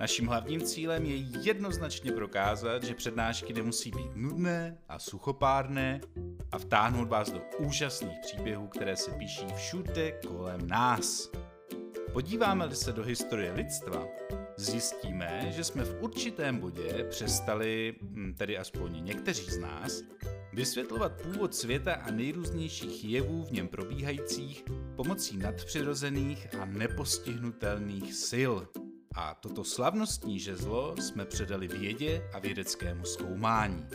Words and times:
Naším 0.00 0.26
hlavním 0.26 0.60
cílem 0.60 1.04
je 1.04 1.16
jednoznačně 1.16 2.12
prokázat, 2.12 2.84
že 2.84 2.94
přednášky 2.94 3.52
nemusí 3.52 3.90
být 3.90 4.16
nudné 4.16 4.78
a 4.88 4.98
suchopárné 4.98 6.00
a 6.52 6.58
vtáhnout 6.58 7.08
vás 7.08 7.30
do 7.32 7.40
úžasných 7.58 8.18
příběhů, 8.20 8.66
které 8.66 8.96
se 8.96 9.10
píší 9.10 9.46
všude 9.56 10.12
kolem 10.26 10.68
nás. 10.68 11.30
Podíváme-li 12.12 12.76
se 12.76 12.92
do 12.92 13.02
historie 13.02 13.52
lidstva, 13.52 14.06
zjistíme, 14.56 15.52
že 15.56 15.64
jsme 15.64 15.84
v 15.84 16.02
určitém 16.02 16.58
bodě 16.58 17.06
přestali, 17.10 17.94
hm, 18.02 18.34
tedy 18.38 18.58
aspoň 18.58 19.04
někteří 19.04 19.50
z 19.50 19.58
nás, 19.58 20.02
vysvětlovat 20.52 21.22
původ 21.22 21.54
světa 21.54 21.94
a 21.94 22.10
nejrůznějších 22.10 23.04
jevů 23.04 23.44
v 23.44 23.50
něm 23.50 23.68
probíhajících 23.68 24.64
pomocí 24.96 25.36
nadpřirozených 25.36 26.54
a 26.60 26.64
nepostihnutelných 26.64 28.14
sil. 28.30 28.54
A 29.20 29.34
toto 29.34 29.64
slavnostní 29.64 30.38
žezlo 30.38 30.94
jsme 30.96 31.24
předali 31.24 31.68
vědě 31.68 32.22
a 32.32 32.38
vědeckému 32.38 33.04
zkoumání. 33.04 33.86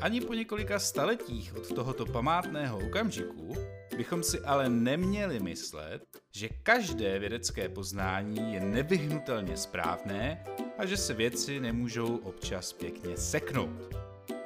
Ani 0.00 0.20
po 0.20 0.34
několika 0.34 0.78
staletích 0.78 1.56
od 1.56 1.74
tohoto 1.74 2.06
památného 2.06 2.78
okamžiku 2.86 3.54
bychom 3.96 4.22
si 4.22 4.40
ale 4.40 4.68
neměli 4.68 5.40
myslet, 5.40 6.02
že 6.32 6.48
každé 6.48 7.18
vědecké 7.18 7.68
poznání 7.68 8.54
je 8.54 8.60
nevyhnutelně 8.60 9.56
správné 9.56 10.44
a 10.78 10.86
že 10.86 10.96
se 10.96 11.14
věci 11.14 11.60
nemůžou 11.60 12.16
občas 12.16 12.72
pěkně 12.72 13.16
seknout. 13.16 13.94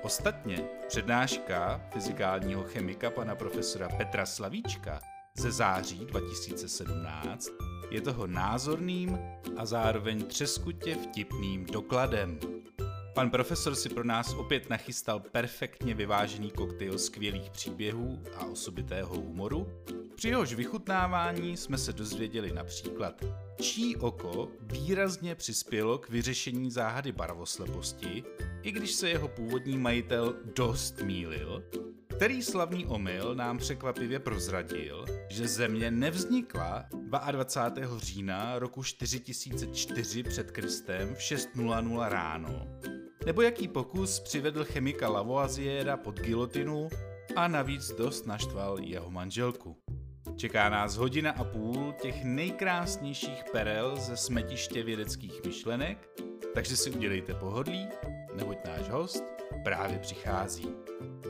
Ostatně 0.03 0.69
přednáška 0.89 1.89
fyzikálního 1.93 2.65
chemika 2.65 3.11
pana 3.11 3.35
profesora 3.35 3.89
Petra 3.89 4.27
Slavíčka 4.27 5.01
ze 5.37 5.53
září 5.53 6.05
2017 6.05 7.49
je 7.91 8.01
toho 8.01 8.27
názorným 8.27 9.19
a 9.57 9.67
zároveň 9.67 10.25
třeskutě 10.25 10.95
vtipným 10.95 11.67
dokladem. 11.67 12.39
Pan 13.15 13.31
profesor 13.31 13.75
si 13.75 13.89
pro 13.89 14.05
nás 14.05 14.35
opět 14.35 14.71
nachystal 14.71 15.21
perfektně 15.21 15.95
vyvážený 15.95 16.51
koktejl 16.51 16.99
skvělých 16.99 17.51
příběhů 17.51 18.23
a 18.37 18.45
osobitého 18.45 19.17
humoru, 19.17 19.67
při 20.19 20.29
jehož 20.29 20.55
vychutnávání 20.55 21.57
jsme 21.57 21.79
se 21.79 21.93
dozvěděli 21.93 22.53
například, 22.53 23.25
čí 23.61 23.97
oko 23.97 24.49
výrazně 24.61 25.35
přispělo 25.35 25.99
k 25.99 26.09
vyřešení 26.09 26.71
záhady 26.71 27.13
barvosleposti, 27.13 28.25
i 28.63 28.73
když 28.73 28.93
se 28.93 29.09
jeho 29.09 29.29
původní 29.29 29.79
majitel 29.79 30.35
dost 30.57 31.01
mýlil, 31.03 31.63
který 32.19 32.43
slavný 32.43 32.87
omyl 32.87 33.35
nám 33.35 33.59
překvapivě 33.59 34.19
prozradil, 34.19 35.05
že 35.29 35.49
Země 35.49 35.91
nevznikla 35.91 36.87
22. 37.31 37.99
října 37.99 38.59
roku 38.59 38.83
4004 38.83 40.23
před 40.23 40.51
Kristem 40.51 41.15
v 41.15 41.19
6.00 41.19 42.09
ráno, 42.09 42.67
nebo 43.27 43.43
jaký 43.43 43.69
pokus 43.69 44.21
přivedl 44.21 44.65
chemika 44.65 45.09
Lavoisiera 45.09 45.97
pod 45.97 46.21
gilotinu 46.21 46.89
a 47.37 47.49
navíc 47.49 47.93
dost 47.93 48.27
naštval 48.27 48.79
jeho 48.81 49.11
manželku. 49.11 49.77
Čeká 50.37 50.69
nás 50.69 50.97
hodina 50.97 51.31
a 51.31 51.45
půl 51.45 51.95
těch 52.03 52.25
nejkrásnějších 52.25 53.45
perel 53.53 53.97
ze 53.97 54.17
smetiště 54.17 54.83
vědeckých 54.83 55.45
myšlenek, 55.47 56.09
takže 56.55 56.77
si 56.77 56.91
udělejte 56.91 57.35
pohodlí, 57.35 57.89
neboť 58.37 58.57
náš 58.67 58.89
host 58.89 59.38
právě 59.65 59.99
přichází. 59.99 60.69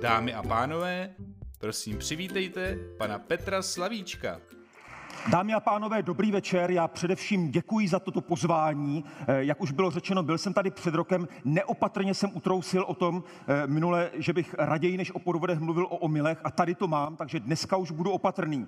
Dámy 0.02 0.34
a 0.34 0.42
pánové, 0.42 1.14
prosím 1.58 1.98
přivítejte 1.98 2.78
pana 2.98 3.18
Petra 3.18 3.62
Slavíčka. 3.62 4.40
Dámy 5.30 5.54
a 5.54 5.60
pánové, 5.60 6.02
dobrý 6.02 6.32
večer. 6.32 6.70
Já 6.70 6.88
především 6.88 7.50
děkuji 7.50 7.88
za 7.88 7.98
toto 7.98 8.20
pozvání. 8.20 9.04
Eh, 9.28 9.44
jak 9.44 9.60
už 9.60 9.70
bylo 9.70 9.90
řečeno, 9.90 10.22
byl 10.22 10.38
jsem 10.38 10.54
tady 10.54 10.70
před 10.70 10.94
rokem, 10.94 11.28
neopatrně 11.44 12.14
jsem 12.14 12.30
utrousil 12.34 12.82
o 12.82 12.94
tom 12.94 13.24
eh, 13.48 13.66
minule, 13.66 14.10
že 14.14 14.32
bych 14.32 14.54
raději 14.58 14.96
než 14.96 15.10
o 15.10 15.18
podvodech 15.18 15.58
mluvil 15.58 15.84
o 15.84 15.96
omylech 15.96 16.38
a 16.44 16.50
tady 16.50 16.74
to 16.74 16.88
mám, 16.88 17.16
takže 17.16 17.40
dneska 17.40 17.76
už 17.76 17.90
budu 17.90 18.10
opatrný. 18.10 18.66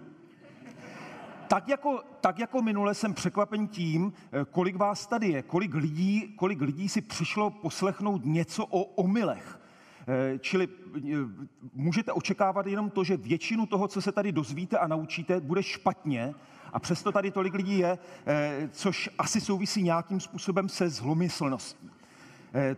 Tak 1.51 1.69
jako, 1.69 2.03
tak 2.21 2.39
jako 2.39 2.63
minule 2.63 2.95
jsem 2.95 3.15
překvapen 3.15 3.69
tím, 3.69 4.13
eh, 4.33 4.45
kolik 4.51 4.77
vás 4.77 5.07
tady 5.07 5.29
je, 5.29 5.43
kolik 5.43 5.75
lidí, 5.75 6.35
kolik 6.37 6.61
lidí 6.61 6.89
si 6.89 7.01
přišlo 7.01 7.51
poslechnout 7.51 8.25
něco 8.25 8.67
o 8.67 8.83
omylech. 8.83 9.61
Eh, 10.09 10.39
čili 10.39 10.69
eh, 10.69 11.01
můžete 11.75 12.13
očekávat 12.13 12.67
jenom 12.67 12.91
to, 12.91 13.05
že 13.05 13.17
většinu 13.17 13.67
toho, 13.67 13.89
co 13.89 14.03
se 14.03 14.13
tady 14.13 14.33
dozvíte 14.33 14.79
a 14.79 14.87
naučíte, 14.87 15.41
bude 15.41 15.63
špatně, 15.63 16.35
a 16.73 16.79
přesto 16.79 17.13
tady 17.13 17.31
tolik 17.31 17.55
lidí 17.55 17.79
je, 17.79 17.99
což 18.71 19.11
asi 19.19 19.41
souvisí 19.41 19.83
nějakým 19.83 20.21
způsobem 20.21 20.69
se 20.69 20.91
zlomyslností. 20.91 21.91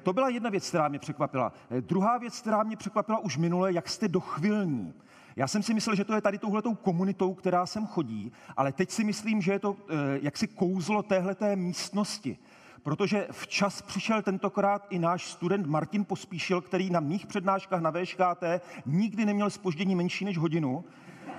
To 0.02 0.12
byla 0.12 0.28
jedna 0.28 0.50
věc, 0.50 0.68
která 0.68 0.88
mě 0.88 0.98
překvapila. 0.98 1.52
Druhá 1.80 2.18
věc, 2.18 2.40
která 2.40 2.62
mě 2.62 2.76
překvapila 2.76 3.18
už 3.18 3.36
minule, 3.36 3.72
jak 3.72 3.88
jste 3.88 4.08
dochvilní. 4.08 4.94
Já 5.36 5.48
jsem 5.48 5.62
si 5.62 5.74
myslel, 5.74 5.96
že 5.96 6.04
to 6.04 6.14
je 6.14 6.20
tady 6.20 6.38
touhletou 6.38 6.74
komunitou, 6.74 7.34
která 7.34 7.66
sem 7.66 7.86
chodí, 7.86 8.32
ale 8.56 8.72
teď 8.72 8.90
si 8.90 9.04
myslím, 9.04 9.42
že 9.42 9.52
je 9.52 9.58
to 9.58 9.76
jaksi 10.22 10.46
kouzlo 10.46 11.02
téhleté 11.02 11.56
místnosti 11.56 12.38
protože 12.82 13.26
včas 13.30 13.82
přišel 13.82 14.22
tentokrát 14.22 14.86
i 14.90 14.98
náš 14.98 15.26
student 15.26 15.66
Martin 15.66 16.04
Pospíšil, 16.04 16.60
který 16.60 16.90
na 16.90 17.00
mých 17.00 17.26
přednáškách 17.26 17.80
na 17.80 17.90
VŠKT 17.90 18.44
nikdy 18.86 19.24
neměl 19.24 19.50
spoždění 19.50 19.94
menší 19.94 20.24
než 20.24 20.38
hodinu. 20.38 20.84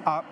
A 0.06 0.24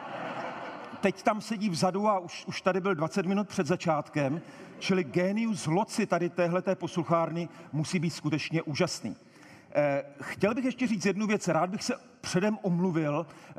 teď 1.01 1.23
tam 1.23 1.41
sedí 1.41 1.69
vzadu 1.69 2.07
a 2.07 2.19
už, 2.19 2.45
už 2.47 2.61
tady 2.61 2.81
byl 2.81 2.95
20 2.95 3.25
minut 3.25 3.47
před 3.47 3.67
začátkem, 3.67 4.41
čili 4.79 5.03
genius 5.03 5.65
loci 5.65 6.05
tady 6.05 6.29
téhleté 6.29 6.75
posluchárny 6.75 7.49
musí 7.71 7.99
být 7.99 8.09
skutečně 8.09 8.61
úžasný. 8.61 9.15
Eh, 9.75 10.03
chtěl 10.21 10.53
bych 10.53 10.65
ještě 10.65 10.87
říct 10.87 11.05
jednu 11.05 11.27
věc. 11.27 11.47
Rád 11.47 11.69
bych 11.69 11.83
se 11.83 11.93
předem 12.21 12.57
omluvil. 12.61 13.25
Eh, 13.49 13.53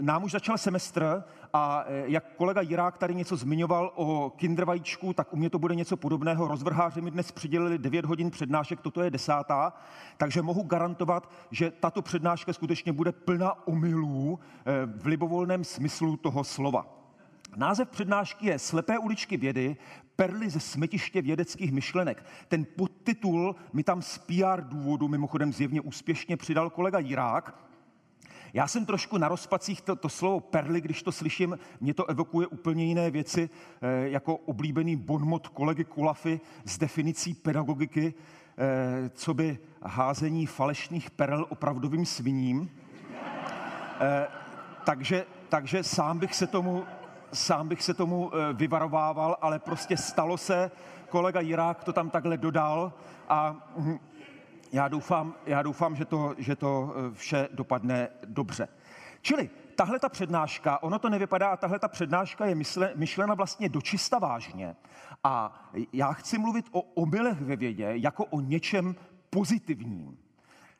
nám 0.00 0.24
už 0.24 0.32
začal 0.32 0.58
semestr 0.58 1.24
a 1.52 1.84
eh, 1.86 2.02
jak 2.06 2.24
kolega 2.36 2.60
Jirák 2.60 2.98
tady 2.98 3.14
něco 3.14 3.36
zmiňoval 3.36 3.92
o 3.94 4.32
kindervajíčku, 4.36 5.12
tak 5.12 5.32
u 5.32 5.36
mě 5.36 5.50
to 5.50 5.58
bude 5.58 5.74
něco 5.74 5.96
podobného. 5.96 6.48
Rozvrháři 6.48 7.00
mi 7.00 7.10
dnes 7.10 7.32
přidělili 7.32 7.78
9 7.78 8.04
hodin 8.04 8.30
přednášek, 8.30 8.80
toto 8.80 9.02
je 9.02 9.10
desátá, 9.10 9.72
takže 10.16 10.42
mohu 10.42 10.62
garantovat, 10.62 11.30
že 11.50 11.70
tato 11.70 12.02
přednáška 12.02 12.52
skutečně 12.52 12.92
bude 12.92 13.12
plná 13.12 13.66
omylů 13.66 14.38
v 14.96 15.06
libovolném 15.06 15.64
smyslu 15.64 16.16
toho 16.16 16.44
slova. 16.44 16.86
Název 17.56 17.88
přednášky 17.88 18.46
je 18.46 18.58
Slepé 18.58 18.98
uličky 18.98 19.36
vědy, 19.36 19.76
perly 20.16 20.50
ze 20.50 20.60
smetiště 20.60 21.22
vědeckých 21.22 21.72
myšlenek. 21.72 22.24
Ten 22.48 22.66
podtitul 22.76 23.56
mi 23.72 23.82
tam 23.82 24.02
z 24.02 24.18
PR 24.18 24.60
důvodu 24.60 25.08
mimochodem 25.08 25.52
zjevně 25.52 25.80
úspěšně 25.80 26.36
přidal 26.36 26.70
kolega 26.70 26.98
Jirák. 26.98 27.64
Já 28.52 28.66
jsem 28.66 28.86
trošku 28.86 29.18
na 29.18 29.28
rozpacích 29.28 29.80
to, 29.80 29.96
to 29.96 30.08
slovo 30.08 30.40
perly, 30.40 30.80
když 30.80 31.02
to 31.02 31.12
slyším, 31.12 31.58
mě 31.80 31.94
to 31.94 32.06
evokuje 32.06 32.46
úplně 32.46 32.84
jiné 32.84 33.10
věci, 33.10 33.50
eh, 33.82 34.08
jako 34.08 34.36
oblíbený 34.36 34.96
bonmot 34.96 35.48
kolegy 35.48 35.84
Kulafy 35.84 36.40
s 36.64 36.78
definicí 36.78 37.34
pedagogiky, 37.34 38.14
eh, 38.58 39.10
co 39.14 39.34
by 39.34 39.58
házení 39.82 40.46
falešných 40.46 41.10
perel 41.10 41.46
opravdovým 41.48 42.06
sviním. 42.06 42.70
Eh, 44.00 44.26
takže, 44.84 45.26
takže 45.48 45.82
sám 45.82 46.18
bych 46.18 46.34
se 46.34 46.46
tomu 46.46 46.84
sám 47.34 47.68
bych 47.68 47.82
se 47.82 47.94
tomu 47.94 48.30
eh, 48.34 48.52
vyvarovával, 48.52 49.36
ale 49.40 49.58
prostě 49.58 49.96
stalo 49.96 50.36
se, 50.36 50.70
kolega 51.08 51.40
Jirák 51.40 51.84
to 51.84 51.92
tam 51.92 52.10
takhle 52.10 52.36
dodal 52.36 52.92
a 53.28 53.56
hm, 53.76 53.98
já 54.72 54.88
doufám, 54.88 55.34
já 55.46 55.62
doufám 55.62 55.96
že, 55.96 56.04
to, 56.04 56.34
že 56.38 56.56
to 56.56 56.94
eh, 56.96 57.14
vše 57.14 57.48
dopadne 57.52 58.08
dobře. 58.24 58.68
Čili 59.22 59.50
tahle 59.76 59.98
ta 59.98 60.08
přednáška, 60.08 60.82
ono 60.82 60.98
to 60.98 61.08
nevypadá, 61.08 61.48
a 61.48 61.56
tahle 61.56 61.78
ta 61.78 61.88
přednáška 61.88 62.46
je 62.46 62.54
mysle, 62.54 62.92
myšlena 62.94 63.34
vlastně 63.34 63.68
dočista 63.68 64.18
vážně. 64.18 64.76
A 65.24 65.62
já 65.92 66.12
chci 66.12 66.38
mluvit 66.38 66.66
o 66.72 66.80
omylech 66.80 67.40
ve 67.40 67.56
vědě 67.56 67.92
jako 67.94 68.24
o 68.24 68.40
něčem 68.40 68.94
pozitivním. 69.30 70.23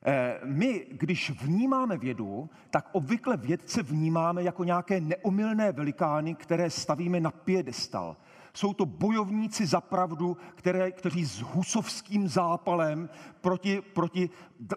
Eh, 0.06 0.40
my, 0.44 0.86
když 0.90 1.30
vnímáme 1.30 1.98
vědu, 1.98 2.50
tak 2.70 2.88
obvykle 2.92 3.36
vědce 3.36 3.82
vnímáme 3.82 4.42
jako 4.42 4.64
nějaké 4.64 5.00
neomylné 5.00 5.72
velikány, 5.72 6.34
které 6.34 6.70
stavíme 6.70 7.20
na 7.20 7.30
piedestal. 7.30 8.16
Jsou 8.56 8.74
to 8.74 8.86
bojovníci 8.86 9.66
za 9.66 9.80
pravdu, 9.80 10.36
které, 10.54 10.92
kteří 10.92 11.24
s 11.24 11.40
husovským 11.40 12.28
zápalem 12.28 13.08
proti, 13.40 13.80
proti 13.80 14.30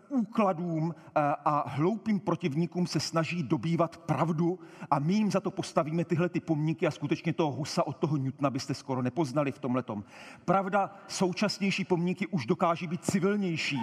úkladům 0.10 0.96
a, 1.16 1.32
a 1.32 1.70
hloupým 1.70 2.20
protivníkům 2.20 2.88
se 2.88 3.00
snaží 3.00 3.44
dobývat 3.44 3.98
pravdu 3.98 4.60
a 4.92 5.00
my 5.00 5.14
jim 5.14 5.32
za 5.32 5.40
to 5.40 5.52
postavíme 5.52 6.06
tyhle 6.06 6.30
ty 6.30 6.40
pomníky 6.40 6.88
a 6.88 6.92
skutečně 6.92 7.34
toho 7.34 7.52
husa 7.52 7.88
od 7.88 7.98
toho 7.98 8.18
Newtona 8.18 8.50
byste 8.50 8.74
skoro 8.74 9.02
nepoznali 9.02 9.52
v 9.52 9.60
tomhletom. 9.60 10.04
Pravda, 10.46 10.96
současnější 11.08 11.86
pomníky 11.86 12.28
už 12.28 12.46
dokáží 12.46 12.88
být 12.88 13.06
civilnější 13.06 13.80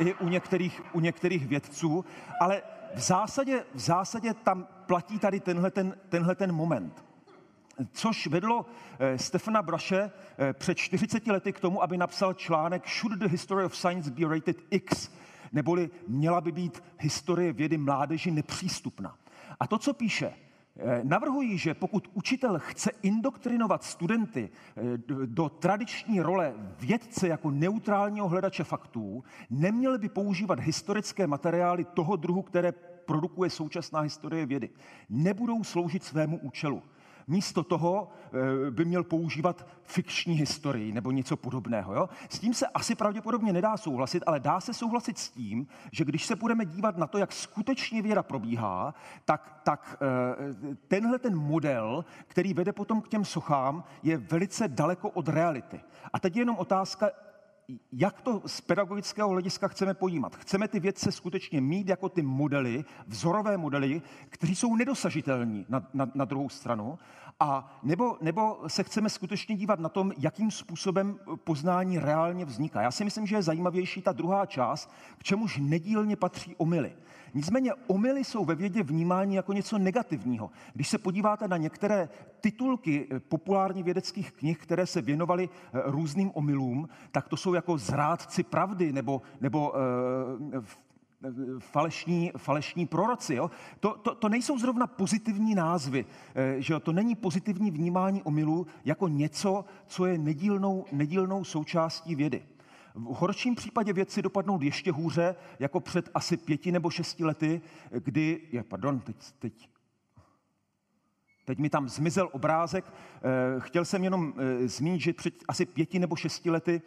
i 0.00 0.14
u 0.14 0.28
některých, 0.28 0.82
u 0.92 1.00
některých 1.00 1.46
vědců, 1.46 2.04
ale 2.40 2.62
v 2.94 3.00
zásadě, 3.00 3.64
v 3.74 3.80
zásadě 3.80 4.34
tam 4.34 4.66
platí 4.86 5.18
tady 5.18 5.40
tenhle 5.40 5.70
ten, 5.70 5.96
tenhle 6.08 6.34
ten 6.34 6.52
moment 6.52 7.04
což 7.92 8.26
vedlo 8.26 8.66
eh, 8.98 9.18
Stefana 9.18 9.62
Braše 9.62 10.10
eh, 10.38 10.52
před 10.52 10.78
40 10.78 11.26
lety 11.26 11.52
k 11.52 11.60
tomu, 11.60 11.82
aby 11.82 11.96
napsal 11.96 12.34
článek 12.34 12.88
Should 12.88 13.18
the 13.18 13.28
history 13.28 13.64
of 13.64 13.76
science 13.76 14.10
be 14.10 14.28
rated 14.28 14.56
X? 14.70 15.10
Neboli 15.52 15.90
měla 16.08 16.40
by 16.40 16.52
být 16.52 16.82
historie 16.98 17.52
vědy 17.52 17.78
mládeži 17.78 18.30
nepřístupná. 18.30 19.16
A 19.60 19.66
to, 19.66 19.78
co 19.78 19.94
píše, 19.94 20.34
eh, 20.76 21.00
Navrhuji, 21.04 21.58
že 21.58 21.74
pokud 21.74 22.08
učitel 22.14 22.58
chce 22.58 22.90
indoktrinovat 23.02 23.84
studenty 23.84 24.50
do 25.26 25.48
tradiční 25.48 26.20
role 26.20 26.54
vědce 26.80 27.28
jako 27.28 27.50
neutrálního 27.50 28.28
hledače 28.28 28.64
faktů, 28.64 29.24
neměl 29.50 29.98
by 29.98 30.08
používat 30.08 30.60
historické 30.60 31.26
materiály 31.26 31.84
toho 31.84 32.16
druhu, 32.16 32.42
které 32.42 32.72
produkuje 33.04 33.50
současná 33.50 34.00
historie 34.00 34.46
vědy. 34.46 34.70
Nebudou 35.08 35.64
sloužit 35.64 36.04
svému 36.04 36.38
účelu. 36.38 36.82
Místo 37.26 37.62
toho 37.62 38.08
eh, 38.66 38.70
by 38.70 38.84
měl 38.84 39.04
používat 39.04 39.66
fikční 39.82 40.34
historii 40.34 40.92
nebo 40.92 41.10
něco 41.10 41.36
podobného. 41.36 41.94
Jo? 41.94 42.08
S 42.28 42.38
tím 42.38 42.54
se 42.54 42.66
asi 42.66 42.94
pravděpodobně 42.94 43.52
nedá 43.52 43.76
souhlasit, 43.76 44.22
ale 44.26 44.40
dá 44.40 44.60
se 44.60 44.74
souhlasit 44.74 45.18
s 45.18 45.30
tím, 45.30 45.66
že 45.92 46.04
když 46.04 46.26
se 46.26 46.36
budeme 46.36 46.64
dívat 46.64 46.96
na 46.96 47.06
to, 47.06 47.18
jak 47.18 47.32
skutečně 47.32 48.02
věda 48.02 48.22
probíhá, 48.22 48.94
tak, 49.24 49.60
tak 49.62 49.96
eh, 50.02 50.76
tenhle 50.88 51.18
ten 51.18 51.36
model, 51.36 52.04
který 52.26 52.54
vede 52.54 52.72
potom 52.72 53.00
k 53.00 53.08
těm 53.08 53.24
sochám, 53.24 53.84
je 54.02 54.16
velice 54.16 54.68
daleko 54.68 55.10
od 55.10 55.28
reality. 55.28 55.80
A 56.12 56.20
teď 56.20 56.36
je 56.36 56.40
jenom 56.40 56.56
otázka, 56.56 57.10
jak 57.92 58.20
to 58.20 58.42
z 58.46 58.60
pedagogického 58.60 59.28
hlediska 59.28 59.68
chceme 59.68 59.94
pojímat. 59.94 60.36
Chceme 60.36 60.68
ty 60.68 60.80
vědce 60.80 61.12
skutečně 61.12 61.60
mít 61.60 61.88
jako 61.88 62.08
ty 62.08 62.22
modely, 62.22 62.84
vzorové 63.06 63.56
modely, 63.56 64.02
kteří 64.28 64.56
jsou 64.56 64.76
nedosažitelní 64.76 65.66
na, 65.68 65.88
na, 65.94 66.10
na 66.14 66.24
druhou 66.24 66.48
stranu, 66.48 66.98
a 67.40 67.78
nebo, 67.82 68.16
nebo 68.20 68.58
se 68.66 68.82
chceme 68.82 69.10
skutečně 69.10 69.56
dívat 69.56 69.80
na 69.80 69.88
tom, 69.88 70.12
jakým 70.18 70.50
způsobem 70.50 71.18
poznání 71.44 71.98
reálně 71.98 72.44
vzniká. 72.44 72.82
Já 72.82 72.90
si 72.90 73.04
myslím, 73.04 73.26
že 73.26 73.36
je 73.36 73.42
zajímavější 73.42 74.02
ta 74.02 74.12
druhá 74.12 74.46
část, 74.46 74.90
k 75.18 75.22
čemuž 75.22 75.58
nedílně 75.62 76.16
patří 76.16 76.56
omily. 76.56 76.92
Nicméně 77.34 77.72
omily 77.86 78.24
jsou 78.24 78.44
ve 78.44 78.54
vědě 78.54 78.82
vnímány 78.82 79.34
jako 79.34 79.52
něco 79.52 79.78
negativního. 79.78 80.50
Když 80.74 80.88
se 80.88 80.98
podíváte 80.98 81.48
na 81.48 81.56
některé 81.56 82.08
titulky 82.40 83.08
eh, 83.10 83.20
populárně 83.20 83.82
vědeckých 83.82 84.32
knih, 84.32 84.58
které 84.58 84.86
se 84.86 85.02
věnovaly 85.02 85.48
eh, 85.48 85.82
různým 85.84 86.30
omylům, 86.34 86.88
tak 87.10 87.28
to 87.28 87.36
jsou 87.36 87.54
jako 87.54 87.78
zrádci 87.78 88.42
pravdy 88.42 88.92
nebo, 88.92 89.22
nebo 89.40 89.70
uh, 89.70 90.64
falešní, 91.58 92.32
falešní 92.36 92.86
proroci. 92.86 93.34
Jo? 93.34 93.50
To, 93.80 93.94
to, 94.02 94.14
to 94.14 94.28
nejsou 94.28 94.58
zrovna 94.58 94.86
pozitivní 94.86 95.54
názvy, 95.54 96.04
že 96.58 96.72
jo? 96.72 96.80
to 96.80 96.92
není 96.92 97.14
pozitivní 97.14 97.70
vnímání 97.70 98.22
omylů 98.22 98.66
jako 98.84 99.08
něco, 99.08 99.64
co 99.86 100.06
je 100.06 100.18
nedílnou, 100.18 100.84
nedílnou 100.92 101.44
součástí 101.44 102.14
vědy. 102.14 102.42
V 102.94 103.02
horším 103.04 103.54
případě 103.54 103.92
věci 103.92 104.22
dopadnou 104.22 104.62
ještě 104.62 104.92
hůře, 104.92 105.36
jako 105.58 105.80
před 105.80 106.10
asi 106.14 106.36
pěti 106.36 106.72
nebo 106.72 106.90
šesti 106.90 107.24
lety, 107.24 107.60
kdy, 107.90 108.40
je, 108.52 108.62
pardon, 108.62 109.00
teď, 109.00 109.16
teď, 109.38 109.68
teď 111.44 111.58
mi 111.58 111.70
tam 111.70 111.88
zmizel 111.88 112.28
obrázek, 112.32 112.84
eh, 112.86 113.60
chtěl 113.60 113.84
jsem 113.84 114.04
jenom 114.04 114.34
eh, 114.36 114.68
zmínit, 114.68 115.00
že 115.00 115.12
před 115.12 115.34
asi 115.48 115.66
pěti 115.66 115.98
nebo 115.98 116.16
šesti 116.16 116.50
lety 116.50 116.82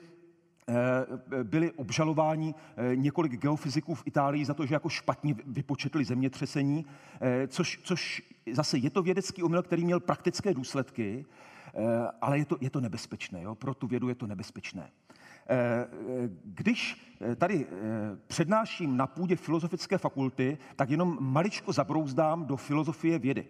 eh, 0.69 1.43
byli 1.43 1.71
obžalováni 1.71 2.55
několik 2.95 3.31
geofyziků 3.31 3.95
v 3.95 4.03
Itálii 4.05 4.45
za 4.45 4.53
to, 4.53 4.65
že 4.65 4.75
jako 4.75 4.89
špatně 4.89 5.35
vypočetli 5.45 6.05
zemětřesení, 6.05 6.85
což, 7.47 7.79
což 7.83 8.23
zase 8.51 8.77
je 8.77 8.89
to 8.89 9.03
vědecký 9.03 9.43
omyl, 9.43 9.63
který 9.63 9.85
měl 9.85 9.99
praktické 9.99 10.53
důsledky, 10.53 11.25
ale 12.21 12.37
je 12.39 12.45
to, 12.45 12.57
je 12.61 12.69
to 12.69 12.81
nebezpečné. 12.81 13.41
Jo? 13.41 13.55
Pro 13.55 13.73
tu 13.73 13.87
vědu 13.87 14.09
je 14.09 14.15
to 14.15 14.27
nebezpečné. 14.27 14.89
Eh, 15.49 15.87
když 16.43 17.07
eh, 17.21 17.35
tady 17.35 17.65
eh, 17.65 17.71
přednáším 18.27 18.97
na 18.97 19.07
půdě 19.07 19.35
filozofické 19.35 19.97
fakulty, 19.97 20.57
tak 20.75 20.89
jenom 20.89 21.17
maličko 21.19 21.73
zabrouzdám 21.73 22.45
do 22.45 22.57
filozofie 22.57 23.19
vědy. 23.19 23.45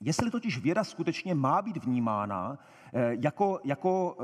Jestli 0.00 0.30
totiž 0.30 0.58
věda 0.58 0.84
skutečně 0.84 1.34
má 1.34 1.62
být 1.62 1.84
vnímána 1.84 2.58
jako, 3.20 3.60
jako 3.64 4.16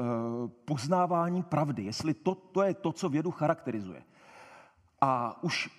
poznávání 0.64 1.42
pravdy, 1.42 1.84
jestli 1.84 2.14
to, 2.14 2.34
to 2.34 2.62
je 2.62 2.74
to, 2.74 2.92
co 2.92 3.08
vědu 3.08 3.30
charakterizuje. 3.30 4.02
A 5.00 5.42
už 5.42 5.70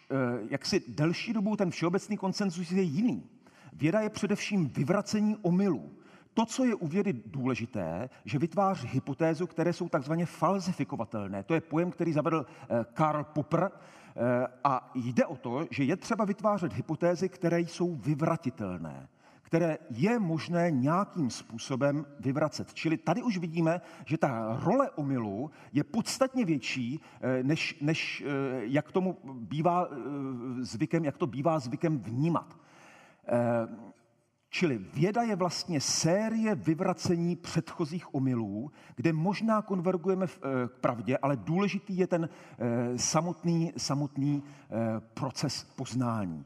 jaksi 0.50 0.84
delší 0.88 1.34
dobu 1.34 1.56
ten 1.56 1.72
všeobecný 1.72 2.18
konsenzus 2.18 2.72
je 2.72 2.82
jiný. 2.82 3.30
Věda 3.74 4.00
je 4.00 4.10
především 4.10 4.70
vyvracení 4.70 5.38
omylů 5.42 5.92
to, 6.36 6.46
co 6.46 6.66
je 6.66 6.76
u 6.76 6.88
vědy 6.88 7.14
důležité, 7.26 8.10
že 8.26 8.40
vytváří 8.40 8.88
hypotézu, 8.88 9.48
které 9.48 9.74
jsou 9.74 9.90
takzvaně 9.90 10.26
falzifikovatelné. 10.26 11.44
To 11.44 11.54
je 11.54 11.62
pojem, 11.62 11.92
který 11.92 12.14
zavedl 12.14 12.46
eh, 12.46 12.86
Karl 12.94 13.24
Popper. 13.24 13.72
Eh, 13.72 14.48
a 14.64 14.92
jde 14.96 15.26
o 15.26 15.36
to, 15.36 15.66
že 15.72 15.84
je 15.84 15.96
třeba 15.96 16.26
vytvářet 16.26 16.74
hypotézy, 16.74 17.30
které 17.30 17.60
jsou 17.60 17.96
vyvratitelné 17.96 19.08
které 19.42 19.78
je 19.90 20.20
možné 20.20 20.72
nějakým 20.72 21.30
způsobem 21.30 22.06
vyvracet. 22.20 22.74
Čili 22.74 22.98
tady 22.98 23.24
už 23.24 23.38
vidíme, 23.38 23.82
že 24.06 24.18
ta 24.18 24.60
role 24.64 24.92
omylu 24.92 25.52
je 25.74 25.84
podstatně 25.84 26.46
větší, 26.46 27.00
eh, 27.22 27.44
než, 27.44 27.78
než 27.82 28.24
jak 28.60 28.92
tomu 28.92 29.18
bývá 29.24 29.88
zvykem, 30.60 31.06
jak 31.06 31.18
to 31.18 31.28
bývá 31.28 31.60
zvykem 31.60 32.00
vnímat. 32.00 32.58
Čili 34.56 34.78
věda 34.78 35.22
je 35.22 35.36
vlastně 35.36 35.81
série 35.81 36.56
vyvracení 36.56 37.36
předchozích 37.36 38.16
omylů, 38.16 38.72
kde 38.96 39.13
možná 39.13 39.62
konvergujeme 39.62 40.25
eh, 40.25 40.40
k 40.68 40.72
pravdě, 40.72 41.18
ale 41.18 41.36
důležitý 41.36 41.98
je 41.98 42.08
ten 42.08 42.30
eh, 42.30 42.98
samotný, 42.98 43.74
samotný 43.77 44.44
eh, 44.44 44.75
proces 45.13 45.63
poznání. 45.63 46.46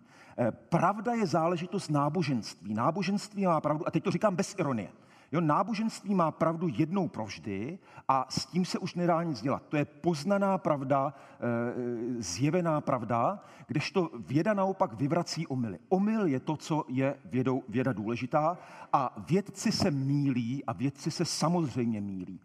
Pravda 0.69 1.13
je 1.13 1.27
záležitost 1.27 1.89
náboženství. 1.89 2.74
Náboženství 2.74 3.45
má 3.45 3.62
pravdu, 3.62 3.88
a 3.88 3.91
teď 3.91 4.03
to 4.03 4.12
říkám 4.12 4.36
bez 4.36 4.55
ironie. 4.60 4.89
Jo, 5.31 5.41
náboženství 5.41 6.15
má 6.15 6.31
pravdu 6.31 6.67
jednou 6.67 7.07
provždy 7.07 7.79
a 8.07 8.25
s 8.29 8.45
tím 8.45 8.65
se 8.65 8.79
už 8.79 8.95
nedá 8.95 9.24
nic 9.24 9.41
dělat. 9.41 9.63
To 9.69 9.77
je 9.77 9.86
poznaná 9.86 10.57
pravda, 10.57 11.13
e, 11.13 12.21
zjevená 12.21 12.81
pravda, 12.81 13.43
kdežto 13.67 14.09
věda 14.27 14.53
naopak 14.53 14.93
vyvrací 14.93 15.48
omily. 15.48 15.79
Omyl 15.89 16.25
je 16.25 16.39
to, 16.39 16.57
co 16.57 16.86
je 16.88 17.15
vědou, 17.25 17.63
věda 17.69 17.93
důležitá 17.93 18.57
a 18.93 19.24
vědci 19.29 19.71
se 19.71 19.91
mílí 19.91 20.65
a 20.65 20.74
vědci 20.74 21.12
se 21.12 21.25
samozřejmě 21.25 22.01
mílí. 22.01 22.39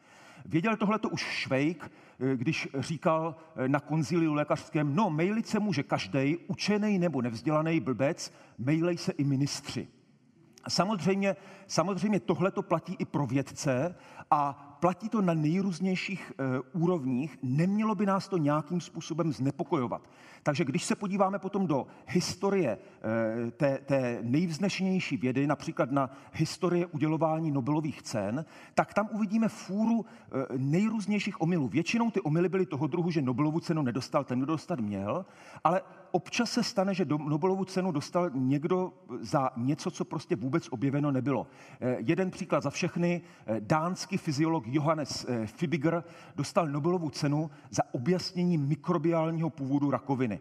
Věděl 0.47 0.77
tohleto 0.77 1.09
už 1.09 1.21
Švejk, 1.21 1.91
e, 2.21 2.37
když 2.37 2.69
říkal 2.79 3.37
e, 3.57 3.69
na 3.69 3.81
konziliu 3.81 4.35
lékařském, 4.35 4.97
no, 4.97 5.11
mejlit 5.11 5.47
se 5.47 5.59
může 5.59 5.83
každý, 5.83 6.37
učený 6.47 6.99
nebo 6.99 7.23
nevzdělaný 7.23 7.81
blbec, 7.81 8.33
mejlej 8.59 8.97
se 8.97 9.13
i 9.13 9.25
ministři. 9.25 9.89
Samozřejmě, 10.69 11.37
samozřejmě 11.67 12.21
tohle 12.21 12.51
to 12.51 12.63
platí 12.63 12.97
i 12.99 13.05
pro 13.05 13.27
vědce 13.27 13.95
a 14.31 14.71
platí 14.85 15.09
to 15.09 15.23
na 15.23 15.35
nejrůznějších 15.35 16.33
e, 16.33 16.61
úrovních, 16.73 17.39
nemělo 17.43 17.95
by 17.95 18.07
nás 18.07 18.29
to 18.29 18.37
nějakým 18.37 18.81
způsobem 18.81 19.33
znepokojovat. 19.33 20.11
Takže 20.43 20.65
když 20.65 20.85
se 20.85 20.95
podíváme 20.97 21.39
potom 21.39 21.67
do 21.67 21.87
historie 22.07 22.79
e, 22.79 23.51
té, 23.51 23.79
té 23.87 24.19
nejvznešenější 24.23 25.17
vědy, 25.17 25.47
například 25.47 25.91
na 25.91 26.11
historie 26.33 26.87
udělování 26.87 27.51
Nobelových 27.51 28.03
cen, 28.03 28.45
tak 28.75 28.95
tam 28.95 29.09
uvidíme 29.13 29.49
fůru 29.49 30.05
e, 30.05 30.59
nejrůznějších 30.59 31.41
omylů. 31.41 31.69
Většinou 31.69 32.11
ty 32.11 32.21
omily 32.21 32.49
byly 32.49 32.67
toho 32.67 32.87
druhu, 32.87 33.11
že 33.11 33.23
Nobelovu 33.23 33.61
cenu 33.61 33.83
nedostal 33.83 34.25
ten, 34.25 34.39
kdo 34.39 34.47
dostat 34.47 34.81
měl, 34.81 35.25
ale 35.65 35.83
občas 36.11 36.51
se 36.51 36.63
stane, 36.63 36.95
že 36.95 37.05
Nobelovu 37.05 37.65
cenu 37.65 37.93
dostal 37.93 38.31
někdo 38.35 38.93
za 39.21 39.51
něco, 39.57 39.91
co 39.91 40.05
prostě 40.05 40.37
vůbec 40.37 40.69
objeveno 40.71 41.13
nebylo. 41.13 41.47
Jeden 41.99 42.31
příklad 42.31 42.63
za 42.63 42.71
všechny, 42.71 43.23
dánský 43.61 44.17
fyziolog 44.17 44.67
Johannes 44.75 45.27
eh, 45.29 45.47
Fibiger 45.47 46.05
dostal 46.37 46.69
Nobelovu 46.69 47.11
cenu 47.11 47.51
za 47.71 47.83
objasnění 47.93 48.59
mikrobiálního 48.59 49.51
původu 49.51 49.91
rakoviny. 49.91 50.41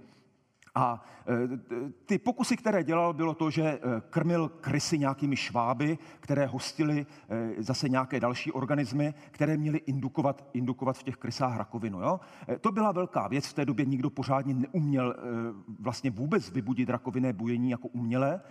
A 0.76 1.06
e, 1.28 1.58
ty 2.06 2.18
pokusy, 2.18 2.58
které 2.58 2.84
dělal, 2.84 3.14
bylo 3.14 3.34
to, 3.34 3.50
že 3.50 3.64
e, 3.64 3.80
krmil 4.10 4.50
krysy 4.50 4.98
nějakými 4.98 5.36
šváby, 5.36 5.98
které 6.20 6.46
hostily 6.46 7.06
zase 7.58 7.90
nějaké 7.90 8.20
další 8.20 8.52
organismy, 8.52 9.14
které 9.32 9.58
měly 9.58 9.78
indukovat, 9.78 10.50
indukovat 10.54 10.98
v 10.98 11.04
těch 11.04 11.18
krysách 11.18 11.58
rakovinu. 11.58 12.02
Jo? 12.02 12.20
To 12.62 12.72
byla 12.72 12.92
velká 12.92 13.28
věc, 13.28 13.48
v 13.48 13.54
té 13.54 13.66
době 13.66 13.86
nikdo 13.86 14.10
pořádně 14.10 14.54
neuměl 14.54 15.16
vlastně 15.80 16.12
vůbec 16.12 16.50
vybudit 16.50 16.90
rakovinné 16.90 17.34
bujení 17.34 17.70
jako 17.70 17.88
umělé, 17.88 18.42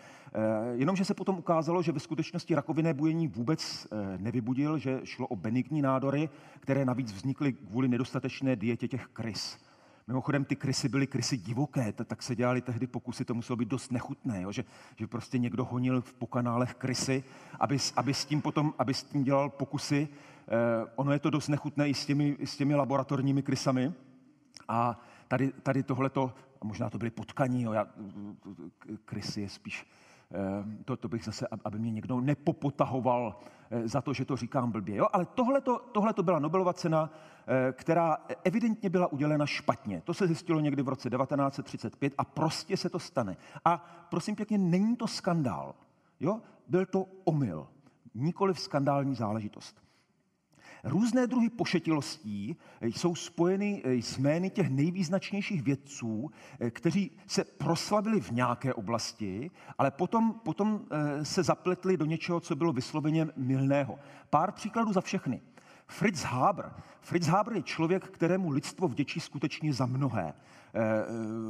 jenomže 0.73 1.05
se 1.05 1.15
potom 1.15 1.39
ukázalo, 1.39 1.83
že 1.83 1.93
ve 1.93 2.01
skutečnosti 2.01 2.55
rakovinné 2.55 2.95
bujení 2.95 3.29
vůbec 3.29 3.87
nevybudil, 4.17 4.79
že 4.79 5.01
šlo 5.05 5.27
o 5.27 5.37
benigní 5.37 5.83
nádory, 5.83 6.29
které 6.61 6.85
navíc 6.85 7.13
vznikly 7.13 7.53
kvůli 7.53 7.89
nedostatečné 7.89 8.57
dietě 8.57 8.89
těch 8.89 9.07
krys. 9.07 9.59
Mimochodem, 10.07 10.45
ty 10.45 10.57
krysy 10.57 10.89
byly 10.89 11.07
krysy 11.07 11.37
divoké, 11.37 11.93
tak 11.93 12.23
se 12.23 12.37
dělali 12.37 12.61
tehdy 12.61 12.87
pokusy, 12.87 13.25
to 13.25 13.35
muselo 13.35 13.57
být 13.57 13.69
dost 13.69 13.93
nechutné, 13.93 14.43
jo? 14.43 14.53
Že, 14.53 14.65
že 14.97 15.07
prostě 15.07 15.39
někdo 15.39 15.65
honil 15.65 16.01
v 16.01 16.15
pokanálech 16.15 16.75
krysy, 16.75 17.25
aby, 17.61 17.79
aby, 17.97 18.15
s 18.15 18.25
tím 18.25 18.43
potom, 18.43 18.75
aby 18.79 18.95
s 18.95 19.03
tím 19.03 19.25
dělal 19.25 19.51
pokusy. 19.51 20.09
Eh, 20.49 20.91
ono 20.97 21.13
je 21.13 21.19
to 21.19 21.31
dost 21.31 21.49
nechutné 21.49 21.89
i 21.89 21.95
s 21.95 22.07
těmi, 22.07 22.37
s 22.45 22.57
těmi 22.57 22.75
laboratorními 22.75 23.43
krysami. 23.43 23.93
A 24.69 25.01
tady, 25.29 25.53
tady 25.63 25.83
tohleto, 25.83 26.35
a 26.61 26.65
možná 26.65 26.91
to 26.91 26.99
byly 26.99 27.11
potkaní, 27.11 27.63
jo? 27.63 27.73
Já, 27.73 27.87
krysy 29.05 29.41
je 29.41 29.49
spíš 29.49 29.87
Eh, 29.87 30.02
to, 30.85 30.97
to 30.97 31.09
bych 31.09 31.25
zase, 31.25 31.47
aby 31.65 31.79
mě 31.79 31.91
někdo 31.91 32.21
nepopotahoval 32.21 33.37
eh, 33.71 33.89
za 33.89 34.01
to, 34.01 34.13
že 34.13 34.25
to 34.25 34.37
říkám 34.37 34.71
blbě. 34.71 34.97
Jo? 34.97 35.07
Ale 35.13 35.27
tohle 35.93 36.13
to 36.15 36.23
byla 36.23 36.39
Nobelova 36.39 36.73
cena, 36.73 37.11
eh, 37.47 37.73
která 37.73 38.17
evidentně 38.45 38.91
byla 38.91 39.13
udělena 39.13 39.47
špatně. 39.47 40.03
To 40.05 40.15
se 40.15 40.27
zjistilo 40.27 40.61
někdy 40.61 40.83
v 40.83 40.89
roce 40.89 41.11
1935 41.11 42.15
a 42.19 42.25
prostě 42.25 42.77
se 42.77 42.89
to 42.89 42.99
stane. 42.99 43.37
A 43.65 44.07
prosím 44.11 44.37
pěkně, 44.37 44.59
není 44.59 44.97
to 44.97 45.07
skandál. 45.07 45.75
Jo? 46.21 46.41
Byl 46.69 46.87
to 46.87 47.07
omyl, 47.25 47.67
nikoli 48.15 48.55
skandální 48.55 49.15
záležitost. 49.15 49.82
Různé 50.85 51.27
druhy 51.27 51.51
pošetilostí 51.51 52.57
jsou 52.81 53.15
spojeny 53.15 53.83
eh, 53.85 54.03
s 54.03 54.19
jmény 54.19 54.51
těch 54.51 54.71
nejvýznačnějších 54.71 55.63
vědců, 55.63 56.31
eh, 56.61 56.71
kteří 56.71 57.11
se 57.27 57.45
proslavili 57.45 58.21
v 58.21 58.31
nějaké 58.31 58.75
oblasti, 58.75 59.51
ale 59.79 59.91
potom, 59.91 60.35
potom 60.45 60.81
eh, 60.91 61.25
se 61.25 61.43
zapletli 61.43 61.97
do 61.97 62.05
něčeho, 62.05 62.41
co 62.41 62.57
bylo 62.57 62.73
vysloveně 62.73 63.29
milného. 63.37 63.99
Pár 64.31 64.53
příkladů 64.53 64.93
za 64.93 65.01
všechny. 65.01 65.41
Fritz 65.87 66.23
Haber. 66.23 66.73
Fritz 67.01 67.27
Haber 67.27 67.57
je 67.57 67.63
člověk, 67.63 68.05
kterému 68.05 68.51
lidstvo 68.51 68.89
vděčí 68.89 69.21
skutečně 69.21 69.73
za 69.73 69.87
mnohé. 69.87 70.35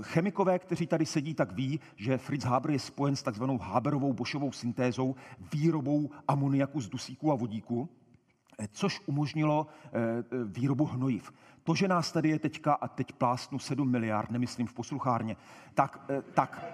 Chemikové, 0.02 0.58
kteří 0.58 0.86
tady 0.86 1.06
sedí, 1.06 1.34
tak 1.34 1.52
ví, 1.52 1.80
že 1.96 2.18
Fritz 2.18 2.44
Haber 2.44 2.70
je 2.70 2.78
spojen 2.78 3.16
s 3.16 3.22
takzvanou 3.22 3.58
Haberovou 3.58 4.12
bošovou 4.12 4.52
syntézou, 4.52 5.14
výrobou 5.52 6.10
amoniaku 6.28 6.80
z 6.80 6.88
dusíku 6.88 7.32
a 7.32 7.34
vodíku. 7.34 7.88
Eh, 8.62 8.69
což 8.73 9.00
umožnilo 9.07 9.66
eh, 9.66 9.88
eh, 9.90 10.45
výrobu 10.45 10.85
hnojiv. 10.85 11.33
To, 11.64 11.75
že 11.75 11.88
nás 11.88 12.12
tady 12.12 12.28
je 12.28 12.38
teďka, 12.38 12.73
a 12.73 12.88
teď 12.88 13.12
plásnu 13.12 13.59
7 13.59 13.90
miliard, 13.90 14.31
nemyslím 14.31 14.66
v 14.66 14.73
posluchárně, 14.73 15.37
tak, 15.75 16.11
tak 16.35 16.64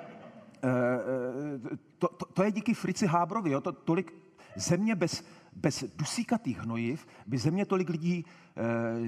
to, 1.99 2.09
to, 2.09 2.27
to 2.27 2.43
je 2.43 2.53
díky 2.53 2.75
Frici 2.75 3.07
Hábrovi. 3.07 3.51
Jo? 3.51 3.61
To, 3.61 3.73
tolik 3.73 4.15
země 4.57 4.95
bez, 4.95 5.25
bez 5.53 5.85
dusíkatých 5.97 6.59
hnojiv 6.59 7.07
by 7.27 7.39
země 7.39 7.65
tolik 7.67 7.89
lidí 7.89 8.25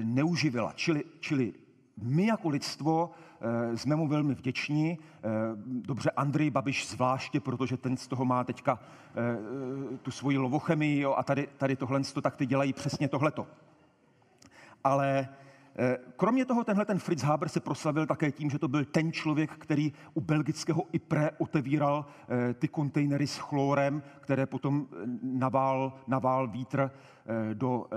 neuživila. 0.03 0.73
Čili, 0.75 1.03
čili 1.19 1.53
my 2.01 2.25
jako 2.25 2.49
lidstvo 2.49 3.11
Eh, 3.43 3.77
jsme 3.77 3.95
mu 3.95 4.07
velmi 4.07 4.33
vděční. 4.33 4.99
Eh, 4.99 5.29
dobře, 5.65 6.11
Andrej 6.11 6.49
Babiš 6.49 6.87
zvláště, 6.87 7.39
protože 7.39 7.77
ten 7.77 7.97
z 7.97 8.07
toho 8.07 8.25
má 8.25 8.43
teďka 8.43 8.79
eh, 8.79 9.97
tu 9.97 10.11
svoji 10.11 10.37
lovochemii 10.37 10.99
jo, 10.99 11.15
a 11.17 11.23
tady, 11.23 11.47
tady 11.57 11.75
tohle, 11.75 12.01
tak 12.21 12.35
ty 12.35 12.45
dělají 12.45 12.73
přesně 12.73 13.07
tohleto. 13.07 13.47
Ale 14.83 15.29
Kromě 16.15 16.45
toho, 16.45 16.63
tenhle 16.63 16.85
ten 16.85 16.99
Fritz 16.99 17.23
Haber 17.23 17.49
se 17.49 17.59
proslavil 17.59 18.05
také 18.05 18.31
tím, 18.31 18.49
že 18.49 18.59
to 18.59 18.67
byl 18.67 18.85
ten 18.85 19.11
člověk, 19.11 19.51
který 19.51 19.93
u 20.13 20.21
belgického 20.21 20.83
IPRE 20.91 21.31
otevíral 21.37 22.05
ty 22.53 22.67
kontejnery 22.67 23.27
s 23.27 23.37
chlorem, 23.37 24.03
které 24.19 24.45
potom 24.45 24.87
navál, 25.23 25.93
navál 26.07 26.47
vítr 26.47 26.91
do 27.53 27.87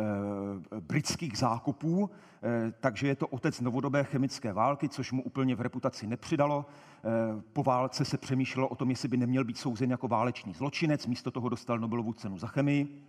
britských 0.80 1.38
zákupů. 1.38 2.10
Eh, 2.44 2.72
takže 2.80 3.08
je 3.08 3.16
to 3.16 3.26
otec 3.26 3.60
novodobé 3.60 4.04
chemické 4.04 4.52
války, 4.52 4.88
což 4.88 5.12
mu 5.12 5.22
úplně 5.22 5.54
v 5.54 5.60
reputaci 5.60 6.06
nepřidalo. 6.06 6.66
Eh, 6.66 7.42
po 7.52 7.62
válce 7.62 8.04
se 8.04 8.18
přemýšlelo 8.18 8.68
o 8.68 8.76
tom, 8.76 8.90
jestli 8.90 9.08
by 9.08 9.16
neměl 9.16 9.44
být 9.44 9.58
souzen 9.58 9.90
jako 9.90 10.08
válečný 10.08 10.54
zločinec, 10.54 11.06
místo 11.06 11.30
toho 11.30 11.48
dostal 11.48 11.78
Nobelovu 11.78 12.12
cenu 12.12 12.38
za 12.38 12.46
chemii. 12.46 13.02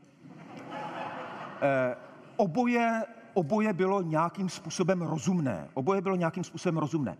Eh, 1.61 1.95
oboje, 2.37 3.03
oboje 3.35 3.73
bylo 3.73 4.01
nějakým 4.01 4.49
způsobem 4.49 5.01
rozumné. 5.01 5.69
Oboje 5.73 6.01
bylo 6.01 6.15
nějakým 6.15 6.43
způsobem 6.43 6.77
rozumné. 6.77 7.17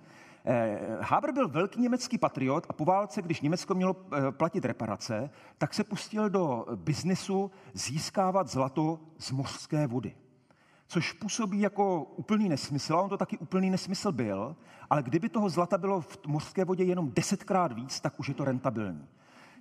Haber 1.02 1.32
byl 1.32 1.48
velký 1.50 1.82
německý 1.82 2.18
patriot 2.18 2.66
a 2.70 2.74
po 2.74 2.86
válce, 2.86 3.22
když 3.22 3.42
Německo 3.42 3.76
mělo 3.76 3.96
platit 4.32 4.66
reparace, 4.66 5.30
tak 5.58 5.74
se 5.74 5.84
pustil 5.84 6.30
do 6.30 6.66
biznesu 6.76 7.52
získávat 7.74 8.48
zlato 8.48 9.00
z 9.18 9.32
mořské 9.32 9.88
vody 9.88 10.16
což 10.88 11.12
působí 11.12 11.60
jako 11.60 12.04
úplný 12.04 12.50
nesmysl, 12.50 12.96
a 12.96 13.02
on 13.02 13.10
to 13.10 13.18
taky 13.18 13.38
úplný 13.38 13.70
nesmysl 13.70 14.12
byl, 14.12 14.56
ale 14.90 15.04
kdyby 15.04 15.30
toho 15.30 15.50
zlata 15.50 15.78
bylo 15.78 16.02
v 16.02 16.20
mořské 16.28 16.66
vodě 16.66 16.84
jenom 16.84 17.12
desetkrát 17.12 17.72
víc, 17.72 18.00
tak 18.00 18.20
už 18.20 18.28
je 18.28 18.34
to 18.34 18.46
rentabilní. 18.46 19.08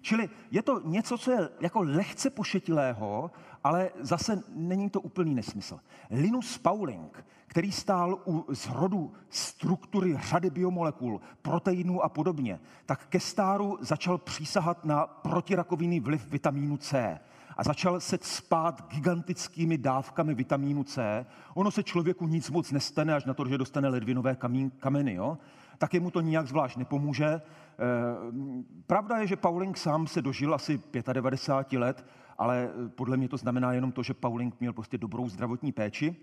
Čili 0.05 0.29
je 0.51 0.63
to 0.63 0.81
něco, 0.85 1.19
co 1.19 1.31
je 1.31 1.49
jako 1.61 1.83
lehce 1.83 2.31
pošetilého, 2.31 3.31
ale 3.65 3.91
zase 4.01 4.43
není 4.55 4.91
to 4.91 5.01
úplný 5.01 5.35
nesmysl. 5.35 5.81
Linus 6.11 6.59
Pauling, 6.59 7.25
který 7.47 7.73
stál 7.73 8.19
u 8.27 8.45
zrodu 8.49 9.13
struktury 9.31 10.19
řady 10.29 10.51
biomolekul, 10.51 11.21
proteinů 11.43 12.03
a 12.03 12.09
podobně, 12.09 12.61
tak 12.87 13.07
ke 13.07 13.21
stáru 13.21 13.79
začal 13.81 14.19
přísahat 14.19 14.85
na 14.85 15.07
protirakovinný 15.07 16.01
vliv 16.01 16.31
vitamínu 16.31 16.77
C 16.77 17.21
a 17.57 17.65
začal 17.65 18.01
se 18.01 18.19
spát 18.23 18.87
gigantickými 18.89 19.79
dávkami 19.79 20.35
vitamínu 20.35 20.85
C. 20.85 21.27
Ono 21.55 21.71
se 21.71 21.83
člověku 21.83 22.27
nic 22.27 22.51
moc 22.51 22.73
nestane, 22.73 23.15
až 23.15 23.25
na 23.25 23.35
to, 23.35 23.49
že 23.49 23.59
dostane 23.59 23.89
ledvinové 23.89 24.37
kamín, 24.37 24.71
kameny. 24.71 25.15
Jo? 25.15 25.39
Tak 25.79 25.95
mu 25.95 26.11
to 26.11 26.21
nijak 26.21 26.47
zvlášť 26.47 26.77
nepomůže. 26.77 27.41
E, 27.79 28.83
pravda 28.87 29.19
je, 29.19 29.27
že 29.27 29.37
Pauling 29.37 29.77
sám 29.77 30.07
se 30.07 30.23
dožil 30.23 30.55
asi 30.55 30.81
95 31.13 31.79
let, 31.79 32.07
ale 32.39 32.71
podle 32.95 33.17
mě 33.17 33.29
to 33.29 33.37
znamená 33.37 33.73
jenom 33.73 33.93
to, 33.93 34.03
že 34.03 34.15
Pauling 34.15 34.61
měl 34.61 34.73
prostě 34.73 34.99
dobrou 34.99 35.29
zdravotní 35.29 35.73
péči. 35.73 36.17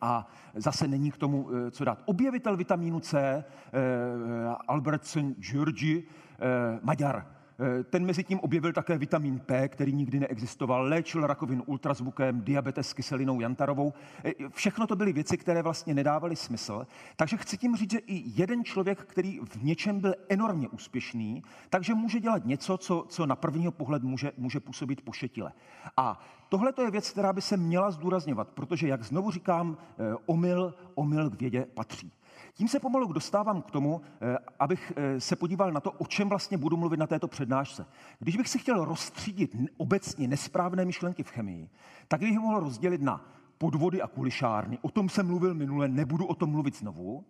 A 0.00 0.28
zase 0.54 0.88
není 0.88 1.10
k 1.10 1.16
tomu 1.16 1.48
eh, 1.50 1.70
co 1.70 1.84
dát. 1.84 2.02
Objevitel 2.04 2.56
vitamínu 2.56 3.00
C, 3.00 3.18
eh, 3.18 3.44
Albertson 4.68 5.34
Georgi, 5.34 6.04
Maďar, 6.82 7.26
Eh, 7.26 7.35
ten 7.90 8.06
mezi 8.06 8.24
tím 8.24 8.40
objevil 8.40 8.72
také 8.72 8.98
vitamin 8.98 9.38
P, 9.38 9.68
který 9.68 9.92
nikdy 9.92 10.20
neexistoval, 10.20 10.82
léčil 10.82 11.26
rakovinu 11.26 11.62
ultrazvukem, 11.62 12.40
diabetes 12.40 12.88
s 12.88 12.92
kyselinou 12.92 13.40
jantarovou. 13.40 13.92
Eh, 14.24 14.32
všechno 14.50 14.86
to 14.86 14.96
byly 14.96 15.12
věci, 15.12 15.36
které 15.36 15.62
vlastně 15.62 15.94
nedávaly 15.94 16.36
smysl. 16.36 16.86
Takže 17.16 17.36
chci 17.36 17.58
tím 17.58 17.76
říct, 17.76 17.90
že 17.90 17.98
i 17.98 18.22
jeden 18.26 18.64
člověk, 18.64 18.98
který 18.98 19.40
v 19.40 19.62
něčem 19.62 20.00
byl 20.00 20.14
enormně 20.28 20.68
úspěšný, 20.68 21.42
takže 21.70 21.94
může 21.94 22.20
dělat 22.20 22.44
něco, 22.44 22.78
co, 22.78 23.06
co 23.08 23.26
na 23.26 23.36
prvního 23.36 23.72
pohled 23.72 24.02
může, 24.02 24.32
může 24.38 24.60
působit 24.60 25.00
pošetile. 25.00 25.52
A 25.96 26.20
tohle 26.48 26.72
je 26.82 26.90
věc, 26.90 27.10
která 27.10 27.32
by 27.32 27.40
se 27.40 27.56
měla 27.56 27.90
zdůrazňovat, 27.90 28.48
protože, 28.48 28.88
jak 28.88 29.02
znovu 29.02 29.30
říkám, 29.30 29.76
eh, 29.98 30.16
omyl, 30.26 30.74
omyl 30.94 31.30
k 31.30 31.40
vědě 31.40 31.66
patří. 31.74 32.12
Tím 32.56 32.68
se 32.68 32.80
pomalu 32.80 33.12
dostávám 33.12 33.62
k 33.62 33.70
tomu, 33.70 34.00
eh, 34.20 34.38
abych 34.58 34.92
eh, 34.96 35.20
se 35.20 35.36
podíval 35.36 35.72
na 35.72 35.80
to, 35.80 35.92
o 35.92 36.06
čem 36.06 36.28
vlastně 36.28 36.58
budu 36.58 36.76
mluvit 36.76 36.96
na 36.96 37.06
této 37.06 37.28
přednášce. 37.28 37.86
Když 38.18 38.36
bych 38.36 38.48
si 38.48 38.58
chtěl 38.58 38.84
rozstřídit 38.84 39.56
obecně 39.76 40.28
nesprávné 40.28 40.84
myšlenky 40.84 41.22
v 41.22 41.30
chemii, 41.30 41.68
tak 42.08 42.20
bych 42.20 42.38
mohl 42.38 42.60
rozdělit 42.60 43.02
na 43.02 43.24
podvody 43.58 44.02
a 44.02 44.06
kulišárny. 44.06 44.78
O 44.82 44.90
tom 44.90 45.08
jsem 45.08 45.26
mluvil 45.26 45.54
minule, 45.54 45.88
nebudu 45.88 46.26
o 46.26 46.34
tom 46.34 46.50
mluvit 46.50 46.76
znovu. 46.76 47.24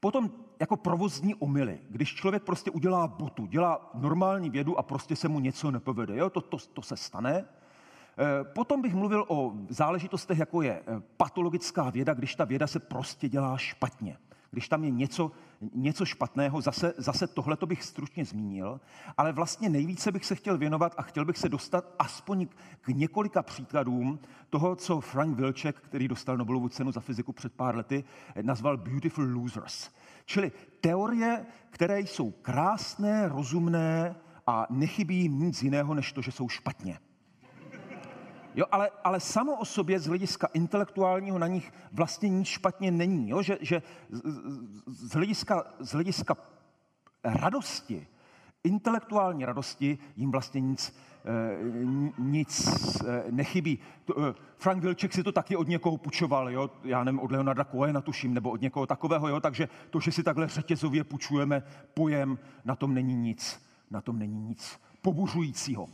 Potom 0.00 0.30
jako 0.60 0.76
provozní 0.76 1.34
omily, 1.34 1.80
když 1.90 2.14
člověk 2.14 2.42
prostě 2.42 2.70
udělá 2.70 3.08
botu, 3.08 3.46
dělá 3.46 3.90
normální 3.94 4.50
vědu 4.50 4.78
a 4.78 4.82
prostě 4.82 5.16
se 5.16 5.28
mu 5.28 5.40
něco 5.40 5.70
nepovede. 5.70 6.16
Jo? 6.16 6.30
To, 6.30 6.40
to, 6.40 6.56
to 6.72 6.82
se 6.82 6.96
stane. 6.96 7.34
Eh, 7.34 8.44
potom 8.44 8.82
bych 8.82 8.94
mluvil 8.94 9.24
o 9.28 9.52
záležitostech, 9.68 10.38
jako 10.38 10.62
je 10.62 10.82
patologická 11.16 11.90
věda, 11.90 12.14
když 12.14 12.34
ta 12.34 12.44
věda 12.44 12.66
se 12.66 12.80
prostě 12.80 13.28
dělá 13.28 13.56
špatně. 13.56 14.18
Když 14.50 14.68
tam 14.68 14.84
je 14.84 14.90
něco, 14.90 15.32
něco 15.74 16.04
špatného, 16.04 16.60
zase, 16.60 16.94
zase 16.96 17.26
tohle 17.26 17.56
bych 17.66 17.82
stručně 17.82 18.24
zmínil, 18.24 18.80
ale 19.16 19.32
vlastně 19.32 19.68
nejvíce 19.68 20.12
bych 20.12 20.24
se 20.24 20.34
chtěl 20.34 20.58
věnovat 20.58 20.94
a 20.96 21.02
chtěl 21.02 21.24
bych 21.24 21.38
se 21.38 21.48
dostat 21.48 21.94
aspoň 21.98 22.46
k 22.80 22.88
několika 22.88 23.42
příkladům 23.42 24.18
toho, 24.50 24.76
co 24.76 25.00
Frank 25.00 25.36
Wilczek, 25.36 25.76
který 25.76 26.08
dostal 26.08 26.36
Nobelovu 26.36 26.68
cenu 26.68 26.92
za 26.92 27.00
fyziku 27.00 27.32
před 27.32 27.52
pár 27.52 27.76
lety, 27.76 28.04
nazval 28.42 28.76
Beautiful 28.76 29.24
Losers. 29.24 29.90
Čili 30.24 30.52
teorie, 30.80 31.46
které 31.70 32.00
jsou 32.00 32.30
krásné, 32.30 33.28
rozumné 33.28 34.16
a 34.46 34.66
nechybí 34.70 35.28
nic 35.28 35.62
jiného, 35.62 35.94
než 35.94 36.12
to, 36.12 36.22
že 36.22 36.32
jsou 36.32 36.48
špatně. 36.48 36.98
Jo, 38.56 38.66
ale, 38.70 38.90
ale 39.04 39.20
samo 39.20 39.56
o 39.56 39.64
sobě 39.64 40.00
z 40.00 40.06
hlediska 40.06 40.48
intelektuálního 40.54 41.38
na 41.38 41.46
nich 41.46 41.72
vlastně 41.92 42.28
nic 42.28 42.48
špatně 42.48 42.90
není. 42.90 43.28
Jo? 43.28 43.42
Že, 43.42 43.58
že 43.60 43.82
z, 44.86 45.12
hlediska, 45.12 45.64
z 45.80 45.92
hlediska 45.92 46.36
radosti, 47.24 48.06
intelektuální 48.64 49.44
radosti, 49.44 49.98
jim 50.16 50.30
vlastně 50.30 50.60
nic, 50.60 50.96
eh, 51.24 51.58
nic 52.18 52.68
eh, 53.06 53.24
nechybí. 53.30 53.78
Eh, 54.10 54.34
Frank 54.56 54.82
Wilczek 54.82 55.12
si 55.12 55.22
to 55.22 55.32
taky 55.32 55.56
od 55.56 55.68
někoho 55.68 55.96
pučoval, 55.96 56.50
jo? 56.50 56.70
já 56.84 57.04
nevím, 57.04 57.20
od 57.20 57.30
Leonarda 57.30 57.64
Cohena 57.64 58.00
tuším, 58.00 58.34
nebo 58.34 58.50
od 58.50 58.60
někoho 58.60 58.86
takového, 58.86 59.28
jo? 59.28 59.40
takže 59.40 59.68
to, 59.90 60.00
že 60.00 60.12
si 60.12 60.22
takhle 60.22 60.48
řetězově 60.48 61.04
půjčujeme 61.04 61.62
pojem, 61.94 62.38
na 62.64 62.76
tom 62.76 62.94
není 62.94 63.14
nic, 63.14 63.68
na 63.90 64.00
tom 64.00 64.18
není 64.18 64.40
nic 64.40 64.80
pobuřujícího. 65.02 65.88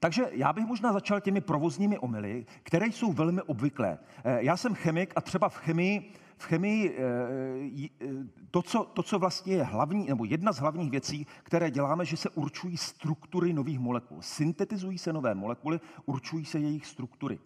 Takže 0.00 0.26
já 0.32 0.52
bych 0.52 0.66
možná 0.66 0.92
začal 0.92 1.20
těmi 1.20 1.40
provozními 1.40 1.98
omily, 1.98 2.46
které 2.62 2.86
jsou 2.86 3.12
velmi 3.12 3.42
obvyklé. 3.42 3.98
Eh, 4.24 4.38
já 4.44 4.56
jsem 4.56 4.74
chemik 4.74 5.12
a 5.16 5.20
třeba 5.20 5.48
v 5.48 5.56
chemii, 5.56 6.12
v 6.36 6.44
chemii 6.44 6.98
eh, 6.98 7.88
eh, 8.00 8.06
to 8.50 8.62
co, 8.62 8.84
to, 8.84 9.02
co 9.02 9.18
vlastně 9.18 9.54
je 9.54 9.62
hlavní, 9.62 10.06
nebo 10.06 10.24
jedna 10.24 10.52
z 10.52 10.58
hlavních 10.58 10.90
věcí, 10.90 11.26
které 11.42 11.70
děláme, 11.70 12.04
že 12.04 12.16
se 12.16 12.30
určují 12.30 12.76
struktury 12.76 13.52
nových 13.52 13.78
molekul. 13.78 14.22
Syntetizují 14.22 14.98
se 14.98 15.12
nové 15.12 15.34
molekuly, 15.34 15.80
určují 16.06 16.44
se 16.44 16.58
jejich 16.58 16.86
struktury. 16.86 17.38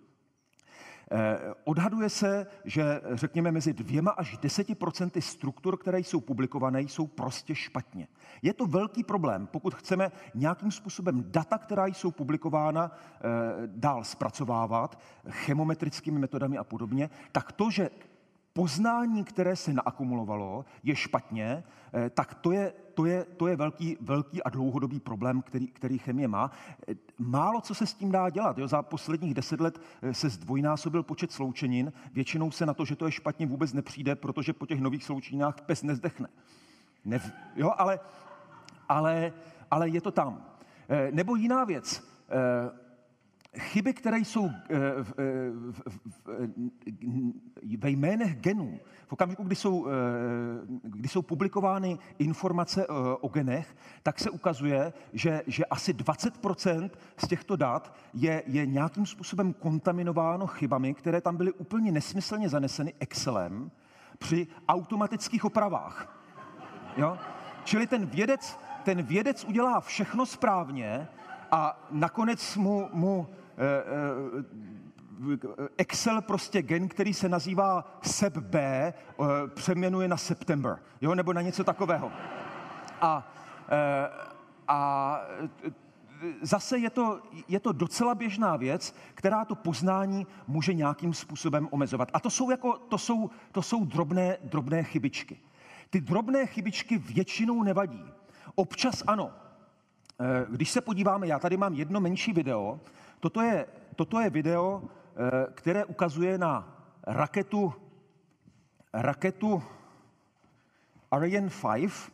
Eh, 1.10 1.54
odhaduje 1.64 2.08
se, 2.08 2.46
že 2.64 3.00
řekněme 3.12 3.52
mezi 3.52 3.72
dvěma 3.72 4.10
až 4.10 4.38
deseti 4.38 4.74
procenty 4.74 5.22
struktur, 5.22 5.76
které 5.76 5.98
jsou 6.00 6.20
publikované, 6.20 6.82
jsou 6.82 7.06
prostě 7.06 7.54
špatně. 7.54 8.08
Je 8.42 8.52
to 8.54 8.66
velký 8.66 9.04
problém, 9.04 9.46
pokud 9.46 9.74
chceme 9.74 10.12
nějakým 10.34 10.70
způsobem 10.70 11.24
data, 11.26 11.58
která 11.58 11.86
jsou 11.86 12.10
publikována, 12.10 12.90
eh, 12.90 13.20
dál 13.66 14.04
zpracovávat 14.04 14.98
chemometrickými 15.28 16.18
metodami 16.18 16.58
a 16.58 16.64
podobně, 16.64 17.10
tak 17.32 17.52
to, 17.52 17.70
že 17.70 17.90
poznání, 18.52 19.24
které 19.24 19.56
se 19.56 19.72
naakumulovalo, 19.72 20.64
je 20.82 20.96
špatně, 20.96 21.64
eh, 21.94 22.10
tak 22.10 22.34
to 22.34 22.52
je, 22.52 22.72
to 22.94 23.04
je, 23.04 23.24
to 23.24 23.46
je 23.46 23.56
velký, 23.56 23.96
velký 24.00 24.42
a 24.42 24.50
dlouhodobý 24.50 25.00
problém, 25.00 25.42
který, 25.42 25.68
který 25.68 25.98
chemie 25.98 26.28
má. 26.28 26.50
Eh, 26.88 26.94
málo 27.18 27.60
co 27.60 27.74
se 27.74 27.86
s 27.86 27.94
tím 27.94 28.12
dá 28.12 28.30
dělat. 28.30 28.58
Jo? 28.58 28.68
Za 28.68 28.82
posledních 28.82 29.34
deset 29.34 29.60
let 29.60 29.80
eh, 30.02 30.14
se 30.14 30.28
zdvojnásobil 30.28 31.02
počet 31.02 31.32
sloučenin. 31.32 31.92
Většinou 32.12 32.50
se 32.50 32.66
na 32.66 32.74
to, 32.74 32.84
že 32.84 32.96
to 32.96 33.06
je 33.06 33.12
špatně, 33.12 33.46
vůbec 33.46 33.72
nepřijde, 33.72 34.14
protože 34.14 34.52
po 34.52 34.66
těch 34.66 34.80
nových 34.80 35.04
sloučeninách 35.04 35.60
pes 35.60 35.82
nezdechne. 35.82 36.28
Nev, 37.04 37.32
jo, 37.56 37.72
ale, 37.78 38.00
ale, 38.88 39.32
ale 39.70 39.88
je 39.88 40.00
to 40.00 40.10
tam. 40.10 40.44
Nebo 41.10 41.36
jiná 41.36 41.64
věc 41.64 42.04
chyby, 43.58 43.92
které 43.92 44.18
jsou 44.18 44.50
eh, 44.50 44.76
ve 47.78 47.90
jménech 47.90 48.36
genů, 48.36 48.80
v 49.06 49.12
okamžiku, 49.12 49.42
kdy 49.42 49.56
jsou, 49.56 49.86
eh, 49.86 49.90
kdy 50.82 51.08
jsou 51.08 51.22
publikovány 51.22 51.98
informace 52.18 52.82
eh, 52.82 52.86
o 53.20 53.28
genech, 53.28 53.76
tak 54.02 54.18
se 54.18 54.30
ukazuje, 54.30 54.92
že, 55.12 55.42
že 55.46 55.64
asi 55.64 55.92
20% 55.92 56.90
z 57.16 57.28
těchto 57.28 57.56
dat 57.56 57.94
je, 58.14 58.42
je 58.46 58.66
nějakým 58.66 59.06
způsobem 59.06 59.52
kontaminováno 59.52 60.46
chybami, 60.46 60.94
které 60.94 61.20
tam 61.20 61.36
byly 61.36 61.52
úplně 61.52 61.92
nesmyslně 61.92 62.48
zaneseny 62.48 62.94
Excelem 63.00 63.70
při 64.18 64.46
automatických 64.68 65.44
opravách. 65.44 66.22
Jo? 66.96 67.18
Čili 67.64 67.86
ten 67.86 68.06
vědec, 68.06 68.58
ten 68.84 69.02
vědec 69.02 69.44
udělá 69.44 69.80
všechno 69.80 70.26
správně 70.26 71.08
a 71.50 71.88
nakonec 71.90 72.56
mu, 72.56 72.88
mu 72.92 73.26
Eh, 73.26 73.30
eh, 73.30 73.41
Excel 75.76 76.22
prostě 76.22 76.62
gen, 76.62 76.88
který 76.88 77.14
se 77.14 77.28
nazývá 77.28 77.98
SEP-B, 78.02 78.58
eh, 78.58 78.92
přeměnuje 79.54 80.08
na 80.08 80.16
September, 80.16 80.78
jo, 81.00 81.14
nebo 81.14 81.32
na 81.32 81.40
něco 81.40 81.64
takového. 81.64 82.12
A, 83.00 83.32
a 84.68 85.20
zase 86.42 86.78
je 86.78 86.90
to, 86.90 87.20
je 87.48 87.60
to 87.60 87.72
docela 87.72 88.14
běžná 88.14 88.56
věc, 88.56 88.94
která 89.14 89.44
to 89.44 89.54
poznání 89.54 90.26
může 90.46 90.74
nějakým 90.74 91.14
způsobem 91.14 91.68
omezovat. 91.70 92.10
A 92.12 92.20
to 92.20 92.30
jsou, 92.30 92.50
jako, 92.50 92.78
to 92.78 92.98
jsou, 92.98 93.30
to 93.52 93.62
jsou 93.62 93.84
drobné, 93.84 94.36
drobné 94.44 94.84
chybičky. 94.84 95.40
Ty 95.90 96.00
drobné 96.00 96.46
chybičky 96.46 96.98
většinou 96.98 97.62
nevadí. 97.62 98.04
Občas 98.54 99.02
ano. 99.06 99.30
Když 100.50 100.70
se 100.70 100.80
podíváme, 100.80 101.26
já 101.26 101.38
tady 101.38 101.56
mám 101.56 101.74
jedno 101.74 102.00
menší 102.00 102.32
video, 102.32 102.80
Toto 103.22 103.40
je, 103.40 103.66
toto 103.96 104.20
je 104.20 104.30
video, 104.30 104.82
eh, 104.82 105.46
které 105.54 105.84
ukazuje 105.84 106.38
na 106.38 106.78
raketu, 107.06 107.74
raketu 108.92 109.62
Ariane 111.10 111.50
5 111.50 112.12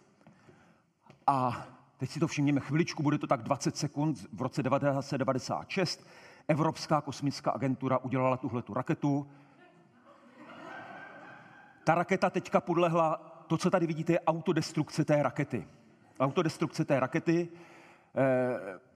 a 1.27 1.67
teď 1.97 2.11
si 2.11 2.21
to 2.21 2.27
všimněme 2.27 2.61
chviličku, 2.61 3.03
bude 3.03 3.19
to 3.19 3.27
tak 3.27 3.43
20 3.43 3.77
sekund, 3.77 4.27
v 4.33 4.43
roce 4.43 4.63
1996 4.63 6.07
Evropská 6.49 7.01
kosmická 7.01 7.51
agentura 7.51 7.99
udělala 7.99 8.37
tuhle 8.37 8.63
tu 8.63 8.75
raketu. 8.75 9.31
Ta 11.85 11.95
raketa 11.95 12.31
teďka 12.31 12.61
podlehla, 12.61 13.17
to, 13.47 13.57
co 13.57 13.71
tady 13.71 13.87
vidíte, 13.87 14.13
je 14.13 14.21
autodestrukce 14.21 15.05
té 15.05 15.23
rakety. 15.23 15.69
Autodestrukce 16.21 16.85
té 16.85 17.01
rakety. 17.01 17.49
Eh, 18.17 18.88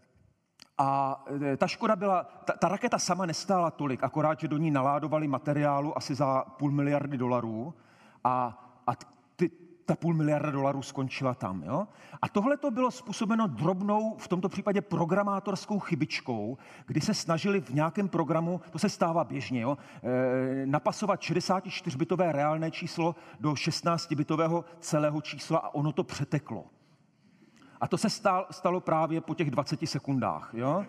a 0.83 1.25
e, 1.53 1.57
ta 1.57 1.67
škoda 1.67 1.97
byla, 1.97 2.25
ta, 2.45 2.53
ta 2.53 2.69
raketa 2.69 2.99
sama 2.99 3.27
nestála 3.27 3.71
tolik, 3.71 4.05
akorát, 4.05 4.41
že 4.41 4.49
do 4.49 4.57
ní 4.57 4.71
naládovali 4.71 5.29
materiálu 5.29 5.99
asi 5.99 6.15
za 6.15 6.45
půl 6.45 6.71
miliardy 6.71 7.19
dolarů 7.19 7.75
a, 8.25 8.59
a 8.87 8.93
ty, 9.37 9.51
ta 9.85 9.97
půl 9.97 10.15
miliarda 10.15 10.51
dolarů 10.51 10.83
skončila 10.83 11.35
tam. 11.35 11.63
Jo? 11.63 11.89
A 12.23 12.29
tohle 12.29 12.57
to 12.57 12.71
bylo 12.71 12.91
způsobeno 12.91 13.47
drobnou, 13.47 14.17
v 14.19 14.29
tomto 14.29 14.49
případě 14.49 14.81
programátorskou 14.81 15.79
chybičkou, 15.79 16.59
kdy 16.87 17.01
se 17.01 17.15
snažili 17.15 17.61
v 17.61 17.71
nějakém 17.71 18.09
programu, 18.09 18.61
to 18.71 18.79
se 18.79 18.89
stává 18.89 19.25
běžně, 19.25 19.61
jo? 19.61 19.79
E, 20.03 20.67
napasovat 20.67 21.21
64-bitové 21.21 22.33
reálné 22.33 22.71
číslo 22.71 23.15
do 23.41 23.53
16-bitového 23.53 24.65
celého 24.81 25.21
čísla 25.21 25.59
a 25.59 25.75
ono 25.75 25.93
to 25.93 26.05
přeteklo. 26.05 26.65
A 27.83 27.89
to 27.89 27.99
se 27.99 28.09
stalo 28.51 28.81
právě 28.81 29.21
po 29.21 29.35
těch 29.35 29.51
20 29.51 29.87
sekundách. 29.87 30.51
Jo? 30.53 30.87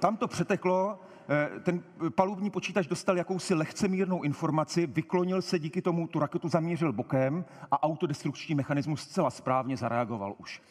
Tam 0.00 0.16
to 0.16 0.28
přeteklo, 0.28 1.00
eh, 1.28 1.60
ten 1.60 1.82
palubní 2.10 2.50
počítač 2.50 2.86
dostal 2.86 3.16
jakousi 3.16 3.54
lehce 3.54 3.88
mírnou 3.88 4.22
informaci, 4.22 4.86
vyklonil 4.86 5.42
se 5.42 5.58
díky 5.58 5.82
tomu, 5.82 6.06
tu 6.06 6.18
raketu 6.18 6.48
zamířil 6.48 6.92
bokem 6.92 7.44
a 7.70 7.82
autodestrukční 7.82 8.54
mechanismus 8.54 9.02
zcela 9.02 9.30
správně 9.30 9.76
zareagoval 9.76 10.34
už. 10.38 10.62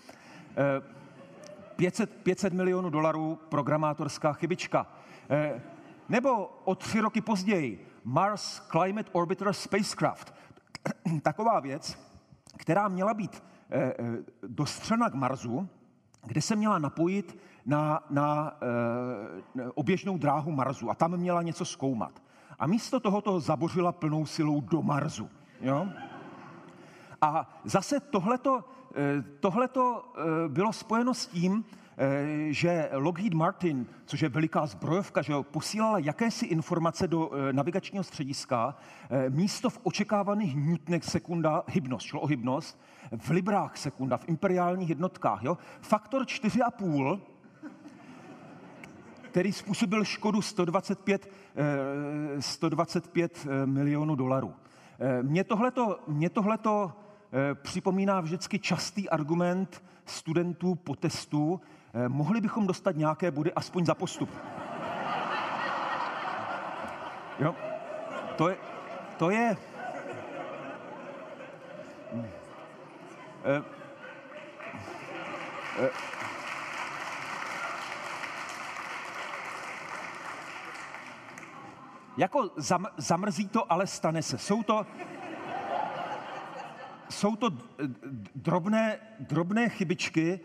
500, 1.75 2.09
eh, 2.09 2.23
500 2.23 2.53
milionů 2.53 2.89
dolarů 2.89 3.39
programátorská 3.49 4.33
chybička. 4.33 4.87
Eh, 5.29 5.61
nebo 6.09 6.45
o 6.63 6.75
tři 6.75 6.99
roky 6.99 7.21
později 7.21 7.87
Mars 8.03 8.61
Climate 8.71 9.09
Orbiter 9.11 9.53
Spacecraft. 9.53 10.33
Taková 11.21 11.59
věc, 11.59 11.99
která 12.57 12.87
měla 12.87 13.13
být 13.13 13.43
Eh, 13.69 13.93
eh, 13.99 14.17
dostřena 14.47 15.09
k 15.09 15.13
Marsu, 15.13 15.69
kde 16.25 16.41
se 16.41 16.55
měla 16.55 16.79
napojit 16.79 17.37
na, 17.65 18.03
na 18.09 18.57
e, 18.61 19.69
oběžnou 19.69 20.17
dráhu 20.17 20.51
Marsu 20.51 20.89
a 20.89 20.95
tam 20.95 21.17
měla 21.17 21.41
něco 21.41 21.65
zkoumat. 21.65 22.23
A 22.59 22.67
místo 22.67 22.99
toho 22.99 23.21
to 23.21 23.39
zabořila 23.39 23.91
plnou 23.91 24.25
silou 24.25 24.61
do 24.61 24.81
Marsu. 24.81 25.29
Jo? 25.61 25.87
A 27.21 27.59
zase 27.63 27.99
tohleto, 27.99 28.63
tohleto 29.39 30.13
bylo 30.47 30.73
spojeno 30.73 31.13
s 31.13 31.27
tím, 31.27 31.65
že 32.49 32.89
Lockheed 32.93 33.33
Martin, 33.33 33.85
což 34.05 34.21
je 34.21 34.29
veliká 34.29 34.65
zbrojovka, 34.65 35.21
že 35.21 35.33
posílala 35.41 35.99
jakési 35.99 36.45
informace 36.45 37.07
do 37.07 37.31
navigačního 37.51 38.03
střediska, 38.03 38.75
místo 39.29 39.69
v 39.69 39.79
očekávaných 39.83 40.55
newtonech 40.55 41.03
sekunda 41.03 41.63
hybnost, 41.67 42.05
šlo 42.05 42.21
o 42.21 42.27
hybnost, 42.27 42.79
v 43.17 43.29
librách 43.29 43.77
sekunda, 43.77 44.17
v 44.17 44.29
imperiálních 44.29 44.89
jednotkách. 44.89 45.43
Jo? 45.43 45.57
Faktor 45.81 46.23
4,5, 46.23 47.19
který 49.21 49.53
způsobil 49.53 50.03
škodu 50.03 50.41
125, 50.41 51.31
125 52.39 53.45
eh, 53.45 53.49
eh, 53.49 53.65
milionů 53.65 54.15
dolarů. 54.15 54.53
Eh, 54.99 55.23
mě 55.23 55.43
tohleto, 55.43 55.99
mě 56.07 56.29
tohleto 56.29 56.91
eh, 57.31 57.55
připomíná 57.55 58.21
vždycky 58.21 58.59
častý 58.59 59.09
argument 59.09 59.83
studentů 60.05 60.75
po 60.75 60.95
testu, 60.95 61.61
eh, 61.63 61.76
mohli 62.07 62.41
bychom 62.41 62.67
dostat 62.67 62.95
nějaké 62.95 63.31
body 63.31 63.53
aspoň 63.53 63.85
za 63.85 63.95
postup. 63.95 64.29
Jo? 67.39 67.55
To 68.37 68.49
je, 68.49 68.57
to 69.17 69.29
je, 69.29 69.57
Jako 82.17 82.49
zam, 82.55 82.87
zamrzí 82.97 83.47
to, 83.47 83.71
ale 83.71 83.87
stane 83.87 84.21
se. 84.21 84.37
Jsou 84.37 84.63
to, 84.63 84.85
jsou 87.09 87.35
to 87.35 87.49
drobné, 88.35 88.99
drobné 89.19 89.69
chybičky. 89.69 90.39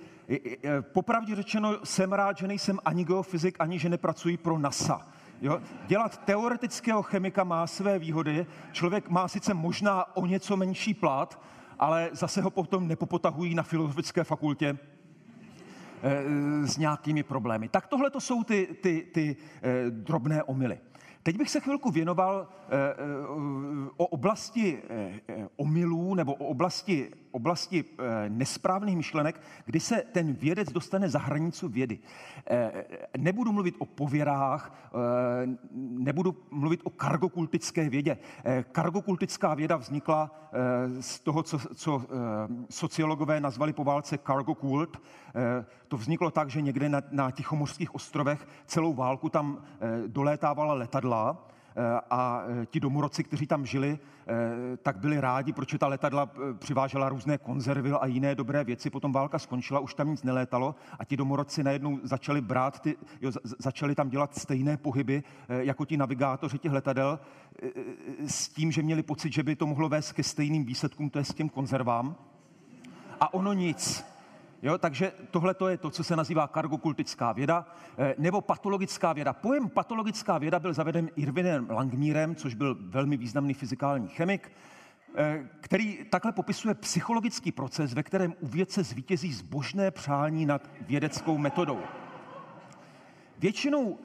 Popravdě 0.80 1.34
řečeno, 1.34 1.78
jsem 1.84 2.12
rád, 2.12 2.38
že 2.38 2.46
nejsem 2.46 2.78
ani 2.84 3.04
geofyzik, 3.04 3.56
ani 3.58 3.78
že 3.78 3.88
nepracuji 3.88 4.36
pro 4.36 4.58
NASA. 4.58 5.08
Jo? 5.40 5.60
Dělat 5.86 6.24
teoretického 6.24 7.02
chemika 7.02 7.44
má 7.44 7.66
své 7.66 7.98
výhody. 7.98 8.46
Člověk 8.72 9.08
má 9.08 9.28
sice 9.28 9.54
možná 9.54 10.16
o 10.16 10.26
něco 10.26 10.56
menší 10.56 10.94
plat, 10.94 11.40
ale 11.78 12.10
zase 12.12 12.42
ho 12.42 12.50
potom 12.50 12.88
nepopotahují 12.88 13.54
na 13.54 13.62
filozofické 13.62 14.24
fakultě 14.24 14.78
eh, 16.02 16.66
s 16.66 16.76
nějakými 16.76 17.22
problémy. 17.22 17.68
Tak 17.68 17.86
tohle 17.86 18.10
to 18.10 18.20
jsou 18.20 18.44
ty, 18.44 18.68
ty, 18.82 19.06
ty 19.12 19.36
eh, 19.62 19.90
drobné 19.90 20.42
omily. 20.42 20.78
Teď 21.22 21.38
bych 21.38 21.50
se 21.50 21.60
chvilku 21.60 21.90
věnoval 21.90 22.48
eh, 22.48 22.70
o 23.96 24.06
oblasti 24.06 24.82
omylů 25.56 26.14
nebo 26.14 26.34
o 26.34 26.44
oblasti 26.44 27.12
oblasti 27.32 27.84
eh, 27.84 28.28
nesprávných 28.28 28.96
myšlenek, 28.96 29.40
kdy 29.64 29.80
se 29.80 30.02
ten 30.12 30.32
vědec 30.32 30.72
dostane 30.72 31.08
za 31.08 31.18
hranicu 31.18 31.68
vědy. 31.68 31.98
Eh, 32.46 32.84
nebudu 33.16 33.52
mluvit 33.52 33.74
o 33.78 33.86
pověrách, 33.86 34.90
eh, 34.94 35.48
nebudu 35.74 36.36
mluvit 36.50 36.80
o 36.84 36.90
kargokultické 36.90 37.88
vědě. 37.88 38.18
Kargokultická 38.72 39.54
věda 39.54 39.76
vznikla 39.76 40.30
z 41.00 41.20
toho, 41.20 41.42
co, 41.42 41.58
co 41.74 42.02
sociologové 42.70 43.40
nazvali 43.40 43.72
po 43.72 43.84
válce 43.84 44.18
cargo 44.18 44.54
kult. 44.54 45.02
To 45.88 45.96
vzniklo 45.96 46.30
tak, 46.30 46.50
že 46.50 46.62
někde 46.62 46.88
na, 46.88 47.02
na 47.10 47.30
Tichomorských 47.30 47.94
ostrovech 47.94 48.46
celou 48.66 48.94
válku 48.94 49.28
tam 49.28 49.64
dolétávala 50.06 50.74
letadla 50.74 51.11
Eh, 51.76 52.00
a 52.10 52.44
eh, 52.46 52.66
ti 52.66 52.80
domorodci, 52.80 53.24
kteří 53.24 53.46
tam 53.46 53.66
žili, 53.66 53.98
eh, 54.26 54.76
tak 54.76 54.98
byli 54.98 55.20
rádi, 55.20 55.52
protože 55.52 55.78
ta 55.78 55.86
letadla 55.86 56.30
přivážela 56.58 57.08
různé 57.08 57.38
konzervy 57.38 57.90
a 57.92 58.06
jiné 58.06 58.34
dobré 58.34 58.64
věci. 58.64 58.90
Potom 58.90 59.12
válka 59.12 59.38
skončila, 59.38 59.80
už 59.80 59.94
tam 59.94 60.10
nic 60.10 60.22
nelétalo 60.22 60.74
a 60.98 61.04
ti 61.04 61.16
domorodci 61.16 61.64
najednou 61.64 61.98
začali 62.02 62.40
brát, 62.40 62.80
ty, 62.80 62.96
jo, 63.20 63.30
začali 63.58 63.94
tam 63.94 64.08
dělat 64.08 64.34
stejné 64.34 64.76
pohyby 64.76 65.22
jako 65.48 65.84
ti 65.84 65.96
navigátoři 65.96 66.58
těch 66.58 66.72
letadel 66.72 67.20
s 68.26 68.48
tím, 68.48 68.72
že 68.72 68.82
měli 68.82 69.02
pocit, 69.02 69.32
že 69.32 69.42
by 69.42 69.56
to 69.56 69.66
mohlo 69.66 69.88
vést 69.88 70.12
ke 70.12 70.22
stejným 70.22 70.64
výsledkům, 70.64 71.10
to 71.10 71.18
je 71.18 71.24
s 71.24 71.34
těm 71.34 71.48
konzervám. 71.48 72.16
A 73.20 73.34
ono 73.34 73.52
nic. 73.52 74.11
Jo, 74.62 74.78
takže 74.78 75.12
tohle 75.30 75.54
je 75.68 75.76
to, 75.76 75.90
co 75.90 76.04
se 76.04 76.16
nazývá 76.16 76.46
kargokultická 76.46 77.32
věda 77.32 77.66
eh, 77.98 78.14
nebo 78.18 78.40
patologická 78.40 79.12
věda. 79.12 79.32
Pojem 79.32 79.68
patologická 79.68 80.38
věda 80.38 80.58
byl 80.58 80.72
zaveden 80.72 81.10
Irvinem 81.16 81.70
Langmírem, 81.70 82.34
což 82.34 82.54
byl 82.54 82.76
velmi 82.80 83.16
významný 83.16 83.54
fyzikální 83.54 84.08
chemik, 84.08 84.52
eh, 85.16 85.48
který 85.60 85.98
takhle 86.10 86.32
popisuje 86.32 86.74
psychologický 86.74 87.52
proces, 87.52 87.94
ve 87.94 88.02
kterém 88.02 88.34
u 88.40 88.46
vědce 88.46 88.82
zvítězí 88.82 89.32
zbožné 89.32 89.90
přání 89.90 90.46
nad 90.46 90.70
vědeckou 90.80 91.38
metodou. 91.38 91.80
Většinou 93.38 93.98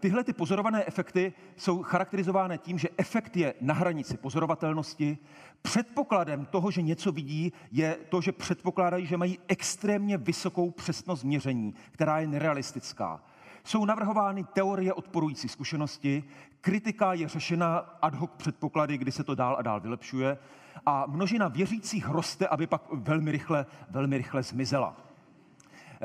tyhle 0.00 0.24
ty 0.24 0.32
pozorované 0.32 0.84
efekty 0.84 1.32
jsou 1.56 1.82
charakterizovány 1.82 2.58
tím, 2.58 2.78
že 2.78 2.88
efekt 2.96 3.36
je 3.36 3.54
na 3.60 3.74
hranici 3.74 4.16
pozorovatelnosti. 4.16 5.18
Předpokladem 5.62 6.46
toho, 6.46 6.70
že 6.70 6.82
něco 6.82 7.12
vidí, 7.12 7.52
je 7.72 7.96
to, 8.08 8.20
že 8.20 8.32
předpokládají, 8.32 9.06
že 9.06 9.16
mají 9.16 9.38
extrémně 9.48 10.16
vysokou 10.16 10.70
přesnost 10.70 11.24
měření, 11.24 11.74
která 11.90 12.18
je 12.18 12.26
nerealistická. 12.26 13.20
Jsou 13.64 13.84
navrhovány 13.84 14.44
teorie 14.44 14.92
odporující 14.92 15.48
zkušenosti, 15.48 16.24
kritika 16.60 17.12
je 17.12 17.28
řešena 17.28 17.78
ad 18.02 18.14
hoc 18.14 18.30
předpoklady, 18.36 18.98
kdy 18.98 19.12
se 19.12 19.24
to 19.24 19.34
dál 19.34 19.56
a 19.58 19.62
dál 19.62 19.80
vylepšuje 19.80 20.38
a 20.86 21.04
množina 21.08 21.48
věřících 21.48 22.08
roste, 22.08 22.48
aby 22.48 22.66
pak 22.66 22.82
velmi 22.92 23.32
rychle, 23.32 23.66
velmi 23.90 24.16
rychle 24.16 24.42
zmizela. 24.42 25.09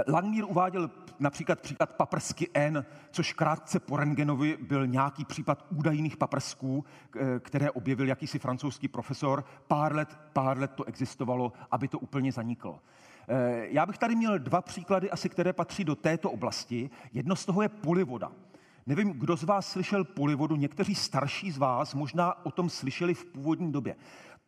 Langmír 0.07 0.45
uváděl 0.47 0.91
například 1.19 1.59
příklad 1.59 1.95
paprsky 1.95 2.49
N, 2.53 2.85
což 3.11 3.33
krátce 3.33 3.79
po 3.79 3.97
Rengenovi 3.97 4.57
byl 4.61 4.87
nějaký 4.87 5.25
případ 5.25 5.65
údajných 5.69 6.17
paprsků, 6.17 6.85
které 7.39 7.71
objevil 7.71 8.07
jakýsi 8.07 8.39
francouzský 8.39 8.87
profesor. 8.87 9.45
Pár 9.67 9.95
let, 9.95 10.17
pár 10.33 10.57
let 10.57 10.71
to 10.75 10.83
existovalo, 10.83 11.53
aby 11.71 11.87
to 11.87 11.99
úplně 11.99 12.31
zaniklo. 12.31 12.79
Eh, 13.27 13.67
já 13.69 13.85
bych 13.85 13.97
tady 13.97 14.15
měl 14.15 14.39
dva 14.39 14.61
příklady, 14.61 15.11
asi 15.11 15.29
které 15.29 15.53
patří 15.53 15.83
do 15.83 15.95
této 15.95 16.31
oblasti. 16.31 16.89
Jedno 17.13 17.35
z 17.35 17.45
toho 17.45 17.61
je 17.61 17.69
polivoda. 17.69 18.31
Nevím, 18.85 19.09
kdo 19.09 19.37
z 19.37 19.43
vás 19.43 19.67
slyšel 19.67 20.03
polivodu, 20.03 20.55
někteří 20.55 20.95
starší 20.95 21.51
z 21.51 21.57
vás 21.57 21.93
možná 21.93 22.45
o 22.45 22.51
tom 22.51 22.69
slyšeli 22.69 23.13
v 23.13 23.25
původní 23.25 23.71
době. 23.71 23.95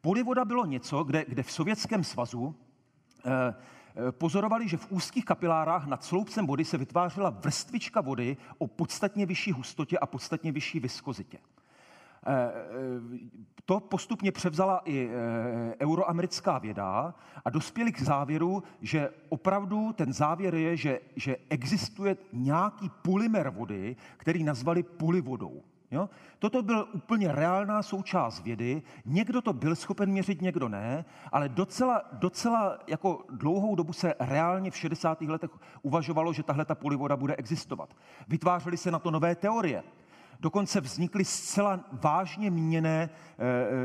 Polivoda 0.02 0.46
bylo 0.46 0.66
něco, 0.66 1.04
kde, 1.04 1.26
kde 1.28 1.44
v 1.44 1.52
Sovětském 1.52 2.04
svazu 2.04 2.56
eh, 3.26 3.30
Eh, 3.30 3.54
pozorovali, 4.12 4.68
že 4.68 4.78
v 4.78 4.92
úzkých 4.92 5.26
kapilárách 5.26 5.86
nad 5.86 6.04
sloupcem 6.04 6.48
vody 6.48 6.66
se 6.66 6.78
vytvářela 6.78 7.30
vrstvička 7.30 8.02
vody 8.02 8.38
o 8.58 8.68
podstatně 8.68 9.26
vyšší 9.26 9.52
hustotě 9.52 10.00
a 10.00 10.06
podstatně 10.06 10.52
vyšší 10.52 10.80
viskozitě. 10.80 11.38
Eh, 11.38 12.52
eh, 12.52 13.44
to 13.66 13.80
postupně 13.80 14.32
převzala 14.32 14.82
i 14.86 15.10
euroamerická 15.82 16.58
věda 16.58 17.14
a 17.46 17.50
dospěli 17.50 17.92
k 17.92 18.02
závěru, 18.02 18.64
že 18.82 19.10
opravdu 19.30 19.94
ten 19.94 20.14
závěr 20.14 20.56
je, 20.56 20.78
že, 20.78 21.00
že 21.16 21.38
existuje 21.50 22.18
nějaký 22.34 22.92
polymer 23.02 23.50
vody, 23.50 23.96
který 24.18 24.44
nazvali 24.44 24.84
polyvodou. 24.84 25.64
Jo? 25.92 26.10
Toto 26.40 26.62
byl 26.62 26.88
úplně 26.94 27.32
reálná 27.32 27.84
součást 27.84 28.44
vědy. 28.44 28.82
Někdo 29.06 29.42
to 29.42 29.54
byl 29.54 29.76
schopen 29.76 30.10
měřit, 30.10 30.42
někdo 30.42 30.70
ne, 30.70 31.06
ale 31.32 31.50
docela, 31.50 32.02
docela 32.12 32.80
jako 32.88 33.24
dlouhou 33.30 33.76
dobu 33.76 33.94
se 33.94 34.14
reálně 34.20 34.72
v 34.72 34.78
60. 34.78 35.22
letech 35.22 35.52
uvažovalo, 35.82 36.34
že 36.34 36.44
tahle 36.44 36.66
ta 36.66 36.76
polivoda 36.76 37.16
bude 37.16 37.36
existovat. 37.36 37.90
Vytvářely 38.28 38.78
se 38.78 38.92
na 38.92 39.00
to 39.00 39.12
nové 39.12 39.36
teorie. 39.36 39.84
Dokonce 40.40 40.82
vznikly 40.82 41.26
zcela 41.26 41.80
vážně 41.92 42.52
míněné 42.52 43.02
e, 43.04 43.10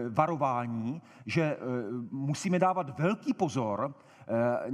varování, 0.08 1.02
že 1.26 1.42
e, 1.42 1.56
musíme 2.10 2.58
dávat 2.58 2.98
velký 2.98 3.34
pozor, 3.34 3.94
Eh, 4.28 4.70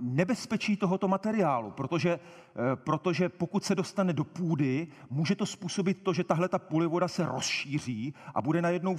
nebezpečí 0.00 0.76
tohoto 0.76 1.08
materiálu, 1.08 1.70
protože, 1.70 2.10
eh, 2.10 2.76
protože 2.76 3.28
pokud 3.28 3.64
se 3.64 3.74
dostane 3.74 4.12
do 4.12 4.24
půdy, 4.24 4.86
může 5.10 5.34
to 5.34 5.46
způsobit 5.46 6.02
to, 6.02 6.12
že 6.12 6.24
tahle 6.24 6.48
ta 6.48 6.58
polivoda 6.58 7.08
se 7.08 7.26
rozšíří 7.26 8.14
a 8.34 8.42
bude 8.42 8.62
najednou 8.62 8.96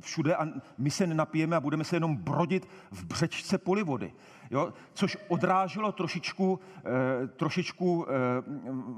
všude 0.00 0.36
a 0.36 0.48
my 0.78 0.90
se 0.90 1.06
nenapijeme 1.06 1.56
a 1.56 1.60
budeme 1.60 1.84
se 1.84 1.96
jenom 1.96 2.16
brodit 2.16 2.68
v 2.90 3.04
břečce 3.04 3.58
polivody 3.58 4.12
jo? 4.50 4.72
což 4.94 5.18
odráželo 5.28 5.92
trošičku, 5.92 6.60
eh, 6.78 7.26
trošičku 7.26 8.06
eh, 8.08 8.12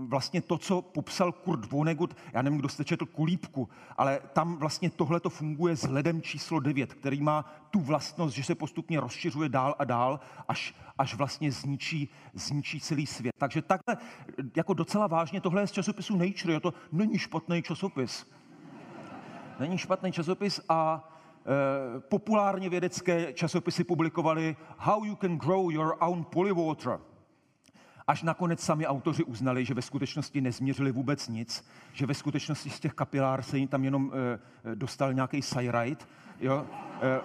vlastně 0.09 0.41
to, 0.41 0.59
co 0.59 0.83
popsal 0.83 1.33
Kurt 1.33 1.71
Vonnegut, 1.71 2.17
já 2.33 2.43
nevím, 2.43 2.59
kdo 2.59 2.69
jste 2.69 2.85
četl 2.85 3.07
Kulípku, 3.07 3.69
ale 3.97 4.21
tam 4.33 4.57
vlastně 4.57 4.91
tohle 4.91 5.21
to 5.21 5.31
funguje 5.31 5.77
s 5.77 5.89
ledem 5.89 6.23
číslo 6.23 6.61
9, 6.61 6.95
který 6.95 7.21
má 7.21 7.45
tu 7.71 7.81
vlastnost, 7.81 8.35
že 8.35 8.45
se 8.45 8.55
postupně 8.55 9.01
rozšiřuje 9.01 9.49
dál 9.49 9.75
a 9.79 9.85
dál, 9.85 10.21
až, 10.49 10.75
až 10.99 11.15
vlastně 11.17 11.53
zničí, 11.53 12.09
zničí 12.35 12.81
celý 12.81 13.07
svět. 13.07 13.33
Takže 13.39 13.63
takhle, 13.63 13.97
jako 14.57 14.75
docela 14.75 15.07
vážně, 15.07 15.41
tohle 15.41 15.63
je 15.63 15.67
z 15.67 15.73
časopisu 15.73 16.17
Nature, 16.17 16.55
jo? 16.55 16.61
to 16.61 16.75
není 16.93 17.19
špatný 17.19 17.63
časopis. 17.63 18.27
Není 19.61 19.79
špatný 19.79 20.13
časopis 20.13 20.61
a 20.69 21.09
Eh, 21.47 22.01
populárně 22.01 22.69
vědecké 22.69 23.33
časopisy 23.33 23.85
publikovaly 23.85 24.57
How 24.79 25.05
you 25.05 25.17
can 25.17 25.39
grow 25.39 25.73
your 25.73 25.97
own 26.01 26.25
polywater. 26.25 26.99
Až 28.07 28.23
nakonec 28.23 28.61
sami 28.61 28.87
autoři 28.87 29.25
uznali, 29.25 29.65
že 29.65 29.75
ve 29.75 29.83
skutečnosti 29.83 30.41
nezměřili 30.41 30.93
vůbec 30.93 31.29
nic, 31.29 31.67
že 31.93 32.07
ve 32.07 32.15
skutečnosti 32.15 32.71
z 32.71 32.81
těch 32.81 32.93
kapilár 32.93 33.43
se 33.43 33.59
jim 33.59 33.69
tam 33.69 33.85
jenom 33.85 34.13
e, 34.15 34.75
dostal 34.75 35.15
nějaký 35.15 35.43
sajrajt, 35.43 36.09
jo, 36.41 36.67
e, 37.03 37.21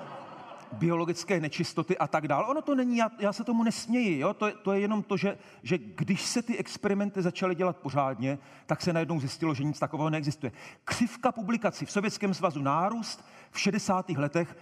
biologické 0.74 1.40
nečistoty 1.40 1.98
a 1.98 2.08
tak 2.08 2.28
dále. 2.28 2.46
Ono 2.48 2.62
to 2.62 2.76
není, 2.76 2.98
já, 2.98 3.10
já 3.20 3.34
se 3.34 3.44
tomu 3.44 3.64
nesměji, 3.64 4.20
jo? 4.20 4.34
To, 4.34 4.52
to 4.52 4.74
je 4.74 4.80
jenom 4.80 5.04
to, 5.04 5.18
že, 5.18 5.38
že 5.64 5.78
když 5.78 6.22
se 6.22 6.42
ty 6.42 6.58
experimenty 6.58 7.22
začaly 7.22 7.56
dělat 7.56 7.78
pořádně, 7.78 8.40
tak 8.66 8.82
se 8.82 8.94
najednou 8.94 9.20
zjistilo, 9.20 9.54
že 9.54 9.64
nic 9.64 9.80
takového 9.80 10.10
neexistuje. 10.10 10.52
Křivka 10.84 11.32
publikací 11.32 11.86
v 11.86 11.92
Sovětském 11.92 12.34
svazu 12.34 12.62
nárůst 12.62 13.26
v 13.52 13.60
60. 13.60 14.10
letech 14.10 14.56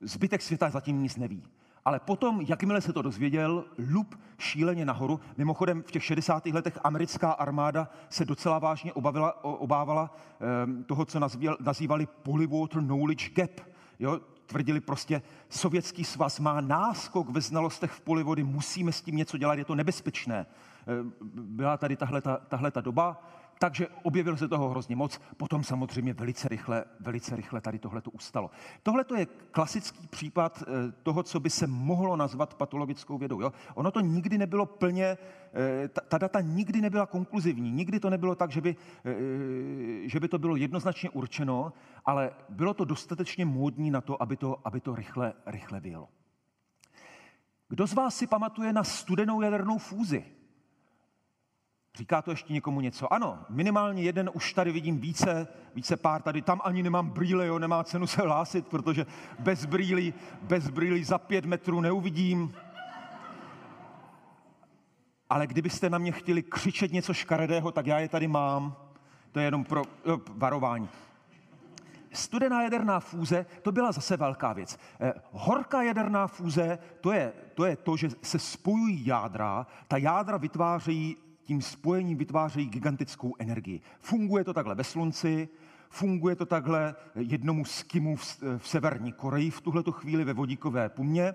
Zbytek 0.00 0.42
světa 0.42 0.70
zatím 0.70 1.02
nic 1.02 1.16
neví. 1.16 1.42
Ale 1.84 2.00
potom, 2.00 2.40
jakmile 2.40 2.80
se 2.80 2.92
to 2.92 3.02
dozvěděl, 3.02 3.64
lup 3.92 4.20
šíleně 4.38 4.84
nahoru. 4.84 5.20
Mimochodem, 5.36 5.82
v 5.82 5.90
těch 5.90 6.04
60. 6.04 6.46
letech 6.46 6.78
americká 6.84 7.32
armáda 7.32 7.88
se 8.08 8.24
docela 8.24 8.58
vážně 8.58 8.92
obavila, 8.92 9.44
obávala 9.44 10.14
um, 10.66 10.84
toho, 10.84 11.04
co 11.04 11.20
nazývali 11.60 12.06
Polywater 12.06 12.82
Knowledge 12.82 13.30
Gap. 13.34 13.50
Jo? 13.98 14.20
Tvrdili 14.50 14.80
prostě, 14.80 15.22
sovětský 15.48 16.04
svaz 16.04 16.40
má 16.40 16.60
náskok 16.60 17.30
ve 17.30 17.40
znalostech 17.40 17.90
v 17.90 18.00
poli 18.00 18.22
vody, 18.22 18.44
musíme 18.44 18.92
s 18.92 19.02
tím 19.02 19.16
něco 19.16 19.38
dělat, 19.38 19.58
je 19.58 19.64
to 19.64 19.74
nebezpečné. 19.74 20.46
Byla 21.34 21.76
tady 21.76 21.96
tahle 22.48 22.70
ta 22.70 22.80
doba, 22.80 23.22
takže 23.62 23.88
objevil 24.02 24.36
se 24.36 24.48
toho 24.48 24.68
hrozně 24.68 24.96
moc, 24.96 25.20
potom 25.36 25.64
samozřejmě 25.64 26.12
velice 26.12 26.48
rychle, 26.48 26.84
velice 27.00 27.36
rychle 27.36 27.60
tady 27.60 27.78
tohle 27.78 28.00
to 28.00 28.10
ustalo. 28.10 28.50
Tohle 28.82 29.04
je 29.16 29.26
klasický 29.26 30.06
případ 30.06 30.62
eh, 30.62 30.92
toho, 31.02 31.22
co 31.22 31.40
by 31.40 31.50
se 31.50 31.66
mohlo 31.66 32.16
nazvat 32.16 32.54
patologickou 32.54 33.18
vědou. 33.18 33.40
Jo? 33.40 33.52
Ono 33.74 33.90
to 33.90 34.00
nikdy 34.00 34.38
nebylo 34.38 34.66
plně, 34.66 35.18
eh, 35.84 35.88
ta, 35.88 36.00
ta 36.08 36.18
data 36.18 36.40
nikdy 36.40 36.80
nebyla 36.80 37.06
konkluzivní, 37.06 37.70
nikdy 37.70 38.00
to 38.00 38.10
nebylo 38.10 38.34
tak, 38.34 38.50
že 38.50 38.60
by, 38.60 38.76
eh, 39.04 40.08
že 40.08 40.20
by 40.20 40.28
to 40.28 40.38
bylo 40.38 40.56
jednoznačně 40.56 41.10
určeno, 41.10 41.72
ale 42.04 42.30
bylo 42.48 42.74
to 42.74 42.84
dostatečně 42.84 43.44
módní 43.44 43.90
na 43.90 44.00
to, 44.00 44.22
aby 44.22 44.36
to, 44.36 44.56
aby 44.64 44.80
to 44.80 44.94
rychle, 44.94 45.32
rychle 45.46 45.80
vyjelo. 45.80 46.08
Kdo 47.68 47.86
z 47.86 47.92
vás 47.92 48.16
si 48.16 48.26
pamatuje 48.26 48.72
na 48.72 48.84
studenou 48.84 49.40
jadernou 49.40 49.78
fúzi? 49.78 50.39
Říká 51.94 52.22
to 52.22 52.30
ještě 52.30 52.52
někomu 52.52 52.80
něco? 52.80 53.12
Ano, 53.12 53.38
minimálně 53.48 54.02
jeden 54.02 54.30
už 54.34 54.52
tady 54.52 54.72
vidím 54.72 54.98
více, 54.98 55.48
více 55.74 55.96
pár 55.96 56.22
tady. 56.22 56.42
Tam 56.42 56.60
ani 56.64 56.82
nemám 56.82 57.10
brýle, 57.10 57.46
jo, 57.46 57.58
nemá 57.58 57.84
cenu 57.84 58.06
se 58.06 58.22
hlásit, 58.22 58.66
protože 58.66 59.06
bez 59.38 59.64
brýlí, 59.64 60.14
bez 60.42 60.70
brýlí 60.70 61.04
za 61.04 61.18
pět 61.18 61.44
metrů 61.44 61.80
neuvidím. 61.80 62.54
Ale 65.30 65.46
kdybyste 65.46 65.90
na 65.90 65.98
mě 65.98 66.12
chtěli 66.12 66.42
křičet 66.42 66.92
něco 66.92 67.14
škaredého, 67.14 67.72
tak 67.72 67.86
já 67.86 67.98
je 67.98 68.08
tady 68.08 68.28
mám. 68.28 68.76
To 69.32 69.38
je 69.38 69.44
jenom 69.44 69.64
pro 69.64 69.82
jo, 70.06 70.20
varování. 70.36 70.88
Studená 72.12 72.62
jaderná 72.62 73.00
fúze, 73.00 73.46
to 73.62 73.72
byla 73.72 73.92
zase 73.92 74.16
velká 74.16 74.52
věc. 74.52 74.78
Eh, 75.00 75.12
horká 75.32 75.82
jaderná 75.82 76.26
fúze, 76.26 76.78
to 77.00 77.12
je, 77.12 77.32
to 77.54 77.64
je 77.64 77.76
to, 77.76 77.96
že 77.96 78.08
se 78.22 78.38
spojují 78.38 79.06
jádra, 79.06 79.66
ta 79.88 79.96
jádra 79.96 80.36
vytvářejí 80.36 81.16
tím 81.50 81.62
spojením 81.62 82.18
vytvářejí 82.18 82.66
gigantickou 82.66 83.34
energii. 83.38 83.80
Funguje 84.00 84.44
to 84.44 84.54
takhle 84.54 84.74
ve 84.74 84.84
Slunci, 84.84 85.48
funguje 85.88 86.36
to 86.36 86.46
takhle 86.46 86.94
jednomu 87.14 87.64
z 87.64 87.82
Kimů 87.82 88.16
v, 88.16 88.42
v 88.58 88.68
Severní 88.68 89.12
Koreji 89.12 89.50
v 89.50 89.60
tuhleto 89.60 89.92
chvíli 89.92 90.24
ve 90.24 90.32
vodíkové 90.32 90.88
pumě. 90.88 91.34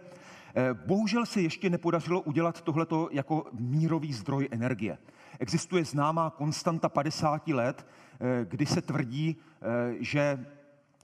Eh, 0.56 0.74
bohužel 0.74 1.26
se 1.26 1.42
ještě 1.42 1.70
nepodařilo 1.70 2.22
udělat 2.22 2.62
tohleto 2.62 3.10
jako 3.12 3.46
mírový 3.52 4.14
zdroj 4.14 4.48
energie. 4.52 4.98
Existuje 5.40 5.86
známá 5.86 6.30
konstanta 6.30 6.90
50 6.90 7.54
let, 7.54 7.88
eh, 8.20 8.46
kdy 8.46 8.66
se 8.66 8.82
tvrdí, 8.82 9.36
eh, 9.36 9.96
že 10.00 10.46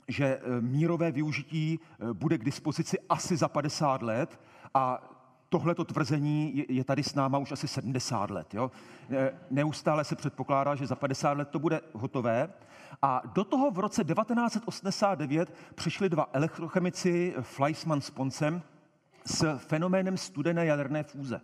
že 0.07 0.39
mírové 0.59 1.11
využití 1.11 1.79
bude 2.13 2.37
k 2.37 2.43
dispozici 2.43 2.97
asi 3.09 3.37
za 3.37 3.47
50 3.47 4.01
let 4.01 4.39
a 4.73 5.10
tohleto 5.51 5.85
tvrzení 5.85 6.65
je 6.69 6.83
tady 6.83 7.03
s 7.03 7.15
náma 7.15 7.37
už 7.37 7.51
asi 7.51 7.67
70 7.67 8.31
let. 8.31 8.53
Jo? 8.53 8.71
E, 9.11 9.31
neustále 9.49 10.03
se 10.03 10.15
předpokládá, 10.15 10.75
že 10.75 10.87
za 10.87 10.95
50 10.95 11.37
let 11.37 11.49
to 11.49 11.59
bude 11.59 11.81
hotové. 11.93 12.49
A 13.01 13.21
do 13.33 13.43
toho 13.43 13.71
v 13.71 13.79
roce 13.79 14.03
1989 14.03 15.53
přišli 15.75 16.09
dva 16.09 16.29
elektrochemici 16.33 17.35
Fleischmann 17.41 18.01
s 18.01 18.09
Poncem 18.09 18.61
s 19.25 19.57
fenoménem 19.57 20.17
studené 20.17 20.65
jaderné 20.65 21.03
fúze. 21.03 21.41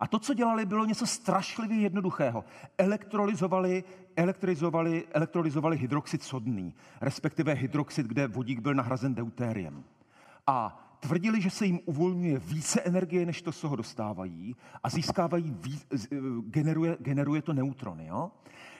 A 0.00 0.06
to, 0.06 0.18
co 0.18 0.34
dělali, 0.34 0.66
bylo 0.66 0.84
něco 0.84 1.06
strašlivě 1.06 1.78
jednoduchého. 1.78 2.44
Elektrolyzovali, 2.78 3.84
elektrolyzovali, 4.16 5.04
elektrolyzovali 5.12 5.76
hydroxid 5.76 6.22
sodný, 6.22 6.74
respektive 7.00 7.52
hydroxid, 7.52 8.06
kde 8.06 8.26
vodík 8.26 8.60
byl 8.60 8.74
nahrazen 8.74 9.14
deutériem. 9.14 9.84
A 10.46 10.88
tvrdili, 11.02 11.40
že 11.40 11.50
se 11.50 11.66
jim 11.66 11.80
uvolňuje 11.84 12.38
více 12.38 12.80
energie, 12.80 13.26
než 13.26 13.42
to, 13.42 13.52
co 13.52 13.68
ho 13.68 13.76
dostávají 13.76 14.56
a 14.82 14.90
získávají, 14.90 15.56
víc, 15.60 15.86
eh, 15.92 16.16
generuje, 16.46 16.96
generuje 17.00 17.42
to 17.42 17.52
neutrony. 17.52 18.06
Jo? 18.06 18.30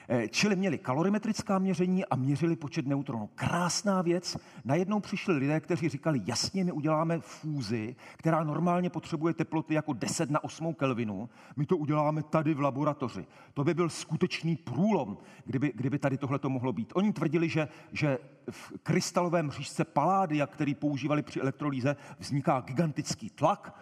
Eh, 0.09 0.27
čili 0.27 0.55
měli 0.55 0.77
kalorimetrická 0.77 1.59
měření 1.59 2.05
a 2.05 2.15
měřili 2.15 2.55
počet 2.55 2.87
neutronů. 2.87 3.29
Krásná 3.35 4.01
věc. 4.01 4.37
Najednou 4.65 4.99
přišli 4.99 5.37
lidé, 5.37 5.59
kteří 5.59 5.89
říkali, 5.89 6.21
jasně, 6.25 6.63
my 6.63 6.71
uděláme 6.71 7.19
fúzi, 7.19 7.95
která 8.17 8.43
normálně 8.43 8.89
potřebuje 8.89 9.33
teploty 9.33 9.73
jako 9.73 9.93
10 9.93 10.29
na 10.29 10.43
8 10.43 10.73
kelvinu. 10.73 11.29
My 11.55 11.65
to 11.65 11.77
uděláme 11.77 12.23
tady 12.23 12.53
v 12.53 12.59
laboratoři. 12.59 13.25
To 13.53 13.63
by 13.63 13.73
byl 13.73 13.89
skutečný 13.89 14.55
průlom, 14.55 15.17
kdyby, 15.45 15.71
kdyby 15.75 15.99
tady 15.99 16.17
tohle 16.17 16.39
to 16.39 16.49
mohlo 16.49 16.73
být. 16.73 16.93
Oni 16.95 17.13
tvrdili, 17.13 17.49
že, 17.49 17.67
že 17.91 18.17
v 18.51 18.73
krystalovém 18.83 19.51
řížce 19.51 19.85
paládia, 19.85 20.47
který 20.47 20.75
používali 20.75 21.21
při 21.21 21.39
elektrolýze, 21.39 21.95
vzniká 22.19 22.59
gigantický 22.59 23.29
tlak, 23.29 23.75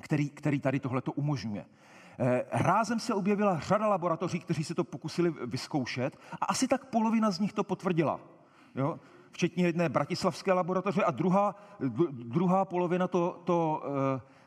který, 0.00 0.30
který 0.30 0.60
tady 0.60 0.80
tohle 0.80 1.02
to 1.02 1.12
umožňuje. 1.12 1.64
Eh, 2.18 2.44
rázem 2.52 3.00
se 3.00 3.14
objevila 3.14 3.58
řada 3.58 3.86
laboratoří, 3.86 4.40
kteří 4.40 4.64
se 4.64 4.74
to 4.74 4.84
pokusili 4.84 5.34
vyzkoušet 5.46 6.18
a 6.40 6.44
asi 6.44 6.68
tak 6.68 6.84
polovina 6.84 7.30
z 7.30 7.40
nich 7.40 7.52
to 7.52 7.64
potvrdila. 7.64 8.20
Jo? 8.74 9.00
Včetně 9.30 9.66
jedné 9.66 9.88
bratislavské 9.88 10.52
laboratoře 10.52 11.04
a 11.04 11.10
druhá, 11.10 11.54
druhá 12.10 12.64
polovina 12.64 13.08
to, 13.08 13.42
to 13.44 13.82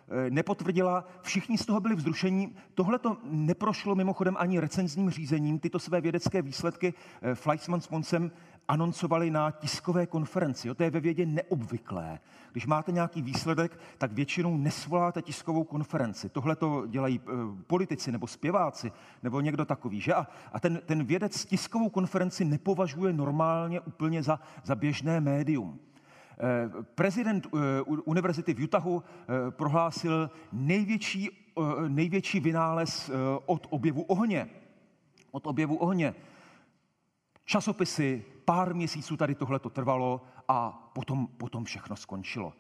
e, 0.10 0.30
nepotvrdila. 0.30 1.06
Všichni 1.22 1.58
z 1.58 1.66
toho 1.66 1.80
byli 1.80 1.96
vzrušení. 1.96 2.56
Tohle 2.74 3.00
to 3.00 3.18
neprošlo 3.24 3.96
mimochodem 3.96 4.36
ani 4.40 4.60
recenzním 4.60 5.10
řízením. 5.10 5.60
Tyto 5.60 5.80
své 5.80 6.02
vědecké 6.02 6.42
výsledky 6.42 6.94
Fleischmann 7.34 7.82
s 7.82 7.88
Poncem 7.88 8.32
anoncovali 8.68 9.32
na 9.32 9.52
tiskové 9.52 10.06
konferenci. 10.06 10.68
Jo, 10.68 10.76
to 10.76 10.84
je 10.84 10.90
ve 10.90 11.00
vědě 11.00 11.26
neobvyklé. 11.26 12.20
Když 12.52 12.66
máte 12.66 12.92
nějaký 12.92 13.22
výsledek, 13.22 13.80
tak 13.98 14.12
většinou 14.12 14.58
nesvoláte 14.58 15.22
tiskovou 15.22 15.64
konferenci. 15.64 16.30
Tohle 16.30 16.56
to 16.56 16.88
dělají 16.88 17.20
e, 17.20 17.64
politici 17.68 18.12
nebo 18.12 18.28
zpěváci 18.28 18.92
nebo 19.24 19.42
někdo 19.42 19.66
takový. 19.66 20.02
Že? 20.02 20.14
A, 20.14 20.28
a 20.54 20.60
ten, 20.60 20.82
ten 20.86 21.04
vědec 21.04 21.46
tiskovou 21.46 21.90
konferenci 21.90 22.46
nepovažuje 22.46 23.14
normálně 23.14 23.80
úplně 23.80 24.24
za, 24.24 24.40
za 24.64 24.76
běžné 24.76 25.22
médium. 25.22 25.80
E, 25.80 26.84
prezident 26.84 27.46
e, 27.46 27.82
univerzity 27.82 28.54
v 28.54 28.64
Utahu 28.64 29.04
prohlásil 29.50 30.30
největší, 30.52 31.30
největší 31.88 32.40
vynález 32.40 33.12
od 33.46 33.68
objevu 33.70 34.02
ohně. 34.02 34.50
Od 35.32 35.48
objevu 35.48 35.76
ohně. 35.76 36.16
Časopisy, 37.46 38.26
pár 38.50 38.76
měsíců 38.76 39.18
tady 39.18 39.36
tohle 39.36 39.60
to 39.60 39.70
trvalo 39.70 40.22
a 40.48 40.90
potom, 40.94 41.28
potom 41.28 41.66
všechno 41.66 41.96
skončilo. 41.96 42.54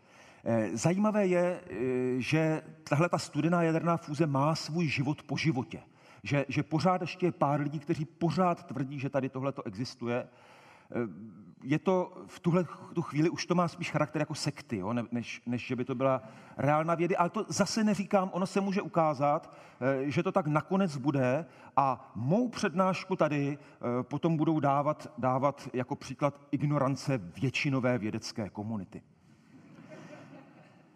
Eh, 0.43 0.69
zajímavé 0.78 1.28
je, 1.28 1.62
eh, 1.62 1.76
že 2.17 2.62
tahle 2.84 3.10
ta 3.10 3.17
studená 3.17 3.63
jaderná 3.63 3.97
fúze 3.97 4.28
má 4.28 4.56
svůj 4.56 4.88
život 4.88 5.23
po 5.23 5.38
životě. 5.38 5.82
Že, 6.23 6.45
že 6.47 6.63
pořád 6.63 7.02
ještě 7.02 7.26
je 7.26 7.32
pár 7.32 7.62
lidí, 7.62 7.80
kteří 7.80 8.06
pořád 8.06 8.65
tvrdí, 8.65 9.00
že 9.00 9.10
tady 9.10 9.30
tohle 9.30 9.52
to 9.52 9.63
existuje 9.63 10.28
Eh, 10.91 11.08
je 11.63 11.80
to 11.80 12.13
v 12.28 12.39
tuhle 12.39 12.65
tu 12.93 13.02
chvíli 13.02 13.30
už 13.30 13.46
to 13.46 13.56
má 13.56 13.67
spíš 13.67 13.91
charakter 13.91 14.22
jako 14.22 14.36
sekty, 14.36 14.78
jo, 14.78 14.93
než, 15.12 15.41
než 15.46 15.67
že 15.67 15.76
by 15.76 15.86
to 15.86 15.96
byla 15.96 16.22
reálná 16.58 16.96
vědy. 16.96 17.17
Ale 17.17 17.30
to 17.30 17.46
zase 17.48 17.84
neříkám, 17.84 18.30
ono 18.34 18.48
se 18.48 18.62
může 18.62 18.82
ukázat, 18.82 19.54
eh, 19.82 20.12
že 20.12 20.24
to 20.24 20.32
tak 20.32 20.48
nakonec 20.48 20.98
bude 20.98 21.46
a 21.76 22.12
mou 22.15 22.50
přednášku 22.50 23.15
tady 23.15 23.58
eh, 23.58 24.04
potom 24.04 24.38
budou 24.38 24.60
dávat, 24.60 25.13
dávat 25.17 25.70
jako 25.74 25.96
příklad 25.96 26.41
ignorance 26.52 27.17
většinové 27.17 27.98
vědecké 27.98 28.50
komunity. 28.50 29.02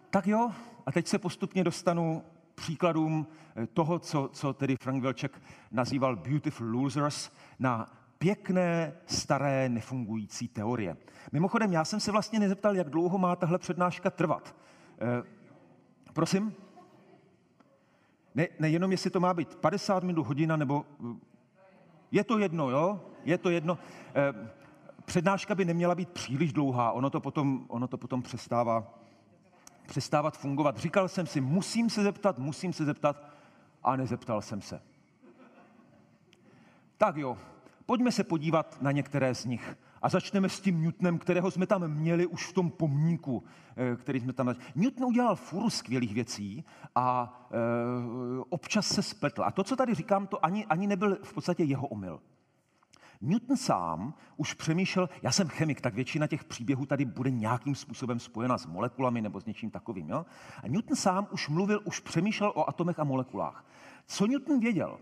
Tak 0.09 0.27
jo, 0.27 0.51
a 0.85 0.91
teď 0.91 1.07
se 1.07 1.19
postupně 1.19 1.63
dostanu 1.63 2.23
příkladům 2.55 3.27
toho, 3.73 3.99
co, 3.99 4.29
co 4.33 4.53
tedy 4.53 4.75
Frank 4.81 5.03
Velček 5.03 5.41
nazýval 5.71 6.15
beautiful 6.15 6.67
losers, 6.67 7.31
na 7.59 8.00
pěkné, 8.21 8.93
staré, 9.05 9.69
nefungující 9.69 10.47
teorie. 10.47 10.97
Mimochodem, 11.31 11.73
já 11.73 11.85
jsem 11.85 11.99
se 11.99 12.11
vlastně 12.11 12.39
nezeptal, 12.39 12.75
jak 12.75 12.89
dlouho 12.89 13.17
má 13.17 13.35
tahle 13.35 13.57
přednáška 13.57 14.09
trvat. 14.09 14.55
E, 15.01 15.23
prosím? 16.13 16.53
Ne, 18.35 18.47
nejenom, 18.59 18.91
jestli 18.91 19.09
to 19.09 19.19
má 19.19 19.33
být 19.33 19.55
50 19.55 20.03
minut, 20.03 20.27
hodina, 20.27 20.57
nebo... 20.57 20.85
Eh, 20.99 21.15
je 22.11 22.23
to 22.23 22.37
jedno, 22.37 22.69
jo? 22.69 23.01
Je 23.23 23.37
to 23.37 23.49
jedno. 23.49 23.77
E, 24.15 24.49
přednáška 25.05 25.55
by 25.55 25.65
neměla 25.65 25.95
být 25.95 26.09
příliš 26.09 26.53
dlouhá, 26.53 26.91
ono 26.91 27.09
to 27.09 27.19
potom, 27.19 27.65
ono 27.67 27.87
to 27.87 27.97
potom 27.97 28.21
přestává, 28.21 28.99
přestávat 29.87 30.37
fungovat. 30.37 30.77
Říkal 30.77 31.07
jsem 31.07 31.27
si, 31.27 31.41
musím 31.41 31.89
se 31.89 32.03
zeptat, 32.03 32.37
musím 32.37 32.73
se 32.73 32.85
zeptat 32.85 33.23
a 33.83 33.95
nezeptal 33.95 34.41
jsem 34.41 34.61
se. 34.61 34.81
Tak 36.97 37.17
jo, 37.17 37.37
Pojďme 37.91 38.11
se 38.11 38.23
podívat 38.23 38.81
na 38.81 38.91
některé 38.91 39.35
z 39.35 39.45
nich. 39.45 39.77
A 40.01 40.09
začneme 40.09 40.49
s 40.49 40.59
tím 40.59 40.81
Newtonem, 40.81 41.17
kterého 41.17 41.51
jsme 41.51 41.67
tam 41.67 41.87
měli 41.87 42.25
už 42.25 42.47
v 42.47 42.53
tom 42.53 42.71
pomníku, 42.71 43.43
eh, 43.77 43.95
který 43.95 44.19
jsme 44.19 44.33
tam 44.33 44.55
Newton 44.75 45.05
udělal 45.05 45.35
furu 45.35 45.69
skvělých 45.69 46.13
věcí 46.13 46.65
a 46.95 47.39
e, 47.51 47.57
občas 48.49 48.87
se 48.87 49.03
spletl. 49.03 49.43
A 49.43 49.51
to, 49.51 49.63
co 49.63 49.75
tady 49.75 49.93
říkám, 49.93 50.27
to 50.27 50.45
ani, 50.45 50.65
ani 50.65 50.87
nebyl 50.87 51.17
v 51.23 51.33
podstatě 51.33 51.63
jeho 51.63 51.87
omyl. 51.87 52.19
Newton 53.21 53.57
sám 53.57 54.13
už 54.37 54.53
přemýšlel, 54.53 55.09
já 55.21 55.31
jsem 55.31 55.47
chemik, 55.47 55.81
tak 55.81 55.93
většina 55.93 56.27
těch 56.27 56.43
příběhů 56.43 56.85
tady 56.85 57.05
bude 57.05 57.31
nějakým 57.31 57.75
způsobem 57.75 58.19
spojena 58.19 58.57
s 58.57 58.65
molekulami 58.65 59.21
nebo 59.21 59.41
s 59.41 59.45
něčím 59.45 59.71
takovým. 59.71 60.09
Jo? 60.09 60.25
A 60.63 60.67
Newton 60.67 60.95
sám 60.95 61.27
už 61.31 61.49
mluvil, 61.49 61.81
už 61.83 61.99
přemýšlel 61.99 62.51
o 62.55 62.69
atomech 62.69 62.99
a 62.99 63.03
molekulách. 63.03 63.65
Co 64.05 64.27
Newton 64.27 64.59
věděl? 64.59 64.99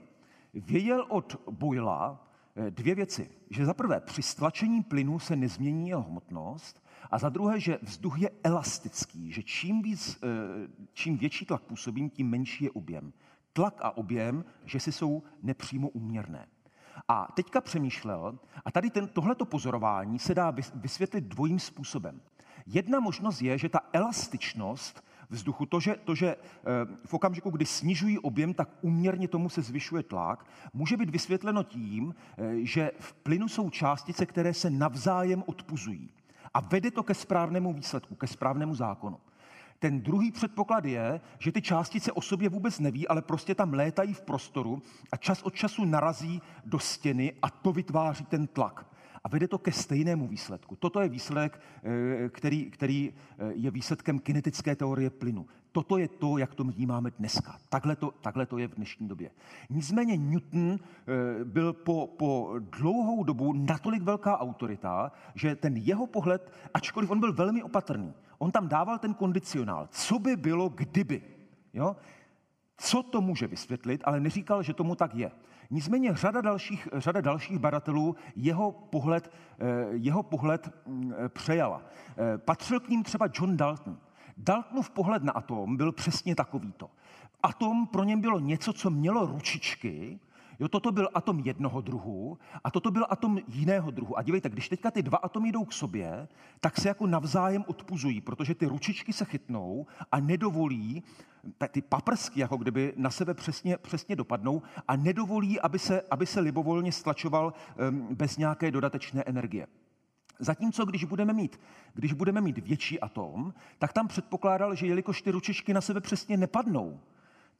Věděl 0.53 1.05
od 1.09 1.41
Boyla 1.49 2.28
dvě 2.69 2.95
věci. 2.95 3.29
Že 3.49 3.65
za 3.65 3.73
prvé, 3.73 3.99
při 3.99 4.21
stlačení 4.21 4.83
plynu 4.83 5.19
se 5.19 5.35
nezmění 5.35 5.89
jeho 5.89 6.03
hmotnost 6.03 6.83
a 7.11 7.19
za 7.19 7.29
druhé, 7.29 7.59
že 7.59 7.79
vzduch 7.81 8.21
je 8.21 8.29
elastický, 8.43 9.31
že 9.31 9.43
čím, 9.43 9.81
víc, 9.81 10.19
eh, 10.23 10.27
čím 10.93 11.17
větší 11.17 11.45
tlak 11.45 11.61
působím, 11.61 12.09
tím 12.09 12.29
menší 12.29 12.63
je 12.63 12.71
objem. 12.71 13.13
Tlak 13.53 13.81
a 13.81 13.97
objem, 13.97 14.45
že 14.65 14.79
si 14.79 14.91
jsou 14.91 15.23
nepřímo 15.43 15.89
úměrné. 15.89 16.47
A 17.07 17.27
teďka 17.35 17.61
přemýšlel, 17.61 18.39
a 18.65 18.71
tady 18.71 18.89
ten, 18.89 19.07
tohleto 19.07 19.45
pozorování 19.45 20.19
se 20.19 20.35
dá 20.35 20.53
vysvětlit 20.75 21.23
dvojím 21.23 21.59
způsobem. 21.59 22.21
Jedna 22.65 22.99
možnost 22.99 23.41
je, 23.41 23.57
že 23.57 23.69
ta 23.69 23.79
elastičnost 23.93 25.03
vzduchu, 25.29 25.65
to, 25.65 25.79
že, 25.79 25.95
to, 25.95 26.15
že 26.15 26.27
eh, 26.27 26.37
v 27.05 27.13
okamžiku, 27.13 27.49
kdy 27.49 27.65
snižují 27.65 28.19
objem, 28.19 28.53
tak 28.53 28.69
uměrně 28.81 29.27
tomu 29.27 29.49
se 29.49 29.61
zvyšuje 29.61 30.03
tlak, 30.03 30.45
může 30.73 30.97
být 30.97 31.09
vysvětleno 31.09 31.63
tím, 31.63 32.15
eh, 32.37 32.51
že 32.61 32.91
v 32.99 33.13
plynu 33.13 33.47
jsou 33.47 33.69
částice, 33.69 34.25
které 34.25 34.53
se 34.53 34.69
navzájem 34.69 35.43
odpuzují. 35.45 36.09
A 36.53 36.59
vede 36.59 36.91
to 36.91 37.03
ke 37.03 37.13
správnému 37.13 37.73
výsledku, 37.73 38.15
ke 38.15 38.27
správnému 38.27 38.75
zákonu. 38.75 39.17
Ten 39.79 40.01
druhý 40.01 40.31
předpoklad 40.31 40.85
je, 40.85 41.21
že 41.39 41.51
ty 41.51 41.61
částice 41.61 42.11
o 42.11 42.21
sobě 42.21 42.49
vůbec 42.49 42.79
neví, 42.79 43.07
ale 43.07 43.21
prostě 43.21 43.55
tam 43.55 43.73
létají 43.73 44.13
v 44.13 44.21
prostoru 44.21 44.81
a 45.11 45.17
čas 45.17 45.43
od 45.43 45.55
času 45.55 45.85
narazí 45.85 46.41
do 46.65 46.79
stěny 46.79 47.33
a 47.41 47.49
to 47.49 47.71
vytváří 47.71 48.25
ten 48.25 48.47
tlak. 48.47 48.88
A 49.23 49.29
vede 49.29 49.47
to 49.47 49.57
ke 49.57 49.71
stejnému 49.71 50.27
výsledku. 50.27 50.75
Toto 50.75 51.01
je 51.01 51.09
výsledek, 51.09 51.61
eh, 51.83 52.29
který, 52.29 52.71
který 52.71 53.13
eh, 53.13 53.51
je 53.53 53.71
výsledkem 53.71 54.19
kinetické 54.19 54.75
teorie 54.75 55.09
plynu. 55.09 55.45
Toto 55.71 55.97
je 55.97 56.07
to, 56.07 56.37
jak 56.37 56.55
to 56.55 56.63
vnímáme 56.63 57.11
dneska. 57.19 57.57
Takhle 57.69 57.95
to, 57.95 58.13
takhle 58.21 58.45
to 58.45 58.57
je 58.57 58.67
v 58.67 58.75
dnešní 58.75 59.07
době. 59.07 59.31
Nicméně 59.69 60.17
Newton 60.17 60.77
eh, 60.79 61.45
byl 61.45 61.73
po, 61.73 62.07
po 62.07 62.53
dlouhou 62.59 63.23
dobu 63.23 63.53
natolik 63.53 64.03
velká 64.03 64.39
autorita, 64.39 65.11
že 65.35 65.55
ten 65.55 65.77
jeho 65.77 66.07
pohled, 66.07 66.51
ačkoliv 66.73 67.11
on 67.11 67.19
byl 67.19 67.33
velmi 67.33 67.63
opatrný, 67.63 68.13
on 68.37 68.51
tam 68.51 68.67
dával 68.67 68.97
ten 68.97 69.13
kondicionál. 69.13 69.87
Co 69.91 70.19
by 70.19 70.35
bylo, 70.35 70.69
kdyby? 70.69 71.21
Jo? 71.73 71.95
Co 72.77 73.03
to 73.03 73.21
může 73.21 73.47
vysvětlit, 73.47 74.01
ale 74.03 74.19
neříkal, 74.19 74.63
že 74.63 74.73
tomu 74.73 74.95
tak 74.95 75.15
je. 75.15 75.31
Nicméně 75.71 76.15
řada 76.15 76.41
dalších, 76.41 76.87
řada 76.93 77.21
dalších 77.21 77.59
badatelů 77.59 78.15
jeho 78.35 78.71
pohled, 78.71 79.31
eh, 79.59 79.65
jeho 79.91 80.23
pohled 80.23 80.69
mm, 80.87 81.13
přejala. 81.27 81.81
Eh, 82.17 82.37
patřil 82.37 82.79
k 82.79 82.89
ním 82.89 83.03
třeba 83.03 83.27
John 83.33 83.57
Dalton. 83.57 83.97
Daltonův 84.37 84.89
pohled 84.89 85.23
na 85.23 85.31
atom 85.31 85.77
byl 85.77 85.91
přesně 85.91 86.35
takovýto. 86.35 86.89
Atom 87.43 87.87
pro 87.87 88.03
něm 88.03 88.21
bylo 88.21 88.39
něco, 88.39 88.73
co 88.73 88.89
mělo 88.89 89.25
ručičky, 89.25 90.19
Jo, 90.59 90.67
toto 90.67 90.91
byl 90.91 91.09
atom 91.13 91.39
jednoho 91.39 91.81
druhu 91.81 92.37
a 92.63 92.71
toto 92.71 92.91
byl 92.91 93.05
atom 93.09 93.39
jiného 93.47 93.91
druhu. 93.91 94.17
A 94.17 94.21
dívejte, 94.21 94.49
když 94.49 94.69
teďka 94.69 94.91
ty 94.91 95.01
dva 95.03 95.17
atomy 95.17 95.51
jdou 95.51 95.65
k 95.65 95.73
sobě, 95.73 96.27
tak 96.59 96.77
se 96.77 96.87
jako 96.87 97.07
navzájem 97.07 97.63
odpuzují, 97.67 98.21
protože 98.21 98.55
ty 98.55 98.65
ručičky 98.65 99.13
se 99.13 99.25
chytnou 99.25 99.85
a 100.11 100.19
nedovolí, 100.19 101.03
ty 101.71 101.81
paprsky 101.81 102.39
jako 102.39 102.57
kdyby 102.57 102.93
na 102.97 103.09
sebe 103.09 103.33
přesně, 103.33 103.77
přesně 103.77 104.15
dopadnou 104.15 104.61
a 104.87 104.95
nedovolí, 104.95 105.59
aby 105.59 105.79
se, 105.79 106.01
aby 106.11 106.25
se 106.25 106.39
libovolně 106.39 106.91
stlačoval 106.91 107.53
bez 108.09 108.37
nějaké 108.37 108.71
dodatečné 108.71 109.23
energie. 109.25 109.67
Zatímco, 110.39 110.85
když 110.85 111.03
budeme, 111.03 111.33
mít, 111.33 111.59
když 111.93 112.13
budeme 112.13 112.41
mít 112.41 112.57
větší 112.57 112.99
atom, 112.99 113.53
tak 113.79 113.93
tam 113.93 114.07
předpokládal, 114.07 114.75
že 114.75 114.87
jelikož 114.87 115.21
ty 115.21 115.31
ručičky 115.31 115.73
na 115.73 115.81
sebe 115.81 116.01
přesně 116.01 116.37
nepadnou, 116.37 116.99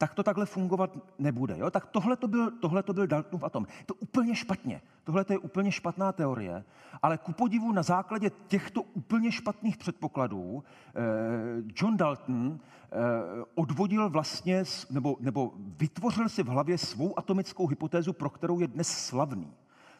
tak 0.00 0.14
to 0.14 0.22
takhle 0.22 0.46
fungovat 0.46 0.98
nebude. 1.18 1.58
Jo? 1.58 1.70
Tak 1.70 1.86
tohle 1.86 2.16
to 2.16 2.28
byl, 2.28 2.50
tohle 2.50 2.82
to 2.82 2.92
byl 2.92 3.06
Daltonův 3.06 3.44
atom. 3.44 3.66
To 3.86 3.94
úplně 3.94 4.34
špatně. 4.34 4.82
Tohle 5.04 5.24
to 5.24 5.32
je 5.32 5.38
úplně 5.38 5.72
špatná 5.72 6.12
teorie, 6.12 6.64
ale 7.02 7.18
ku 7.18 7.32
podivu 7.32 7.72
na 7.72 7.82
základě 7.82 8.30
těchto 8.46 8.82
úplně 8.82 9.32
špatných 9.32 9.76
předpokladů 9.76 10.64
eh, 10.64 10.92
John 11.76 11.96
Dalton 11.96 12.58
eh, 12.60 12.96
odvodil 13.54 14.10
vlastně, 14.10 14.64
nebo, 14.90 15.16
nebo 15.20 15.52
vytvořil 15.56 16.28
si 16.28 16.42
v 16.42 16.48
hlavě 16.48 16.78
svou 16.78 17.18
atomickou 17.18 17.66
hypotézu, 17.66 18.12
pro 18.12 18.30
kterou 18.30 18.60
je 18.60 18.68
dnes 18.68 18.88
slavný. 18.88 19.52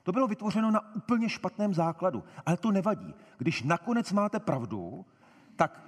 To 0.02 0.12
bylo 0.12 0.26
vytvořeno 0.26 0.70
na 0.70 0.94
úplně 0.94 1.28
špatném 1.28 1.74
základu, 1.74 2.24
ale 2.46 2.56
to 2.56 2.70
nevadí. 2.70 3.14
Když 3.38 3.62
nakonec 3.62 4.12
máte 4.12 4.38
pravdu, 4.38 5.04
tak 5.56 5.80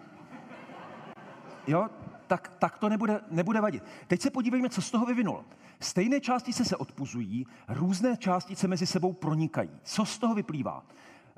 jo, 1.67 1.89
tak, 2.27 2.53
tak 2.59 2.79
to 2.79 2.89
nebude, 2.89 3.21
nebude 3.31 3.61
vadit. 3.61 3.83
Teď 4.07 4.21
se 4.21 4.31
podívejme, 4.31 4.69
co 4.69 4.83
z 4.83 4.91
toho 4.91 5.07
vyvinul. 5.07 5.45
Stejné 5.81 6.21
částice 6.21 6.65
se 6.65 6.77
odpuzují, 6.77 7.47
různé 7.69 8.17
částice 8.17 8.69
mezi 8.69 8.87
sebou 8.87 9.13
pronikají. 9.13 9.71
Co 9.83 10.05
z 10.05 10.19
toho 10.19 10.35
vyplývá? 10.35 10.87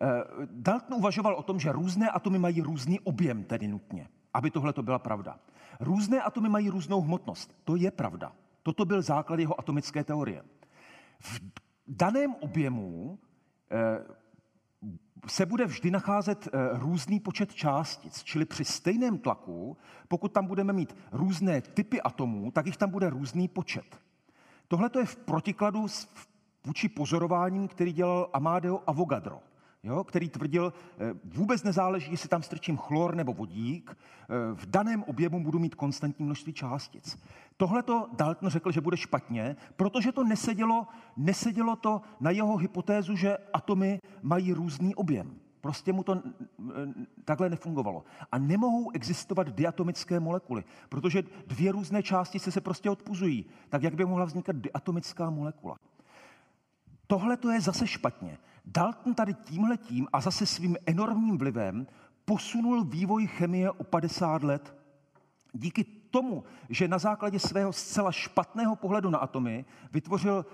Eh, 0.01 0.25
Dalton 0.51 0.99
uvažoval 0.99 1.35
o 1.35 1.43
tom, 1.43 1.61
že 1.61 1.73
různé 1.73 2.11
atomy 2.11 2.39
mají 2.39 2.61
různý 2.61 3.01
objem, 3.01 3.45
tedy 3.45 3.69
nutně, 3.69 4.09
aby 4.35 4.51
tohle 4.51 4.73
to 4.73 4.83
byla 4.83 4.99
pravda. 4.99 5.39
Různé 5.81 6.23
atomy 6.23 6.49
mají 6.49 6.71
různou 6.71 7.01
hmotnost. 7.01 7.55
To 7.65 7.77
je 7.77 7.91
pravda. 7.91 8.33
Toto 8.63 8.85
byl 8.85 9.03
základ 9.03 9.41
jeho 9.41 9.61
atomické 9.61 10.05
teorie. 10.05 10.43
V 11.21 11.41
daném 11.89 12.35
objemu 12.41 13.19
eh, 13.71 14.15
se 15.27 15.47
bude 15.47 15.67
vždy 15.67 15.91
nacházet 15.91 16.49
eh, 16.49 16.59
různý 16.73 17.21
počet 17.21 17.55
částic, 17.55 18.23
čili 18.23 18.45
při 18.45 18.65
stejném 18.65 19.19
tlaku, 19.19 19.77
pokud 20.09 20.33
tam 20.33 20.47
budeme 20.47 20.73
mít 20.73 20.97
různé 21.13 21.61
typy 21.61 22.03
atomů, 22.03 22.51
tak 22.51 22.67
jich 22.67 22.77
tam 22.77 22.91
bude 22.91 23.11
různý 23.11 23.49
počet. 23.49 24.01
Tohle 24.69 24.91
je 24.99 25.07
v 25.07 25.17
protikladu 25.17 25.89
s 25.89 26.09
vůči 26.65 26.89
pozorováním, 26.89 27.69
který 27.69 27.93
dělal 27.93 28.31
Amadeo 28.33 28.83
Avogadro 28.87 29.41
jo, 29.85 30.05
který 30.05 30.29
tvrdil, 30.29 30.73
eh, 30.99 31.15
vůbec 31.25 31.63
nezáleží, 31.63 32.11
jestli 32.11 32.29
tam 32.29 32.43
strčím 32.43 32.77
chlor 32.77 33.15
nebo 33.15 33.33
vodík, 33.33 33.97
eh, 33.97 34.27
v 34.55 34.67
daném 34.67 35.03
objemu 35.03 35.45
budu 35.45 35.59
mít 35.59 35.75
konstantní 35.75 36.25
množství 36.25 36.53
částic. 36.53 37.19
Tohle 37.57 37.83
to 37.83 38.09
Dalton 38.13 38.49
řekl, 38.49 38.73
že 38.73 38.81
bude 38.81 38.97
špatně, 38.97 39.57
protože 39.77 40.13
to 40.13 40.25
nesedělo, 40.25 40.87
nesedělo 41.17 41.77
to 41.77 42.01
na 42.21 42.31
jeho 42.31 42.57
hypotézu, 42.57 43.17
že 43.17 43.37
atomy 43.53 43.99
mají 44.23 44.53
různý 44.53 44.95
objem. 44.95 45.37
Prostě 45.61 45.93
mu 45.93 46.03
to 46.03 46.23
takhle 47.25 47.51
nefungovalo. 47.51 48.05
A 48.33 48.39
nemohou 48.39 48.91
existovat 48.91 49.49
diatomické 49.49 50.21
molekuly, 50.21 50.65
protože 50.89 51.23
dvě 51.47 51.73
různé 51.73 52.03
částice 52.03 52.51
se 52.51 52.61
prostě 52.61 52.91
odpuzují. 52.91 53.45
Tak 53.69 53.83
jak 53.83 53.95
by 53.95 54.05
mohla 54.05 54.25
vznikat 54.25 54.57
diatomická 54.57 55.31
molekula? 55.31 55.77
Tohle 57.07 57.37
to 57.37 57.51
je 57.51 57.61
zase 57.61 57.87
špatně. 57.87 58.39
Dalton 58.65 59.15
tady 59.15 59.35
tímhletím 59.35 60.09
a 60.13 60.21
zase 60.21 60.47
svým 60.47 60.77
enormním 60.87 61.39
vlivem 61.39 61.87
posunul 62.25 62.85
vývoj 62.85 63.27
chemie 63.27 63.71
o 63.71 63.85
50 63.85 64.43
let. 64.43 64.75
Díky 65.53 65.85
tomu, 66.15 66.45
že 66.71 66.89
na 66.89 66.99
základě 66.99 67.39
svého 67.39 67.73
zcela 67.73 68.13
špatného 68.13 68.77
pohledu 68.77 69.11
na 69.11 69.19
atomy 69.19 69.65
vytvořil 69.93 70.47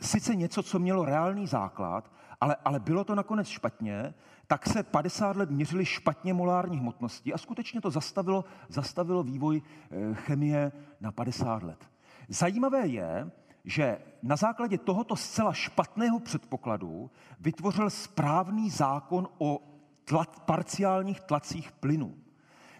sice 0.00 0.34
něco, 0.34 0.62
co 0.62 0.78
mělo 0.78 1.04
reálný 1.04 1.46
základ, 1.46 2.12
ale, 2.40 2.56
ale 2.64 2.80
bylo 2.80 3.04
to 3.04 3.14
nakonec 3.14 3.48
špatně, 3.48 4.14
tak 4.46 4.66
se 4.68 4.82
50 4.82 5.36
let 5.36 5.50
měřili 5.50 5.84
špatně 5.84 6.34
molární 6.34 6.78
hmotnosti 6.78 7.32
a 7.32 7.38
skutečně 7.38 7.80
to 7.80 7.90
zastavilo, 7.90 8.44
zastavilo 8.68 9.22
vývoj 9.22 9.62
eh, 9.64 10.14
chemie 10.14 10.72
na 11.00 11.12
50 11.12 11.62
let. 11.62 11.80
Zajímavé 12.28 12.86
je, 12.86 13.30
že 13.64 13.98
na 14.22 14.36
základě 14.36 14.78
tohoto 14.78 15.16
zcela 15.16 15.52
špatného 15.52 16.20
předpokladu 16.20 17.10
vytvořil 17.40 17.90
správný 17.90 18.70
zákon 18.70 19.28
o 19.38 19.60
tlat, 20.04 20.40
parciálních 20.40 21.20
tlacích 21.20 21.72
plynů, 21.72 22.14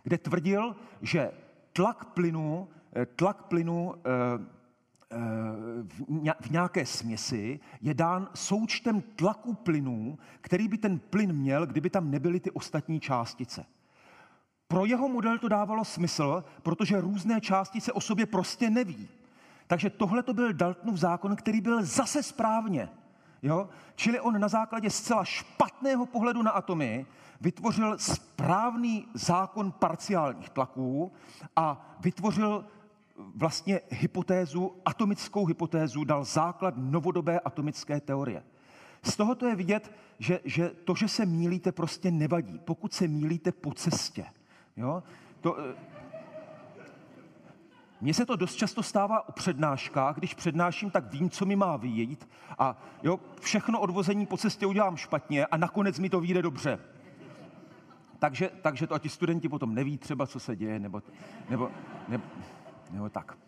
kde 0.03 0.19
tvrdil, 0.19 0.77
že 1.03 1.48
tlak 1.79 2.05
plynu, 2.05 2.69
eh, 2.97 3.07
tlak 3.07 3.43
plynu 3.43 3.95
eh, 3.95 4.01
eh, 5.13 5.17
v 6.41 6.51
nějaké 6.51 6.87
směsi 6.87 7.61
je 7.81 7.95
dán 7.95 8.29
součtem 8.35 9.03
tlaku 9.17 9.55
plynů, 9.55 10.19
který 10.41 10.69
by 10.69 10.79
ten 10.79 10.99
plyn 10.99 11.33
měl, 11.33 11.67
kdyby 11.67 11.91
tam 11.91 12.11
nebyly 12.11 12.41
ty 12.41 12.51
ostatní 12.51 13.01
částice. 13.01 13.65
Pro 14.69 14.85
jeho 14.85 15.09
model 15.09 15.39
to 15.39 15.49
dávalo 15.49 15.85
smysl, 15.85 16.45
protože 16.63 17.01
různé 17.01 17.41
částice 17.41 17.93
o 17.93 18.01
sobě 18.01 18.27
prostě 18.27 18.71
neví. 18.71 19.09
Takže 19.67 19.91
tohle 19.91 20.23
to 20.23 20.35
byl 20.35 20.53
Daltonův 20.53 20.97
zákon, 20.97 21.37
který 21.37 21.61
byl 21.61 21.85
zase 21.85 22.23
správně. 22.23 22.89
Jo? 23.43 23.69
Čili 23.95 24.21
on 24.21 24.41
na 24.41 24.49
základě 24.49 24.91
zcela 24.91 25.25
špatného 25.25 26.07
pohledu 26.07 26.43
na 26.43 26.51
atomy 26.51 27.07
vytvořil 27.41 27.99
správný 27.99 29.09
zákon 29.15 29.73
parciálních 29.73 30.51
tlaků 30.51 31.13
a 31.57 31.97
vytvořil 32.01 32.65
vlastně 33.35 33.81
hypotézu, 33.91 34.77
atomickou 34.85 35.47
hypotézu, 35.47 36.05
dal 36.05 36.25
základ 36.25 36.75
novodobé 36.77 37.41
atomické 37.41 38.01
teorie. 38.01 38.43
Z 39.03 39.17
tohoto 39.17 39.47
je 39.47 39.57
vidět, 39.57 39.93
že, 40.19 40.41
že 40.45 40.71
to, 40.85 40.95
že 40.95 41.09
se 41.09 41.27
mílíte, 41.27 41.73
prostě 41.73 42.11
nevadí. 42.11 42.59
Pokud 42.59 42.93
se 42.93 43.09
mílíte 43.09 43.53
po 43.53 43.75
cestě. 43.75 44.27
Jo? 44.77 45.03
To, 45.41 45.57
eh, 45.59 45.75
mně 48.01 48.15
se 48.15 48.27
to 48.27 48.37
dost 48.37 48.55
často 48.55 48.83
stává 48.83 49.29
o 49.29 49.33
přednáškách, 49.33 50.17
když 50.17 50.35
přednáším, 50.35 50.91
tak 50.91 51.13
vím, 51.13 51.31
co 51.31 51.47
mi 51.47 51.57
má 51.57 51.77
vyjít 51.77 52.29
a 52.59 52.83
jo, 53.03 53.21
všechno 53.41 53.81
odvození 53.81 54.27
po 54.27 54.37
cestě 54.37 54.67
udělám 54.67 54.97
špatně 54.97 55.47
a 55.47 55.57
nakonec 55.57 55.99
mi 55.99 56.11
to 56.11 56.21
vyjde 56.21 56.43
dobře. 56.43 56.79
Takže, 58.19 58.51
takže 58.63 58.87
to 58.87 58.95
a 58.95 58.99
ti 58.99 59.09
studenti 59.09 59.49
potom 59.49 59.75
neví 59.75 59.99
třeba, 59.99 60.27
co 60.27 60.41
se 60.41 60.57
děje, 60.57 60.79
nebo, 60.79 61.03
nebo, 61.51 61.71
nebo, 62.09 62.25
nebo 62.91 63.09
tak. 63.09 63.39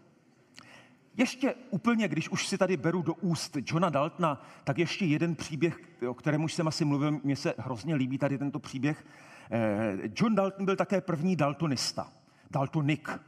Ještě 1.17 1.55
úplně, 1.71 2.09
když 2.09 2.29
už 2.29 2.47
si 2.47 2.59
tady 2.59 2.77
beru 2.77 3.03
do 3.03 3.15
úst 3.15 3.57
Johna 3.67 3.91
Daltona, 3.91 4.43
tak 4.65 4.79
ještě 4.79 5.05
jeden 5.05 5.35
příběh, 5.35 5.81
o 6.09 6.15
kterém 6.15 6.45
už 6.45 6.55
jsem 6.55 6.69
asi 6.69 6.85
mluvil, 6.85 7.21
mně 7.25 7.37
se 7.37 7.55
hrozně 7.59 7.95
líbí 7.95 8.19
tady 8.19 8.39
tento 8.39 8.59
příběh. 8.59 9.07
Eh, 9.51 9.99
John 10.17 10.35
Dalton 10.35 10.65
byl 10.65 10.77
také 10.77 11.01
první 11.01 11.37
daltonista, 11.37 12.13
daltonik, 12.51 13.21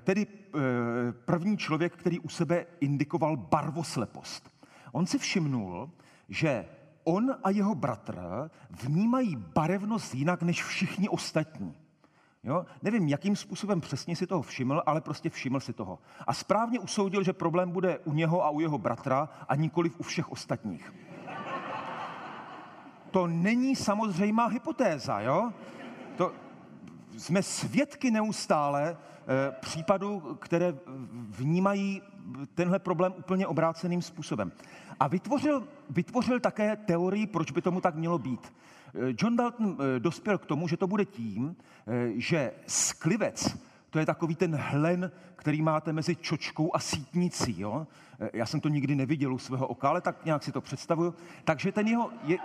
tedy 0.00 0.26
eh, 0.26 0.58
první 1.12 1.56
člověk, 1.56 1.96
který 1.96 2.20
u 2.20 2.28
sebe 2.28 2.66
indikoval 2.80 3.36
barvoslepost. 3.36 4.50
On 4.92 5.06
si 5.06 5.18
všimnul, 5.18 5.90
že 6.28 6.66
on 7.04 7.34
a 7.44 7.50
jeho 7.50 7.74
bratr 7.74 8.20
vnímají 8.70 9.36
barevnost 9.36 10.14
jinak 10.14 10.42
než 10.42 10.64
všichni 10.64 11.08
ostatní. 11.08 11.74
Jo? 12.44 12.66
Nevím, 12.82 13.08
jakým 13.08 13.36
způsobem 13.36 13.80
přesně 13.80 14.16
si 14.16 14.26
toho 14.26 14.42
všiml, 14.42 14.82
ale 14.86 15.00
prostě 15.00 15.30
všiml 15.30 15.60
si 15.60 15.72
toho. 15.72 15.98
A 16.26 16.34
správně 16.34 16.78
usoudil, 16.78 17.22
že 17.22 17.32
problém 17.32 17.70
bude 17.70 17.98
u 17.98 18.12
něho 18.12 18.44
a 18.44 18.50
u 18.50 18.60
jeho 18.60 18.78
bratra 18.78 19.28
a 19.48 19.54
nikoliv 19.54 20.00
u 20.00 20.02
všech 20.02 20.32
ostatních. 20.32 20.94
To 23.10 23.26
není 23.26 23.76
samozřejmá 23.76 24.46
hypotéza, 24.46 25.20
jo? 25.20 25.52
To, 26.16 26.32
jsme 27.16 27.42
svědky 27.42 28.10
neustále 28.10 28.90
e, 28.90 28.96
případů, 29.60 30.38
které 30.40 30.74
vnímají 31.28 32.02
tenhle 32.54 32.78
problém 32.78 33.14
úplně 33.18 33.46
obráceným 33.46 34.02
způsobem. 34.02 34.52
A 35.00 35.08
vytvořil, 35.08 35.68
vytvořil 35.90 36.40
také 36.40 36.76
teorii, 36.76 37.26
proč 37.26 37.50
by 37.50 37.62
tomu 37.62 37.80
tak 37.80 37.94
mělo 37.94 38.18
být. 38.18 38.52
Eh, 38.94 39.14
John 39.18 39.36
Dalton 39.36 39.76
eh, 39.80 40.00
dospěl 40.00 40.38
k 40.38 40.46
tomu, 40.46 40.68
že 40.68 40.76
to 40.76 40.86
bude 40.86 41.04
tím, 41.04 41.56
eh, 41.86 42.12
že 42.16 42.52
sklivec, 42.66 43.56
to 43.90 43.98
je 43.98 44.06
takový 44.06 44.34
ten 44.34 44.56
hlen, 44.56 45.10
který 45.36 45.62
máte 45.62 45.92
mezi 45.92 46.16
čočkou 46.16 46.70
a 46.74 46.78
sítnicí. 46.78 47.60
Jo? 47.60 47.86
Já 48.32 48.46
jsem 48.46 48.60
to 48.60 48.68
nikdy 48.68 48.94
neviděl 48.94 49.34
u 49.34 49.38
svého 49.38 49.66
oka, 49.66 49.88
ale 49.88 50.00
tak 50.00 50.24
nějak 50.24 50.42
si 50.42 50.52
to 50.52 50.60
představuju. 50.60 51.14
Takže 51.44 51.72
ten 51.72 51.88
jeho, 51.88 52.10
je, 52.24 52.38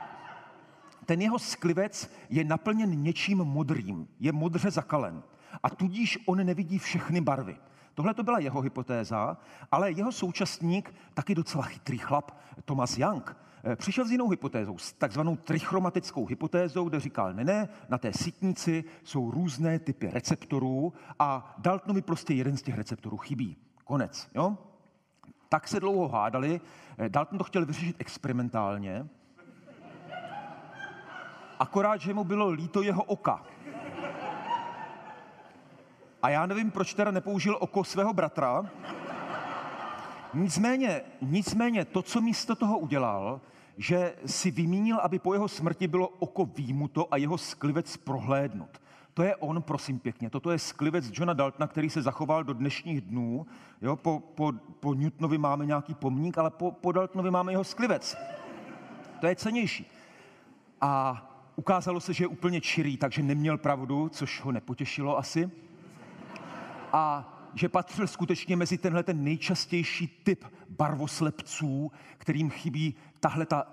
ten 1.05 1.21
jeho 1.21 1.39
sklivec 1.39 2.11
je 2.29 2.43
naplněn 2.43 3.01
něčím 3.03 3.37
modrým, 3.37 4.07
je 4.19 4.31
modře 4.31 4.71
zakalen. 4.71 5.23
A 5.63 5.69
tudíž 5.69 6.19
on 6.25 6.45
nevidí 6.45 6.79
všechny 6.79 7.21
barvy. 7.21 7.57
Tohle 7.93 8.13
to 8.13 8.23
byla 8.23 8.39
jeho 8.39 8.61
hypotéza, 8.61 9.37
ale 9.71 9.91
jeho 9.91 10.11
současník, 10.11 10.93
taky 11.13 11.35
docela 11.35 11.63
chytrý 11.63 11.97
chlap, 11.97 12.31
Thomas 12.65 12.97
Young, 12.97 13.37
eh, 13.63 13.75
přišel 13.75 14.05
s 14.05 14.11
jinou 14.11 14.29
hypotézou, 14.29 14.77
s 14.77 14.93
takzvanou 14.93 15.35
trichromatickou 15.35 16.25
hypotézou, 16.25 16.89
kde 16.89 16.99
říkal, 16.99 17.33
ne, 17.33 17.43
ne, 17.43 17.69
na 17.89 17.97
té 17.97 18.13
sitnici 18.13 18.83
jsou 19.03 19.31
různé 19.31 19.79
typy 19.79 20.09
receptorů 20.11 20.93
a 21.19 21.55
Daltonovi 21.57 22.01
prostě 22.01 22.33
jeden 22.33 22.57
z 22.57 22.61
těch 22.61 22.77
receptorů 22.77 23.17
chybí. 23.17 23.57
Konec, 23.83 24.29
jo? 24.35 24.57
Tak 25.49 25.67
se 25.67 25.79
dlouho 25.79 26.07
hádali, 26.07 26.61
eh, 26.97 27.09
Dalton 27.09 27.37
to 27.37 27.43
chtěl 27.43 27.65
vyřešit 27.65 27.95
experimentálně, 27.99 29.07
akorát, 31.61 32.01
že 32.01 32.13
mu 32.13 32.23
bylo 32.23 32.49
líto 32.49 32.81
jeho 32.81 33.03
oka. 33.03 33.45
A 36.21 36.29
já 36.29 36.45
nevím, 36.45 36.71
proč 36.71 36.93
teda 36.93 37.11
nepoužil 37.11 37.57
oko 37.59 37.83
svého 37.83 38.13
bratra. 38.13 38.65
Nicméně, 40.33 41.01
nicméně 41.21 41.85
to, 41.85 42.01
co 42.01 42.21
místo 42.21 42.55
toho 42.55 42.77
udělal, 42.77 43.41
že 43.77 44.15
si 44.25 44.51
vymínil, 44.51 44.97
aby 44.97 45.19
po 45.19 45.33
jeho 45.33 45.47
smrti 45.47 45.87
bylo 45.87 46.07
oko 46.07 46.45
výmuto 46.45 47.13
a 47.13 47.17
jeho 47.17 47.37
sklivec 47.37 47.97
prohlédnut. 47.97 48.81
To 49.13 49.23
je 49.23 49.35
on, 49.35 49.61
prosím 49.61 49.99
pěkně. 49.99 50.29
Toto 50.29 50.51
je 50.51 50.59
sklivec 50.59 51.09
Johna 51.13 51.33
Daltona, 51.33 51.67
který 51.67 51.89
se 51.89 52.01
zachoval 52.01 52.43
do 52.43 52.53
dnešních 52.53 53.01
dnů. 53.01 53.45
Jo, 53.81 53.95
po, 53.95 54.19
po, 54.19 54.53
po 54.79 54.93
Newtonovi 54.93 55.37
máme 55.37 55.65
nějaký 55.65 55.93
pomník, 55.93 56.37
ale 56.37 56.49
po, 56.49 56.71
po 56.71 56.91
Daltonovi 56.91 57.31
máme 57.31 57.51
jeho 57.51 57.63
sklivec. 57.63 58.17
To 59.19 59.27
je 59.27 59.35
cenější. 59.35 59.85
A 60.81 61.27
ukázalo 61.61 61.99
se, 61.99 62.13
že 62.13 62.23
je 62.23 62.27
úplně 62.27 62.61
čirý, 62.61 62.97
takže 62.97 63.23
neměl 63.23 63.57
pravdu, 63.57 64.09
což 64.09 64.41
ho 64.41 64.51
nepotěšilo 64.51 65.17
asi 65.17 65.51
a 66.93 67.37
že 67.53 67.69
patřil 67.69 68.07
skutečně 68.07 68.55
mezi 68.55 68.77
tenhle 68.77 69.03
ten 69.03 69.23
nejčastější 69.23 70.07
typ 70.23 70.45
barvoslepců, 70.69 71.91
kterým 72.17 72.49
chybí 72.49 72.95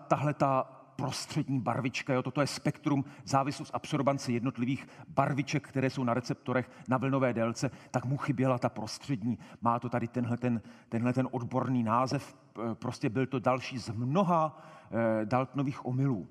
tahle 0.09 0.35
ta 0.35 0.79
prostřední 0.97 1.61
barvička. 1.61 2.13
Jo? 2.13 2.23
Toto 2.23 2.41
je 2.41 2.47
spektrum 2.47 3.05
závislost 3.25 3.71
absorbance 3.75 4.33
jednotlivých 4.33 4.89
barviček, 5.09 5.69
které 5.69 5.91
jsou 5.91 6.05
na 6.05 6.15
receptorech 6.15 6.71
na 6.89 6.97
vlnové 6.99 7.33
délce, 7.33 7.71
tak 7.91 8.05
mu 8.05 8.17
chyběla 8.17 8.59
ta 8.59 8.69
prostřední. 8.69 9.39
Má 9.61 9.79
to 9.79 9.89
tady 9.89 10.09
tenhle 10.09 10.37
ten, 10.37 10.61
tenhle 10.89 11.13
ten 11.13 11.29
odborný 11.31 11.83
název. 11.83 12.37
Prostě 12.75 13.09
byl 13.09 13.27
to 13.27 13.39
další 13.39 13.79
z 13.79 13.89
mnoha 13.89 14.63
eh, 14.91 15.27
Daltonových 15.27 15.87
omylů. 15.87 16.29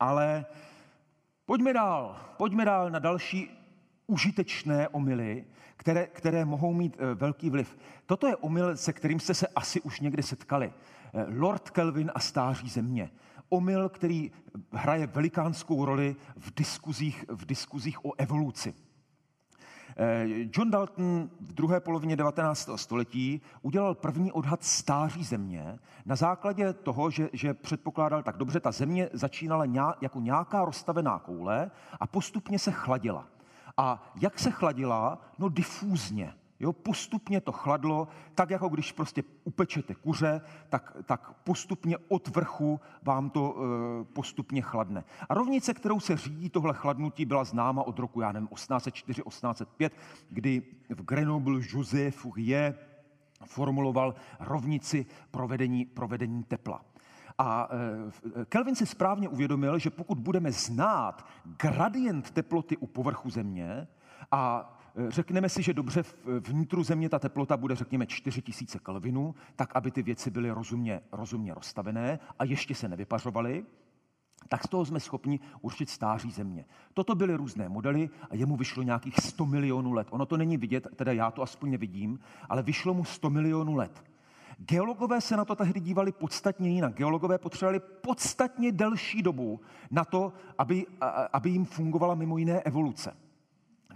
Ale 0.00 0.46
pojďme 1.46 1.72
dál. 1.72 2.16
Pojďme 2.36 2.64
dál 2.64 2.90
na 2.90 2.98
další 2.98 3.50
užitečné 4.06 4.88
omily, 4.88 5.44
které, 5.76 6.06
které 6.06 6.44
mohou 6.44 6.74
mít 6.74 6.96
e, 6.98 7.14
velký 7.14 7.50
vliv. 7.50 7.78
Toto 8.06 8.26
je 8.26 8.36
omyl, 8.36 8.76
se 8.76 8.92
kterým 8.92 9.20
jste 9.20 9.34
se 9.34 9.46
asi 9.46 9.80
už 9.80 10.00
někdy 10.00 10.22
setkali. 10.22 10.66
E, 10.66 10.72
Lord 11.38 11.70
Kelvin 11.70 12.10
a 12.14 12.20
stáří 12.20 12.68
země. 12.68 13.10
Omyl, 13.48 13.88
který 13.88 14.30
hraje 14.72 15.06
velikánskou 15.06 15.84
roli 15.84 16.16
v 16.36 16.54
diskuzích, 16.54 17.24
v 17.28 17.46
diskuzích 17.46 18.04
o 18.04 18.12
evoluci. 18.18 18.74
E, 19.96 20.26
John 20.52 20.70
Dalton 20.70 21.30
v 21.40 21.52
druhé 21.52 21.80
polovině 21.80 22.16
19. 22.16 22.70
století 22.76 23.40
udělal 23.62 23.94
první 23.94 24.32
odhad 24.32 24.64
stáří 24.64 25.24
země 25.24 25.78
na 26.06 26.16
základě 26.16 26.72
toho, 26.72 27.10
že, 27.10 27.28
že 27.32 27.54
předpokládal 27.54 28.22
tak 28.22 28.36
dobře, 28.36 28.60
ta 28.60 28.72
země 28.72 29.08
začínala 29.12 29.94
jako 30.00 30.20
nějaká 30.20 30.64
rozstavená 30.64 31.18
koule 31.18 31.70
a 32.00 32.06
postupně 32.06 32.58
se 32.58 32.70
chladila. 32.70 33.26
A 33.76 34.12
jak 34.20 34.38
se 34.38 34.50
chladila? 34.50 35.18
No 35.38 35.48
difúzně. 35.48 36.32
Jo, 36.60 36.72
postupně 36.72 37.40
to 37.40 37.52
chladlo, 37.52 38.08
tak 38.34 38.50
jako 38.50 38.68
když 38.68 38.92
prostě 38.92 39.22
upečete 39.44 39.94
kuře, 39.94 40.40
tak, 40.68 40.96
tak 41.04 41.32
postupně 41.32 41.98
od 42.08 42.28
vrchu 42.28 42.80
vám 43.02 43.30
to 43.30 43.56
e, 43.56 44.04
postupně 44.04 44.62
chladne. 44.62 45.04
A 45.28 45.34
rovnice, 45.34 45.74
kterou 45.74 46.00
se 46.00 46.16
řídí 46.16 46.50
tohle 46.50 46.74
chladnutí, 46.74 47.24
byla 47.24 47.44
známa 47.44 47.82
od 47.82 47.98
roku, 47.98 48.20
já 48.20 48.32
nevím, 48.32 48.48
1804-1805, 48.48 49.90
kdy 50.30 50.62
v 50.88 51.02
Grenoble 51.02 51.60
Joseph 51.72 52.16
Fourier 52.16 52.74
formuloval 53.44 54.14
rovnici 54.40 55.06
provedení, 55.30 55.84
provedení 55.84 56.44
tepla. 56.44 56.84
A 57.38 57.68
eh, 58.40 58.44
Kelvin 58.44 58.74
si 58.74 58.86
správně 58.86 59.28
uvědomil, 59.28 59.78
že 59.78 59.90
pokud 59.90 60.18
budeme 60.18 60.52
znát 60.52 61.26
gradient 61.44 62.30
teploty 62.30 62.76
u 62.76 62.86
povrchu 62.86 63.30
Země 63.30 63.88
a 64.30 64.72
eh, 64.72 64.75
řekneme 65.08 65.48
si, 65.48 65.62
že 65.62 65.74
dobře 65.74 66.02
vnitru 66.40 66.82
Země 66.82 67.08
ta 67.08 67.18
teplota 67.18 67.56
bude, 67.56 67.76
řekněme, 67.76 68.06
4000 68.06 68.78
Kelvinů, 68.78 69.34
tak 69.56 69.76
aby 69.76 69.90
ty 69.90 70.02
věci 70.02 70.30
byly 70.30 70.50
rozumně, 70.50 71.00
rozumně 71.12 71.54
rozstavené 71.54 72.18
a 72.38 72.44
ještě 72.44 72.74
se 72.74 72.88
nevypařovaly, 72.88 73.64
tak 74.48 74.64
z 74.64 74.68
toho 74.68 74.84
jsme 74.84 75.00
schopni 75.00 75.40
určit 75.60 75.90
stáří 75.90 76.30
země. 76.30 76.64
Toto 76.94 77.14
byly 77.14 77.34
různé 77.34 77.68
modely 77.68 78.10
a 78.30 78.34
jemu 78.34 78.56
vyšlo 78.56 78.82
nějakých 78.82 79.14
100 79.16 79.46
milionů 79.46 79.92
let. 79.92 80.08
Ono 80.10 80.26
to 80.26 80.36
není 80.36 80.56
vidět, 80.56 80.86
teda 80.96 81.12
já 81.12 81.30
to 81.30 81.42
aspoň 81.42 81.70
nevidím, 81.70 82.18
ale 82.48 82.62
vyšlo 82.62 82.94
mu 82.94 83.04
100 83.04 83.30
milionů 83.30 83.74
let. 83.74 84.04
Geologové 84.58 85.20
se 85.20 85.36
na 85.36 85.44
to 85.44 85.56
tehdy 85.56 85.80
dívali 85.80 86.12
podstatně 86.12 86.70
jinak. 86.70 86.94
Geologové 86.94 87.38
potřebovali 87.38 87.80
podstatně 87.80 88.72
delší 88.72 89.22
dobu 89.22 89.60
na 89.90 90.04
to, 90.04 90.32
aby, 90.58 90.86
aby 91.32 91.50
jim 91.50 91.64
fungovala 91.64 92.14
mimo 92.14 92.38
jiné 92.38 92.60
evoluce. 92.60 93.25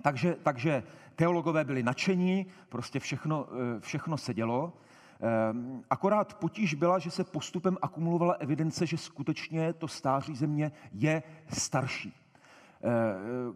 Takže, 0.02 0.36
takže 0.42 0.82
teologové 1.16 1.64
byli 1.64 1.82
nadšení, 1.82 2.46
prostě 2.68 3.00
všechno, 3.00 3.46
eh, 3.50 3.80
všechno 3.80 4.18
se 4.18 4.34
dělo. 4.34 4.72
Akorát 5.90 6.34
potíž 6.34 6.74
byla, 6.74 6.98
že 6.98 7.10
se 7.10 7.24
postupem 7.24 7.78
akumulovala 7.82 8.34
evidence, 8.34 8.86
že 8.86 8.96
skutečně 8.96 9.72
to 9.72 9.88
stáří 9.88 10.36
země 10.36 10.72
je 10.92 11.22
starší. 11.48 12.14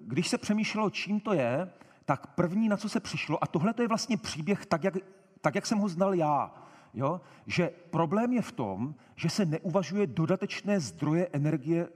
Když 0.07 0.28
se 0.28 0.38
přemýšlelo, 0.38 0.90
čím 0.90 1.20
to 1.20 1.32
je, 1.32 1.70
tak 2.05 2.26
první, 2.26 2.68
na 2.68 2.76
co 2.76 2.88
se 2.88 3.01
přišlo, 3.01 3.45
a 3.45 3.47
tohle 3.47 3.74
to 3.74 3.82
je 3.82 3.88
vlastně 3.88 4.16
příběh 4.16 4.66
tak, 4.66 4.84
jak, 4.84 4.95
tak, 5.40 5.55
jak 5.55 5.66
jsem 5.66 5.78
ho 5.78 5.88
znal 5.88 6.14
já, 6.14 6.53
jo? 6.95 7.20
že 7.47 7.70
problém 7.90 8.32
je 8.32 8.42
v 8.42 8.53
tom, 8.53 8.95
že 9.16 9.30
se 9.30 9.45
neuvažuje 9.45 10.07
dodatečné 10.07 10.80
zdroje 10.80 11.28
energie 11.32 11.82
e, 11.82 11.88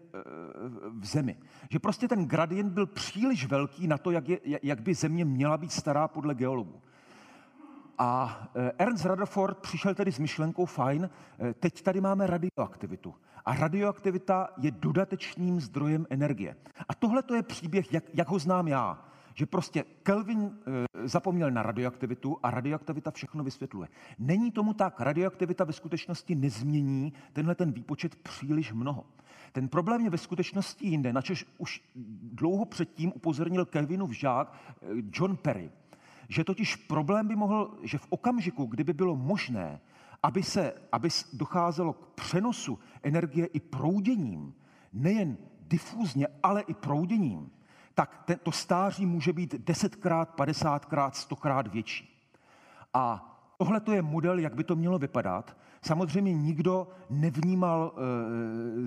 v 0.99 1.07
zemi. 1.07 1.37
Že 1.71 1.79
prostě 1.79 2.09
ten 2.09 2.27
gradient 2.27 2.73
byl 2.73 2.87
příliš 2.87 3.47
velký 3.47 3.87
na 3.87 3.99
to, 3.99 4.11
jak, 4.11 4.29
je, 4.29 4.39
jak 4.63 4.81
by 4.81 4.95
země 4.95 5.25
měla 5.25 5.59
být 5.59 5.73
stará 5.73 6.09
podle 6.09 6.35
geologů. 6.35 6.83
A 7.99 8.43
e, 8.55 8.73
Ernst 8.79 9.05
Rutherford 9.05 9.59
přišel 9.59 9.95
tedy 9.95 10.13
s 10.13 10.19
myšlenkou, 10.19 10.67
fajn, 10.67 11.11
e, 11.41 11.55
teď 11.55 11.83
tady 11.83 12.01
máme 12.01 12.27
radioaktivitu. 12.27 13.15
A 13.45 13.55
radioaktivita 13.55 14.49
je 14.57 14.71
dodatečným 14.71 15.61
zdrojem 15.61 16.07
energie. 16.11 16.57
A 16.89 16.95
tohle 16.95 17.23
to 17.23 17.35
je 17.35 17.43
příběh, 17.43 17.93
jak, 17.93 18.05
jak 18.15 18.29
ho 18.29 18.39
znám 18.39 18.69
já 18.69 19.09
že 19.39 19.47
prostě 19.47 19.85
Kelvin 20.03 20.41
e, 20.43 21.09
zapomněl 21.09 21.51
na 21.51 21.63
radioaktivitu 21.63 22.37
a 22.43 22.51
radioaktivita 22.51 23.11
všechno 23.11 23.45
vysvětluje. 23.45 23.89
Není 24.19 24.51
tomu 24.51 24.75
tak. 24.75 25.01
Radioaktivita 25.01 25.65
ve 25.65 25.73
skutečnosti 25.73 26.35
nezmění 26.35 27.13
tenhle 27.33 27.55
ten 27.55 27.73
výpočet 27.73 28.17
příliš 28.17 28.73
mnoho. 28.73 29.05
Ten 29.53 29.69
problém 29.69 30.01
je 30.01 30.11
ve 30.11 30.19
skutečnosti 30.19 30.87
jinde, 30.89 31.13
načež 31.13 31.47
už 31.59 31.83
dlouho 32.33 32.65
předtím 32.65 33.13
upozornil 33.15 33.65
Kelvinův 33.65 34.11
žák 34.13 34.53
e, 34.53 34.87
John 35.13 35.37
Perry, 35.37 35.71
že 36.29 36.45
totiž 36.45 36.77
problém 36.77 37.29
by 37.29 37.37
mohl, 37.37 37.79
že 37.83 37.99
v 37.99 38.07
okamžiku, 38.09 38.67
kdyby 38.67 38.93
bylo 38.93 39.17
možné, 39.17 39.81
aby, 40.23 40.43
se, 40.43 40.75
aby 40.93 41.09
docházelo 41.33 41.93
k 41.93 42.07
přenosu 42.07 42.79
energie 43.03 43.47
i 43.47 43.61
prouděním, 43.61 44.55
nejen 44.93 45.37
difúzně, 45.61 46.27
ale 46.43 46.61
i 46.61 46.75
prouděním, 46.75 47.51
tak 47.99 48.25
to 48.43 48.53
stáří 48.53 49.07
může 49.07 49.33
být 49.33 49.55
desetkrát, 49.55 50.35
padesátkrát, 50.35 51.17
stokrát 51.17 51.67
větší. 51.67 52.31
A 52.95 53.35
tohle 53.57 53.81
to 53.81 53.93
je 53.93 54.03
model, 54.03 54.39
jak 54.39 54.55
by 54.55 54.65
to 54.65 54.77
mělo 54.77 54.99
vypadat. 54.99 55.57
Samozřejmě 55.83 56.33
nikdo 56.33 56.89
nevnímal 57.11 57.93
e, 57.95 58.01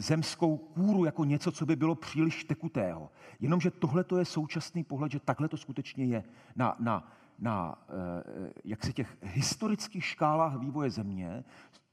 zemskou 0.02 0.58
kůru 0.58 1.06
jako 1.06 1.26
něco, 1.26 1.52
co 1.52 1.66
by 1.66 1.76
bylo 1.76 1.96
příliš 1.96 2.44
tekutého. 2.44 3.12
Jenomže 3.40 3.72
tohle 3.72 4.04
to 4.04 4.18
je 4.18 4.26
současný 4.26 4.84
pohled, 4.84 5.12
že 5.12 5.20
takhle 5.20 5.48
to 5.48 5.58
skutečně 5.58 6.06
je 6.06 6.24
na, 6.56 6.76
na, 6.80 7.12
na 7.40 7.86
e, 7.90 8.54
jak 8.64 8.94
těch 8.94 9.18
historických 9.22 10.06
škálách 10.06 10.56
vývoje 10.56 10.90
země 10.90 11.44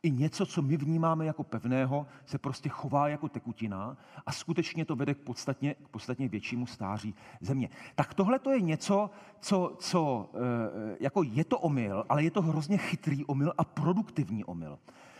i 0.02 0.10
něco, 0.10 0.46
co 0.46 0.62
my 0.62 0.76
vnímáme 0.76 1.26
jako 1.26 1.44
pevného, 1.44 2.06
se 2.26 2.38
prostě 2.38 2.68
chová 2.68 3.08
jako 3.08 3.28
tekutina 3.28 3.96
a 4.26 4.32
skutečně 4.32 4.84
to 4.84 4.96
vede 4.96 5.14
k 5.14 5.18
podstatně, 5.18 5.74
k 5.74 5.88
podstatně 5.88 6.28
většímu 6.28 6.66
stáří 6.66 7.14
země. 7.40 7.68
Tak 7.94 8.14
tohle 8.14 8.38
to 8.38 8.50
je 8.50 8.60
něco, 8.60 9.10
co, 9.40 9.76
co 9.78 10.30
eh, 10.34 10.96
jako 11.00 11.22
je 11.22 11.44
to 11.44 11.58
omyl, 11.58 12.04
ale 12.08 12.24
je 12.24 12.30
to 12.30 12.42
hrozně 12.42 12.78
chytrý 12.78 13.24
omyl 13.24 13.52
a 13.58 13.64
produktivní 13.64 14.44
omyl. 14.44 14.78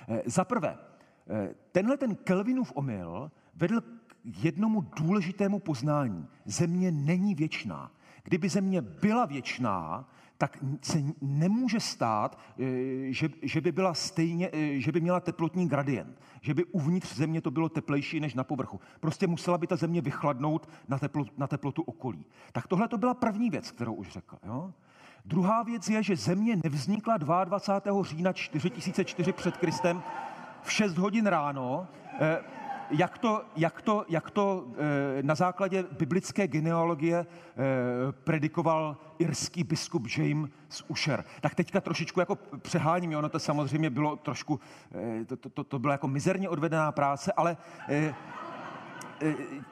Eh, 0.09 0.23
za 0.27 0.45
prvé, 0.45 0.79
eh, 1.29 1.55
tenhle 1.73 1.97
ten 1.97 2.17
Kelvinův 2.17 2.73
omyl 2.75 3.31
vedl 3.55 3.81
k 3.81 4.15
jednomu 4.25 4.81
důležitému 4.81 5.59
poznání. 5.59 6.27
Země 6.45 6.91
není 6.93 7.35
věčná. 7.35 7.91
Kdyby 8.23 8.49
země 8.49 8.83
byla 8.83 9.27
věčná, 9.27 10.09
tak 10.39 10.59
se 10.83 11.03
nemůže 11.21 11.81
stát, 11.81 12.39
eh, 12.59 13.13
že, 13.13 13.29
že, 13.43 13.61
by 13.61 13.73
byla 13.73 13.95
stejně, 13.95 14.51
eh, 14.53 14.81
že 14.81 14.93
by 14.93 15.01
měla 15.01 15.21
teplotní 15.21 15.69
gradient, 15.69 16.21
že 16.41 16.55
by 16.55 16.65
uvnitř 16.65 17.15
země 17.15 17.41
to 17.41 17.51
bylo 17.51 17.69
teplejší 17.69 18.21
než 18.21 18.35
na 18.35 18.45
povrchu. 18.45 18.81
Prostě 19.01 19.27
musela 19.27 19.59
by 19.59 19.67
ta 19.67 19.77
země 19.77 20.01
vychladnout 20.01 20.69
na, 20.89 20.99
teplo, 20.99 21.25
na 21.37 21.47
teplotu 21.47 21.83
okolí. 21.83 22.25
Tak 22.53 22.67
tohle 22.67 22.89
to 22.89 22.99
byla 22.99 23.15
první 23.15 23.51
věc, 23.51 23.71
kterou 23.71 23.95
už 23.95 24.09
řekl. 24.09 24.39
Jo? 24.47 24.73
Druhá 25.25 25.63
věc 25.63 25.89
je, 25.89 26.03
že 26.03 26.17
země 26.17 26.57
nevznikla 26.65 27.17
22. 27.17 28.05
října 28.05 28.33
4004 28.33 29.33
před 29.33 29.57
Kristem 29.57 30.03
v 30.63 30.73
6 30.73 30.99
hodin 30.99 31.27
ráno. 31.27 31.89
Jak 32.91 33.19
to, 33.19 33.43
jak 33.57 33.83
to, 33.83 34.05
jak 34.09 34.31
to 34.31 34.67
eh, 35.19 35.23
na 35.23 35.35
základě 35.35 35.85
biblické 35.99 36.49
genealogie 36.49 37.27
eh, 37.27 37.57
predikoval 38.13 38.97
irský 39.19 39.65
biskup 39.65 40.07
James 40.17 40.51
Usher. 40.89 41.25
Tak 41.41 41.55
teďka 41.55 41.81
trošičku 41.81 42.21
jako 42.21 42.39
přeháním, 42.59 43.17
ono 43.17 43.29
to 43.29 43.39
samozřejmě 43.39 43.91
bylo 43.91 44.17
trošku, 44.17 44.61
eh, 45.21 45.25
to, 45.25 45.37
to, 45.37 45.65
to 45.65 45.79
byla 45.79 45.93
jako 45.93 46.09
mizerně 46.09 46.49
odvedená 46.49 46.93
práce, 46.93 47.33
ale 47.33 47.57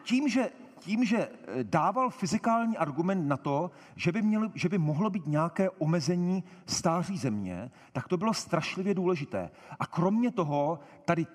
tím, 0.03 0.29
že 0.29 0.51
tím, 0.79 1.05
že 1.05 1.29
dával 1.63 2.11
fyzikální 2.11 2.77
argument 2.77 3.29
na 3.29 3.37
to, 3.37 3.71
že 3.97 4.13
by, 4.13 4.23
měli, 4.23 4.51
že 4.55 4.69
by 4.69 4.79
mohlo 4.79 5.11
být 5.11 5.27
nějaké 5.27 5.71
omezení 5.71 6.45
stáří 6.67 7.19
země, 7.19 7.71
tak 7.93 8.09
to 8.09 8.17
bylo 8.17 8.35
strašlivě 8.35 8.95
důležité. 8.95 9.51
A 9.81 9.87
kromě 9.87 10.31
toho, 10.31 10.79
tady 11.05 11.27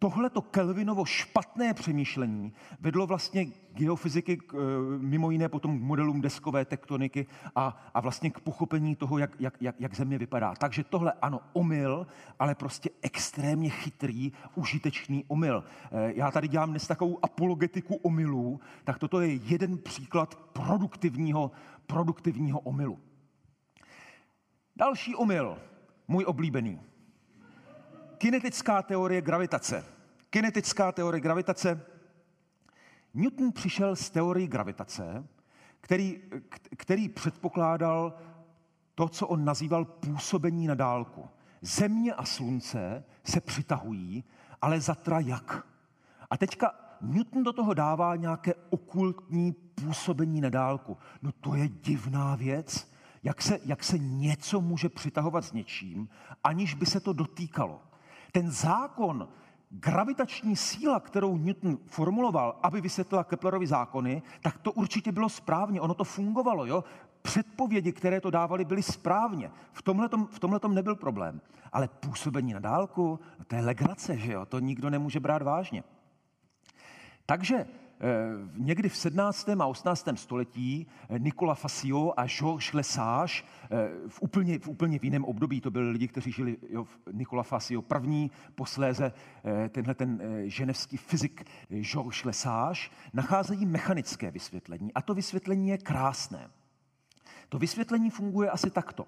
tohleto 0.00 0.42
Kelvinovo 0.42 1.04
špatné 1.04 1.74
přemýšlení 1.74 2.52
vedlo 2.80 3.06
vlastně 3.06 3.46
geofyziky 3.72 4.38
e, 4.38 4.56
mimo 4.98 5.30
jiné 5.30 5.48
potom 5.48 5.78
k 5.78 5.82
modelům 5.82 6.20
deskové 6.20 6.64
tektoniky 6.64 7.26
a, 7.56 7.90
a 7.94 8.00
vlastně 8.00 8.30
k 8.30 8.40
pochopení 8.40 8.96
toho, 8.96 9.18
jak, 9.18 9.40
jak, 9.40 9.54
jak, 9.62 9.80
jak 9.80 9.94
země 9.94 10.18
vypadá. 10.18 10.54
Takže 10.54 10.84
tohle 10.84 11.12
ano, 11.22 11.40
omyl, 11.52 12.06
ale 12.38 12.54
prostě 12.54 12.90
extrémně 13.02 13.70
chytrý, 13.70 14.32
užitečný 14.54 15.24
omyl. 15.28 15.64
E, 15.92 16.12
já 16.16 16.30
tady 16.30 16.48
dělám 16.48 16.70
dnes 16.70 16.86
takovou 16.86 17.18
apologetiku 17.22 17.94
omylů, 17.94 18.60
tak 18.84 18.98
toto 18.98 19.20
je 19.20 19.34
jeden 19.34 19.78
příklad 19.78 20.34
produktivního, 20.34 21.50
produktivního 21.86 22.60
omylu. 22.60 22.98
Další 24.76 25.14
omyl, 25.14 25.58
můj 26.08 26.24
oblíbený. 26.24 26.89
Kinetická 28.20 28.82
teorie 28.82 29.20
gravitace. 29.20 29.84
Kinetická 30.30 30.92
teorie 30.92 31.20
gravitace. 31.20 31.86
Newton 33.14 33.52
přišel 33.52 33.96
z 33.96 34.10
teorii 34.10 34.46
gravitace, 34.46 35.24
který, 35.80 36.20
který 36.76 37.08
předpokládal 37.08 38.18
to, 38.94 39.08
co 39.08 39.26
on 39.26 39.44
nazýval 39.44 39.84
působení 39.84 40.66
na 40.66 40.74
dálku. 40.74 41.28
Země 41.60 42.14
a 42.14 42.24
slunce 42.24 43.04
se 43.24 43.40
přitahují, 43.40 44.24
ale 44.62 44.80
zatra 44.80 45.20
jak? 45.20 45.66
A 46.30 46.36
teďka 46.36 46.74
Newton 47.00 47.42
do 47.42 47.52
toho 47.52 47.74
dává 47.74 48.16
nějaké 48.16 48.54
okultní 48.70 49.52
působení 49.52 50.40
na 50.40 50.48
dálku. 50.48 50.96
No 51.22 51.32
to 51.32 51.54
je 51.54 51.68
divná 51.68 52.36
věc. 52.36 52.92
Jak 53.22 53.42
se, 53.42 53.58
jak 53.64 53.84
se 53.84 53.98
něco 53.98 54.60
může 54.60 54.88
přitahovat 54.88 55.44
s 55.44 55.52
něčím, 55.52 56.08
aniž 56.44 56.74
by 56.74 56.86
se 56.86 57.00
to 57.00 57.12
dotýkalo. 57.12 57.89
Ten 58.32 58.50
zákon, 58.50 59.28
gravitační 59.70 60.56
síla, 60.56 61.00
kterou 61.00 61.36
Newton 61.36 61.78
formuloval, 61.86 62.58
aby 62.62 62.80
vysvětlila 62.80 63.24
Keplerovi 63.24 63.66
zákony, 63.66 64.22
tak 64.42 64.58
to 64.58 64.72
určitě 64.72 65.12
bylo 65.12 65.28
správně, 65.28 65.80
ono 65.80 65.94
to 65.94 66.04
fungovalo. 66.04 66.66
Jo? 66.66 66.84
Předpovědi, 67.22 67.92
které 67.92 68.20
to 68.20 68.30
dávali, 68.30 68.64
byly 68.64 68.82
správně. 68.82 69.50
V 69.72 69.82
tomhletom, 69.82 70.26
v 70.26 70.68
nebyl 70.68 70.94
problém. 70.94 71.40
Ale 71.72 71.88
působení 71.88 72.52
na 72.52 72.60
dálku, 72.60 73.20
to 73.46 73.54
je 73.54 73.62
legrace, 73.62 74.18
že 74.18 74.32
jo? 74.32 74.46
To 74.46 74.58
nikdo 74.58 74.90
nemůže 74.90 75.20
brát 75.20 75.42
vážně. 75.42 75.84
Takže 77.26 77.66
někdy 78.56 78.88
v 78.88 78.96
17. 78.96 79.48
a 79.48 79.66
18. 79.66 80.08
století 80.14 80.86
eh, 81.08 81.18
Nikola 81.18 81.54
Fasio 81.54 82.12
a 82.16 82.26
Georges 82.26 82.72
Lesage 82.72 83.42
eh, 83.70 83.90
v 84.08 84.22
úplně, 84.22 84.58
v 84.58 84.68
úplně 84.68 84.98
v 84.98 85.04
jiném 85.04 85.24
období, 85.24 85.60
to 85.60 85.70
byli 85.70 85.90
lidi, 85.90 86.08
kteří 86.08 86.32
žili, 86.32 86.56
jo, 86.68 86.86
Nikola 87.12 87.42
Fasio 87.42 87.82
první, 87.82 88.30
posléze 88.54 89.12
tenhle 89.68 89.94
ten 89.94 90.20
ženevský 90.44 90.96
fyzik 90.96 91.44
Georges 91.80 92.24
Lesage, 92.24 92.80
nacházejí 93.12 93.66
mechanické 93.66 94.30
vysvětlení. 94.30 94.94
A 94.94 95.02
to 95.02 95.14
vysvětlení 95.14 95.68
je 95.68 95.78
krásné. 95.78 96.50
To 97.48 97.58
vysvětlení 97.58 98.10
funguje 98.10 98.50
asi 98.50 98.70
takto. 98.70 99.06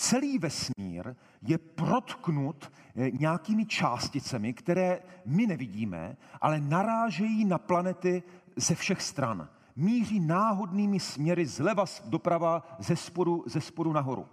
Celý 0.00 0.38
vesmír 0.38 1.14
je 1.42 1.58
protknut 1.58 2.72
eh, 2.96 3.10
nějakými 3.10 3.66
částicemi, 3.66 4.52
které 4.52 5.02
my 5.26 5.46
nevidíme, 5.46 6.16
ale 6.40 6.60
narážejí 6.60 7.44
na 7.44 7.58
planety 7.58 8.22
ze 8.56 8.74
všech 8.74 9.02
stran. 9.02 9.48
Míří 9.76 10.20
náhodnými 10.20 11.00
směry 11.00 11.46
zleva 11.46 11.84
doprava, 12.04 12.76
ze 12.78 12.96
spodu, 12.96 13.44
ze 13.46 13.60
spodu 13.60 13.92
nahoru. 13.92 14.26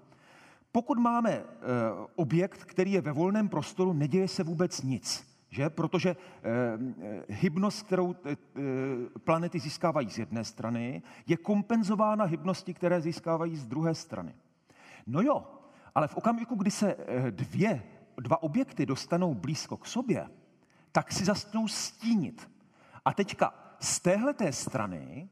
Pokud 0.72 0.99
máme 0.99 1.32
e, 1.32 1.43
objekt, 2.15 2.63
který 2.63 2.91
je 2.91 3.01
ve 3.01 3.11
volném 3.11 3.49
prostoru, 3.49 3.93
neděje 3.93 4.28
se 4.28 4.43
vůbec 4.43 4.82
nic. 4.82 5.28
Že? 5.49 5.70
Protože 5.70 6.09
e, 6.09 6.15
hybnost, 7.30 7.86
kterou 7.86 8.15
e, 8.26 8.36
planety 9.20 9.59
získávají 9.59 10.09
z 10.09 10.18
jedné 10.18 10.43
strany, 10.43 11.01
je 11.28 11.38
kompenzována 11.38 12.26
hybností, 12.26 12.74
které 12.74 13.01
získávají 13.01 13.55
z 13.55 13.65
druhé 13.65 13.95
strany. 13.95 14.34
No 15.08 15.22
jo, 15.22 15.53
Ale 15.95 16.08
v 16.08 16.18
okamžiku, 16.18 16.55
kdy 16.55 16.72
se 16.72 16.95
eh, 16.95 17.32
dvě, 17.32 17.84
dva 18.18 18.43
objekty 18.43 18.86
dostanou 18.86 19.34
blízko 19.34 19.78
k 19.78 19.86
sobě, 19.86 20.30
tak 20.91 21.12
si 21.12 21.26
začnou 21.26 21.68
stínit. 21.68 22.51
A 23.05 23.14
teďka 23.14 23.53
z 23.80 23.99
téhleté 23.99 24.53
strany 24.53 25.30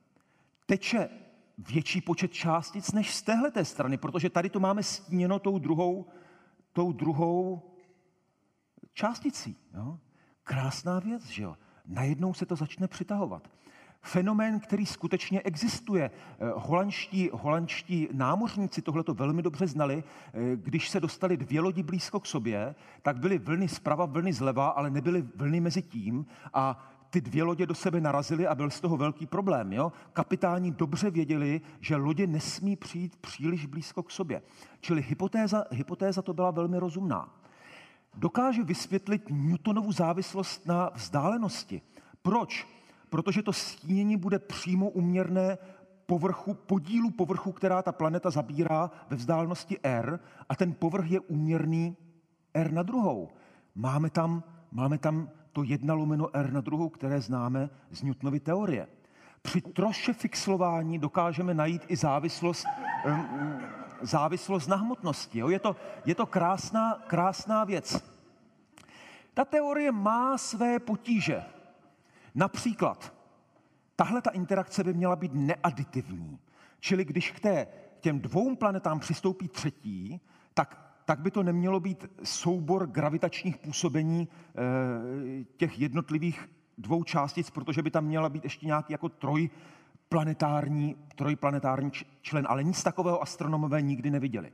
teče 0.65 1.09
větší 1.57 2.01
počet 2.01 2.34
částic 2.34 2.91
než 2.91 3.15
z 3.15 3.21
téhleté 3.21 3.65
strany, 3.65 3.97
protože 3.97 4.30
tady 4.30 4.49
to 4.49 4.59
máme 4.59 4.84
stíněno 4.84 5.39
tou 5.39 5.59
druhou, 5.59 6.05
tou 6.73 6.91
druhou 6.91 7.71
částicí. 8.93 9.57
Jo? 9.73 9.99
Krásná 10.43 10.99
věc, 10.99 11.26
že 11.26 11.43
jo? 11.43 11.57
Najednou 11.86 12.34
se 12.34 12.45
to 12.45 12.55
začne 12.55 12.88
přitahovat. 12.88 13.47
Fenomén, 14.06 14.60
který 14.60 14.86
skutečně 14.86 15.41
existuje. 15.41 16.12
Eh, 16.39 16.51
holandští, 16.56 17.30
holandští 17.34 18.10
námořníci 18.12 18.82
tohle 18.82 19.03
to 19.03 19.14
velmi 19.14 19.41
dobře 19.41 19.68
znali. 19.68 20.03
Eh, 20.03 20.56
když 20.56 20.89
se 20.89 20.99
dostali 20.99 21.38
dvě 21.38 21.62
lodi 21.62 21.84
blízko 21.84 22.20
k 22.20 22.26
sobě, 22.26 22.76
tak 23.01 23.18
byly 23.18 23.38
vlny 23.38 23.68
zprava, 23.68 24.06
vlny 24.06 24.34
zleva, 24.34 24.68
ale 24.68 24.89
nebyly 24.89 25.26
vlny 25.36 25.60
mezi 25.60 25.82
tím. 25.82 26.26
A 26.53 26.89
ty 27.10 27.22
dvě 27.22 27.43
lodě 27.43 27.66
do 27.66 27.76
sebe 27.76 28.01
narazily 28.01 28.47
a 28.47 28.56
byl 28.56 28.70
z 28.70 28.82
toho 28.82 28.97
velký 28.97 29.26
problém. 29.26 29.74
Jo? 29.74 29.91
Kapitáni 30.14 30.72
dobře 30.72 31.10
věděli, 31.10 31.62
že 31.80 31.95
lodě 31.95 32.28
nesmí 32.28 32.76
přijít 32.76 33.16
příliš 33.16 33.66
blízko 33.66 34.03
k 34.03 34.12
sobě. 34.12 34.41
Čili 34.82 35.01
hypotéza, 35.01 35.64
hypotéza 35.72 36.22
to 36.22 36.34
byla 36.34 36.51
velmi 36.51 36.80
rozumná. 36.80 37.30
Dokáže 38.14 38.64
vysvětlit 38.64 39.22
Newtonovu 39.30 39.91
závislost 39.91 40.66
na 40.66 40.89
vzdálenosti. 40.95 41.82
Proč? 42.22 42.68
Protože 43.16 43.43
to 43.43 43.53
stínění 43.53 44.18
bude 44.18 44.39
přímo 44.39 44.89
uměrné 44.89 45.57
povrchu, 46.05 46.53
podílu 46.53 47.11
povrchu, 47.11 47.51
která 47.51 47.82
ta 47.82 47.91
planeta 47.91 48.30
zabírá 48.30 48.91
ve 49.09 49.16
vzdálenosti 49.16 49.80
R 49.84 50.20
a 50.49 50.55
ten 50.55 50.74
povrch 50.74 51.11
je 51.11 51.20
úměrný 51.20 51.97
R 52.53 52.72
na 52.72 52.84
druhou. 52.84 53.30
Máme 53.76 54.09
tam, 54.09 54.43
máme 54.72 54.97
tam 54.97 55.30
to 55.53 55.63
jedna 55.63 55.93
lomeno 55.93 56.36
R 56.36 56.53
na 56.53 56.61
druhou, 56.61 56.89
které 56.89 57.22
známe 57.22 57.70
z 57.91 58.03
Newtonovy 58.03 58.39
teorie. 58.39 58.88
Při 59.41 59.61
troše 59.61 60.13
fixlování 60.13 60.99
dokážeme 60.99 61.53
najít 61.53 61.86
i 61.88 61.95
závislost, 61.95 62.66
závislost 64.01 64.68
na 64.68 64.76
hmotnosti. 64.76 65.39
Jo? 65.39 65.49
Je, 65.49 65.59
to, 65.59 65.76
je 66.05 66.16
to 66.16 66.26
krásná, 66.26 66.93
krásná 67.07 67.63
věc. 67.63 68.03
Ta 69.34 69.45
teorie 69.45 69.91
má 69.91 70.38
své 70.38 70.80
potíže. 70.80 71.55
Například, 72.36 73.13
tahle 73.95 74.21
ta 74.21 74.29
interakce 74.29 74.83
by 74.83 74.93
měla 74.93 75.15
být 75.15 75.31
neaditivní. 75.33 76.39
Čili 76.79 77.05
když 77.05 77.31
k 77.31 77.39
té, 77.39 77.67
těm 77.99 78.19
dvou 78.19 78.55
planetám 78.55 78.99
přistoupí 78.99 79.47
třetí, 79.47 80.21
tak 80.53 80.86
tak 81.05 81.19
by 81.19 81.31
to 81.31 81.43
nemělo 81.43 81.79
být 81.79 82.05
soubor 82.23 82.88
gravitačních 82.88 83.57
působení 83.57 84.27
eh, 84.29 85.43
těch 85.57 85.79
jednotlivých 85.79 86.49
dvou 86.77 87.03
částic, 87.03 87.49
protože 87.49 87.81
by 87.81 87.91
tam 87.91 88.05
měla 88.05 88.29
být 88.29 88.43
ještě 88.43 88.65
nějaký 88.65 88.93
jako 88.93 89.09
trojplanetární, 89.09 90.95
trojplanetární 91.15 91.91
člen, 92.21 92.45
ale 92.49 92.63
nic 92.63 92.83
takového 92.83 93.21
astronomové 93.21 93.81
nikdy 93.81 94.11
neviděli. 94.11 94.51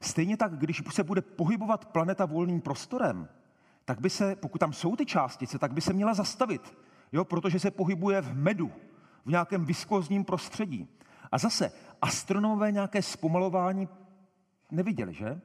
Stejně 0.00 0.36
tak, 0.36 0.58
když 0.58 0.82
se 0.90 1.04
bude 1.04 1.22
pohybovat 1.22 1.84
planeta 1.84 2.26
volným 2.26 2.60
prostorem, 2.60 3.28
tak 3.84 4.00
by 4.00 4.10
se, 4.10 4.36
pokud 4.36 4.58
tam 4.58 4.72
jsou 4.72 4.96
ty 4.96 5.06
částice, 5.06 5.58
tak 5.58 5.72
by 5.72 5.80
se 5.80 5.92
měla 5.92 6.14
zastavit, 6.14 6.76
jo, 7.12 7.24
protože 7.24 7.58
se 7.58 7.70
pohybuje 7.70 8.20
v 8.20 8.36
medu, 8.36 8.72
v 9.24 9.30
nějakém 9.30 9.64
viskozním 9.64 10.24
prostředí. 10.24 10.88
A 11.32 11.38
zase 11.38 11.72
astronomové 12.02 12.72
nějaké 12.72 13.02
zpomalování 13.02 13.88
neviděli, 14.70 15.14
že? 15.14 15.40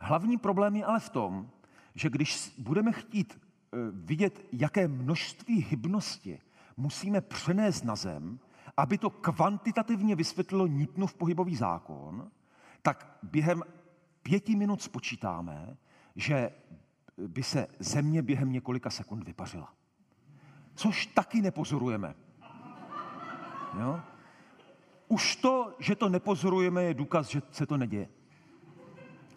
Hlavní 0.00 0.38
problém 0.38 0.76
je 0.76 0.84
ale 0.84 1.00
v 1.00 1.08
tom, 1.08 1.50
že 1.94 2.10
když 2.10 2.54
budeme 2.58 2.92
chtít 2.92 3.40
eh, 3.40 3.76
vidět, 3.92 4.46
jaké 4.52 4.88
množství 4.88 5.66
hybnosti 5.70 6.40
musíme 6.76 7.20
přenést 7.20 7.84
na 7.84 7.96
Zem, 7.96 8.38
aby 8.76 8.98
to 8.98 9.10
kvantitativně 9.10 10.16
vysvětlilo 10.16 10.66
Newtonův 10.66 11.14
pohybový 11.14 11.56
zákon, 11.56 12.30
tak 12.82 13.18
během 13.22 13.62
pěti 14.22 14.56
minut 14.56 14.82
spočítáme, 14.82 15.76
že 16.16 16.50
by 17.26 17.42
se 17.42 17.66
Země 17.78 18.22
během 18.22 18.52
několika 18.52 18.90
sekund 18.90 19.24
vypařila. 19.24 19.72
Což 20.74 21.06
taky 21.06 21.42
nepozorujeme. 21.42 22.14
Jo? 23.80 24.00
Už 25.08 25.36
to, 25.36 25.76
že 25.78 25.96
to 25.96 26.08
nepozorujeme, 26.08 26.82
je 26.82 26.94
důkaz, 26.94 27.28
že 27.28 27.42
se 27.50 27.66
to 27.66 27.76
neděje 27.76 28.08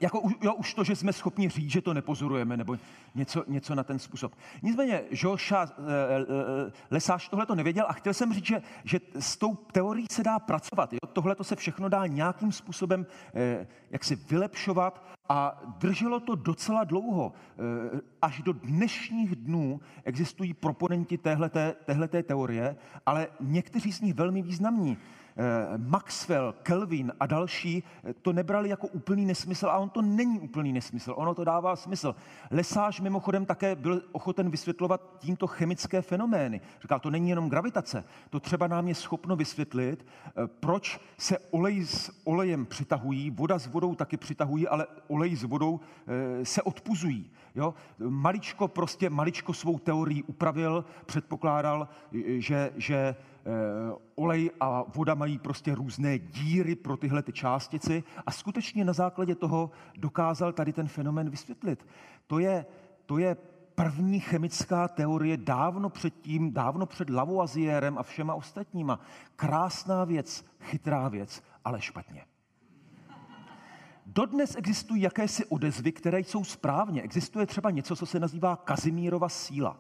jako 0.04 0.22
jo, 0.42 0.54
už 0.54 0.74
to, 0.74 0.84
že 0.84 0.96
jsme 0.96 1.14
schopni 1.14 1.50
říct, 1.50 1.72
že 1.72 1.82
to 1.82 1.94
nepozorujeme, 1.94 2.58
nebo 2.58 2.78
něco, 3.16 3.44
něco 3.48 3.76
na 3.76 3.84
ten 3.84 4.00
způsob. 4.00 4.36
Nicméně, 4.62 5.04
Joša 5.12 5.64
eh, 5.64 5.74
eh, 6.68 6.72
Lesáš 6.92 7.30
tohle 7.30 7.46
to 7.46 7.56
nevěděl 7.56 7.86
a 7.88 7.94
chtěl 7.94 8.14
jsem 8.14 8.34
říct, 8.34 8.46
že, 8.46 8.62
že 8.84 9.00
s 9.20 9.38
tou 9.38 9.56
teorií 9.56 10.06
se 10.12 10.24
dá 10.24 10.40
pracovat. 10.40 10.94
Tohle 11.14 11.36
to 11.36 11.44
se 11.44 11.56
všechno 11.56 11.90
dá 11.90 12.08
nějakým 12.08 12.52
způsobem 12.52 13.06
eh, 13.34 13.68
jak 13.92 14.04
si 14.04 14.16
vylepšovat 14.16 15.04
a 15.30 15.62
drželo 15.78 16.20
to 16.20 16.36
docela 16.36 16.84
dlouho. 16.84 17.34
Až 18.22 18.42
do 18.42 18.54
dnešních 18.54 19.36
dnů 19.36 19.82
existují 20.04 20.54
proponenti 20.54 21.18
téhleté 21.86 22.24
teorie, 22.24 22.76
ale 23.06 23.28
někteří 23.40 23.92
z 23.92 24.02
nich 24.02 24.14
velmi 24.14 24.42
významní. 24.42 24.98
Eh, 25.38 25.78
Maxwell, 25.78 26.56
Kelvin 26.64 27.12
a 27.20 27.26
další 27.26 27.84
eh, 28.04 28.14
to 28.14 28.34
nebrali 28.34 28.70
jako 28.70 28.88
úplný 28.88 29.26
nesmysl 29.26 29.68
a 29.68 29.78
on 29.78 29.90
to 29.90 30.02
není 30.02 30.40
úplný 30.40 30.74
nesmysl, 30.74 31.14
ono 31.18 31.34
to 31.34 31.44
dává 31.44 31.76
smysl. 31.76 32.16
Lesáž 32.52 33.02
mimochodem 33.02 33.46
také 33.46 33.76
byl 33.76 34.02
ochoten 34.12 34.50
vysvětlovat 34.50 35.16
tímto 35.20 35.48
chemické 35.48 36.02
fenomény. 36.02 36.62
Říkal, 36.82 37.00
to 37.00 37.10
není 37.10 37.30
jenom 37.30 37.50
gravitace, 37.50 38.04
to 38.30 38.40
třeba 38.40 38.68
nám 38.68 38.88
je 38.88 38.96
schopno 38.96 39.36
vysvětlit, 39.36 40.06
eh, 40.28 40.32
proč 40.60 41.00
se 41.18 41.38
olej 41.52 41.86
s 41.86 42.12
olejem 42.24 42.66
přitahují, 42.66 43.32
voda 43.32 43.60
s 43.60 43.68
vodou 43.68 43.96
taky 43.96 44.18
přitahují, 44.18 44.68
ale 44.68 44.88
olej 45.08 45.36
s 45.36 45.44
vodou 45.44 45.80
se 46.44 46.62
odpuzují. 46.62 47.32
Jo? 47.56 47.74
Maličko 48.00 48.68
prostě, 48.68 49.10
maličko 49.10 49.54
svou 49.54 49.80
teorii 49.80 50.24
upravil, 50.24 50.86
předpokládal, 51.06 51.88
že, 52.40 52.72
že 52.78 53.16
Eh, 53.46 53.96
olej 54.16 54.52
a 54.60 54.84
voda 54.96 55.14
mají 55.14 55.40
prostě 55.40 55.76
různé 55.76 56.20
díry 56.20 56.76
pro 56.76 56.98
tyhle 56.98 57.24
ty 57.24 57.34
částici 57.34 58.04
a 58.26 58.32
skutečně 58.32 58.86
na 58.86 58.94
základě 58.94 59.36
toho 59.36 59.72
dokázal 59.98 60.54
tady 60.54 60.74
ten 60.74 60.88
fenomén 60.88 61.30
vysvětlit. 61.30 61.88
To 62.28 62.40
je, 62.40 62.66
to 63.06 63.18
je 63.18 63.36
první 63.76 64.20
chemická 64.20 64.88
teorie 64.88 65.38
dávno 65.38 65.90
předtím, 65.90 66.54
dávno 66.54 66.86
před 66.86 67.10
Lavoisierem 67.10 67.98
a 67.98 68.04
všema 68.04 68.34
ostatníma. 68.36 69.00
Krásná 69.36 70.04
věc, 70.06 70.46
chytrá 70.60 71.08
věc, 71.08 71.44
ale 71.66 71.82
špatně. 71.82 72.26
Dodnes 74.16 74.56
existují 74.56 75.02
jakési 75.02 75.46
odezvy, 75.46 75.92
které 75.92 76.20
jsou 76.20 76.44
správně. 76.44 77.02
Existuje 77.02 77.46
třeba 77.46 77.70
něco, 77.70 77.96
co 77.96 78.06
se 78.06 78.20
nazývá 78.20 78.56
Kazimírova 78.56 79.30
síla. 79.30 79.78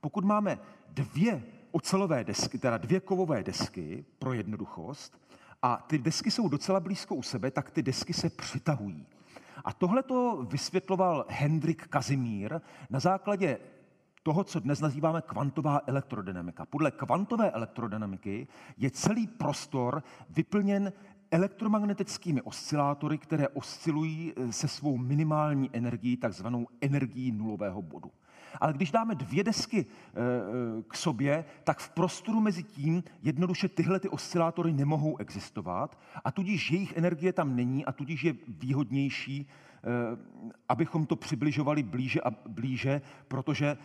Pokud 0.00 0.24
máme 0.24 0.58
dvě 0.88 1.42
ocelové 1.70 2.24
desky, 2.24 2.58
teda 2.58 2.78
dvě 2.78 3.00
kovové 3.00 3.42
desky 3.42 4.04
pro 4.18 4.32
jednoduchost, 4.32 5.20
a 5.62 5.84
ty 5.86 5.98
desky 5.98 6.30
jsou 6.30 6.48
docela 6.48 6.80
blízko 6.80 7.14
u 7.14 7.22
sebe, 7.22 7.50
tak 7.50 7.70
ty 7.70 7.82
desky 7.82 8.12
se 8.12 8.30
přitahují. 8.30 9.06
A 9.64 9.72
tohle 9.72 10.02
to 10.02 10.46
vysvětloval 10.50 11.26
Hendrik 11.28 11.86
Kazimír 11.86 12.60
na 12.90 13.00
základě 13.00 13.58
toho, 14.22 14.44
co 14.44 14.60
dnes 14.60 14.80
nazýváme 14.80 15.22
kvantová 15.22 15.80
elektrodynamika. 15.86 16.66
Podle 16.66 16.90
kvantové 16.90 17.50
elektrodynamiky 17.50 18.48
je 18.76 18.90
celý 18.90 19.26
prostor 19.26 20.02
vyplněn 20.30 20.92
elektromagnetickými 21.32 22.42
oscilátory, 22.42 23.18
které 23.18 23.48
oscilují 23.48 24.32
se 24.50 24.68
svou 24.68 24.96
minimální 24.96 25.70
energií, 25.72 26.16
takzvanou 26.16 26.66
energií 26.80 27.32
nulového 27.32 27.82
bodu. 27.82 28.10
Ale 28.60 28.72
když 28.72 28.90
dáme 28.90 29.14
dvě 29.14 29.44
desky 29.44 29.86
eh, 29.86 30.20
eh, 30.20 30.82
k 30.88 30.96
sobě, 30.96 31.44
tak 31.64 31.78
v 31.78 31.90
prostoru 31.90 32.40
mezi 32.40 32.62
tím 32.62 33.02
jednoduše 33.22 33.68
tyhle 33.68 34.00
ty 34.00 34.08
oscilátory 34.08 34.72
nemohou 34.72 35.16
existovat 35.16 35.98
a 36.24 36.32
tudíž 36.32 36.70
jejich 36.70 36.96
energie 36.96 37.32
tam 37.32 37.56
není 37.56 37.84
a 37.84 37.92
tudíž 37.92 38.24
je 38.24 38.34
výhodnější, 38.48 39.46
eh, 39.48 39.71
abychom 40.68 41.06
to 41.06 41.16
přibližovali 41.16 41.82
blíže 41.82 42.20
a 42.20 42.30
blíže, 42.48 43.00
protože 43.28 43.76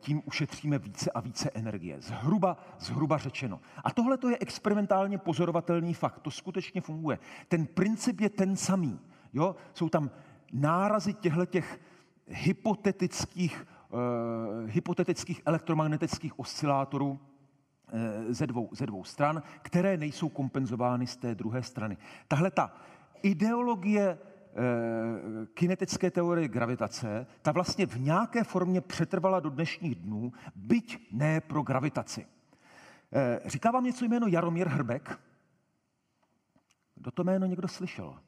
tím 0.00 0.22
ušetříme 0.24 0.78
více 0.78 1.10
a 1.10 1.20
více 1.20 1.50
energie. 1.54 2.00
Zhruba, 2.00 2.56
zhruba 2.78 3.18
řečeno. 3.18 3.60
A 3.84 3.90
tohle 3.90 4.18
to 4.18 4.28
je 4.28 4.38
experimentálně 4.40 5.18
pozorovatelný 5.18 5.94
fakt. 5.94 6.18
To 6.18 6.30
skutečně 6.30 6.80
funguje. 6.80 7.18
Ten 7.48 7.66
princip 7.66 8.20
je 8.20 8.30
ten 8.30 8.56
samý. 8.56 9.00
Jo? 9.32 9.56
Jsou 9.74 9.88
tam 9.88 10.10
nárazy 10.52 11.14
těchto 11.14 11.58
hypotetických 12.26 13.66
Eh, 13.94 14.70
hypotetických 14.70 15.42
elektromagnetických 15.44 16.38
oscilátorů 16.38 17.20
eh, 17.92 18.34
ze 18.34 18.46
dvou, 18.46 18.68
ze 18.72 18.86
dvou 18.86 19.04
stran, 19.04 19.42
které 19.62 19.96
nejsou 19.96 20.28
kompenzovány 20.28 21.06
z 21.06 21.16
té 21.16 21.34
druhé 21.34 21.62
strany. 21.62 21.96
Tahle 22.28 22.50
ta 22.50 22.72
ideologie 23.22 24.18
kinetické 25.54 26.10
teorie 26.10 26.48
gravitace, 26.48 27.26
ta 27.42 27.52
vlastně 27.52 27.86
v 27.86 28.00
nějaké 28.00 28.44
formě 28.44 28.80
přetrvala 28.80 29.40
do 29.40 29.50
dnešních 29.50 29.94
dnů, 29.94 30.32
byť 30.54 31.12
ne 31.12 31.40
pro 31.40 31.62
gravitaci. 31.62 32.26
Eh, 33.12 33.40
říká 33.44 33.70
vám 33.70 33.84
něco 33.84 34.04
jméno 34.04 34.26
Jaromír 34.26 34.68
Hrbek? 34.68 35.20
Kdo 36.94 37.10
to 37.10 37.24
jméno 37.24 37.46
někdo 37.46 37.68
slyšel? 37.68 38.18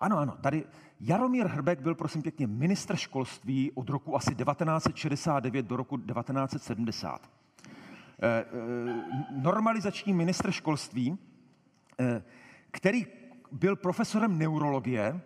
Ano, 0.00 0.18
ano, 0.18 0.36
tady 0.40 0.64
Jaromír 1.00 1.46
Hrbek 1.46 1.80
byl, 1.80 1.94
prosím 1.94 2.22
pěkně, 2.22 2.46
ministr 2.46 2.96
školství 2.96 3.72
od 3.72 3.88
roku 3.88 4.16
asi 4.16 4.34
1969 4.34 5.66
do 5.66 5.76
roku 5.76 5.96
1970. 5.96 7.30
Eh, 8.22 8.44
normalizační 9.30 10.12
ministr 10.12 10.50
školství, 10.50 11.18
který 12.70 13.06
byl 13.52 13.76
profesorem 13.76 14.38
neurologie 14.38 15.20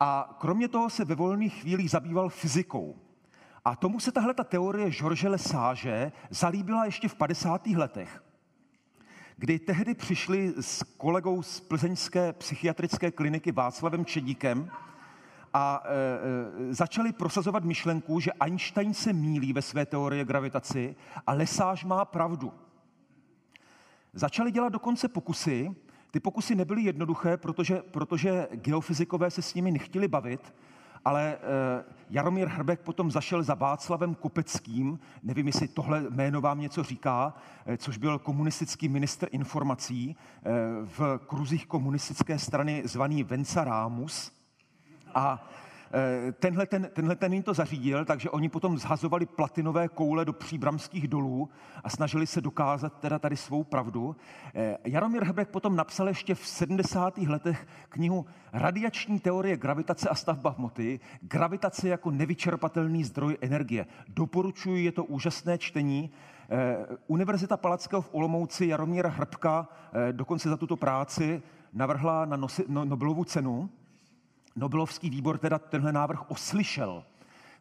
a 0.00 0.36
kromě 0.38 0.68
toho 0.68 0.90
se 0.90 1.04
ve 1.04 1.14
volných 1.14 1.60
chvílích 1.60 1.90
zabýval 1.90 2.28
fyzikou. 2.28 2.96
A 3.64 3.76
tomu 3.76 4.00
se 4.00 4.12
tahle 4.12 4.34
ta 4.34 4.44
teorie 4.44 4.90
George 4.90 5.24
Lesage 5.24 6.12
zalíbila 6.30 6.84
ještě 6.84 7.08
v 7.08 7.14
50. 7.14 7.66
letech, 7.66 8.22
kdy 9.36 9.58
tehdy 9.58 9.94
přišli 9.94 10.54
s 10.60 10.82
kolegou 10.82 11.42
z 11.42 11.60
plzeňské 11.60 12.32
psychiatrické 12.32 13.10
kliniky 13.10 13.52
Václavem 13.52 14.04
Čedíkem 14.04 14.70
a 15.54 15.82
e, 15.84 15.90
e, 16.70 16.74
začali 16.74 17.12
prosazovat 17.12 17.64
myšlenku, 17.64 18.20
že 18.20 18.32
Einstein 18.32 18.94
se 18.94 19.12
mílí 19.12 19.52
ve 19.52 19.62
své 19.62 19.86
teorie 19.86 20.24
gravitaci 20.24 20.96
a 21.26 21.32
Lesage 21.32 21.86
má 21.86 22.04
pravdu. 22.04 22.52
Začali 24.12 24.50
dělat 24.50 24.68
dokonce 24.68 25.08
pokusy, 25.08 25.74
ty 26.10 26.20
pokusy 26.20 26.54
nebyly 26.54 26.82
jednoduché, 26.82 27.36
protože, 27.36 27.82
protože 27.90 28.48
geofyzikové 28.52 29.30
se 29.30 29.42
s 29.42 29.54
nimi 29.54 29.70
nechtěli 29.70 30.08
bavit, 30.08 30.54
ale 31.06 31.36
eh, 31.36 31.84
Jaromír 32.10 32.48
Hrbek 32.48 32.80
potom 32.80 33.10
zašel 33.10 33.42
za 33.42 33.54
Václavem 33.54 34.14
Kopeckým, 34.14 34.98
nevím, 35.22 35.46
jestli 35.46 35.68
tohle 35.68 36.02
jméno 36.10 36.40
vám 36.40 36.60
něco 36.60 36.82
říká, 36.82 37.34
eh, 37.66 37.76
což 37.76 37.98
byl 37.98 38.18
komunistický 38.18 38.88
minister 38.88 39.28
informací 39.32 40.16
eh, 40.16 40.50
v 40.84 41.20
kruzích 41.26 41.66
komunistické 41.66 42.38
strany 42.38 42.82
zvaný 42.84 43.24
Venca 43.24 43.64
Rámus. 43.64 44.32
A 45.14 45.48
tenhle 46.32 46.66
ten, 46.66 46.90
tenhle 46.92 47.16
ten 47.16 47.32
jim 47.32 47.42
to 47.42 47.54
zařídil, 47.54 48.04
takže 48.04 48.30
oni 48.30 48.48
potom 48.48 48.78
zhazovali 48.78 49.26
platinové 49.26 49.88
koule 49.88 50.24
do 50.24 50.32
příbramských 50.32 51.08
dolů 51.08 51.48
a 51.84 51.90
snažili 51.90 52.26
se 52.26 52.40
dokázat 52.40 53.00
teda 53.00 53.18
tady 53.18 53.36
svou 53.36 53.64
pravdu. 53.64 54.16
Eh, 54.54 54.78
Jaromír 54.84 55.24
Hebrek 55.24 55.48
potom 55.48 55.76
napsal 55.76 56.08
ještě 56.08 56.34
v 56.34 56.46
70. 56.46 57.18
letech 57.18 57.66
knihu 57.88 58.26
Radiační 58.52 59.20
teorie 59.20 59.56
gravitace 59.56 60.08
a 60.08 60.14
stavba 60.14 60.50
hmoty, 60.50 61.00
gravitace 61.22 61.88
jako 61.88 62.10
nevyčerpatelný 62.10 63.04
zdroj 63.04 63.36
energie. 63.40 63.86
Doporučuji, 64.08 64.84
je 64.84 64.92
to 64.92 65.04
úžasné 65.04 65.58
čtení. 65.58 66.10
Eh, 66.50 66.76
Univerzita 67.06 67.56
Palackého 67.56 68.02
v 68.02 68.14
Olomouci 68.14 68.66
Jaromíra 68.66 69.08
Hrbka 69.08 69.68
dokonce 70.12 70.48
za 70.48 70.56
tuto 70.56 70.76
práci 70.76 71.42
navrhla 71.72 72.24
na 72.24 72.36
no, 72.36 72.84
Nobelovu 72.84 73.24
cenu. 73.24 73.70
Nobelovský 74.56 75.10
výbor 75.10 75.38
teda 75.38 75.58
tenhle 75.58 75.92
návrh 75.92 76.30
oslyšel, 76.30 77.04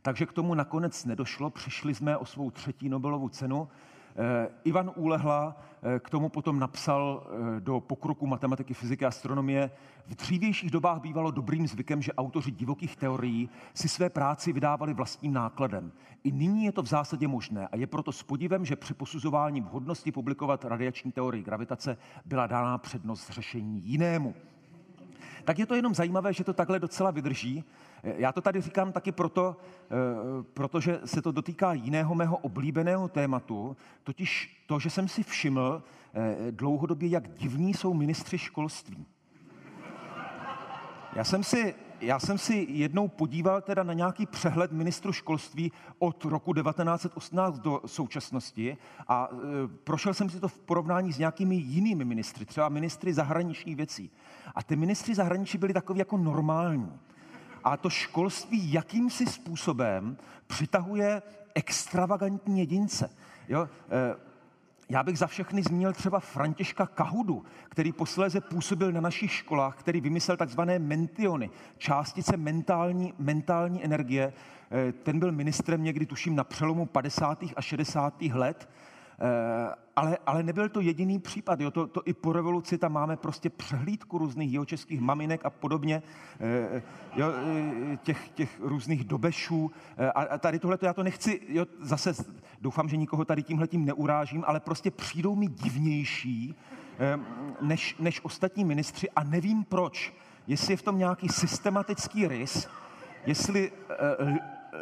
takže 0.02 0.26
k 0.26 0.34
tomu 0.34 0.54
nakonec 0.54 1.06
nedošlo. 1.06 1.50
Přišli 1.50 1.96
jsme 1.96 2.18
o 2.18 2.26
svou 2.26 2.52
třetí 2.52 2.89
Nobelovu 2.89 3.30
cenu. 3.30 3.68
Eh, 4.18 4.50
Ivan 4.64 4.91
Úlehla 4.96 5.58
eh, 5.84 6.00
k 6.00 6.10
tomu 6.10 6.30
potom 6.30 6.60
napsal 6.60 7.28
eh, 7.28 7.60
do 7.60 7.80
pokroku 7.80 8.28
matematiky, 8.28 8.74
fyziky 8.74 9.06
a 9.06 9.08
astronomie. 9.08 9.72
V 10.08 10.16
dřívějších 10.16 10.72
dobách 10.72 11.02
bývalo 11.02 11.32
dobrým 11.32 11.68
zvykem, 11.68 12.02
že 12.02 12.14
autoři 12.14 12.52
divokých 12.52 12.96
teorií 12.96 13.50
si 13.74 13.89
své 13.89 14.10
práci 14.10 14.54
vydávali 14.54 14.93
vlastním 14.93 15.34
nákladem. 15.34 15.91
I 16.24 16.32
nyní 16.32 16.66
je 16.66 16.72
to 16.72 16.84
v 16.84 16.88
zásadě 16.88 17.28
možné 17.28 17.68
a 17.68 17.76
je 17.76 17.88
proto 17.88 18.12
s 18.12 18.24
podivem, 18.24 18.66
že 18.66 18.76
při 18.76 18.93
posuzování 18.93 19.62
vhodnosti 19.62 20.12
publikovat 20.12 20.66
radiační 20.66 21.12
teorii 21.12 21.43
gravitace 21.43 21.98
byla 22.26 22.48
dána 22.48 22.78
přednost 22.78 23.30
řešení 23.30 23.82
jinému 23.86 24.36
tak 25.46 25.60
je 25.60 25.66
to 25.66 25.76
jenom 25.76 25.96
zajímavé, 25.96 26.34
že 26.34 26.43
to 26.43 26.54
takhle 26.54 26.80
docela 26.80 27.12
vydrží. 27.12 27.64
Já 28.04 28.32
to 28.32 28.41
tady 28.41 28.62
říkám 28.62 28.91
taky 28.91 29.12
proto, 29.12 29.58
eh, 29.58 29.96
protože 30.54 31.00
se 31.06 31.22
to 31.22 31.32
dotýká 31.32 31.74
jiného 31.74 32.16
mého 32.16 32.38
oblíbeného 32.38 33.08
tématu, 33.08 33.78
totiž 34.04 34.64
to, 34.68 34.80
že 34.80 34.89
jsem 34.89 35.08
si 35.08 35.24
všiml 35.24 35.84
eh, 36.14 36.52
dlouhodobě, 36.52 37.10
jak 37.10 37.38
divní 37.38 37.74
jsou 37.74 37.93
ministři 37.93 38.38
školství. 38.38 39.06
Já 41.16 41.24
jsem 41.24 41.43
si 41.43 41.76
já 42.02 42.20
jsem 42.20 42.38
si 42.38 42.68
jednou 42.70 43.08
podíval 43.08 43.62
teda 43.62 43.84
na 43.84 43.93
nějaký 43.93 44.26
přehled 44.26 44.72
ministru 44.72 45.14
školství 45.14 45.72
od 46.00 46.26
roku 46.26 46.54
1918 46.54 47.60
do 47.60 47.82
současnosti 47.86 48.78
a 49.08 49.30
e, 49.32 49.68
prošel 49.68 50.14
jsem 50.14 50.30
si 50.30 50.39
to 50.39 50.48
v 50.48 50.60
porovnání 50.60 51.14
s 51.14 51.18
nějakými 51.18 51.56
jinými 51.56 52.06
ministry, 52.06 52.46
třeba 52.46 52.70
ministry 52.70 53.14
zahraničních 53.14 53.76
věcí. 53.76 54.12
A 54.56 54.64
ty 54.64 54.76
ministři 54.76 55.16
zahraničí 55.16 55.58
byli 55.58 55.74
takový 55.74 56.00
jako 56.00 56.18
normální. 56.18 57.00
A 57.64 57.78
to 57.78 57.89
školství 57.89 58.74
jakýmsi 58.74 59.26
způsobem 59.26 60.18
přitahuje 60.48 61.22
extravagantní 61.56 62.60
jedince. 62.60 63.10
Jo? 63.48 63.70
Já 64.89 65.03
bych 65.03 65.17
za 65.17 65.27
všechny 65.27 65.63
zmínil 65.63 65.93
třeba 65.93 66.19
Františka 66.19 66.86
Kahudu, 66.86 67.43
který 67.69 67.91
posléze 67.91 68.41
působil 68.41 68.91
na 68.91 69.01
našich 69.01 69.31
školách, 69.31 69.75
který 69.79 70.01
vymyslel 70.01 70.38
takzvané 70.38 70.79
mentiony, 70.79 71.49
částice 71.77 72.38
mentální, 72.38 73.13
mentální 73.19 73.83
energie. 73.83 74.33
Eh, 74.71 74.91
ten 74.91 75.19
byl 75.19 75.31
ministrem 75.31 75.83
někdy, 75.83 76.05
tuším, 76.05 76.36
na 76.36 76.43
přelomu 76.43 76.86
50. 76.86 77.43
a 77.55 77.61
60. 77.61 78.21
let 78.33 78.69
Eh, 79.19 79.75
ale, 79.95 80.17
ale 80.25 80.43
nebyl 80.43 80.69
to 80.69 80.81
jediný 80.81 81.19
případ. 81.19 81.59
Jo? 81.59 81.71
To, 81.71 81.88
to 81.88 82.01
i 82.05 82.13
po 82.13 82.33
revoluci 82.33 82.77
tam 82.77 82.91
máme 82.91 83.17
prostě 83.17 83.49
přehlídku 83.49 84.17
různých 84.17 84.51
jihočeských 84.51 84.99
maminek 84.99 85.45
a 85.45 85.49
podobně, 85.49 86.03
eh, 86.39 86.81
jo? 87.15 87.27
Těch, 88.03 88.29
těch 88.29 88.59
různých 88.59 89.03
dobešů. 89.03 89.71
A 90.15 90.38
tady 90.38 90.59
tohle 90.59 90.77
já 90.81 90.93
to 90.93 91.03
nechci, 91.03 91.41
jo? 91.47 91.65
zase 91.81 92.13
doufám, 92.62 92.89
že 92.89 92.97
nikoho 92.97 93.26
tady 93.26 93.43
tímhletím 93.43 93.86
neurážím, 93.86 94.43
ale 94.47 94.60
prostě 94.60 94.91
přijdou 94.91 95.36
mi 95.36 95.47
divnější 95.47 96.56
než, 97.62 97.95
než 97.99 98.22
ostatní 98.24 98.66
ministři 98.66 99.10
a 99.10 99.24
nevím 99.24 99.64
proč. 99.64 100.14
Jestli 100.47 100.74
je 100.74 100.78
v 100.78 100.82
tom 100.82 100.97
nějaký 100.97 101.30
systematický 101.30 102.28
rys, 102.28 102.68
jestli 103.26 103.72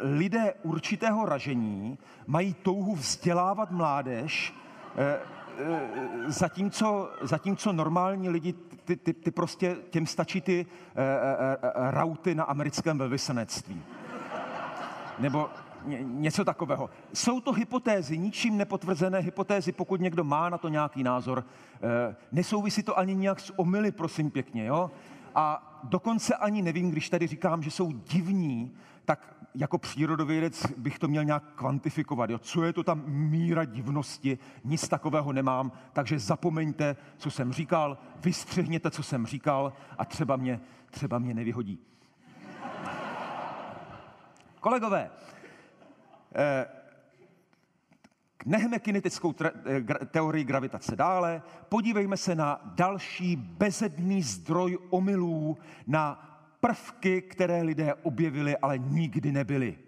lidé 0.02 0.54
určitého 0.62 1.26
ražení 1.26 1.98
mají 2.26 2.54
touhu 2.54 2.94
vzdělávat 2.94 3.70
mládež, 3.70 4.54
eh, 4.96 5.18
eh, 5.58 5.80
zatímco, 6.26 7.10
zatímco 7.20 7.72
normální 7.72 8.28
lidi, 8.28 8.52
ty, 8.84 8.96
ty, 8.96 9.12
ty 9.12 9.30
prostě, 9.30 9.76
těm 9.90 10.06
stačí 10.06 10.40
ty 10.40 10.66
eh, 10.66 11.90
rauty 11.90 12.34
na 12.34 12.44
americkém 12.44 12.98
velvyslanectví. 12.98 13.82
Nebo 15.18 15.50
něco 16.02 16.44
takového. 16.44 16.90
Jsou 17.12 17.40
to 17.40 17.52
hypotézy, 17.52 18.18
ničím 18.18 18.56
nepotvrzené 18.56 19.18
hypotézy, 19.18 19.72
pokud 19.72 20.00
někdo 20.00 20.24
má 20.24 20.48
na 20.48 20.58
to 20.58 20.68
nějaký 20.68 21.02
názor. 21.02 21.44
Nesouvisí 22.32 22.82
to 22.82 22.98
ani 22.98 23.14
nějak 23.14 23.40
s 23.40 23.58
omily, 23.58 23.92
prosím 23.92 24.30
pěkně. 24.30 24.64
Jo? 24.64 24.90
A 25.34 25.80
dokonce 25.84 26.34
ani 26.34 26.62
nevím, 26.62 26.90
když 26.90 27.10
tady 27.10 27.26
říkám, 27.26 27.62
že 27.62 27.70
jsou 27.70 27.92
divní, 27.92 28.74
tak 29.04 29.34
jako 29.54 29.78
přírodovědec 29.78 30.66
bych 30.76 30.98
to 30.98 31.08
měl 31.08 31.24
nějak 31.24 31.44
kvantifikovat. 31.54 32.30
Jo? 32.30 32.38
Co 32.38 32.64
je 32.64 32.72
to 32.72 32.82
tam 32.82 33.02
míra 33.06 33.64
divnosti? 33.64 34.38
Nic 34.64 34.88
takového 34.88 35.32
nemám, 35.32 35.72
takže 35.92 36.18
zapomeňte, 36.18 36.96
co 37.16 37.30
jsem 37.30 37.52
říkal, 37.52 37.98
vystřihněte, 38.16 38.90
co 38.90 39.02
jsem 39.02 39.26
říkal 39.26 39.72
a 39.98 40.04
třeba 40.04 40.36
mě, 40.36 40.60
třeba 40.90 41.18
mě 41.18 41.34
nevyhodí. 41.34 41.78
Kolegové, 44.64 45.10
eh, 45.10 45.33
Nechme 48.46 48.78
kinetickou 48.78 49.34
eh, 49.44 49.52
teorii 50.06 50.44
gravitace 50.44 50.96
dále, 50.96 51.42
podívejme 51.68 52.16
se 52.16 52.34
na 52.34 52.60
další 52.64 53.36
bezedný 53.36 54.22
zdroj 54.22 54.78
omylů, 54.90 55.58
na 55.86 56.30
prvky, 56.60 57.22
které 57.22 57.62
lidé 57.62 57.94
objevili, 57.94 58.56
ale 58.56 58.78
nikdy 58.78 59.32
nebyly. 59.32 59.78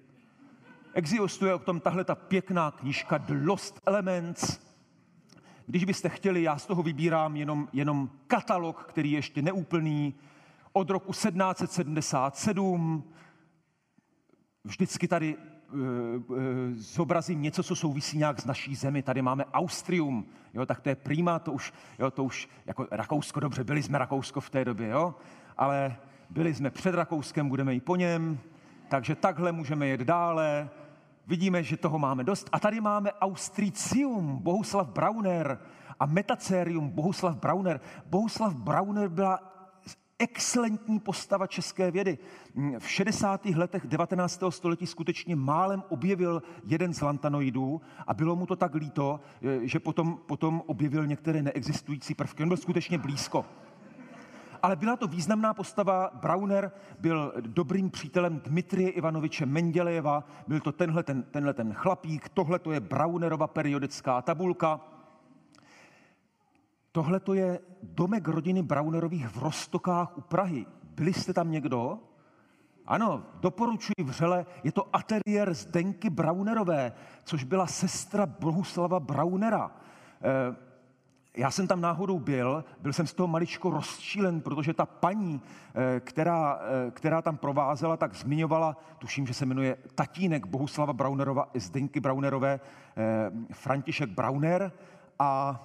Existuje 0.94 1.55
o 1.55 1.59
tom 1.59 1.80
tahle 1.80 2.05
ta 2.05 2.14
pěkná 2.14 2.70
knižka 2.70 3.18
The 3.18 3.47
Lost 3.47 3.80
Elements. 3.86 4.61
Když 5.66 5.84
byste 5.84 6.09
chtěli, 6.09 6.42
já 6.42 6.59
z 6.59 6.66
toho 6.66 6.82
vybírám 6.82 7.36
jenom, 7.36 7.68
jenom 7.72 8.11
katalog, 8.26 8.84
který 8.84 9.12
je 9.12 9.18
ještě 9.18 9.42
neúplný, 9.42 10.14
od 10.72 10.90
roku 10.90 11.12
1777. 11.12 13.12
Vždycky 14.64 15.09
tady 15.09 15.36
zobrazím 16.74 17.42
něco, 17.42 17.62
co 17.62 17.76
souvisí 17.76 18.18
nějak 18.18 18.40
s 18.40 18.44
naší 18.44 18.74
zemi. 18.74 19.02
Tady 19.02 19.22
máme 19.22 19.44
Austrium, 19.44 20.26
jo, 20.54 20.66
tak 20.66 20.80
to 20.80 20.88
je 20.88 20.94
prima, 20.94 21.38
to 21.38 21.52
už, 21.52 21.72
jo, 21.98 22.10
to 22.10 22.24
už 22.24 22.48
jako 22.66 22.86
Rakousko, 22.90 23.40
dobře, 23.40 23.64
byli 23.64 23.82
jsme 23.82 23.98
Rakousko 23.98 24.40
v 24.40 24.50
té 24.50 24.64
době, 24.64 24.88
jo, 24.88 25.14
ale 25.56 25.96
byli 26.30 26.54
jsme 26.54 26.70
před 26.70 26.94
Rakouskem, 26.94 27.48
budeme 27.48 27.74
i 27.74 27.80
po 27.80 27.96
něm, 27.96 28.38
takže 28.88 29.14
takhle 29.14 29.52
můžeme 29.52 29.86
jet 29.86 30.00
dále. 30.00 30.68
Vidíme, 31.26 31.62
že 31.62 31.76
toho 31.76 31.98
máme 31.98 32.24
dost. 32.24 32.48
A 32.52 32.60
tady 32.60 32.80
máme 32.80 33.12
Austricium, 33.12 34.38
Bohuslav 34.42 34.88
Brauner 34.88 35.58
a 36.00 36.06
Metacerium, 36.06 36.88
Bohuslav 36.88 37.36
Brauner. 37.36 37.80
Bohuslav 38.06 38.54
Brauner 38.54 39.08
byla 39.08 39.55
excelentní 40.18 41.00
postava 41.00 41.46
české 41.46 41.90
vědy. 41.90 42.18
V 42.78 42.90
60. 42.90 43.44
letech 43.46 43.86
19. 43.86 44.42
století 44.50 44.86
skutečně 44.86 45.36
málem 45.36 45.82
objevil 45.88 46.42
jeden 46.66 46.94
z 46.94 47.00
lantanoidů 47.00 47.80
a 48.06 48.14
bylo 48.14 48.36
mu 48.36 48.46
to 48.46 48.56
tak 48.56 48.74
líto, 48.74 49.20
že 49.62 49.80
potom, 49.80 50.18
potom 50.26 50.62
objevil 50.66 51.06
některé 51.06 51.42
neexistující 51.42 52.14
prvky. 52.14 52.42
On 52.42 52.48
byl 52.48 52.56
skutečně 52.56 52.98
blízko 52.98 53.44
ale 54.62 54.76
byla 54.76 54.96
to 54.96 55.06
významná 55.06 55.54
postava. 55.54 56.10
Brauner 56.14 56.72
byl 56.98 57.32
dobrým 57.40 57.90
přítelem 57.90 58.40
Dmitrie 58.40 58.90
Ivanoviče 58.90 59.46
Mendělejeva, 59.46 60.24
byl 60.48 60.60
to 60.60 60.72
tenhle 60.72 61.02
ten, 61.02 61.22
tenhle 61.22 61.54
ten 61.54 61.72
chlapík, 61.74 62.28
tohle 62.28 62.58
to 62.58 62.72
je 62.72 62.80
Braunerova 62.80 63.46
periodická 63.46 64.22
tabulka. 64.22 64.80
Tohle 66.97 67.20
to 67.20 67.34
je 67.34 67.61
domek 67.82 68.28
rodiny 68.28 68.62
Braunerových 68.62 69.28
v 69.28 69.42
Rostokách 69.42 70.18
u 70.18 70.20
Prahy. 70.20 70.66
Byli 70.82 71.12
jste 71.12 71.32
tam 71.32 71.51
někdo? 71.51 71.99
Ano, 72.86 73.22
doporučuji 73.40 73.94
vřele, 74.05 74.47
je 74.64 74.72
to 74.72 74.97
ateliér 74.97 75.55
Zdenky 75.55 76.11
Braunerové, 76.11 76.92
což 77.24 77.44
byla 77.44 77.66
sestra 77.66 78.26
Bohuslava 78.26 79.01
Braunera. 79.01 79.70
Eh, 80.22 80.57
já 81.36 81.51
jsem 81.51 81.66
tam 81.66 81.80
náhodou 81.80 82.18
byl, 82.18 82.64
byl 82.80 82.92
jsem 82.92 83.07
z 83.07 83.14
toho 83.14 83.26
maličko 83.26 83.70
rozčílen, 83.70 84.40
protože 84.40 84.74
ta 84.74 84.86
paní, 84.86 85.40
eh, 85.74 86.01
která, 86.01 86.61
eh, 86.61 86.90
která 86.90 87.22
tam 87.22 87.36
provázela, 87.36 87.97
tak 87.97 88.14
zmiňovala, 88.14 88.76
tuším, 88.99 89.26
že 89.26 89.34
se 89.34 89.47
jmenuje 89.47 89.76
tatínek 89.94 90.47
Bohuslava 90.47 90.92
Braunerova, 90.92 91.49
Zdenky 91.55 92.01
Braunerové, 92.01 92.61
František 93.53 94.11
Brauner 94.11 94.72
a 95.18 95.61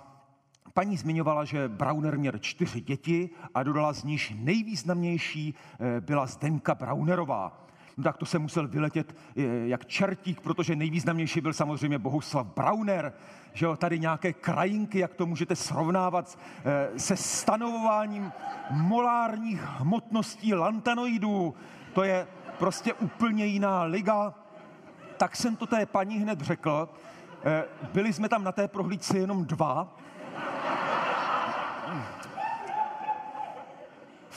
Paní 0.74 0.98
zmiňovala, 0.98 1.46
že 1.46 1.68
Brauner 1.68 2.18
měl 2.18 2.34
čtyři 2.40 2.82
děti 2.82 3.30
a 3.54 3.64
dodala 3.64 3.94
z 3.94 4.04
níž 4.04 4.34
nejvýznamnější 4.40 5.54
byla 6.00 6.26
Zdenka 6.26 6.76
Braunerová 6.76 7.62
no 7.98 8.04
tak 8.04 8.18
to 8.18 8.26
se 8.26 8.40
musel 8.40 8.68
vyletět 8.68 9.16
eh, 9.38 9.42
jak 9.44 9.86
čertík, 9.86 10.42
protože 10.42 10.76
nejvýznamnější 10.76 11.42
byl 11.42 11.54
samozřejmě 11.54 12.00
Bohuslav 12.00 12.48
Brauner, 12.48 13.14
že 13.54 13.66
jo, 13.66 13.76
tady 13.76 14.00
nějaké 14.00 14.34
krajinky, 14.34 15.00
jak 15.00 15.14
to 15.14 15.26
můžete 15.26 15.56
srovnávat 15.56 16.40
eh, 16.66 17.00
se 17.00 17.16
stanovováním 17.16 18.32
molárních 18.70 19.62
hmotností 19.62 20.54
lantanoidů. 20.54 21.56
To 21.94 22.04
je 22.04 22.28
prostě 22.60 22.94
úplně 22.94 23.46
jiná 23.46 23.84
liga. 23.84 24.34
Tak 25.18 25.36
jsem 25.36 25.56
to 25.56 25.68
té 25.68 25.86
paní 25.86 26.18
hned 26.18 26.42
řekl. 26.42 26.90
Eh, 27.44 27.64
byli 27.94 28.14
jsme 28.14 28.30
tam 28.30 28.44
na 28.44 28.52
té 28.52 28.68
prohlídce 28.68 29.18
jenom 29.18 29.46
dva, 29.46 29.98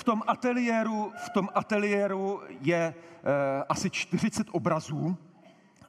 v 0.04 0.12
tom 0.12 0.22
ateliéru, 0.26 1.12
v 1.16 1.28
tom 1.30 1.48
ateliéru 1.54 2.42
je 2.60 2.76
e, 2.76 2.94
asi 3.68 3.90
40 3.90 4.46
obrazů 4.52 5.16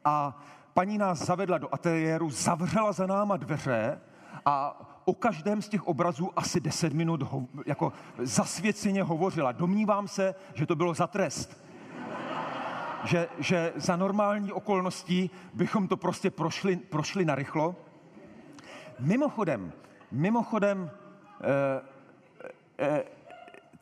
a 0.05 0.41
paní 0.73 0.97
nás 0.97 1.25
zavedla 1.25 1.57
do 1.57 1.73
ateliéru, 1.73 2.29
zavřela 2.29 2.91
za 2.91 3.05
náma 3.05 3.37
dveře 3.37 4.01
a 4.45 4.81
o 5.05 5.13
každém 5.13 5.61
z 5.61 5.69
těch 5.69 5.87
obrazů 5.87 6.31
asi 6.35 6.59
10 6.59 6.93
minut 6.93 7.21
ho, 7.21 7.47
jako 7.65 7.93
zasvěceně 8.17 9.03
hovořila. 9.03 9.51
Domnívám 9.51 10.07
se, 10.07 10.35
že 10.53 10.65
to 10.65 10.75
bylo 10.75 10.93
za 10.93 11.07
trest. 11.07 11.57
Že, 13.03 13.27
že 13.39 13.73
za 13.75 13.95
normální 13.95 14.51
okolností 14.51 15.31
bychom 15.53 15.87
to 15.87 15.97
prostě 15.97 16.31
prošli, 16.31 16.75
prošli 16.75 17.25
narychlo. 17.25 17.75
Mimochodem, 18.99 19.71
mimochodem, 20.11 20.91
e, 21.41 21.81
e, 22.85 23.14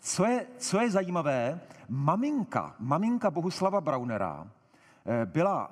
co 0.04 0.26
je, 0.26 0.47
co 0.58 0.82
je 0.82 0.91
zajímavé, 0.91 1.62
maminka, 1.89 2.76
maminka 2.80 3.32
Bohuslava 3.32 3.82
Braunera 3.82 4.47
eh, 5.06 5.26
byla 5.26 5.72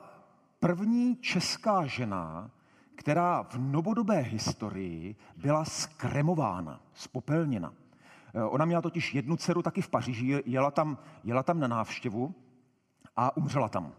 první 0.60 1.16
česká 1.16 1.86
žena, 1.86 2.52
která 2.96 3.44
v 3.44 3.56
novodobé 3.58 4.18
historii 4.18 5.16
byla 5.38 5.66
skremována, 5.66 6.80
spopelněna. 6.94 7.74
Eh, 8.34 8.44
ona 8.44 8.66
měla 8.66 8.82
totiž 8.82 9.16
jednu 9.16 9.38
dceru 9.38 9.62
taky 9.62 9.82
v 9.82 9.90
Paříži, 9.90 10.44
jela 10.46 10.72
tam, 10.72 10.98
jela 11.24 11.44
tam 11.44 11.60
na 11.60 11.68
návštěvu 11.68 12.36
a 13.16 13.38
umřela 13.38 13.70
tam. 13.70 13.92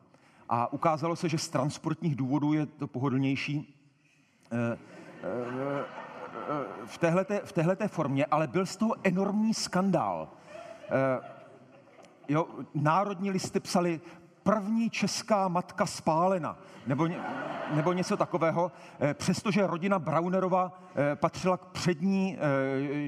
A 0.49 0.72
ukázalo 0.72 1.16
se, 1.16 1.28
že 1.28 1.39
z 1.39 1.49
transportních 1.49 2.16
důvodů 2.16 2.53
je 2.53 2.66
to 2.66 2.87
pohodlnější 2.87 3.78
eh, 4.53 4.78
v 6.86 6.99
téhleté, 6.99 7.40
v 7.45 7.53
téhleté 7.53 7.88
formě, 7.88 8.26
ale 8.26 8.47
byl 8.47 8.66
z 8.66 8.76
toho 8.76 8.95
enormní 9.05 9.55
skandál. 9.55 10.28
Eh, 10.90 11.20
jo, 12.28 12.49
národní 12.74 13.30
listy 13.30 13.61
psali 13.61 14.01
první 14.43 14.90
česká 14.90 15.49
matka 15.49 15.86
spálena, 15.86 16.59
nebo, 16.86 17.09
nebo 17.74 17.93
něco 17.93 18.16
takového, 18.16 18.72
eh, 19.01 19.14
přestože 19.14 19.66
rodina 19.66 19.99
Braunerova 19.99 20.80
eh, 20.95 21.16
patřila 21.16 21.57
k 21.57 21.66
přední 21.66 22.38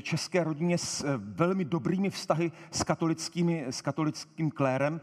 české 0.03 0.45
rodině 0.45 0.79
s 0.79 1.19
velmi 1.19 1.65
dobrými 1.65 2.11
vztahy 2.11 2.53
s, 2.71 2.83
katolickými, 2.83 3.67
s 3.71 3.81
katolickým 3.83 4.51
klérem, 4.51 5.01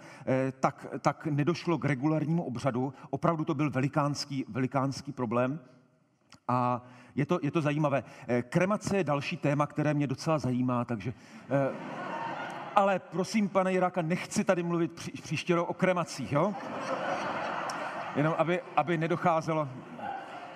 tak, 0.60 0.86
tak 1.00 1.26
nedošlo 1.26 1.78
k 1.78 1.86
regulárnímu 1.86 2.44
obřadu. 2.44 2.94
Opravdu 3.10 3.46
to 3.46 3.54
byl 3.54 3.70
velikánský, 3.70 4.46
velikánský 4.50 5.12
problém. 5.12 5.60
A 6.48 6.82
je 7.16 7.26
to, 7.26 7.39
je 7.41 7.51
to 7.51 7.62
zajímavé. 7.62 8.03
Eh, 8.28 8.41
kremace 8.41 8.97
je 8.97 9.03
další 9.03 9.38
téma, 9.38 9.68
které 9.68 9.93
mě 9.93 10.07
docela 10.07 10.39
zajímá, 10.39 10.86
takže... 10.86 11.14
Eh, 11.49 11.76
ale 12.76 12.99
prosím, 12.99 13.49
pane 13.49 13.72
Jiráka, 13.72 14.01
nechci 14.01 14.43
tady 14.43 14.64
mluvit 14.64 14.91
pří, 14.91 15.12
příště 15.12 15.59
o 15.59 15.74
kremacích, 15.74 16.32
jo? 16.32 16.53
Jenom, 18.16 18.36
aby, 18.38 18.62
aby 18.76 18.97
nedocházelo 18.97 19.70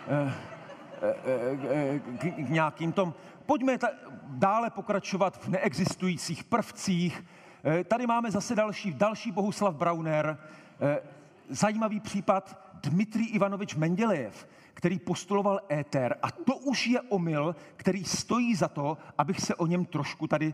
eh, 0.07 0.33
k, 2.17 2.45
k 2.45 2.49
nějakým 2.49 2.91
tom... 2.91 3.13
Pojďme 3.45 3.77
ta, 3.77 3.87
dále 4.27 4.69
pokračovat 4.69 5.37
v 5.43 5.47
neexistujících 5.47 6.43
prvcích. 6.43 7.23
Tady 7.87 8.07
máme 8.07 8.31
zase 8.31 8.55
další, 8.55 8.93
další 8.93 9.31
Bohuslav 9.31 9.75
Brauner, 9.75 10.37
zajímavý 11.49 11.99
případ 11.99 12.59
Dmitrij 12.83 13.27
Ivanovič 13.31 13.75
Mendělejev 13.75 14.47
který 14.76 14.99
postuloval 14.99 15.59
éter. 15.71 16.15
A 16.21 16.32
to 16.32 16.57
už 16.57 16.88
je 16.88 17.01
omyl, 17.01 17.55
který 17.76 18.03
stojí 18.03 18.55
za 18.55 18.67
to, 18.67 18.97
abych 19.17 19.39
se 19.41 19.55
o 19.55 19.67
něm 19.67 19.86
trošku 19.86 20.28
tady 20.28 20.53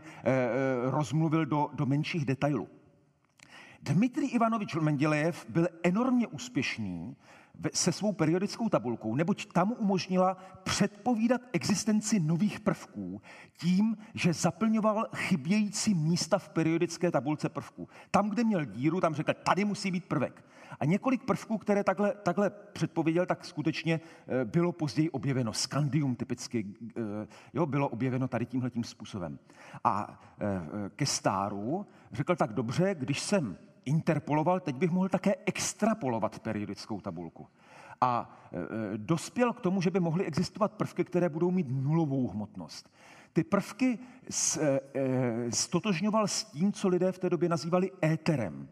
rozmluvil 0.90 1.46
do, 1.46 1.70
do 1.74 1.86
menších 1.86 2.24
detailů. 2.24 2.68
Dmitrij 3.82 4.28
Ivanovič 4.32 4.74
Mendělejev 4.74 5.46
byl 5.48 5.68
enormně 5.82 6.26
úspěšný 6.26 7.16
se 7.74 7.92
svou 7.92 8.12
periodickou 8.12 8.68
tabulkou, 8.68 9.14
neboť 9.14 9.46
tam 9.52 9.74
umožnila 9.78 10.36
předpovídat 10.62 11.40
existenci 11.52 12.20
nových 12.20 12.60
prvků 12.60 13.22
tím, 13.58 13.96
že 14.14 14.32
zaplňoval 14.32 15.06
chybějící 15.16 15.94
místa 15.94 16.38
v 16.38 16.48
periodické 16.48 17.10
tabulce 17.10 17.48
prvků. 17.48 17.88
Tam, 18.10 18.30
kde 18.30 18.44
měl 18.44 18.64
díru, 18.64 19.00
tam 19.00 19.14
řekl, 19.14 19.32
tady 19.44 19.64
musí 19.64 19.90
být 19.90 20.04
prvek. 20.04 20.44
A 20.80 20.84
několik 20.84 21.24
prvků, 21.24 21.58
které 21.58 21.84
takhle, 21.84 22.14
takhle 22.22 22.50
předpověděl, 22.50 23.26
tak 23.26 23.44
skutečně 23.44 24.00
eh, 24.26 24.44
bylo 24.44 24.72
později 24.72 25.10
objeveno. 25.10 25.52
Skandium 25.52 26.14
typicky 26.14 26.66
eh, 26.96 27.02
jo, 27.54 27.66
bylo 27.66 27.88
objeveno 27.88 28.28
tady 28.28 28.46
tímhletím 28.46 28.84
způsobem. 28.84 29.38
A 29.84 30.20
eh, 30.40 30.90
ke 30.96 31.06
stáru 31.06 31.86
řekl 32.12 32.36
tak 32.36 32.52
dobře, 32.52 32.94
když 32.98 33.20
jsem 33.20 33.56
interpoloval, 33.84 34.60
teď 34.60 34.76
bych 34.76 34.90
mohl 34.90 35.08
také 35.08 35.34
extrapolovat 35.46 36.38
periodickou 36.38 37.00
tabulku. 37.00 37.46
A 38.00 38.38
dospěl 38.96 39.52
k 39.52 39.60
tomu, 39.60 39.80
že 39.80 39.90
by 39.90 40.00
mohly 40.00 40.24
existovat 40.24 40.72
prvky, 40.72 41.04
které 41.04 41.28
budou 41.28 41.50
mít 41.50 41.66
nulovou 41.70 42.28
hmotnost. 42.28 42.90
Ty 43.32 43.44
prvky 43.44 43.98
stotožňoval 45.50 46.28
s 46.28 46.44
tím, 46.44 46.72
co 46.72 46.88
lidé 46.88 47.12
v 47.12 47.18
té 47.18 47.30
době 47.30 47.48
nazývali 47.48 47.90
éterem 48.04 48.68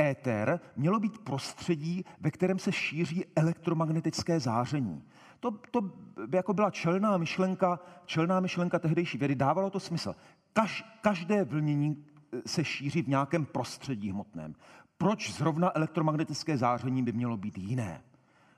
éter 0.00 0.60
mělo 0.76 1.00
být 1.00 1.18
prostředí, 1.18 2.04
ve 2.20 2.30
kterém 2.30 2.58
se 2.58 2.72
šíří 2.72 3.24
elektromagnetické 3.36 4.40
záření. 4.40 5.02
To, 5.40 5.50
to 5.50 5.90
jako 6.32 6.54
byla 6.54 6.70
čelná 6.70 7.16
myšlenka, 7.16 7.80
čelná 8.04 8.40
myšlenka 8.40 8.78
tehdejší 8.78 9.18
vědy, 9.18 9.34
dávalo 9.34 9.70
to 9.70 9.80
smysl. 9.80 10.14
Kaž, 10.52 10.84
každé 11.00 11.44
vlnění 11.44 12.04
eh, 12.32 12.40
se 12.46 12.64
šíří 12.64 13.02
v 13.02 13.08
nějakém 13.08 13.46
prostředí 13.46 14.10
hmotném. 14.10 14.54
proč 14.98 15.32
zrovna 15.32 15.76
elektromagnetické 15.76 16.56
záření 16.56 17.02
by 17.02 17.12
mělo 17.12 17.36
být 17.36 17.58
jiné. 17.58 18.02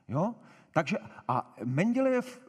Jo? 0.07 0.35
Takže 0.71 0.97
a 1.27 1.55
Mendelejev 1.63 2.41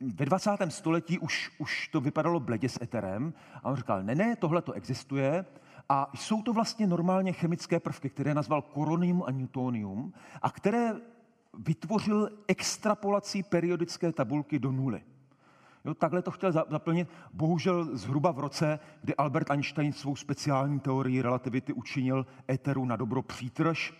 ve 0.00 0.24
20. 0.24 0.50
století 0.68 1.18
už, 1.18 1.50
už 1.58 1.88
to 1.88 2.00
vypadalo 2.00 2.40
bledě 2.40 2.68
s 2.68 2.82
eterem 2.82 3.34
a 3.54 3.64
on 3.64 3.76
říkal, 3.76 4.02
ne, 4.02 4.14
ne, 4.14 4.36
tohle 4.36 4.62
to 4.62 4.72
existuje 4.72 5.44
a 5.88 6.10
jsou 6.14 6.42
to 6.42 6.52
vlastně 6.52 6.86
normálně 6.86 7.32
chemické 7.32 7.80
prvky, 7.80 8.10
které 8.10 8.34
nazval 8.34 8.62
koronium 8.62 9.24
a 9.26 9.30
newtonium 9.30 10.12
a 10.42 10.50
které 10.50 10.94
vytvořil 11.58 12.30
extrapolací 12.48 13.42
periodické 13.42 14.12
tabulky 14.12 14.58
do 14.58 14.72
nuly. 14.72 15.02
Jo, 15.84 15.94
takhle 15.94 16.22
to 16.22 16.30
chtěl 16.30 16.52
zaplnit. 16.52 17.08
Bohužel 17.32 17.96
zhruba 17.96 18.32
v 18.32 18.38
roce, 18.38 18.78
kdy 19.02 19.14
Albert 19.14 19.50
Einstein 19.50 19.92
svou 19.92 20.16
speciální 20.16 20.80
teorii 20.80 21.22
relativity 21.22 21.72
učinil 21.72 22.26
éteru 22.50 22.84
na 22.84 22.96
dobro 22.96 23.22
přítrž, 23.22 23.94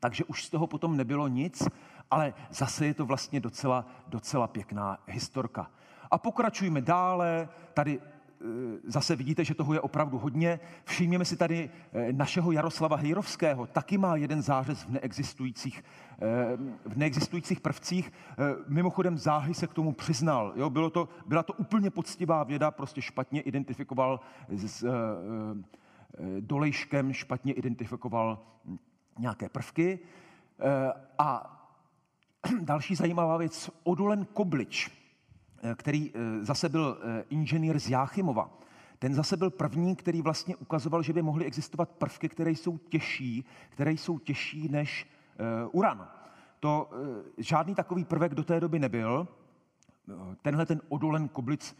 takže 0.00 0.24
už 0.24 0.44
z 0.44 0.50
toho 0.50 0.66
potom 0.66 0.96
nebylo 0.96 1.28
nic, 1.28 1.68
ale 2.10 2.34
zase 2.50 2.86
je 2.86 2.94
to 2.94 3.06
vlastně 3.06 3.40
docela, 3.40 3.86
docela 4.06 4.46
pěkná 4.46 4.98
historka. 5.06 5.70
A 6.10 6.18
pokračujeme 6.18 6.80
dále. 6.80 7.48
Tady 7.74 8.00
zase 8.84 9.16
vidíte, 9.16 9.44
že 9.44 9.54
toho 9.54 9.74
je 9.74 9.80
opravdu 9.80 10.18
hodně. 10.18 10.60
Všimněme 10.84 11.24
si 11.24 11.36
tady 11.36 11.70
eh, 11.92 12.12
našeho 12.12 12.52
Jaroslava 12.52 12.96
Hejrovského, 12.96 13.66
taky 13.66 13.98
má 13.98 14.16
jeden 14.16 14.42
zářez 14.42 14.82
v 14.84 14.90
neexistujících, 14.90 15.84
eh, 16.22 16.56
v 16.86 16.96
neexistujících 16.96 17.60
prvcích. 17.60 18.12
Mimochodem 18.68 19.18
záhy 19.18 19.54
se 19.54 19.66
k 19.66 19.74
tomu 19.74 19.92
přiznal. 19.92 20.52
Jo, 20.56 20.70
bylo 20.70 20.90
to, 20.90 21.08
byla 21.26 21.42
to 21.42 21.52
úplně 21.52 21.90
poctivá 21.90 22.44
věda, 22.44 22.70
prostě 22.70 23.02
špatně 23.02 23.40
identifikoval 23.40 24.20
s 24.48 24.84
dolejškem, 26.40 27.12
špatně 27.12 27.52
identifikoval 27.52 28.38
nějaké 29.18 29.48
prvky. 29.48 29.98
A 31.18 31.56
další 32.60 32.94
zajímavá 32.94 33.36
věc, 33.36 33.70
Odolen 33.84 34.24
Koblič, 34.24 34.90
Eh, 34.90 35.05
který 35.74 36.12
eh, 36.14 36.44
zase 36.44 36.68
byl 36.68 36.98
eh, 37.00 37.24
inženýr 37.30 37.78
z 37.78 37.90
Jáchymova. 37.90 38.50
Ten 38.98 39.14
zase 39.14 39.36
byl 39.36 39.50
první, 39.50 39.96
který 39.96 40.22
vlastně 40.22 40.56
ukazoval, 40.56 41.02
že 41.02 41.12
by 41.12 41.22
mohly 41.22 41.44
existovat 41.44 41.90
prvky, 41.90 42.28
které 42.28 42.50
jsou 42.50 42.78
těžší, 42.78 43.44
které 43.70 43.92
jsou 43.92 44.18
těžší 44.18 44.68
než 44.68 45.06
uran. 45.72 46.08
To 46.60 46.90
žádný 47.38 47.74
takový 47.74 48.04
prvek 48.04 48.34
do 48.34 48.44
té 48.44 48.60
doby 48.60 48.78
nebyl. 48.78 49.28
Tenhle 50.42 50.66
ten 50.66 50.80
odolen 50.88 51.28
Koblic 51.28 51.76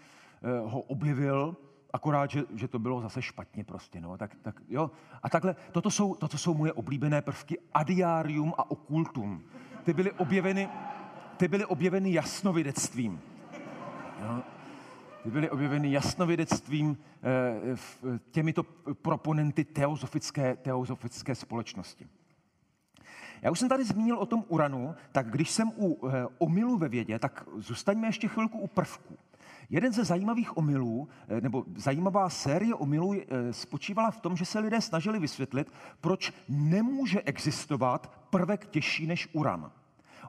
ho 0.64 0.80
objevil, 0.80 1.56
akorát, 1.92 2.30
že, 2.30 2.44
že 2.54 2.68
to 2.68 2.78
bylo 2.78 3.00
zase 3.00 3.22
špatně 3.22 3.64
prostě. 3.64 4.00
No. 4.00 4.16
Tak, 4.16 4.36
tak, 4.42 4.60
jo. 4.68 4.90
A 5.22 5.28
takhle, 5.28 5.56
toto 5.72 5.90
jsou, 5.90 6.14
toto 6.14 6.38
jsou 6.38 6.54
moje 6.54 6.72
oblíbené 6.72 7.22
prvky 7.22 7.58
adiarium 7.74 8.54
a 8.58 8.70
okultum. 8.70 9.42
Ty 9.84 9.92
byly 9.92 10.12
objeveny, 10.12 10.68
ty 11.36 11.48
byly 11.48 11.64
objeveny 11.64 12.12
jasnovidectvím. 12.12 13.20
Jo? 14.20 14.42
Ty 15.26 15.32
byly 15.32 15.50
objeveny 15.50 15.92
jasnovědectvím 15.92 16.98
eh, 17.22 17.76
těmito 18.30 18.62
proponenty 19.02 19.64
teozofické, 19.64 20.56
teozofické 20.56 21.34
společnosti. 21.34 22.06
Já 23.42 23.50
už 23.50 23.58
jsem 23.58 23.68
tady 23.68 23.84
zmínil 23.84 24.18
o 24.18 24.26
tom 24.26 24.44
uranu, 24.48 24.94
tak 25.12 25.30
když 25.30 25.50
jsem 25.50 25.72
u 25.76 26.08
eh, 26.08 26.26
omylu 26.38 26.76
ve 26.76 26.88
vědě, 26.88 27.18
tak 27.18 27.44
zůstaňme 27.56 28.08
ještě 28.08 28.28
chvilku 28.28 28.58
u 28.58 28.66
prvků. 28.66 29.18
Jeden 29.70 29.92
ze 29.92 30.04
zajímavých 30.04 30.56
omylů, 30.56 31.08
eh, 31.28 31.40
nebo 31.40 31.64
zajímavá 31.76 32.30
série 32.30 32.74
omylů 32.74 33.14
spočívala 33.50 34.10
v 34.10 34.20
tom, 34.20 34.36
že 34.36 34.44
se 34.44 34.58
lidé 34.58 34.80
snažili 34.80 35.18
vysvětlit, 35.18 35.72
proč 36.00 36.32
nemůže 36.48 37.22
existovat 37.22 38.26
prvek 38.30 38.66
těžší 38.66 39.06
než 39.06 39.28
uran. 39.32 39.72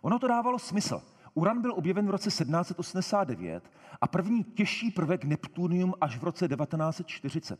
Ono 0.01 0.19
to 0.19 0.27
dávalo 0.27 0.59
smysl. 0.59 1.01
Uran 1.37 1.61
byl 1.61 1.73
objeven 1.73 2.07
v 2.07 2.09
roce 2.09 2.29
1789 2.29 3.71
a 4.01 4.07
první 4.07 4.43
těžší 4.43 4.91
prvek 4.91 5.23
Neptunium 5.23 5.93
až 6.01 6.17
v 6.17 6.23
roce 6.23 6.47
1940. 6.47 7.59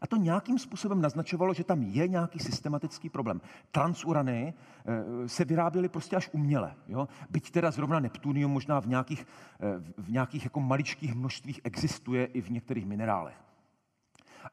A 0.00 0.06
to 0.06 0.16
nějakým 0.16 0.58
způsobem 0.58 1.00
naznačovalo, 1.00 1.54
že 1.54 1.64
tam 1.64 1.82
je 1.82 2.08
nějaký 2.08 2.38
systematický 2.38 3.08
problém. 3.08 3.40
Transurany 3.70 4.54
eh, 4.54 5.28
se 5.28 5.44
vyráběly 5.44 5.88
prostě 5.88 6.16
až 6.16 6.30
uměle. 6.32 6.74
Jo? 6.88 7.08
Byť 7.30 7.50
teda 7.50 7.70
zrovna 7.70 8.00
Neptunium 8.00 8.52
možná 8.52 8.80
v 8.80 8.86
nějakých, 8.86 9.26
eh, 9.60 9.92
v 9.98 10.10
nějakých 10.10 10.44
jako 10.44 10.60
maličkých 10.60 11.14
množstvích 11.14 11.60
existuje 11.64 12.24
i 12.24 12.40
v 12.40 12.50
některých 12.50 12.86
minerálech. 12.86 13.36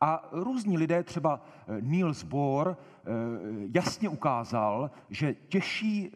A 0.02 0.30
různí 0.32 0.78
lidé, 0.78 1.04
třeba 1.04 1.42
eh, 1.68 1.82
Niels 1.82 2.24
Bohr, 2.24 2.76
jasně 3.74 4.10
ukázal, 4.10 4.92
že 5.10 5.34
těžší, 5.34 6.12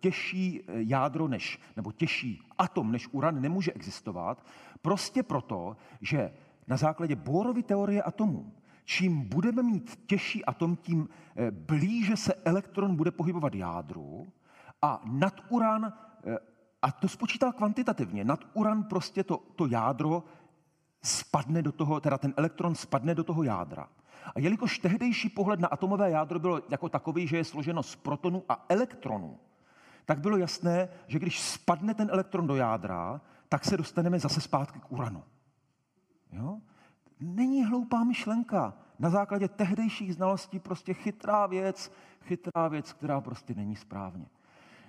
těžší 0.00 0.60
eh, 0.60 0.72
jádro 0.76 1.28
než, 1.28 1.60
nebo 1.76 1.92
těžší 1.92 2.42
atom 2.58 2.92
než 2.92 3.08
uran 3.12 3.40
nemůže 3.40 3.72
existovat, 3.72 4.46
prostě 4.82 5.22
proto, 5.22 5.76
že 6.00 6.32
na 6.66 6.76
základě 6.76 7.16
Bohrovy 7.16 7.62
teorie 7.62 8.02
atomů, 8.02 8.52
čím 8.84 9.28
budeme 9.28 9.62
mít 9.62 10.00
těžší 10.06 10.44
atom, 10.44 10.76
tím 10.76 11.08
eh, 11.36 11.50
blíže 11.50 12.16
se 12.16 12.34
elektron 12.34 12.96
bude 12.96 13.10
pohybovat 13.10 13.54
jádru 13.54 14.32
a 14.82 15.02
nad 15.04 15.34
uran, 15.48 15.92
eh, 16.24 16.38
a 16.82 16.92
to 16.92 17.08
spočítal 17.08 17.52
kvantitativně, 17.52 18.24
nad 18.24 18.44
uran 18.54 18.84
prostě 18.84 19.24
to, 19.24 19.42
to 19.56 19.66
jádro 19.66 20.24
spadne 21.02 21.62
do 21.62 21.72
toho, 21.72 22.00
teda 22.00 22.18
ten 22.18 22.34
elektron 22.36 22.74
spadne 22.74 23.14
do 23.14 23.24
toho 23.24 23.42
jádra. 23.42 23.88
A 24.34 24.40
jelikož 24.40 24.78
tehdejší 24.78 25.28
pohled 25.28 25.60
na 25.60 25.68
atomové 25.68 26.10
jádro 26.10 26.38
bylo 26.38 26.62
jako 26.68 26.88
takový, 26.88 27.26
že 27.26 27.36
je 27.36 27.44
složeno 27.44 27.82
z 27.82 27.96
protonů 27.96 28.44
a 28.48 28.64
elektronů, 28.68 29.38
tak 30.08 30.20
bylo 30.20 30.36
jasné, 30.36 30.88
že 31.06 31.18
když 31.18 31.40
spadne 31.40 31.94
ten 31.94 32.08
elektron 32.10 32.46
do 32.46 32.56
jádra, 32.56 33.20
tak 33.48 33.64
se 33.64 33.76
dostaneme 33.76 34.18
zase 34.18 34.40
zpátky 34.40 34.80
k 34.80 34.92
uranu. 34.92 35.24
Jo? 36.32 36.58
Není 37.20 37.64
hloupá 37.64 38.04
myšlenka. 38.04 38.74
Na 38.98 39.10
základě 39.10 39.48
tehdejších 39.48 40.14
znalostí 40.14 40.58
prostě 40.58 40.94
chytrá 40.94 41.46
věc, 41.46 41.92
chytrá 42.22 42.68
věc, 42.68 42.92
která 42.92 43.20
prostě 43.20 43.54
není 43.54 43.76
správně. 43.76 44.26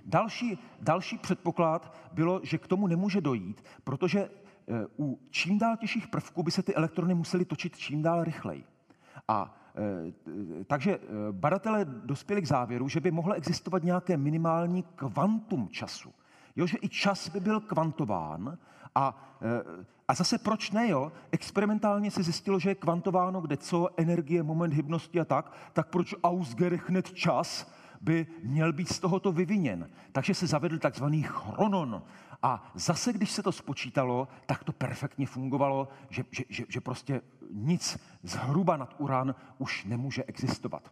Další, 0.05 0.59
další 0.81 1.17
předpoklad 1.17 1.95
bylo, 2.11 2.39
že 2.43 2.57
k 2.57 2.67
tomu 2.67 2.87
nemůže 2.87 3.21
dojít, 3.21 3.63
protože 3.83 4.19
e, 4.19 4.29
u 4.99 5.19
čím 5.29 5.57
dál 5.57 5.77
těžších 5.77 6.07
prvků 6.07 6.43
by 6.43 6.51
se 6.51 6.63
ty 6.63 6.75
elektrony 6.75 7.13
musely 7.13 7.45
točit 7.45 7.77
čím 7.77 8.01
dál 8.01 8.23
rychleji. 8.23 8.63
A 9.27 9.55
Eh, 9.55 9.58
takže 10.67 10.91
eh, 10.91 11.01
badatelé 11.31 11.85
dospěli 11.85 12.41
k 12.41 12.47
závěru, 12.47 12.87
že 12.87 12.99
by 12.99 13.11
mohlo 13.11 13.33
existovat 13.33 13.83
nějaké 13.83 14.17
minimální 14.17 14.83
kvantum 14.83 15.69
času. 15.69 16.13
Jo, 16.55 16.67
že 16.67 16.77
i 16.81 16.89
čas 16.89 17.29
by 17.29 17.39
byl 17.39 17.59
kvantován 17.59 18.57
a, 18.95 19.37
eh, 19.41 19.85
a 20.07 20.13
zase 20.13 20.37
proč 20.37 20.71
ne, 20.71 20.89
jo? 20.89 21.11
Experimentálně 21.31 22.11
se 22.11 22.23
zjistilo, 22.23 22.59
že 22.59 22.69
je 22.69 22.75
kvantováno 22.75 23.41
kde 23.41 23.57
co, 23.57 23.89
energie, 23.97 24.43
moment 24.43 24.73
hybnosti 24.73 25.19
a 25.19 25.25
tak, 25.25 25.53
tak 25.73 25.87
proč 25.87 26.15
ausgerechnet 26.23 27.13
čas 27.13 27.71
by 28.01 28.27
měl 28.43 28.73
být 28.73 28.89
z 28.89 28.99
tohoto 28.99 29.31
vyviněn. 29.31 29.89
Takže 30.11 30.33
se 30.33 30.47
zavedl 30.47 30.79
takzvaný 30.79 31.23
chronon. 31.23 32.01
A 32.41 32.71
zase, 32.75 33.13
když 33.13 33.31
se 33.31 33.43
to 33.43 33.51
spočítalo, 33.51 34.27
tak 34.45 34.63
to 34.63 34.71
perfektně 34.71 35.27
fungovalo, 35.27 35.87
že, 36.09 36.23
že, 36.31 36.43
že, 36.49 36.63
že 36.69 36.81
prostě 36.81 37.21
nic 37.51 37.97
zhruba 38.23 38.77
nad 38.77 38.95
uran 38.97 39.35
už 39.57 39.85
nemůže 39.85 40.23
existovat. 40.23 40.91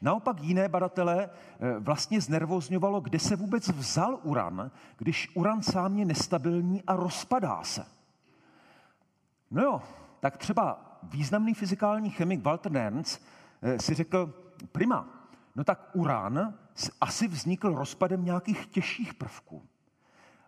Naopak 0.00 0.40
jiné 0.40 0.68
badatele 0.68 1.30
eh, 1.30 1.78
vlastně 1.78 2.20
znervozňovalo, 2.20 3.00
kde 3.00 3.18
se 3.18 3.36
vůbec 3.36 3.68
vzal 3.68 4.20
uran, 4.22 4.70
když 4.96 5.30
uran 5.34 5.62
sám 5.62 5.98
je 5.98 6.04
nestabilní 6.04 6.82
a 6.82 6.96
rozpadá 6.96 7.62
se. 7.62 7.86
No 9.50 9.62
jo, 9.62 9.82
tak 10.20 10.36
třeba 10.36 10.98
významný 11.02 11.54
fyzikální 11.54 12.10
chemik 12.10 12.42
Walter 12.42 12.72
Nernst 12.72 13.22
eh, 13.62 13.78
si 13.78 13.94
řekl, 13.94 14.34
prima, 14.72 15.08
no 15.56 15.64
tak 15.64 15.90
uran 15.92 16.54
asi 17.00 17.28
vznikl 17.28 17.74
rozpadem 17.74 18.24
nějakých 18.24 18.66
těžších 18.66 19.14
prvků. 19.14 19.62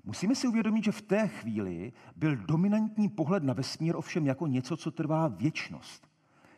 Musíme 0.06 0.34
si 0.34 0.48
uvědomit, 0.48 0.84
že 0.84 0.92
v 0.92 1.02
té 1.02 1.28
chvíli 1.28 1.92
byl 2.16 2.36
dominantní 2.36 3.08
pohled 3.08 3.42
na 3.42 3.54
vesmír 3.54 3.96
ovšem 3.96 4.26
jako 4.26 4.46
něco, 4.46 4.76
co 4.76 4.90
trvá 4.90 5.28
věčnost. 5.28 6.08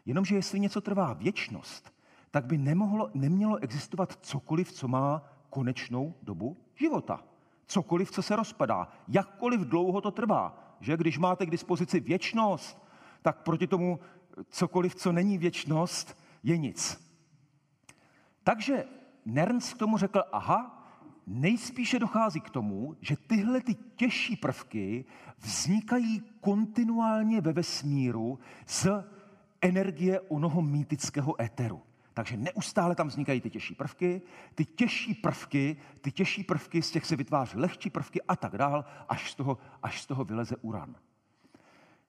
Jenomže 0.07 0.35
jestli 0.35 0.61
něco 0.61 0.81
trvá 0.81 1.13
věčnost, 1.13 1.95
tak 2.31 2.47
by 2.47 2.59
nemohlo, 2.59 3.11
nemělo 3.15 3.57
existovat 3.57 4.19
cokoliv, 4.21 4.73
co 4.73 4.89
má 4.89 5.23
konečnou 5.51 6.15
dobu 6.23 6.57
života. 6.75 7.25
Cokoliv, 7.67 8.11
co 8.11 8.23
se 8.23 8.37
rozpadá. 8.37 8.89
Jakkoliv 9.09 9.61
dlouho 9.61 10.01
to 10.01 10.11
trvá. 10.11 10.77
Že 10.81 10.97
když 10.97 11.19
máte 11.19 11.47
k 11.47 11.51
dispozici 11.51 12.01
věčnost, 12.01 12.87
tak 13.23 13.43
proti 13.43 13.67
tomu 13.67 13.99
cokoliv, 14.49 14.95
co 14.95 15.13
není 15.13 15.39
věčnost, 15.39 16.19
je 16.43 16.59
nic. 16.59 17.11
Takže 18.45 18.85
Nernst 19.25 19.75
k 19.75 19.79
tomu 19.79 19.97
řekl, 19.97 20.23
aha, 20.33 20.78
nejspíše 21.29 21.99
dochází 21.99 22.41
k 22.41 22.51
tomu, 22.51 22.97
že 23.01 23.17
tyhle 23.17 23.61
ty 23.61 23.75
těžší 23.75 24.37
prvky 24.37 25.05
vznikají 25.39 26.23
kontinuálně 26.41 27.41
ve 27.41 27.53
vesmíru 27.53 28.39
z 28.67 28.87
energie 29.61 30.21
onoho 30.21 30.63
mýtického 30.63 31.43
éteru. 31.43 31.83
Takže 32.15 32.37
neustále 32.37 32.95
tam 32.95 33.09
vznikají 33.09 33.41
ty 33.41 33.51
těžší 33.51 33.75
prvky, 33.75 34.23
ty 34.55 34.65
těžší 34.65 35.15
prvky, 35.15 35.77
ty 36.01 36.13
těžší 36.13 36.45
prvky, 36.45 36.83
z 36.83 36.91
těch 36.91 37.07
se 37.07 37.17
vytváří 37.17 37.59
lehčí 37.59 37.91
prvky 37.91 38.23
a 38.23 38.37
tak 38.37 38.57
dál, 38.57 38.85
až 39.09 39.31
z 39.31 39.35
toho, 39.35 39.59
až 39.83 40.03
z 40.03 40.07
toho 40.07 40.25
vyleze 40.25 40.57
uran. 40.57 40.95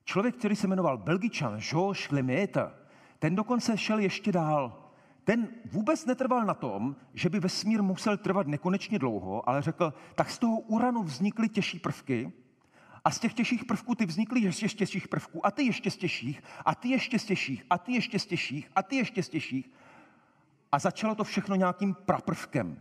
Člověk, 0.04 0.36
který 0.36 0.56
se 0.56 0.66
jmenoval 0.66 0.98
Belgičan 0.98 1.60
Georges 1.60 2.10
Lemaitre, 2.10 2.70
ten 3.18 3.34
dokonce 3.34 3.78
šel 3.78 3.98
ještě 3.98 4.32
dál. 4.32 4.89
Ten 5.30 5.48
vůbec 5.64 6.06
netrval 6.06 6.44
na 6.44 6.54
tom, 6.54 6.96
že 7.14 7.28
by 7.28 7.40
vesmír 7.40 7.82
musel 7.82 8.16
trvat 8.16 8.46
nekonečně 8.46 8.98
dlouho, 8.98 9.48
ale 9.48 9.62
řekl, 9.62 9.94
tak 10.14 10.30
z 10.30 10.38
toho 10.38 10.58
uranu 10.58 11.02
vznikly 11.02 11.48
těžší 11.48 11.78
prvky 11.78 12.32
a 13.04 13.10
z 13.10 13.18
těch 13.18 13.34
těžších 13.34 13.64
prvků 13.64 13.94
ty 13.94 14.06
vznikly 14.06 14.40
ještě 14.40 14.68
z 14.68 14.74
těžších 14.74 15.08
prvků 15.08 15.46
a 15.46 15.50
ty 15.50 15.62
ještě 15.62 15.90
z 15.90 15.96
těžších 15.96 16.42
a 16.64 16.74
ty 16.74 16.88
ještě 16.88 17.18
z 17.18 17.24
těžších 17.24 17.66
a 17.70 17.78
ty 17.78 17.92
ještě 17.92 18.18
z 18.18 18.26
těžších 18.26 18.70
a 18.76 18.82
ty 18.82 18.96
ještě 18.96 19.22
z 19.22 19.28
těžších 19.28 19.70
a 20.72 20.78
začalo 20.78 21.14
to 21.14 21.24
všechno 21.24 21.56
nějakým 21.56 21.94
praprvkem. 21.94 22.80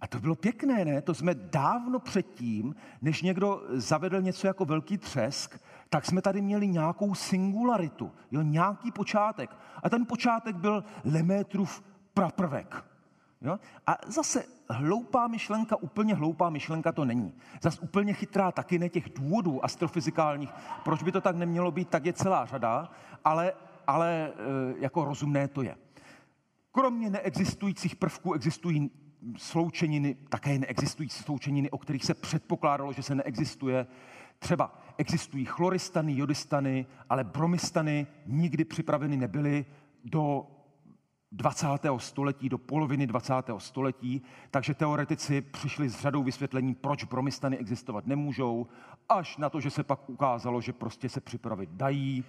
A 0.00 0.06
to 0.06 0.20
bylo 0.20 0.34
pěkné, 0.34 0.84
ne? 0.84 1.02
To 1.02 1.14
jsme 1.14 1.34
dávno 1.34 1.98
předtím, 1.98 2.74
než 3.02 3.22
někdo 3.22 3.62
zavedl 3.68 4.20
něco 4.20 4.46
jako 4.46 4.64
velký 4.64 4.98
třesk, 4.98 5.60
tak 5.88 6.04
jsme 6.04 6.22
tady 6.22 6.42
měli 6.42 6.68
nějakou 6.68 7.14
singularitu, 7.14 8.12
jo, 8.30 8.42
nějaký 8.42 8.92
počátek. 8.92 9.56
A 9.82 9.90
ten 9.90 10.06
počátek 10.06 10.56
byl 10.56 10.84
Lemétrův 11.04 11.82
praprvek. 12.14 12.84
Jo? 13.42 13.58
A 13.86 13.96
zase 14.06 14.44
hloupá 14.70 15.28
myšlenka, 15.28 15.76
úplně 15.76 16.14
hloupá 16.14 16.50
myšlenka 16.50 16.92
to 16.92 17.04
není. 17.04 17.34
Zase 17.62 17.80
úplně 17.80 18.12
chytrá 18.12 18.52
taky 18.52 18.78
ne 18.78 18.88
těch 18.88 19.12
důvodů 19.14 19.64
astrofyzikálních, 19.64 20.50
proč 20.84 21.02
by 21.02 21.12
to 21.12 21.20
tak 21.20 21.36
nemělo 21.36 21.70
být, 21.70 21.88
tak 21.88 22.06
je 22.06 22.12
celá 22.12 22.46
řada, 22.46 22.90
ale, 23.24 23.52
ale 23.86 24.32
eh, 24.32 24.74
jako 24.78 25.04
rozumné 25.04 25.48
to 25.48 25.62
je. 25.62 25.76
Kromě 26.72 27.10
neexistujících 27.10 27.96
prvků 27.96 28.32
existují 28.32 28.90
sloučeniny, 29.36 30.16
také 30.28 30.58
neexistující 30.58 31.22
sloučeniny, 31.22 31.70
o 31.70 31.78
kterých 31.78 32.04
se 32.04 32.14
předpokládalo, 32.14 32.92
že 32.92 33.02
se 33.02 33.14
neexistuje. 33.14 33.86
Třeba 34.38 34.78
existují 34.98 35.44
chloristany, 35.44 36.16
jodistany, 36.16 36.86
ale 37.10 37.24
bromistany 37.24 38.06
nikdy 38.26 38.64
připraveny 38.64 39.16
nebyly 39.16 39.64
do 40.04 40.46
20. 41.32 41.66
století, 41.96 42.48
do 42.48 42.58
poloviny 42.58 43.06
20. 43.06 43.34
století, 43.58 44.22
takže 44.50 44.74
teoretici 44.74 45.40
přišli 45.40 45.88
s 45.88 46.00
řadou 46.00 46.22
vysvětlení, 46.22 46.74
proč 46.74 47.04
bromistany 47.04 47.58
existovat 47.58 48.06
nemůžou, 48.06 48.66
až 49.08 49.36
na 49.36 49.50
to, 49.50 49.60
že 49.60 49.70
se 49.70 49.84
pak 49.84 50.10
ukázalo, 50.10 50.60
že 50.60 50.72
prostě 50.72 51.08
se 51.08 51.20
připravit 51.20 51.70
dají. 51.72 52.24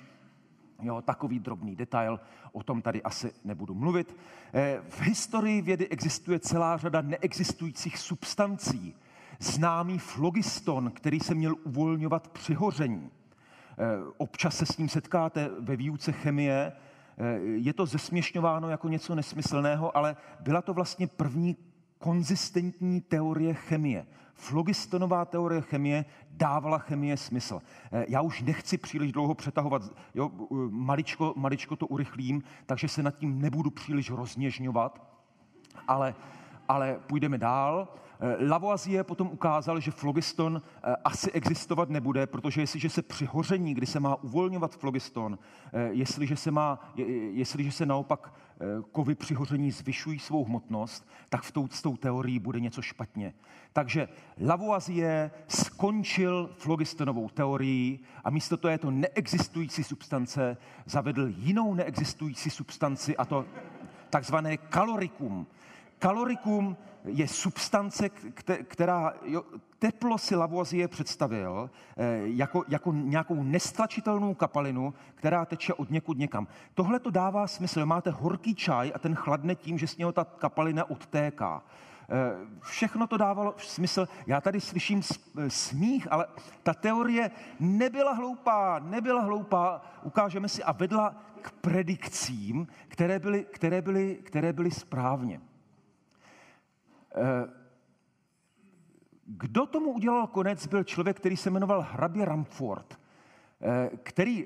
Jo, 0.82 1.02
takový 1.02 1.40
drobný 1.40 1.76
detail, 1.76 2.20
o 2.52 2.64
tom 2.64 2.82
tady 2.82 3.04
asi 3.04 3.34
nebudu 3.44 3.74
mluvit. 3.74 4.16
Eh, 4.54 4.82
v 4.90 5.02
historii 5.02 5.62
vědy 5.62 5.88
existuje 5.88 6.40
celá 6.40 6.78
řada 6.78 7.02
neexistujících 7.02 7.98
substancí. 7.98 8.96
Známý 9.40 10.00
flogiston, 10.00 10.92
který 10.92 11.20
se 11.20 11.36
měl 11.36 11.56
uvolňovat 11.64 12.28
při 12.28 12.54
hoření. 12.54 13.10
Eh, 13.10 13.84
občas 14.18 14.58
se 14.58 14.66
s 14.66 14.78
ním 14.78 14.90
setkáte 14.90 15.50
ve 15.60 15.76
výuce 15.76 16.12
chemie. 16.12 16.72
Eh, 17.18 17.40
je 17.40 17.74
to 17.74 17.86
zesměšňováno 17.86 18.70
jako 18.70 18.90
něco 18.90 19.16
nesmyslného, 19.16 19.98
ale 19.98 20.16
byla 20.40 20.62
to 20.62 20.74
vlastně 20.74 21.08
první 21.08 21.58
konzistentní 22.00 23.02
teorie 23.02 23.54
chemie. 23.54 24.06
Flogistonová 24.38 25.26
teorie 25.26 25.62
chemie 25.62 26.06
dávala 26.32 26.78
chemie 26.78 27.18
smysl. 27.18 27.62
Eh, 27.92 28.06
já 28.08 28.22
už 28.22 28.42
nechci 28.42 28.78
příliš 28.78 29.12
dlouho 29.12 29.34
přetahovat, 29.36 29.82
jo, 30.16 30.32
maličko, 30.70 31.34
maličko 31.36 31.76
to 31.76 31.88
urychlím, 31.88 32.44
takže 32.66 32.88
se 32.88 33.04
nad 33.04 33.16
tím 33.16 33.42
nebudu 33.42 33.70
příliš 33.70 34.10
rozněžňovat, 34.10 35.02
ale, 35.88 36.16
ale 36.68 37.00
půjdeme 37.08 37.38
dál. 37.38 37.88
Eh, 38.20 38.48
Lavoisier 38.48 39.04
potom 39.04 39.28
ukázal, 39.28 39.80
že 39.80 39.92
flogiston 39.92 40.62
eh, 40.84 40.96
asi 41.04 41.32
existovat 41.32 41.90
nebude, 41.90 42.28
protože 42.28 42.62
jestliže 42.62 42.90
se 42.90 43.02
při 43.02 43.26
hoření, 43.26 43.74
kdy 43.74 43.86
se 43.86 44.00
má 44.00 44.16
uvolňovat 44.16 44.76
flogiston, 44.76 45.40
jestliže 45.90 46.36
se, 46.36 46.52
má, 46.52 46.80
jestliže 47.32 47.72
se 47.72 47.86
naopak 47.86 48.34
kovy 48.92 49.16
při 49.16 49.34
hoření 49.34 49.72
zvyšují 49.72 50.20
svou 50.20 50.46
hmotnost, 50.46 51.08
tak 51.30 51.42
v 51.42 51.52
tou, 51.52 51.68
s 51.68 51.82
tou 51.82 51.98
teorií 51.98 52.40
bude 52.40 52.60
něco 52.60 52.82
špatně. 52.82 53.34
Takže 53.74 54.08
Lavoisier 54.46 55.32
skončil 55.48 56.56
flogistonovou 56.58 57.30
teorií 57.30 58.00
a 58.24 58.30
místo 58.30 58.58
toho 58.58 58.72
je 58.72 58.78
to 58.78 58.92
neexistující 58.92 59.84
substance 59.84 60.58
zavedl 60.86 61.28
jinou 61.28 61.74
neexistující 61.74 62.50
substanci 62.50 63.18
a 63.18 63.26
to 63.26 63.46
takzvané 64.10 64.58
kalorikum. 64.58 65.48
Kalorikum 66.00 66.78
je 67.06 67.28
substance, 67.28 68.10
která 68.64 69.14
jo, 69.24 69.44
teplo 69.80 70.18
si 70.18 70.36
Lavoisier 70.36 70.90
představil 70.90 71.70
eh, 71.98 72.20
jako, 72.24 72.64
jako 72.68 72.94
nějakou 72.94 73.44
nestlačitelnou 73.44 74.34
kapalinu, 74.34 74.94
která 75.16 75.46
teče 75.46 75.74
od 75.74 75.92
někud 75.92 76.18
někam. 76.18 76.48
Tohle 76.74 77.00
to 77.00 77.10
dává 77.10 77.48
smysl. 77.48 77.86
Máte 77.86 78.10
horký 78.10 78.56
čaj 78.56 78.92
a 78.96 79.00
ten 79.00 79.16
chladne 79.16 79.56
tím, 79.56 79.78
že 79.78 79.88
z 79.88 79.98
něho 79.98 80.12
ta 80.12 80.26
kapalina 80.26 80.90
odtéká. 80.90 81.64
Eh, 82.10 82.48
všechno 82.62 83.08
to 83.08 83.18
dávalo 83.18 83.56
smysl. 83.58 84.08
Já 84.28 84.42
tady 84.42 84.62
slyším 84.62 85.02
smích, 85.48 86.08
ale 86.12 86.26
ta 86.64 86.74
teorie 86.74 87.32
nebyla 87.60 88.14
hloupá, 88.14 88.80
nebyla 88.80 89.22
hloupá, 89.22 89.82
ukážeme 90.04 90.50
si, 90.50 90.64
a 90.64 90.72
vedla 90.72 91.16
k 91.42 91.52
predikcím, 91.52 92.68
které 92.88 93.20
byly, 93.20 93.46
které 93.52 93.82
byly, 93.82 94.16
které 94.24 94.54
byly 94.54 94.72
správně. 94.72 95.42
Eh, 97.18 97.50
kdo 99.26 99.66
tomu 99.66 99.92
udělal 99.92 100.28
konec, 100.28 100.68
byl 100.68 100.84
člověk, 100.84 101.18
který 101.18 101.38
se 101.38 101.50
jmenoval 101.50 101.88
hrabě 101.92 102.26
Ramford, 102.26 103.00
eh, 103.62 103.90
který 104.04 104.46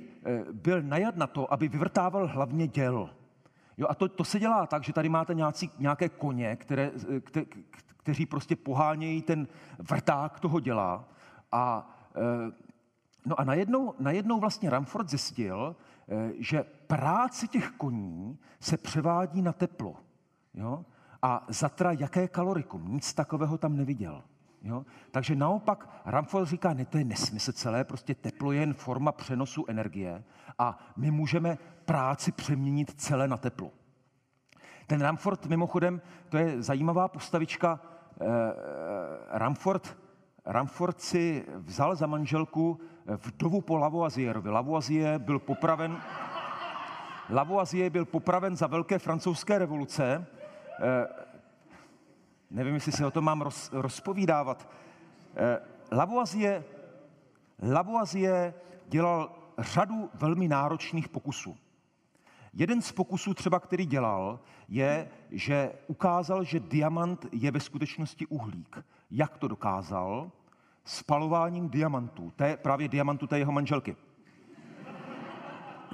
byl 0.51 0.81
najad 0.81 1.15
na 1.15 1.27
to, 1.27 1.53
aby 1.53 1.67
vyvrtával 1.67 2.27
hlavně 2.27 2.67
děl. 2.67 3.09
Jo, 3.77 3.87
a 3.89 3.95
to, 3.95 4.07
to 4.09 4.23
se 4.23 4.39
dělá 4.39 4.67
tak, 4.67 4.83
že 4.83 4.93
tady 4.93 5.09
máte 5.09 5.33
nějací, 5.33 5.71
nějaké 5.79 6.09
koně, 6.09 6.55
které, 6.55 6.91
kte, 7.23 7.45
kteří 7.97 8.25
prostě 8.25 8.55
pohánějí 8.55 9.21
ten 9.21 9.47
vrták 9.79 10.39
toho 10.39 10.59
děla. 10.59 11.09
A, 11.51 11.89
no 13.25 13.39
a 13.39 13.43
najednou, 13.43 13.93
najednou 13.99 14.39
vlastně 14.39 14.69
Ramford 14.69 15.09
zjistil, 15.09 15.75
že 16.39 16.63
práce 16.63 17.47
těch 17.47 17.71
koní 17.71 18.39
se 18.59 18.77
převádí 18.77 19.41
na 19.41 19.53
teplo. 19.53 19.95
Jo? 20.53 20.85
A 21.21 21.45
zatra 21.47 21.91
jaké 21.91 22.27
kalorikum? 22.27 22.93
Nic 22.93 23.13
takového 23.13 23.57
tam 23.57 23.77
neviděl. 23.77 24.23
Jo? 24.61 24.85
Takže 25.11 25.35
naopak 25.35 25.89
Ramford 26.05 26.47
říká, 26.47 26.73
ne, 26.73 26.85
to 26.85 26.97
je 26.97 27.03
nesmysl 27.03 27.51
celé, 27.51 27.83
prostě 27.83 28.15
teplo 28.15 28.51
je 28.51 28.59
jen 28.59 28.73
forma 28.73 29.11
přenosu 29.11 29.65
energie 29.67 30.23
a 30.59 30.77
my 30.97 31.11
můžeme 31.11 31.57
práci 31.85 32.31
přeměnit 32.31 33.01
celé 33.01 33.27
na 33.27 33.37
teplo. 33.37 33.71
Ten 34.87 35.01
Ramford 35.01 35.45
mimochodem, 35.45 36.01
to 36.29 36.37
je 36.37 36.61
zajímavá 36.61 37.07
postavička, 37.07 37.79
eh, 38.21 38.25
Ramford, 39.29 39.97
Ramford 40.45 41.01
si 41.01 41.45
vzal 41.55 41.95
za 41.95 42.07
manželku 42.07 42.79
vdovu 43.05 43.61
po 43.61 43.77
Lavoisierovi. 43.77 44.49
Lavoisier 44.49 45.19
byl 45.19 45.39
popraven, 45.39 45.97
Lavoisier 47.29 47.91
byl 47.91 48.05
popraven 48.05 48.55
za 48.55 48.67
velké 48.67 48.99
francouzské 48.99 49.59
revoluce. 49.59 50.27
Eh, 50.81 51.07
nevím, 52.51 52.73
jestli 52.73 52.91
se 52.91 53.05
o 53.05 53.11
tom 53.11 53.23
mám 53.23 53.41
roz, 53.41 53.69
rozpovídávat. 53.73 54.69
Eh, 55.35 55.59
Lavoisier, 55.91 56.63
Lavoisier 57.71 58.53
dělal 58.87 59.31
řadu 59.57 60.09
velmi 60.13 60.47
náročných 60.47 61.09
pokusů. 61.09 61.57
Jeden 62.53 62.81
z 62.81 62.91
pokusů 62.91 63.33
třeba, 63.33 63.59
který 63.59 63.85
dělal, 63.85 64.39
je, 64.67 65.09
že 65.31 65.71
ukázal, 65.87 66.43
že 66.43 66.59
diamant 66.59 67.25
je 67.31 67.51
ve 67.51 67.59
skutečnosti 67.59 68.27
uhlík. 68.27 68.77
Jak 69.11 69.37
to 69.37 69.47
dokázal? 69.47 70.31
Spalováním 70.85 71.69
diamantů. 71.69 72.33
To 72.35 72.43
je 72.43 72.57
právě 72.57 72.87
diamantu 72.87 73.27
té 73.27 73.39
jeho 73.39 73.51
manželky. 73.51 73.95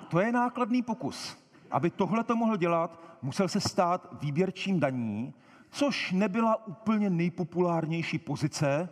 To 0.07 0.19
je 0.19 0.31
nákladný 0.31 0.81
pokus. 0.81 1.46
Aby 1.71 1.89
tohle 1.89 2.23
to 2.23 2.35
mohl 2.35 2.57
dělat, 2.57 2.99
musel 3.21 3.47
se 3.47 3.59
stát 3.59 4.07
výběrčím 4.21 4.79
daní, 4.79 5.33
což 5.69 6.11
nebyla 6.11 6.67
úplně 6.67 7.09
nejpopulárnější 7.09 8.17
pozice 8.17 8.89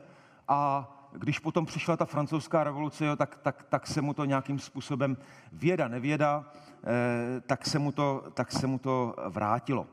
a 0.47 0.91
když 1.17 1.39
potom 1.39 1.65
přišla 1.65 1.97
ta 1.97 2.05
francouzská 2.05 2.63
revoluce, 2.63 3.05
jo, 3.05 3.15
tak, 3.15 3.37
tak, 3.37 3.63
tak 3.69 3.87
se 3.87 4.01
mu 4.01 4.13
to 4.13 4.25
nějakým 4.25 4.59
způsobem 4.59 5.17
věda, 5.51 5.87
nevěda, 5.87 6.45
eh, 6.83 7.41
tak, 7.41 7.65
se 7.65 7.79
mu 7.79 7.91
to, 7.91 8.23
tak 8.33 8.51
se 8.51 8.67
mu 8.67 8.79
to 8.79 9.15
vrátilo. 9.29 9.87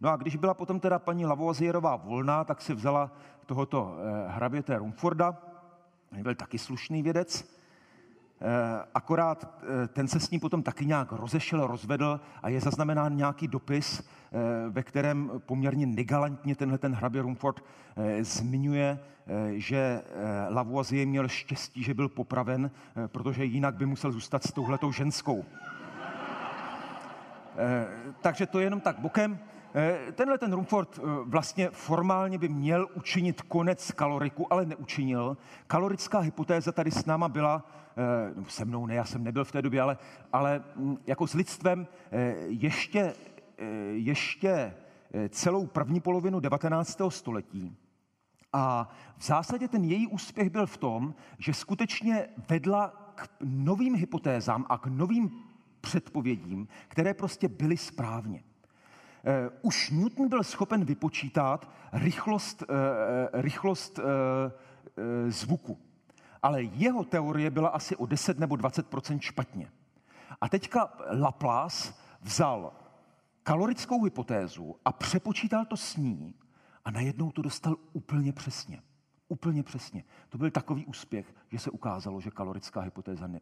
No 0.00 0.10
a 0.10 0.16
když 0.16 0.36
byla 0.36 0.54
potom 0.54 0.80
teda 0.80 0.98
paní 0.98 1.26
Lavoisierová 1.26 1.96
volná, 1.96 2.44
tak 2.44 2.62
si 2.62 2.74
vzala 2.74 3.10
tohoto 3.46 3.96
eh, 3.98 4.28
hraběte 4.28 4.78
Rumforda, 4.78 5.36
byl 6.22 6.34
taky 6.34 6.58
slušný 6.58 7.02
vědec, 7.02 7.57
akorát 8.94 9.62
ten 9.88 10.08
se 10.08 10.20
s 10.20 10.30
ním 10.30 10.40
potom 10.40 10.62
taky 10.62 10.86
nějak 10.86 11.12
rozešel, 11.12 11.66
rozvedl 11.66 12.20
a 12.42 12.48
je 12.48 12.60
zaznamenán 12.60 13.16
nějaký 13.16 13.48
dopis, 13.48 14.08
ve 14.68 14.82
kterém 14.82 15.30
poměrně 15.38 15.86
negalantně 15.86 16.56
tenhle 16.56 16.78
ten 16.78 16.94
hrabě 16.94 17.22
Rumford 17.22 17.64
zmiňuje, 18.20 18.98
že 19.50 20.02
Lavoisier 20.48 21.06
měl 21.06 21.28
štěstí, 21.28 21.82
že 21.82 21.94
byl 21.94 22.08
popraven, 22.08 22.70
protože 23.06 23.44
jinak 23.44 23.74
by 23.74 23.86
musel 23.86 24.12
zůstat 24.12 24.44
s 24.44 24.52
touhletou 24.52 24.92
ženskou. 24.92 25.44
Takže 28.20 28.46
to 28.46 28.58
je 28.58 28.66
jenom 28.66 28.80
tak 28.80 28.98
bokem. 28.98 29.38
Eh, 29.74 30.12
tenhle 30.12 30.38
ten 30.38 30.52
Rumford 30.52 30.98
eh, 30.98 31.02
vlastně 31.24 31.70
formálně 31.72 32.38
by 32.38 32.48
měl 32.48 32.88
učinit 32.94 33.42
konec 33.42 33.92
kaloriku, 33.92 34.52
ale 34.52 34.66
neučinil. 34.66 35.36
Kalorická 35.66 36.18
hypotéza 36.18 36.72
tady 36.72 36.90
s 36.90 37.06
náma 37.06 37.28
byla, 37.28 37.64
eh, 37.64 37.87
se 38.48 38.64
mnou 38.64 38.86
ne, 38.86 38.94
já 38.94 39.04
jsem 39.04 39.24
nebyl 39.24 39.44
v 39.44 39.52
té 39.52 39.62
době, 39.62 39.80
ale, 39.80 39.98
ale 40.32 40.64
hm, 40.76 40.96
jako 41.06 41.26
s 41.26 41.34
lidstvem 41.34 41.86
ještě, 42.46 43.14
ještě 43.92 44.74
celou 45.28 45.66
první 45.66 46.00
polovinu 46.00 46.40
19. 46.40 47.00
století. 47.08 47.76
A 48.52 48.90
v 49.18 49.24
zásadě 49.24 49.68
ten 49.68 49.84
její 49.84 50.06
úspěch 50.06 50.50
byl 50.50 50.66
v 50.66 50.76
tom, 50.76 51.14
že 51.38 51.54
skutečně 51.54 52.28
vedla 52.48 53.12
k 53.14 53.28
novým 53.40 53.94
hypotézám 53.94 54.66
a 54.68 54.78
k 54.78 54.86
novým 54.86 55.30
předpovědím, 55.80 56.68
které 56.88 57.14
prostě 57.14 57.48
byly 57.48 57.76
správně. 57.76 58.42
Už 59.62 59.90
Newton 59.90 60.28
byl 60.28 60.44
schopen 60.44 60.84
vypočítat 60.84 61.70
rychlost, 61.92 62.64
rychlost 63.32 64.00
zvuku. 65.28 65.78
Ale 66.48 66.62
jeho 66.62 67.04
teorie 67.04 67.50
byla 67.50 67.68
asi 67.68 67.96
o 67.96 68.06
10 68.06 68.38
nebo 68.38 68.56
20 68.56 68.86
špatně. 69.20 69.70
A 70.40 70.48
teďka 70.48 70.92
Laplace 71.20 71.94
vzal 72.22 72.72
kalorickou 73.42 74.04
hypotézu 74.04 74.76
a 74.84 74.92
přepočítal 74.92 75.64
to 75.64 75.76
s 75.76 75.96
ní 75.96 76.34
a 76.84 76.90
najednou 76.90 77.32
to 77.32 77.42
dostal 77.42 77.76
úplně 77.92 78.32
přesně. 78.32 78.82
Úplně 79.28 79.62
přesně. 79.62 80.04
To 80.28 80.38
byl 80.38 80.50
takový 80.50 80.86
úspěch, 80.86 81.34
že 81.52 81.58
se 81.58 81.70
ukázalo, 81.70 82.20
že 82.20 82.30
kalorická 82.30 82.80
hypotéza 82.80 83.26
ne, 83.26 83.40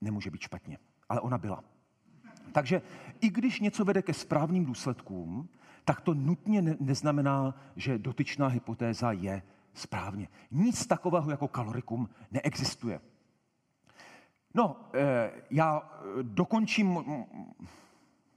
nemůže 0.00 0.30
být 0.30 0.40
špatně. 0.40 0.78
Ale 1.08 1.20
ona 1.20 1.38
byla. 1.38 1.64
Takže 2.52 2.82
i 3.20 3.30
když 3.30 3.60
něco 3.60 3.84
vede 3.84 4.02
ke 4.02 4.14
správným 4.14 4.64
důsledkům, 4.64 5.48
tak 5.84 6.00
to 6.00 6.14
nutně 6.14 6.62
ne- 6.62 6.76
neznamená, 6.80 7.54
že 7.76 7.98
dotyčná 7.98 8.46
hypotéza 8.46 9.12
je 9.12 9.42
správně. 9.74 10.28
Nic 10.50 10.86
takového 10.86 11.30
jako 11.30 11.48
kalorikum 11.48 12.08
neexistuje. 12.30 13.00
No, 14.54 14.76
eh, 14.94 15.30
já 15.50 15.82
eh, 15.82 16.22
dokončím, 16.22 16.98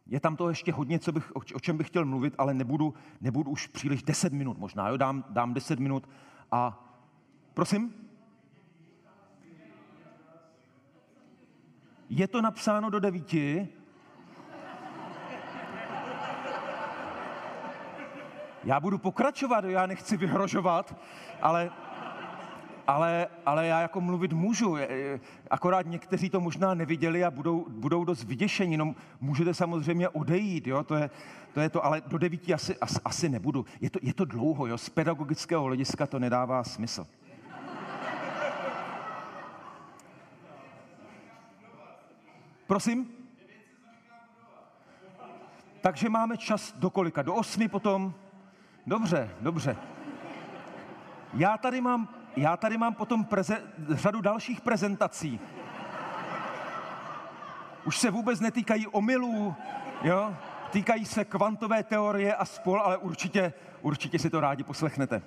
je 0.07 0.19
tam 0.19 0.35
to 0.35 0.49
ještě 0.49 0.71
hodně, 0.71 0.99
co 0.99 1.11
bych, 1.11 1.35
o 1.35 1.59
čem 1.59 1.77
bych 1.77 1.87
chtěl 1.87 2.05
mluvit, 2.05 2.35
ale 2.37 2.53
nebudu, 2.53 2.93
nebudu 3.21 3.51
už 3.51 3.67
příliš 3.67 4.03
10 4.03 4.33
minut 4.33 4.57
možná, 4.57 4.89
jo? 4.89 4.97
Dám, 4.97 5.23
dám 5.29 5.53
10 5.53 5.79
minut 5.79 6.09
a 6.51 6.83
prosím? 7.53 7.93
Je 12.09 12.27
to 12.27 12.41
napsáno 12.41 12.89
do 12.89 12.99
devíti, 12.99 13.67
Já 18.65 18.79
budu 18.79 18.97
pokračovat, 18.97 19.65
já 19.65 19.85
nechci 19.85 20.17
vyhrožovat, 20.17 20.95
ale, 21.41 21.71
ale, 22.87 23.27
ale 23.45 23.67
já 23.67 23.81
jako 23.81 24.01
mluvit 24.01 24.33
můžu. 24.33 24.77
Akorát 25.51 25.85
někteří 25.85 26.29
to 26.29 26.39
možná 26.39 26.73
neviděli 26.73 27.23
a 27.23 27.31
budou, 27.31 27.65
budou 27.69 28.05
dost 28.05 28.23
vyděšení. 28.23 28.77
No, 28.77 28.95
můžete 29.21 29.53
samozřejmě 29.53 30.09
odejít, 30.09 30.67
jo? 30.67 30.83
To, 30.83 30.95
je, 30.95 31.09
to 31.53 31.59
je 31.59 31.69
to, 31.69 31.85
ale 31.85 32.01
do 32.07 32.17
devíti 32.17 32.53
asi, 32.53 32.77
asi, 32.77 32.99
asi 33.05 33.29
nebudu. 33.29 33.65
Je 33.81 33.89
to, 33.89 33.99
je 34.01 34.13
to 34.13 34.25
dlouho, 34.25 34.67
jo? 34.67 34.77
z 34.77 34.89
pedagogického 34.89 35.63
hlediska 35.63 36.07
to 36.07 36.19
nedává 36.19 36.63
smysl. 36.63 37.07
Prosím? 42.67 43.07
Takže 45.81 46.09
máme 46.09 46.37
čas 46.37 46.73
do 46.77 46.89
kolika? 46.89 47.21
Do 47.21 47.33
osmi 47.33 47.67
potom? 47.67 48.13
Dobře, 48.87 49.29
dobře. 49.41 49.77
Já 51.33 51.57
tady 51.57 51.81
mám, 51.81 52.09
já 52.35 52.57
tady 52.57 52.77
mám 52.77 52.93
potom 52.93 53.25
preze, 53.25 53.61
řadu 53.89 54.21
dalších 54.21 54.61
prezentací. 54.61 55.39
Už 57.85 57.97
se 57.97 58.11
vůbec 58.11 58.39
netýkají 58.39 58.87
omylů, 58.87 59.55
jo? 60.03 60.35
Týkají 60.71 61.05
se 61.05 61.25
kvantové 61.25 61.83
teorie 61.83 62.35
a 62.35 62.45
spol, 62.45 62.81
ale 62.81 62.97
určitě, 62.97 63.53
určitě 63.81 64.19
si 64.19 64.29
to 64.29 64.39
rádi 64.39 64.63
poslechnete. 64.63 65.21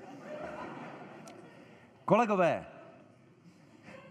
Kolegové, 2.05 2.67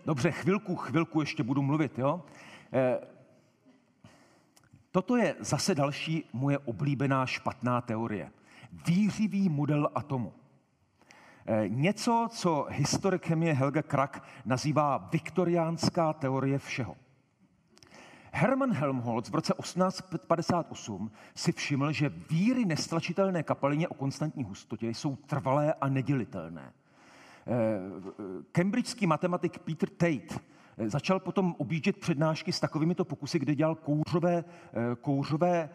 dobře, 0.06 0.32
chvilku, 0.32 0.76
chvilku 0.76 1.20
ještě 1.20 1.44
budu 1.44 1.62
mluvit, 1.62 2.00
jo? 2.00 2.24
Eh, 2.74 3.00
toto 4.92 5.16
je 5.16 5.36
zase 5.40 5.76
další 5.76 6.30
moje 6.34 6.58
oblíbená 6.60 7.26
špatná 7.26 7.82
teorie 7.82 8.32
výřivý 8.86 9.50
model 9.50 9.90
atomu. 9.96 10.34
Eh, 11.50 11.70
něco, 11.70 12.28
co 12.32 12.68
historik 12.70 13.26
chemie 13.26 13.54
Helge 13.54 13.84
Krak 13.84 14.24
nazývá 14.46 14.98
viktoriánská 14.98 16.14
teorie 16.14 16.60
všeho. 16.60 16.96
Hermann 18.32 18.74
Helmholtz 18.74 19.30
v 19.30 19.36
roce 19.36 19.54
1858 19.62 21.12
si 21.36 21.52
všiml, 21.52 21.92
že 21.92 22.10
víry 22.10 22.66
nestlačitelné 22.66 23.44
kapalině 23.44 23.88
o 23.88 23.94
konstantní 23.94 24.44
hustotě 24.44 24.90
jsou 24.90 25.16
trvalé 25.16 25.74
a 25.74 25.90
nedělitelné. 25.90 26.74
Eh, 27.48 27.54
cambridgeský 28.52 29.08
matematik 29.08 29.60
Peter 29.60 29.90
Tate 29.90 30.40
eh, 30.78 30.90
začal 30.90 31.20
potom 31.20 31.56
objíždět 31.58 31.98
přednášky 31.98 32.52
s 32.52 32.60
takovýmito 32.60 33.06
pokusy, 33.06 33.40
kde 33.40 33.56
dělal 33.56 33.76
kouřové, 33.76 34.44
kouřové 35.02 35.70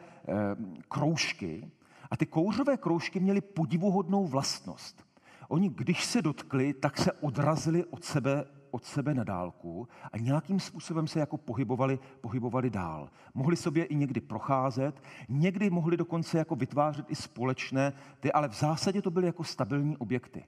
kroužky 0.89 1.71
a 2.13 2.17
ty 2.17 2.27
kouřové 2.27 2.77
kroužky 2.77 3.21
měly 3.21 3.41
podivuhodnou 3.41 4.27
vlastnost. 4.27 5.07
Oni, 5.49 5.69
když 5.69 6.05
se 6.05 6.23
dotkli, 6.23 6.75
tak 6.75 6.99
se 6.99 7.13
odrazili 7.13 7.85
od 7.85 8.05
sebe, 8.05 8.45
od 8.71 8.85
sebe 8.85 9.15
na 9.15 9.25
dálku 9.25 9.89
a 10.13 10.19
nějakým 10.19 10.61
způsobem 10.61 11.07
se 11.07 11.21
jako 11.21 11.37
pohybovali, 11.37 11.99
pohybovali 12.21 12.71
dál. 12.71 13.09
Mohli 13.35 13.57
sobě 13.57 13.85
i 13.85 13.95
někdy 13.95 14.21
procházet, 14.21 15.03
někdy 15.29 15.71
mohli 15.71 15.97
dokonce 15.97 16.39
jako 16.39 16.57
vytvářet 16.57 17.11
i 17.11 17.15
společné, 17.15 17.93
ty, 18.21 18.33
ale 18.33 18.49
v 18.49 18.55
zásadě 18.55 19.03
to 19.03 19.11
byly 19.11 19.27
jako 19.27 19.45
stabilní 19.45 19.97
objekty. 19.97 20.45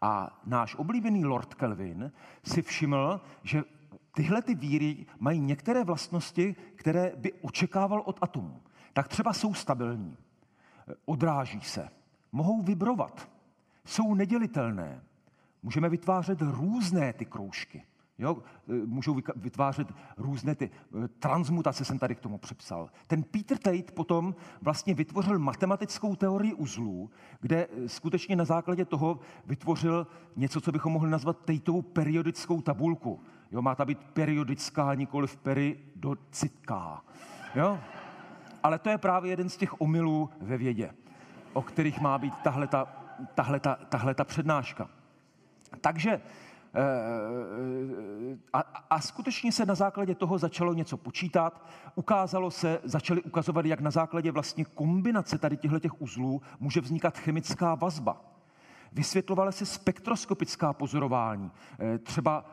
A 0.00 0.40
náš 0.46 0.74
oblíbený 0.74 1.24
Lord 1.24 1.54
Kelvin 1.54 2.12
si 2.44 2.62
všiml, 2.62 3.20
že 3.42 3.62
tyhle 4.14 4.42
ty 4.42 4.54
víry 4.54 5.06
mají 5.18 5.40
některé 5.40 5.84
vlastnosti, 5.84 6.56
které 6.74 7.12
by 7.16 7.32
očekával 7.32 8.02
od 8.04 8.18
atomů. 8.20 8.60
Tak 8.92 9.08
třeba 9.08 9.32
jsou 9.32 9.54
stabilní 9.54 10.16
odráží 11.04 11.60
se, 11.60 11.88
mohou 12.32 12.62
vibrovat, 12.62 13.28
jsou 13.84 14.14
nedělitelné. 14.14 15.02
Můžeme 15.62 15.88
vytvářet 15.88 16.38
různé 16.40 17.12
ty 17.12 17.24
kroužky. 17.24 17.82
Jo? 18.18 18.36
Můžou 18.86 19.20
vytvářet 19.36 19.88
různé 20.16 20.54
ty 20.54 20.70
eh, 20.70 21.08
transmutace, 21.08 21.84
jsem 21.84 21.98
tady 21.98 22.14
k 22.14 22.20
tomu 22.20 22.38
přepsal. 22.38 22.90
Ten 23.06 23.22
Peter 23.22 23.58
Tate 23.58 23.92
potom 23.94 24.34
vlastně 24.62 24.94
vytvořil 24.94 25.38
matematickou 25.38 26.16
teorii 26.16 26.54
uzlů, 26.54 27.10
kde 27.40 27.66
eh, 27.66 27.88
skutečně 27.88 28.36
na 28.36 28.44
základě 28.44 28.84
toho 28.84 29.18
vytvořil 29.46 30.06
něco, 30.36 30.60
co 30.60 30.72
bychom 30.72 30.92
mohli 30.92 31.10
nazvat 31.10 31.36
Tateovou 31.44 31.82
periodickou 31.82 32.60
tabulku. 32.62 33.20
Jo, 33.52 33.62
má 33.62 33.74
ta 33.74 33.84
být 33.84 33.98
periodická, 33.98 34.94
nikoliv 34.94 35.36
peridocitká. 35.36 37.02
Jo? 37.54 37.78
Ale 38.62 38.78
to 38.78 38.90
je 38.90 38.98
právě 38.98 39.32
jeden 39.32 39.48
z 39.48 39.56
těch 39.56 39.80
omylů 39.80 40.30
ve 40.40 40.56
vědě, 40.56 40.90
o 41.52 41.62
kterých 41.62 42.00
má 42.00 42.18
být 42.18 42.34
tahleta, 42.44 42.86
tahleta, 43.34 43.78
tahleta 43.88 44.24
přednáška. 44.24 44.88
Takže 45.80 46.10
eh, 46.10 46.20
a, 48.52 48.60
a 48.90 49.00
skutečně 49.00 49.52
se 49.52 49.66
na 49.66 49.74
základě 49.74 50.14
toho 50.14 50.38
začalo 50.38 50.74
něco 50.74 50.96
počítat. 50.96 51.66
Ukázalo 51.94 52.50
se, 52.50 52.80
začali 52.84 53.22
ukazovat, 53.22 53.66
jak 53.66 53.80
na 53.80 53.90
základě 53.90 54.32
vlastně 54.32 54.64
kombinace 54.64 55.38
tady 55.38 55.56
těchto 55.56 55.78
těch 55.78 56.02
uzlů 56.02 56.42
může 56.60 56.80
vznikat 56.80 57.18
chemická 57.18 57.74
vazba. 57.74 58.35
Vysvětlovala 58.96 59.52
se 59.52 59.66
spektroskopická 59.66 60.72
pozorování, 60.72 61.50
eh, 61.78 61.98
třeba 61.98 62.44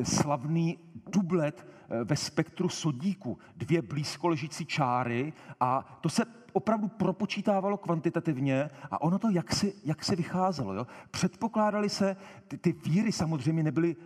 eh, 0.00 0.04
slavný 0.04 0.78
dublet 1.12 1.66
eh, 1.66 2.04
ve 2.04 2.16
spektru 2.16 2.68
sodíku, 2.68 3.38
dvě 3.56 3.82
blízko 3.82 4.28
ležící 4.28 4.66
čáry 4.66 5.32
a 5.60 5.98
to 6.00 6.08
se 6.08 6.24
opravdu 6.52 6.88
propočítávalo 6.88 7.76
kvantitativně 7.76 8.70
a 8.90 9.00
ono 9.00 9.18
to 9.18 9.30
jak 9.30 9.52
si, 9.52 9.74
jak 9.84 10.04
si 10.04 10.16
vycházelo. 10.16 10.74
Jo? 10.74 10.86
Předpokládali 11.10 11.88
se, 11.88 12.16
ty, 12.48 12.58
ty 12.58 12.72
víry 12.72 13.12
samozřejmě 13.12 13.62
nebyly 13.62 13.96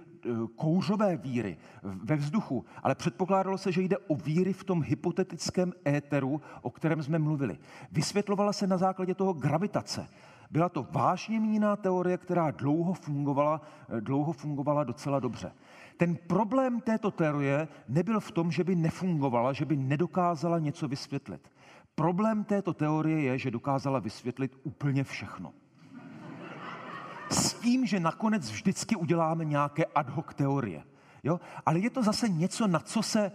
kouřové 0.56 1.16
víry 1.16 1.56
ve 1.82 2.16
vzduchu, 2.16 2.64
ale 2.82 2.94
předpokládalo 2.94 3.58
se, 3.58 3.72
že 3.72 3.82
jde 3.82 3.98
o 3.98 4.14
víry 4.14 4.52
v 4.52 4.64
tom 4.64 4.82
hypotetickém 4.82 5.72
éteru, 5.88 6.40
o 6.62 6.70
kterém 6.70 7.02
jsme 7.02 7.18
mluvili. 7.18 7.58
Vysvětlovala 7.92 8.52
se 8.52 8.66
na 8.66 8.78
základě 8.78 9.14
toho 9.14 9.32
gravitace. 9.32 10.08
Byla 10.50 10.68
to 10.68 10.86
vážně 10.90 11.40
míná 11.40 11.76
teorie, 11.76 12.18
která 12.18 12.50
dlouho 12.50 12.92
fungovala, 12.92 13.60
eh, 13.88 14.00
dlouho 14.00 14.32
fungovala 14.32 14.84
docela 14.84 15.20
dobře. 15.20 15.52
Ten 15.96 16.16
problém 16.16 16.80
této 16.80 17.10
teorie 17.10 17.68
nebyl 17.88 18.20
v 18.20 18.32
tom, 18.32 18.50
že 18.50 18.64
by 18.64 18.74
nefungovala, 18.74 19.52
že 19.52 19.64
by 19.64 19.76
nedokázala 19.76 20.58
něco 20.58 20.88
vysvětlit. 20.88 21.52
Problém 21.94 22.44
této 22.44 22.74
teorie 22.74 23.20
je, 23.20 23.38
že 23.38 23.50
dokázala 23.50 23.98
vysvětlit 23.98 24.56
úplně 24.62 25.04
všechno. 25.04 25.52
S 27.30 27.54
tím, 27.54 27.86
že 27.86 28.00
nakonec 28.00 28.50
vždycky 28.50 28.96
uděláme 28.96 29.44
nějaké 29.44 29.84
ad 29.84 30.10
hoc 30.10 30.26
teorie. 30.34 30.82
Jo? 31.24 31.40
Ale 31.66 31.78
je 31.78 31.90
to 31.90 32.02
zase 32.02 32.28
něco, 32.28 32.66
na 32.66 32.78
co 32.78 33.02
se, 33.02 33.32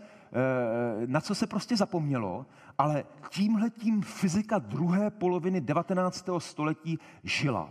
na 1.06 1.22
co 1.22 1.36
se 1.36 1.48
prostě 1.48 1.78
zapomnělo, 1.78 2.46
ale 2.78 3.04
tímhle 3.30 3.70
tím 3.70 4.02
fyzika 4.02 4.60
druhé 4.60 5.10
poloviny 5.10 5.62
19. 5.62 6.30
století 6.38 7.00
žila. 7.24 7.70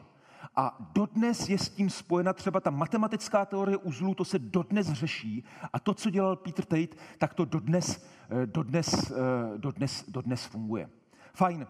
A 0.57 0.91
dodnes 0.95 1.49
je 1.49 1.59
s 1.59 1.69
tím 1.69 1.91
spojena 1.91 2.32
třeba 2.32 2.61
ta 2.61 2.70
matematická 2.70 3.45
teorie 3.45 3.77
uzlů, 3.77 4.15
to 4.15 4.24
se 4.24 4.39
dodnes 4.39 4.93
řeší. 4.93 5.45
A 5.73 5.81
to, 5.81 5.95
co 5.95 6.11
dělal 6.11 6.37
Peter 6.37 6.65
Tate, 6.65 6.97
tak 7.19 7.35
to 7.35 7.45
dodnes, 7.45 8.07
eh, 8.31 8.47
dodnes, 8.47 9.11
eh, 9.11 9.15
dodnes, 9.59 10.05
dodnes 10.09 10.45
funguje. 10.45 10.91
Fajn 11.35 11.66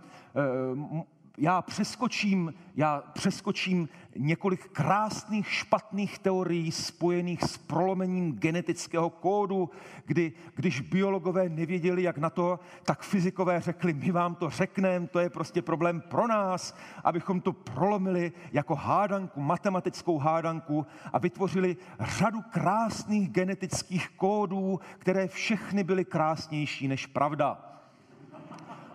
já 1.40 1.62
přeskočím, 1.62 2.54
já 2.76 3.02
přeskočím 3.12 3.88
několik 4.16 4.68
krásných 4.68 5.48
špatných 5.48 6.18
teorií 6.18 6.72
spojených 6.72 7.42
s 7.42 7.58
prolomením 7.58 8.38
genetického 8.38 9.10
kódu, 9.10 9.70
kdy 10.06 10.32
když 10.54 10.80
biologové 10.80 11.48
nevěděli, 11.48 12.02
jak 12.02 12.18
na 12.18 12.30
to, 12.30 12.60
tak 12.82 13.02
fyzikové 13.02 13.60
řekli, 13.60 13.92
my 13.92 14.12
vám 14.12 14.34
to 14.34 14.50
řekneme, 14.50 15.06
to 15.06 15.18
je 15.18 15.30
prostě 15.30 15.62
problém 15.62 16.00
pro 16.00 16.26
nás, 16.26 16.76
abychom 17.04 17.40
to 17.40 17.52
prolomili 17.52 18.32
jako 18.52 18.74
hádanku, 18.74 19.40
matematickou 19.40 20.18
hádanku 20.18 20.86
a 21.12 21.18
vytvořili 21.18 21.76
řadu 22.00 22.40
krásných 22.50 23.30
genetických 23.30 24.08
kódů, 24.08 24.80
které 24.98 25.28
všechny 25.28 25.84
byly 25.84 26.04
krásnější 26.04 26.88
než 26.88 27.06
pravda. 27.06 27.70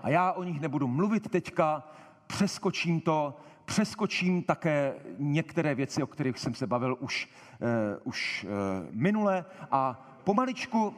A 0.04 0.10
já 0.10 0.32
o 0.32 0.44
nich 0.44 0.62
nebudu 0.62 0.88
mluvit 0.88 1.30
teďka, 1.30 1.84
přeskočím 2.28 3.02
to, 3.02 3.38
přeskočím 3.66 4.44
také 4.44 4.96
některé 5.18 5.76
věci, 5.76 6.04
o 6.04 6.08
kterých 6.08 6.40
jsem 6.40 6.54
se 6.54 6.68
bavil 6.68 6.98
už, 7.00 7.30
uh, 7.60 7.68
už 8.04 8.46
uh, 8.46 8.52
minule 8.92 9.46
a 9.72 10.10
pomaličku, 10.24 10.94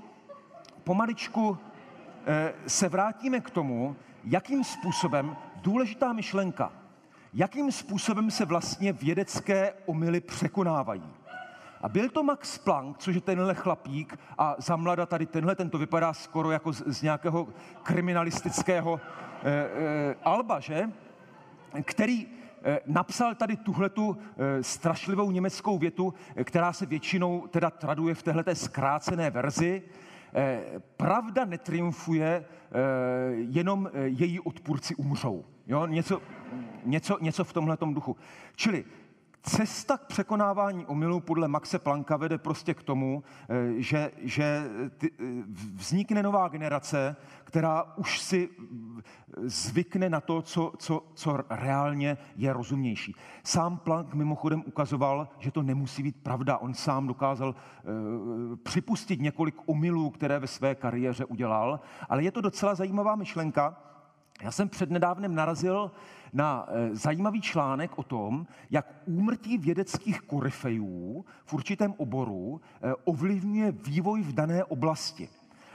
pomaličku 0.84 1.50
uh, 1.50 1.58
se 2.68 2.90
vrátíme 2.90 3.40
k 3.40 3.50
tomu, 3.50 3.96
jakým 4.24 4.64
způsobem, 4.64 5.36
důležitá 5.56 6.14
myšlenka, 6.14 6.72
jakým 7.34 7.72
způsobem 7.72 8.32
se 8.32 8.46
vlastně 8.46 8.94
vědecké 8.94 9.74
omily 9.86 10.22
překonávají. 10.22 11.14
A 11.82 11.90
byl 11.90 12.10
to 12.10 12.24
Max 12.24 12.58
Planck, 12.58 12.98
což 12.98 13.16
je 13.16 13.22
tenhle 13.22 13.56
chlapík, 13.56 14.20
a 14.38 14.56
za 14.58 14.76
mlada 14.76 15.06
tady 15.06 15.26
tenhle, 15.26 15.56
ten 15.56 15.70
to 15.70 15.78
vypadá 15.78 16.14
skoro 16.14 16.52
jako 16.52 16.74
z, 16.74 16.84
z 16.86 17.02
nějakého 17.02 17.48
kriminalistického 17.84 19.02
e, 19.44 19.52
e, 19.52 20.16
alba, 20.24 20.60
že? 20.60 20.90
Který 21.84 22.28
eh, 22.64 22.80
napsal 22.86 23.36
tady 23.36 23.58
tuhletu 23.58 24.18
eh, 24.20 24.64
strašlivou 24.64 25.32
německou 25.32 25.78
větu, 25.78 26.14
eh, 26.36 26.44
která 26.44 26.74
se 26.74 26.86
většinou 26.86 27.48
teda 27.48 27.70
traduje 27.70 28.16
v 28.16 28.24
téhleté 28.24 28.56
zkrácené 28.56 29.30
verzi. 29.30 29.82
Pravda 30.98 31.46
netriumfuje, 31.46 32.46
jenom 33.34 33.90
její 34.06 34.40
odpůrci 34.40 34.96
umřou. 34.96 35.46
Jo? 35.68 35.88
Něco, 35.88 36.22
něco, 36.86 37.18
něco 37.22 37.44
v 37.44 37.54
tomhle 37.54 37.78
duchu. 37.94 38.16
Čili 38.56 38.86
Cesta 39.42 39.98
k 39.98 40.06
překonávání 40.06 40.86
omylů 40.86 41.20
podle 41.20 41.48
Maxe 41.48 41.80
Plancka 41.80 42.18
vede 42.18 42.38
prostě 42.38 42.74
k 42.74 42.84
tomu, 42.84 43.24
eh, 43.50 43.82
že, 43.82 44.12
že 44.18 44.70
eh, 45.02 45.20
vznikne 45.76 46.24
nová 46.24 46.48
generace, 46.48 47.16
která 47.44 47.84
už 47.84 48.20
si 48.20 48.50
zvykne 49.38 50.10
na 50.10 50.22
to, 50.22 50.42
co, 50.42 50.74
co, 50.78 51.04
co 51.14 51.38
reálně 51.50 52.18
je 52.36 52.54
rozumnější. 52.54 53.16
Sám 53.44 53.78
Planck 53.78 54.14
mimochodem 54.14 54.64
ukazoval, 54.66 55.28
že 55.40 55.52
to 55.52 55.64
nemusí 55.64 56.04
být 56.04 56.16
pravda. 56.24 56.58
On 56.58 56.74
sám 56.74 57.08
dokázal 57.08 57.56
připustit 58.64 59.22
několik 59.22 59.56
omylů, 59.66 60.10
které 60.10 60.40
ve 60.40 60.48
své 60.48 60.76
kariéře 60.76 61.26
udělal, 61.26 61.80
ale 62.10 62.24
je 62.24 62.32
to 62.32 62.42
docela 62.42 62.76
zajímavá 62.76 63.16
myšlenka. 63.16 63.78
Já 64.42 64.52
jsem 64.52 64.70
přednedávnem 64.70 65.36
narazil 65.36 65.92
na 66.34 66.68
eh, 66.68 66.96
zajímavý 66.96 67.42
článek 67.42 68.00
o 68.00 68.04
tom, 68.04 68.48
jak 68.70 68.94
úmrtí 69.06 69.58
vědeckých 69.58 70.22
koryfejů 70.22 71.26
v 71.46 71.54
určitém 71.54 71.94
oboru 71.98 72.62
eh, 72.62 72.94
ovlivňuje 73.04 73.72
vývoj 73.72 74.22
v 74.22 74.34
dané 74.34 74.64
oblasti. 74.64 75.30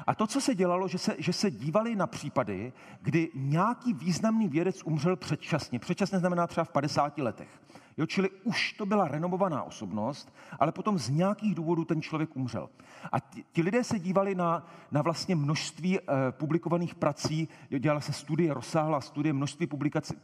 A 0.07 0.15
to, 0.15 0.27
co 0.27 0.41
se 0.41 0.55
dělalo, 0.55 0.89
že 0.89 0.99
se, 0.99 1.17
že 1.19 1.33
se 1.33 1.51
dívali 1.51 1.97
na 1.97 2.07
případy, 2.07 2.73
kdy 3.03 3.31
nějaký 3.35 3.93
významný 3.93 4.49
vědec 4.49 4.83
umřel 4.85 5.17
předčasně. 5.17 5.79
Předčasně 5.79 6.19
znamená 6.19 6.47
třeba 6.47 6.65
v 6.65 6.73
50 6.73 7.19
letech. 7.19 7.49
Jo, 7.97 8.07
čili 8.07 8.31
už 8.31 8.73
to 8.73 8.87
byla 8.87 9.09
renovovaná 9.09 9.63
osobnost, 9.63 10.35
ale 10.59 10.73
potom 10.73 10.99
z 10.99 11.09
nějakých 11.09 11.55
důvodů 11.55 11.85
ten 11.85 12.03
člověk 12.03 12.37
umřel. 12.37 12.69
A 13.13 13.21
ti, 13.21 13.45
ti 13.53 13.63
lidé 13.63 13.85
se 13.85 13.99
dívali 13.99 14.35
na, 14.35 14.67
na 14.91 15.03
vlastně 15.03 15.37
množství 15.37 16.01
uh, 16.01 16.05
publikovaných 16.31 16.95
prací, 16.95 17.49
dělala 17.79 18.01
se 18.01 18.13
studie, 18.13 18.55
rozsáhlá 18.55 19.01
studie 19.01 19.33
množství 19.33 19.69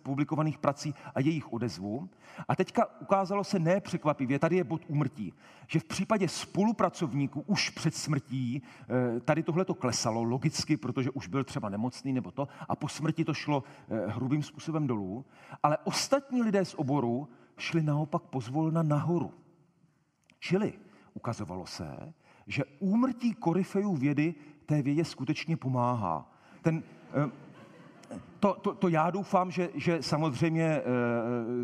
publikovaných 0.03 0.59
prací 0.59 0.95
a 1.15 1.20
jejich 1.20 1.53
odezvů. 1.53 2.09
A 2.49 2.57
teďka 2.57 2.86
ukázalo 3.01 3.45
se 3.45 3.59
nepřekvapivě, 3.59 4.39
tady 4.39 4.57
je 4.57 4.65
bod 4.65 4.82
úmrtí, 4.89 5.32
že 5.66 5.81
v 5.81 5.85
případě 5.85 6.28
spolupracovníků 6.28 7.45
už 7.47 7.70
před 7.70 7.95
smrtí 7.95 8.62
uh, 8.62 9.20
tady 9.20 9.43
tohle 9.43 9.65
to 9.65 9.74
klesalo 9.74 10.23
logicky, 10.23 10.77
protože 10.77 11.11
už 11.11 11.28
byl 11.28 11.45
třeba 11.45 11.69
nemocný 11.69 12.12
nebo 12.12 12.31
to, 12.31 12.49
a 12.69 12.77
po 12.77 12.89
smrti 12.89 13.24
to 13.24 13.35
šlo 13.35 13.65
uh, 13.89 13.99
hrubým 14.12 14.43
způsobem 14.43 14.86
dolů. 14.86 15.24
Ale 15.62 15.78
ostatní 15.85 16.43
lidé 16.43 16.65
z 16.65 16.74
oboru 16.74 17.28
šli 17.59 17.82
naopak 17.82 18.22
pozvolna 18.22 18.82
nahoru. 18.82 19.35
Čili 20.39 20.72
ukazovalo 21.14 21.66
se, 21.66 22.14
že 22.47 22.64
úmrtí 22.78 23.35
koryfejů 23.35 23.97
vědy 23.97 24.35
té 24.66 24.82
vědě 24.82 25.05
skutečně 25.05 25.56
pomáhá. 25.56 26.32
Ten, 26.62 26.82
eh, 27.14 27.30
to, 28.40 28.55
to, 28.55 28.74
to 28.74 28.89
já 28.89 29.10
doufám, 29.10 29.51
že, 29.51 29.68
že 29.74 30.02
samozřejmě 30.02 30.64
eh, 30.64 30.82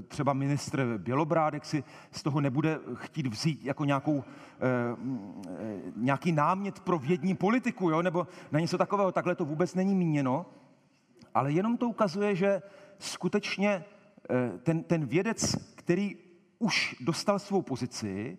třeba 0.09 0.33
ministr 0.33 0.99
Bělobrádek 0.99 1.65
si 1.65 1.85
z 2.11 2.23
toho 2.23 2.41
nebude 2.41 2.79
chtít 2.95 3.27
vzít 3.27 3.65
jako 3.65 3.85
nějakou, 3.85 4.25
eh, 4.25 4.97
nějaký 5.97 6.33
námět 6.33 6.81
pro 6.81 6.99
vědní 6.99 7.35
politiku, 7.35 7.91
jo? 7.91 8.03
nebo 8.03 8.27
na 8.53 8.61
něco 8.61 8.79
takového. 8.79 9.13
Takhle 9.13 9.35
to 9.35 9.45
vůbec 9.45 9.75
není 9.75 9.95
míněno, 9.95 10.47
ale 11.35 11.53
jenom 11.53 11.77
to 11.77 11.89
ukazuje, 11.89 12.35
že 12.37 12.63
skutečně 12.99 13.85
ten, 14.63 14.83
ten 14.83 15.07
vědec, 15.07 15.57
který 15.75 16.17
už 16.59 16.97
dostal 17.01 17.39
svou 17.39 17.63
pozici, 17.63 18.39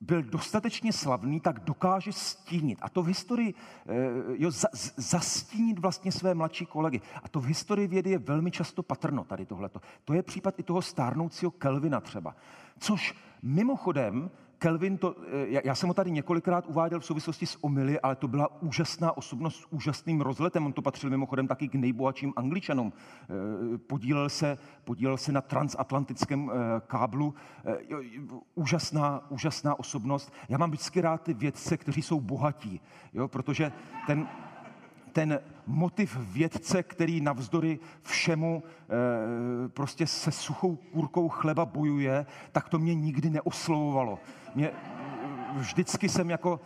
byl 0.00 0.22
dostatečně 0.22 0.92
slavný, 0.92 1.40
tak 1.40 1.60
dokáže 1.60 2.12
stínit. 2.12 2.78
A 2.82 2.88
to 2.88 3.02
v 3.02 3.06
historii, 3.06 3.54
eh, 3.86 3.94
jo, 4.34 4.50
za, 4.50 4.68
zastínit 4.96 5.78
vlastně 5.78 6.12
své 6.12 6.34
mladší 6.34 6.66
kolegy. 6.66 7.00
A 7.22 7.28
to 7.28 7.40
v 7.40 7.44
historii 7.44 7.88
vědy 7.88 8.10
je 8.10 8.18
velmi 8.18 8.50
často 8.50 8.82
patrno 8.82 9.24
tady 9.24 9.46
tohleto. 9.46 9.80
To 10.04 10.14
je 10.14 10.22
případ 10.22 10.58
i 10.58 10.62
toho 10.62 10.82
stárnoucího 10.82 11.50
Kelvina 11.50 12.00
třeba. 12.00 12.36
Což 12.78 13.14
mimochodem 13.42 14.30
Kelvin, 14.64 14.98
to, 14.98 15.16
eh, 15.52 15.60
já 15.64 15.74
jsem 15.74 15.88
ho 15.88 15.94
tady 15.94 16.10
několikrát 16.10 16.66
uváděl 16.66 17.00
v 17.00 17.04
souvislosti 17.04 17.46
s 17.46 17.64
omily, 17.64 18.00
ale 18.00 18.16
to 18.16 18.28
byla 18.28 18.62
úžasná 18.62 19.16
osobnost 19.16 19.56
s 19.56 19.66
úžasným 19.70 20.20
rozletem. 20.20 20.66
On 20.66 20.72
to 20.72 20.82
patřil 20.82 21.10
mimochodem 21.10 21.48
taky 21.48 21.68
k 21.68 21.74
nejbohatším 21.74 22.32
angličanům. 22.36 22.92
Eh, 22.92 23.78
podílel 23.78 24.28
se, 24.28 24.58
podílel 24.84 25.16
se 25.16 25.32
na 25.32 25.40
transatlantickém 25.40 26.50
eh, 26.50 26.80
káblu. 26.86 27.34
Úžasná, 28.54 29.30
úžasná 29.30 29.78
osobnost. 29.78 30.32
Já 30.48 30.58
mám 30.58 30.70
vždycky 30.70 31.00
rád 31.00 31.22
ty 31.22 31.34
vědce, 31.34 31.76
kteří 31.76 32.02
jsou 32.02 32.20
bohatí, 32.20 32.80
jo, 33.14 33.28
protože 33.28 33.72
ten, 34.06 34.28
ten 35.12 35.40
motiv 35.66 36.16
vědce, 36.16 36.82
který 36.82 37.20
navzdory 37.20 37.78
všemu 38.02 38.62
prostě 39.68 40.06
se 40.06 40.32
suchou 40.32 40.76
kůrkou 40.76 41.28
chleba 41.28 41.64
bojuje, 41.64 42.26
tak 42.52 42.68
to 42.68 42.78
mě 42.78 42.94
nikdy 42.94 43.30
neoslovovalo. 43.30 44.18
Mě, 44.54 44.70
vždycky 45.52 46.08
jsem 46.08 46.30
jako 46.30 46.60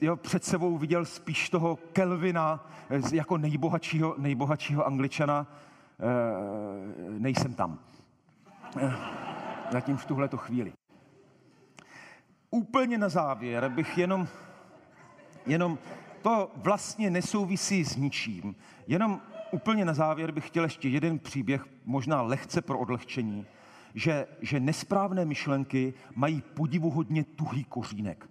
jo, 0.00 0.16
před 0.16 0.44
sebou 0.44 0.78
viděl 0.78 1.04
spíš 1.04 1.50
toho 1.50 1.76
Kelvina 1.92 2.66
jako 3.12 3.38
nejbohatšího, 3.38 4.14
nejbohatšího 4.18 4.86
angličana. 4.86 5.46
E, 6.00 7.10
nejsem 7.18 7.54
tam. 7.54 7.78
E, 8.80 8.92
zatím 9.72 9.96
v 9.96 10.04
tuhle 10.04 10.28
chvíli. 10.36 10.72
Úplně 12.50 12.98
na 12.98 13.08
závěr 13.08 13.68
bych 13.68 13.98
jenom, 13.98 14.28
jenom 15.46 15.78
to 16.22 16.50
vlastně 16.56 17.10
nesouvisí 17.10 17.84
s 17.84 17.96
ničím. 17.96 18.56
Jenom 18.86 19.20
úplně 19.50 19.84
na 19.84 19.94
závěr 19.94 20.32
bych 20.32 20.46
chtěl 20.46 20.64
ještě 20.64 20.88
jeden 20.88 21.18
příběh, 21.18 21.66
možná 21.84 22.22
lehce 22.22 22.62
pro 22.62 22.78
odlehčení, 22.78 23.46
že, 23.96 24.26
že 24.40 24.60
nesprávné 24.60 25.24
myšlenky 25.24 25.94
mají 26.14 26.42
podivuhodně 26.54 27.24
tuhý 27.24 27.64
kořínek. 27.64 28.30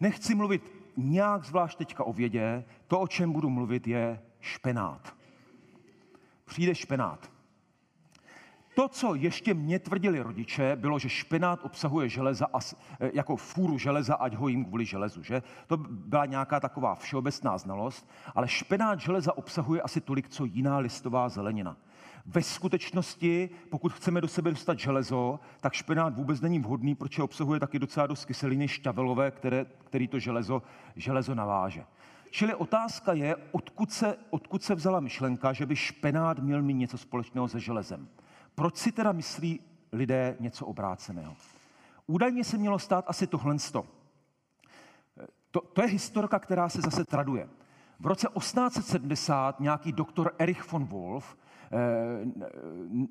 Nechci 0.00 0.34
mluvit 0.34 0.72
nějak 0.96 1.44
zvlášť 1.44 1.78
teďka 1.78 2.04
o 2.04 2.12
vědě, 2.12 2.64
to, 2.86 3.00
o 3.00 3.08
čem 3.08 3.32
budu 3.32 3.50
mluvit, 3.50 3.86
je 3.86 4.20
špenát. 4.40 5.14
Přijde 6.44 6.74
špenát. 6.74 7.30
To, 8.74 8.88
co 8.88 9.14
ještě 9.14 9.54
mě 9.54 9.78
tvrdili 9.78 10.20
rodiče, 10.20 10.76
bylo, 10.76 10.98
že 10.98 11.08
špenát 11.08 11.60
obsahuje 11.64 12.08
železa 12.08 12.46
eh, 13.00 13.10
jako 13.14 13.36
fůru 13.36 13.78
železa, 13.78 14.14
ať 14.14 14.34
ho 14.34 14.48
jim 14.48 14.64
kvůli 14.64 14.84
železu. 14.84 15.22
Že? 15.22 15.42
To 15.66 15.76
byla 15.76 16.26
nějaká 16.26 16.60
taková 16.60 16.94
všeobecná 16.94 17.58
znalost, 17.58 18.10
ale 18.34 18.48
špenát 18.48 19.00
železa 19.00 19.38
obsahuje 19.38 19.82
asi 19.82 20.00
tolik, 20.00 20.28
co 20.28 20.44
jiná 20.44 20.78
listová 20.78 21.28
zelenina. 21.28 21.76
Ve 22.30 22.42
skutečnosti, 22.42 23.50
pokud 23.70 23.92
chceme 23.92 24.20
do 24.20 24.28
sebe 24.28 24.50
dostat 24.50 24.78
železo, 24.78 25.40
tak 25.60 25.72
špenát 25.72 26.16
vůbec 26.16 26.40
není 26.40 26.58
vhodný, 26.58 26.94
protože 26.94 27.22
obsahuje 27.22 27.60
taky 27.60 27.78
docela 27.78 28.06
dost 28.06 28.24
kyseliny 28.24 28.68
šťavelové, 28.68 29.30
které, 29.30 29.66
který 29.84 30.08
to 30.08 30.18
železo, 30.18 30.62
železo 30.96 31.34
naváže. 31.34 31.84
Čili 32.30 32.54
otázka 32.54 33.12
je, 33.12 33.36
odkud 33.52 33.92
se, 33.92 34.16
odkud 34.30 34.62
se 34.62 34.74
vzala 34.74 35.00
myšlenka, 35.00 35.52
že 35.52 35.66
by 35.66 35.76
špenát 35.76 36.38
měl 36.38 36.62
mít 36.62 36.74
něco 36.74 36.98
společného 36.98 37.48
se 37.48 37.60
železem. 37.60 38.08
Proč 38.54 38.76
si 38.76 38.92
teda 38.92 39.12
myslí 39.12 39.60
lidé 39.92 40.36
něco 40.40 40.66
obráceného? 40.66 41.36
Údajně 42.06 42.44
se 42.44 42.58
mělo 42.58 42.78
stát 42.78 43.04
asi 43.08 43.26
tohle. 43.26 43.56
To, 45.50 45.60
to 45.60 45.82
je 45.82 45.88
historka, 45.88 46.38
která 46.38 46.68
se 46.68 46.80
zase 46.80 47.04
traduje. 47.04 47.48
V 48.00 48.06
roce 48.06 48.28
1870 48.38 49.60
nějaký 49.60 49.92
doktor 49.92 50.34
Erich 50.38 50.72
von 50.72 50.84
Wolf 50.84 51.36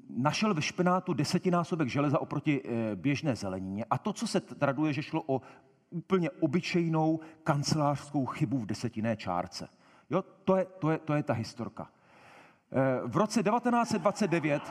našel 0.10 0.54
ve 0.54 0.62
špenátu 0.62 1.14
desetinásobek 1.14 1.88
železa 1.88 2.22
oproti 2.22 2.62
eh, 2.66 2.96
běžné 2.96 3.36
zelenině 3.36 3.86
a 3.90 3.98
to, 3.98 4.14
co 4.14 4.28
se 4.28 4.40
traduje, 4.42 4.94
že 4.94 5.04
šlo 5.04 5.24
o 5.28 5.42
úplně 5.90 6.30
obyčejnou 6.32 7.20
kancelářskou 7.44 8.26
chybu 8.26 8.58
v 8.58 8.66
desetinné 8.66 9.18
čárce. 9.18 9.68
Jo, 10.10 10.24
to 10.44 10.56
je, 10.56 10.66
to 10.80 10.92
je, 10.92 10.98
to 10.98 11.14
je 11.14 11.24
ta 11.24 11.34
historka. 11.34 11.90
Eh, 12.72 13.02
v 13.06 13.18
roce 13.18 13.44
1929 13.44 14.64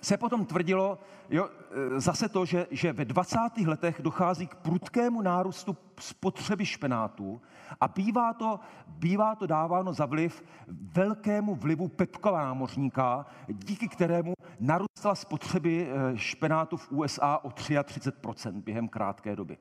se 0.00 0.16
potom 0.16 0.44
tvrdilo 0.44 0.98
jo, 1.30 1.48
e, 1.96 2.00
zase 2.00 2.28
to, 2.28 2.44
že, 2.44 2.66
že 2.70 2.92
ve 2.92 3.04
20. 3.04 3.38
letech 3.66 4.02
dochází 4.02 4.46
k 4.46 4.54
prudkému 4.54 5.22
nárůstu 5.22 5.76
spotřeby 6.00 6.66
špenátu 6.66 7.40
a 7.80 7.88
bývá 7.88 8.32
to, 8.32 8.60
bývá 8.86 9.34
to 9.34 9.46
dáváno 9.46 9.92
za 9.92 10.06
vliv 10.06 10.44
velkému 10.68 11.54
vlivu 11.54 11.88
Pepka 11.88 12.30
námořníka, 12.30 13.26
díky 13.48 13.88
kterému 13.88 14.32
narůstala 14.60 15.14
spotřeby 15.14 15.88
e, 15.88 16.18
špenátu 16.18 16.76
v 16.76 16.92
USA 16.92 17.38
o 17.42 17.48
33% 17.48 18.62
během 18.62 18.88
krátké 18.88 19.36
doby. 19.36 19.58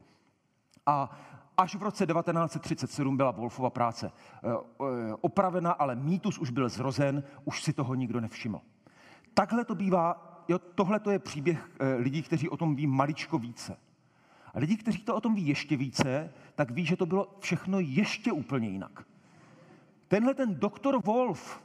A 0.85 1.09
až 1.57 1.75
v 1.75 1.83
roce 1.83 2.05
1937 2.05 3.17
byla 3.17 3.31
Wolfova 3.31 3.69
práce 3.69 4.07
e, 4.07 4.11
opravena, 5.21 5.71
ale 5.71 5.95
mýtus 5.95 6.39
už 6.39 6.49
byl 6.49 6.69
zrozen, 6.69 7.23
už 7.45 7.63
si 7.63 7.73
toho 7.73 7.95
nikdo 7.95 8.19
nevšiml. 8.21 8.61
Takhle 9.33 9.65
to 9.65 9.75
bývá 9.75 10.28
jo, 10.49 10.59
tohle 10.59 10.99
to 10.99 11.11
je 11.11 11.19
příběh 11.19 11.69
eh, 11.79 11.95
lidí, 11.95 12.21
kteří 12.21 12.49
o 12.49 12.57
tom 12.57 12.75
ví 12.75 12.87
maličko 12.87 13.37
více. 13.37 13.77
A 14.53 14.59
lidi, 14.59 14.77
kteří 14.77 15.01
to 15.01 15.15
o 15.15 15.21
tom 15.21 15.35
ví 15.35 15.47
ještě 15.47 15.77
více, 15.77 16.33
tak 16.55 16.71
ví, 16.71 16.85
že 16.85 16.95
to 16.95 17.05
bylo 17.05 17.35
všechno 17.39 17.79
ještě 17.79 18.31
úplně 18.31 18.69
jinak. 18.69 19.05
Tenhle 20.07 20.33
ten 20.33 20.55
doktor 20.55 21.01
Wolf, 21.03 21.61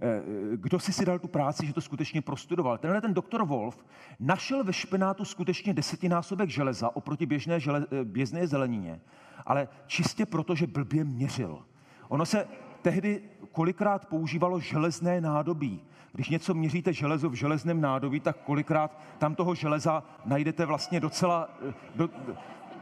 eh, 0.00 0.22
kdo 0.56 0.80
si 0.80 0.92
si 0.92 1.04
dal 1.04 1.18
tu 1.18 1.28
práci, 1.28 1.66
že 1.66 1.72
to 1.72 1.80
skutečně 1.80 2.22
prostudoval, 2.22 2.78
tenhle 2.78 3.00
ten 3.00 3.14
doktor 3.14 3.44
Wolf 3.44 3.84
našel 4.20 4.64
ve 4.64 4.72
špenátu 4.72 5.24
skutečně 5.24 5.74
desetinásobek 5.74 6.50
železa 6.50 6.96
oproti 6.96 7.26
běžné, 7.26 7.60
žele, 7.60 7.86
eh, 7.90 8.04
běžné 8.04 8.46
zelenině, 8.46 9.00
ale 9.46 9.68
čistě 9.86 10.26
proto, 10.26 10.54
že 10.54 10.66
blbě 10.66 11.04
měřil. 11.04 11.64
Ono 12.08 12.26
se 12.26 12.48
tehdy 12.88 13.22
kolikrát 13.52 14.06
používalo 14.06 14.60
železné 14.60 15.20
nádobí. 15.20 15.80
Když 16.12 16.28
něco 16.28 16.54
měříte 16.54 16.92
železo 16.92 17.30
v 17.30 17.34
železném 17.34 17.80
nádobí, 17.80 18.20
tak 18.20 18.36
kolikrát 18.36 18.98
tam 19.18 19.34
toho 19.34 19.54
železa 19.54 20.02
najdete 20.24 20.66
vlastně 20.66 21.00
docela, 21.00 21.48
do, 21.94 22.08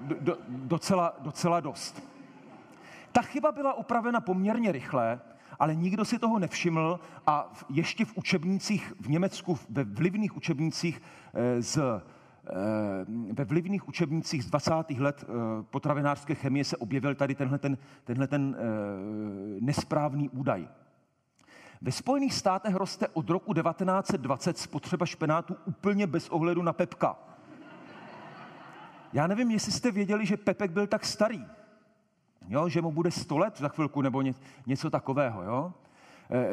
do, 0.00 0.16
do, 0.20 0.38
docela, 0.48 1.14
docela 1.18 1.60
dost. 1.60 2.02
Ta 3.12 3.22
chyba 3.22 3.52
byla 3.52 3.74
opravena 3.74 4.20
poměrně 4.20 4.72
rychle, 4.72 5.20
ale 5.58 5.74
nikdo 5.74 6.04
si 6.04 6.18
toho 6.18 6.38
nevšiml 6.38 7.00
a 7.26 7.52
ještě 7.68 8.04
v 8.04 8.16
učebnicích 8.16 8.92
v 9.00 9.08
Německu, 9.08 9.58
ve 9.68 9.84
vlivných 9.84 10.36
učebnicích 10.36 11.02
eh, 11.34 11.62
z 11.62 11.78
ve 13.32 13.44
vlivných 13.44 13.88
učebnicích 13.88 14.44
z 14.44 14.46
20. 14.46 14.72
let 14.98 15.24
eh, 15.24 15.32
potravinářské 15.70 16.34
chemie 16.34 16.64
se 16.64 16.76
objevil 16.76 17.14
tady 17.14 17.34
tenhle 17.34 17.58
ten, 17.58 17.78
tenhle 18.04 18.26
ten 18.26 18.56
nesprávný 19.60 20.28
údaj. 20.28 20.68
Ve 21.82 21.92
Spojených 21.92 22.34
státech 22.34 22.74
roste 22.74 23.08
od 23.08 23.30
roku 23.30 23.54
1920 23.54 24.58
spotřeba 24.58 25.06
špenátu 25.06 25.56
úplně 25.64 26.06
bez 26.06 26.28
ohledu 26.28 26.62
na 26.62 26.72
Pepka. 26.72 27.16
Já 29.12 29.26
nevím, 29.26 29.50
jestli 29.50 29.72
jste 29.72 29.90
věděli, 29.90 30.26
že 30.26 30.36
Pepek 30.36 30.70
byl 30.70 30.86
tak 30.86 31.04
starý. 31.04 31.46
Jo, 32.48 32.68
že 32.68 32.82
mu 32.82 32.92
bude 32.92 33.10
100 33.10 33.38
let 33.38 33.58
za 33.58 33.68
chvilku 33.68 34.02
nebo 34.02 34.22
něco 34.66 34.90
takového. 34.90 35.42
Jo? 35.42 35.74
E, 36.30 36.38
e, 36.38 36.46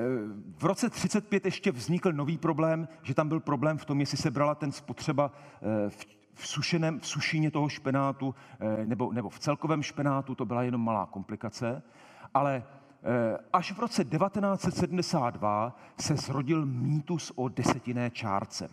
v 0.58 0.64
roce 0.64 0.90
35 0.90 1.46
ještě 1.46 1.72
vznikl 1.72 2.12
nový 2.14 2.38
problém, 2.38 2.88
že 3.02 3.14
tam 3.14 3.30
byl 3.30 3.40
problém 3.40 3.78
v 3.78 3.86
tom, 3.86 4.00
jestli 4.00 4.18
se 4.18 4.32
brala 4.32 4.56
ten 4.56 4.72
spotřeba 4.72 5.32
e, 5.62 5.90
v, 5.90 6.06
v, 6.34 6.48
sušeném, 6.48 7.00
v 7.00 7.08
sušině 7.08 7.52
toho 7.52 7.70
špenátu 7.70 8.36
nebo, 8.86 9.14
nebo 9.14 9.30
v 9.30 9.40
celkovém 9.40 9.84
špenátu, 9.84 10.36
to 10.36 10.46
byla 10.46 10.64
jenom 10.64 10.82
malá 10.82 11.06
komplikace. 11.06 11.84
Ale 12.34 12.64
Eh, 13.06 13.38
až 13.54 13.72
v 13.72 13.80
roce 13.80 14.06
1972 14.06 15.76
se 16.00 16.16
zrodil 16.16 16.66
mýtus 16.66 17.32
o 17.36 17.50
desetinné 17.50 18.12
čárce. 18.12 18.70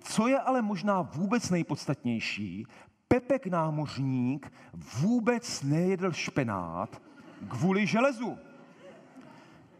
Co 0.00 0.26
je 0.26 0.40
ale 0.40 0.62
možná 0.62 1.02
vůbec 1.02 1.50
nejpodstatnější, 1.50 2.66
Pepek 3.08 3.46
námořník 3.46 4.52
vůbec 5.00 5.62
nejedl 5.62 6.12
špenát 6.12 7.02
kvůli 7.48 7.86
železu. 7.86 8.38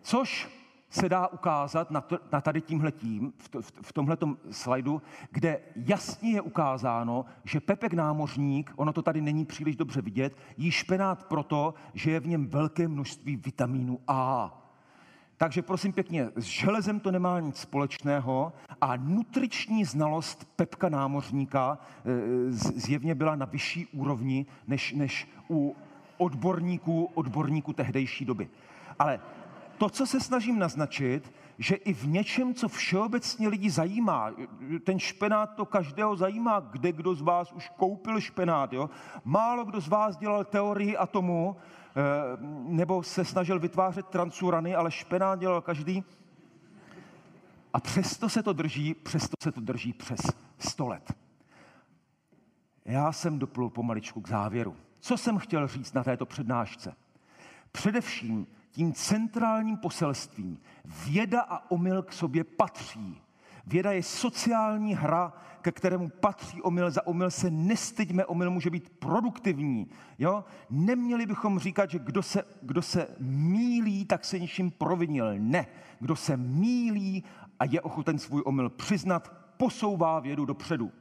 Což 0.07 0.49
se 0.91 1.09
dá 1.09 1.29
ukázat 1.29 1.91
na, 1.91 2.01
to, 2.01 2.19
na 2.33 2.41
tady 2.41 2.61
tímhletím, 2.61 3.33
v, 3.39 3.49
to, 3.49 3.63
v 3.63 3.93
tomhletom 3.93 4.39
slajdu, 4.51 5.03
kde 5.31 5.61
jasně 5.77 6.31
je 6.31 6.41
ukázáno, 6.41 7.25
že 7.45 7.61
Pepek 7.61 7.93
námořník, 7.93 8.73
ono 8.77 8.93
to 8.93 9.03
tady 9.03 9.21
není 9.21 9.45
příliš 9.45 9.77
dobře 9.77 10.03
vidět, 10.03 10.37
jí 10.57 10.71
špenát 10.71 11.25
proto, 11.25 11.75
že 11.95 12.11
je 12.11 12.21
v 12.21 12.27
něm 12.27 12.47
velké 12.47 12.89
množství 12.89 13.37
vitamínu 13.37 14.01
A. 14.09 14.53
Takže 15.37 15.63
prosím 15.63 15.93
pěkně, 15.93 16.31
s 16.37 16.45
železem 16.45 17.01
to 17.01 17.11
nemá 17.11 17.41
nic 17.41 17.57
společného 17.57 18.53
a 18.81 18.97
nutriční 18.97 19.85
znalost 19.85 20.49
Pepka 20.57 20.89
námořníka 20.89 21.79
e, 21.79 22.53
zjevně 22.53 23.15
byla 23.15 23.37
na 23.37 23.47
vyšší 23.47 23.87
úrovni 23.87 24.47
než, 24.67 24.93
než 24.93 25.29
u 25.51 25.77
odborníků, 26.17 27.05
odborníků 27.15 27.73
tehdejší 27.73 28.25
doby. 28.25 28.49
Ale 28.99 29.21
to, 29.79 29.89
co 29.89 30.07
se 30.07 30.21
snažím 30.21 30.59
naznačit, 30.59 31.33
že 31.59 31.75
i 31.75 31.93
v 31.93 32.07
něčem, 32.07 32.55
co 32.55 32.69
všeobecně 32.69 33.49
lidi 33.49 33.71
zajímá, 33.71 34.31
ten 34.85 34.99
špenát 34.99 35.55
to 35.55 35.67
každého 35.67 36.17
zajímá, 36.17 36.61
kde 36.61 36.93
kdo 36.93 37.15
z 37.15 37.21
vás 37.21 37.53
už 37.53 37.69
koupil 37.69 38.21
špenát. 38.21 38.73
Jo? 38.73 38.91
Málo 39.25 39.65
kdo 39.65 39.81
z 39.81 39.89
vás 39.89 40.17
dělal 40.17 40.45
teorii 40.45 40.97
atomu, 40.97 41.57
eh, 41.57 42.03
nebo 42.69 43.03
se 43.03 43.25
snažil 43.25 43.61
vytvářet 43.61 44.07
transurany, 44.07 44.75
ale 44.75 44.91
špenát 44.91 45.39
dělal 45.39 45.61
každý. 45.61 46.05
A 47.73 47.81
přesto 47.81 48.29
se 48.29 48.43
to 48.43 48.53
drží, 48.53 48.95
přesto 48.95 49.37
se 49.43 49.53
to 49.53 49.61
drží 49.61 49.93
přes 49.93 50.21
100 50.59 50.89
let. 50.89 51.13
Já 52.85 53.13
jsem 53.13 53.39
doplul 53.39 53.71
pomaličku 53.71 54.21
k 54.21 54.29
závěru. 54.29 54.77
Co 55.01 55.17
jsem 55.17 55.39
chtěl 55.39 55.69
říct 55.69 55.93
na 55.93 56.05
této 56.05 56.27
přednášce? 56.27 56.95
Především 57.73 58.47
tím 58.77 58.93
centrálním 58.93 59.77
poselstvím. 59.77 60.59
Věda 61.07 61.41
a 61.41 61.71
omyl 61.71 62.03
k 62.03 62.13
sobě 62.13 62.45
patří. 62.45 63.23
Věda 63.67 63.93
je 63.93 64.03
sociální 64.03 64.95
hra, 64.95 65.33
ke 65.63 65.73
kterému 65.73 66.09
patří 66.09 66.63
omyl. 66.63 66.91
Za 66.91 67.07
omyl 67.07 67.31
se 67.31 67.51
nestyďme, 67.51 68.25
omyl 68.25 68.51
může 68.51 68.71
být 68.71 68.89
produktivní. 68.99 69.89
Jo? 70.19 70.45
Neměli 70.71 71.27
bychom 71.27 71.59
říkat, 71.59 71.91
že 71.91 71.99
kdo 71.99 72.23
se, 72.23 72.45
kdo 72.63 72.83
se 72.83 73.09
mílí, 73.21 74.05
tak 74.05 74.25
se 74.25 74.39
ničím 74.39 74.71
provinil. 74.71 75.39
Ne. 75.39 75.67
Kdo 76.01 76.17
se 76.17 76.37
mílí 76.37 77.25
a 77.61 77.65
je 77.65 77.81
ochoten 77.81 78.19
svůj 78.19 78.43
omyl 78.45 78.71
přiznat, 78.71 79.33
posouvá 79.57 80.21
vědu 80.21 80.45
dopředu. 80.45 80.93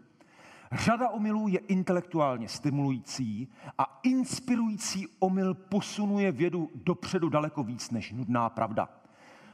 Řada 0.72 1.10
omylů 1.10 1.48
je 1.48 1.60
intelektuálně 1.60 2.50
stimulující 2.50 3.48
a 3.78 4.00
inspirující 4.04 5.08
omyl 5.20 5.54
posunuje 5.54 6.32
vědu 6.32 6.72
dopředu 6.76 7.30
daleko 7.30 7.64
víc 7.64 7.92
než 7.92 8.12
nudná 8.12 8.50
pravda. 8.50 8.90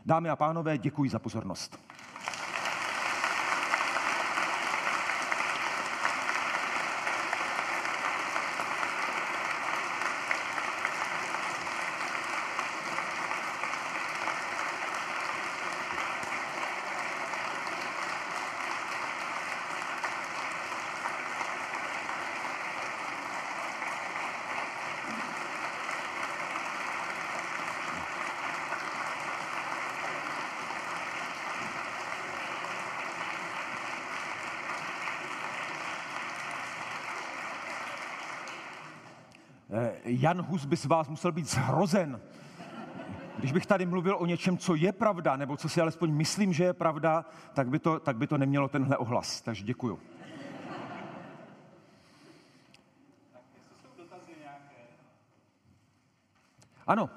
Dámy 0.05 0.29
a 0.29 0.35
pánové, 0.35 0.77
děkuji 0.77 1.09
za 1.09 1.19
pozornost. 1.19 1.79
Eh, 39.73 39.91
Jan 40.21 40.41
Hus 40.41 40.65
by 40.65 40.77
z 40.77 40.85
vás 40.85 41.09
musel 41.09 41.31
být 41.31 41.49
zhrozen. 41.49 42.21
Když 43.37 43.51
bych 43.51 43.65
tady 43.65 43.85
mluvil 43.85 44.17
o 44.17 44.25
něčem, 44.25 44.57
co 44.57 44.75
je 44.75 44.91
pravda, 44.91 45.35
nebo 45.35 45.57
co 45.57 45.69
si 45.69 45.81
alespoň 45.81 46.11
myslím, 46.11 46.53
že 46.53 46.63
je 46.63 46.73
pravda, 46.73 47.25
tak 47.53 47.69
by 47.69 47.79
to, 47.79 47.99
tak 47.99 48.17
by 48.17 48.27
to 48.27 48.37
nemělo 48.37 48.67
tenhle 48.67 48.97
ohlas. 48.97 49.41
Takže 49.41 49.63
děkuju. 49.63 49.99
Ano. 56.87 57.09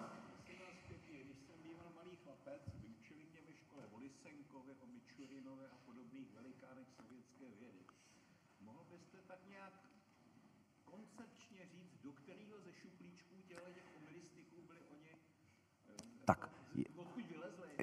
Tak, 16.24 16.48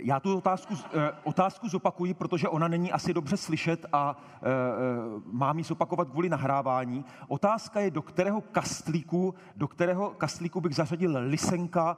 já 0.03 0.19
tu 0.19 0.38
otázku, 0.38 0.73
eh, 0.94 1.11
otázku 1.23 1.69
zopakuji, 1.69 2.14
protože 2.14 2.49
ona 2.49 2.68
není 2.68 2.91
asi 2.91 3.14
dobře 3.14 3.38
slyšet 3.38 3.86
a 3.94 4.18
eh, 4.34 4.40
eh, 4.40 5.22
mám 5.32 5.57
ji 5.57 5.64
zopakovat 5.64 6.10
kvůli 6.10 6.30
nahrávání. 6.30 7.06
Otázka 7.28 7.80
je, 7.80 7.91
do 7.91 8.02
kterého 8.02 8.41
kastlíku, 8.41 9.34
do 9.56 9.68
kterého 9.68 10.10
kastlíku 10.10 10.61
bych 10.61 10.76
zařadil 10.76 11.18
Lisenka, 11.18 11.98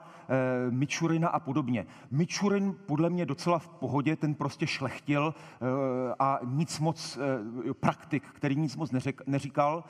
Mičurina 0.69 1.30
a 1.30 1.39
podobně. 1.39 1.85
Mičurin 2.11 2.75
podle 2.85 3.09
mě 3.09 3.25
docela 3.25 3.59
v 3.59 3.69
pohodě, 3.69 4.15
ten 4.15 4.35
prostě 4.35 4.67
šlechtil 4.67 5.35
a 6.19 6.39
nic 6.43 6.80
moc, 6.80 7.19
praktik, 7.80 8.23
který 8.34 8.55
nic 8.55 8.75
moc 8.75 8.91
neříkal. 9.27 9.84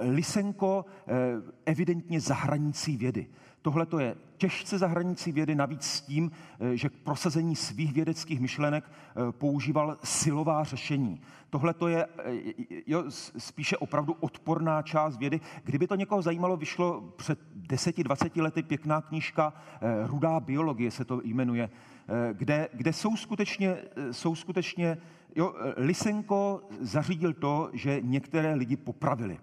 Lisenko 0.00 0.84
evidentně 1.66 2.20
zahranicí 2.20 2.96
vědy. 2.96 3.26
Tohle 3.66 3.86
to 3.86 3.98
je 3.98 4.16
těžce 4.36 4.78
za 4.78 4.86
hranicí 4.86 5.32
vědy, 5.32 5.54
navíc 5.54 5.82
s 5.82 6.00
tím, 6.00 6.30
eh, 6.60 6.76
že 6.76 6.88
k 6.88 6.92
prosazení 6.92 7.56
svých 7.56 7.92
vědeckých 7.92 8.40
myšlenek 8.40 8.84
eh, 8.90 9.32
používal 9.32 9.98
silová 10.04 10.64
řešení. 10.64 11.20
Tohle 11.50 11.74
to 11.74 11.88
je 11.88 12.06
eh, 12.06 12.32
jo, 12.86 13.04
spíše 13.38 13.76
opravdu 13.76 14.12
odporná 14.20 14.82
část 14.82 15.16
vědy. 15.16 15.40
Kdyby 15.64 15.86
to 15.86 15.94
někoho 15.94 16.22
zajímalo, 16.22 16.56
vyšlo 16.56 17.00
před 17.16 17.38
10-20 17.68 18.42
lety 18.42 18.62
pěkná 18.62 19.00
knížka 19.00 19.52
Rudá 20.04 20.40
biologie 20.40 20.90
se 20.90 21.04
to 21.04 21.20
jmenuje, 21.24 21.70
kde, 22.32 22.68
kde 22.72 22.92
jsou 22.92 23.16
skutečně, 23.16 23.76
jsou 24.10 24.34
skutečně 24.34 24.98
jo, 25.36 25.54
Lisenko 25.76 26.62
zařídil 26.80 27.32
to, 27.32 27.70
že 27.72 28.00
některé 28.02 28.54
lidi 28.54 28.76
popravili. 28.76 29.38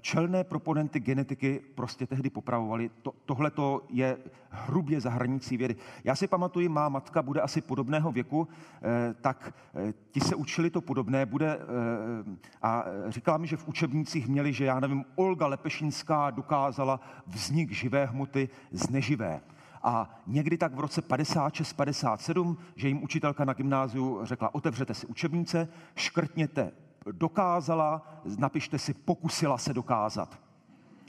Čelné 0.00 0.44
proponenty 0.44 1.00
genetiky 1.00 1.60
prostě 1.74 2.06
tehdy 2.06 2.30
popravovali. 2.30 2.90
To, 3.02 3.12
Tohle 3.24 3.50
je 3.88 4.18
hrubě 4.50 5.00
za 5.00 5.10
hranicí 5.10 5.56
vědy. 5.56 5.76
Já 6.04 6.14
si 6.14 6.26
pamatuju, 6.26 6.70
má 6.70 6.88
matka 6.88 7.22
bude 7.22 7.40
asi 7.40 7.60
podobného 7.60 8.12
věku, 8.12 8.48
eh, 8.82 9.14
tak 9.20 9.54
eh, 9.74 9.94
ti 10.10 10.20
se 10.20 10.34
učili 10.34 10.70
to 10.70 10.80
podobné, 10.80 11.26
bude, 11.26 11.58
eh, 11.58 12.36
a 12.62 12.84
říkala 13.08 13.38
mi, 13.38 13.46
že 13.46 13.56
v 13.56 13.68
učebnicích 13.68 14.28
měli, 14.28 14.52
že 14.52 14.64
já 14.64 14.80
nevím, 14.80 15.04
Olga 15.14 15.46
Lepešinská 15.46 16.30
dokázala 16.30 17.00
vznik 17.26 17.72
živé 17.72 18.06
hmoty 18.06 18.48
z 18.70 18.88
neživé. 18.90 19.40
A 19.82 20.20
někdy 20.26 20.58
tak 20.58 20.74
v 20.74 20.80
roce 20.80 21.02
56-57, 21.02 22.56
že 22.76 22.88
jim 22.88 23.02
učitelka 23.02 23.44
na 23.44 23.52
gymnáziu 23.52 24.20
řekla, 24.22 24.54
otevřete 24.54 24.94
si 24.94 25.06
učebnice, 25.06 25.68
škrtněte 25.96 26.72
dokázala, 27.12 28.02
napište 28.38 28.78
si 28.78 28.94
pokusila 28.94 29.58
se 29.58 29.74
dokázat. 29.74 30.38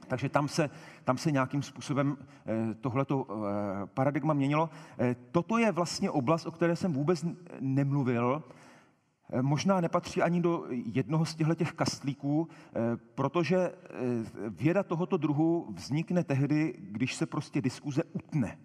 Takže 0.08 0.30
tam 0.30 0.48
se, 0.48 0.70
tam 1.04 1.18
se 1.18 1.32
nějakým 1.32 1.62
způsobem 1.62 2.18
eh, 2.20 2.74
tohleto 2.74 3.28
eh, 3.30 3.86
paradigma 3.86 4.34
měnilo. 4.34 4.70
Eh, 5.00 5.16
toto 5.32 5.58
je 5.58 5.72
vlastně 5.72 6.12
oblast, 6.12 6.46
o 6.46 6.52
které 6.52 6.76
jsem 6.76 6.94
vůbec 6.94 7.26
nemluvil. 7.60 8.44
Možná 9.42 9.82
nepatří 9.82 10.22
ani 10.22 10.42
do 10.42 10.66
jednoho 10.70 11.26
z 11.26 11.36
těchto 11.36 11.56
těch 11.56 11.74
kastlíků, 11.74 12.48
protože 13.16 13.72
věda 14.50 14.84
tohoto 14.84 15.18
druhu 15.18 15.74
vznikne 15.76 16.24
tehdy, 16.24 16.74
když 16.80 17.16
se 17.16 17.26
prostě 17.26 17.62
diskuze 17.62 18.04
utne. 18.04 18.58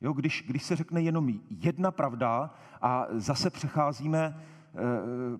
Jo, 0.00 0.12
když, 0.12 0.44
když 0.46 0.62
se 0.62 0.76
řekne 0.76 1.02
jenom 1.02 1.28
jedna 1.50 1.90
pravda 1.90 2.54
a 2.82 3.06
zase 3.10 3.50
přecházíme 3.50 4.36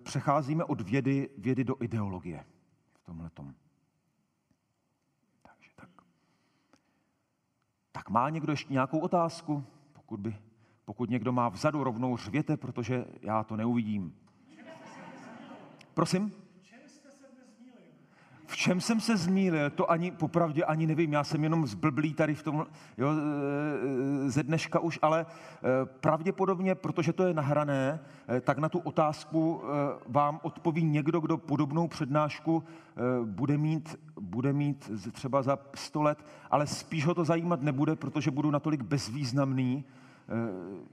přecházíme 0.02 0.64
od 0.64 0.80
vědy, 0.80 1.30
vědy 1.38 1.64
do 1.64 1.76
ideologie 1.80 2.44
v 2.94 3.04
tomhle 3.04 3.30
tom. 3.30 3.54
Takže 5.42 5.70
tak. 5.74 5.90
Tak 7.92 8.10
má 8.10 8.30
někdo 8.30 8.52
ještě 8.52 8.72
nějakou 8.72 8.98
otázku? 8.98 9.64
Pokud, 9.92 10.20
by, 10.20 10.36
pokud 10.84 11.10
někdo 11.10 11.32
má 11.32 11.48
vzadu, 11.48 11.84
rovnou 11.84 12.16
řvěte, 12.16 12.56
protože 12.56 13.04
já 13.22 13.44
to 13.44 13.56
neuvidím. 13.56 14.14
Prosím? 15.94 16.45
V 18.46 18.56
čem 18.56 18.80
jsem 18.80 19.00
se 19.00 19.16
zmílil, 19.16 19.70
to 19.70 19.90
ani 19.90 20.10
popravdě 20.10 20.64
ani 20.64 20.86
nevím, 20.86 21.12
já 21.12 21.24
jsem 21.24 21.42
jenom 21.42 21.66
zblblý 21.66 22.14
tady 22.14 22.34
v 22.34 22.42
tom 22.42 22.66
jo, 22.98 23.08
e, 23.10 24.30
ze 24.30 24.42
dneška 24.42 24.78
už, 24.78 24.98
ale 25.02 25.20
e, 25.20 25.26
pravděpodobně, 25.86 26.74
protože 26.74 27.12
to 27.12 27.26
je 27.26 27.34
nahrané, 27.34 28.00
e, 28.28 28.40
tak 28.40 28.58
na 28.58 28.68
tu 28.68 28.78
otázku 28.78 29.62
vám 30.08 30.40
odpoví 30.42 30.84
někdo, 30.84 31.20
kdo 31.20 31.38
podobnou 31.38 31.88
přednášku 31.88 32.64
bude 33.24 33.58
mít, 33.58 33.96
bude 34.20 34.52
mít 34.52 34.90
třeba 35.12 35.42
za 35.42 35.58
sto 35.74 36.02
let, 36.02 36.26
ale 36.50 36.66
spíš 36.66 37.06
ho 37.06 37.14
to 37.14 37.24
zajímat 37.24 37.62
nebude, 37.62 37.96
protože 37.96 38.30
budu 38.30 38.50
natolik 38.50 38.82
bezvýznamný, 38.82 39.84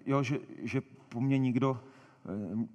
jo, 0.06 0.24
že, 0.24 0.40
že 0.64 0.82
po 1.10 1.22
mně 1.22 1.38
nikdo, 1.38 1.80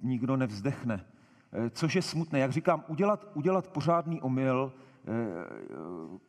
nikdo 0.01 0.37
nevzdechne. 0.37 1.05
Eh, 1.53 1.69
což 1.69 1.95
je 1.95 2.01
smutné. 2.01 2.39
Jak 2.39 2.51
říkám, 2.51 2.83
udělat, 2.87 3.25
udělat 3.33 3.67
pořádný 3.67 4.21
omyl, 4.21 4.73
eh, 4.73 5.11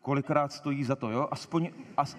kolikrát 0.03 0.53
stojí 0.53 0.85
za 0.85 0.97
to, 0.97 1.11
jo? 1.11 1.29
Aspoň 1.31 1.71
as, 1.97 2.17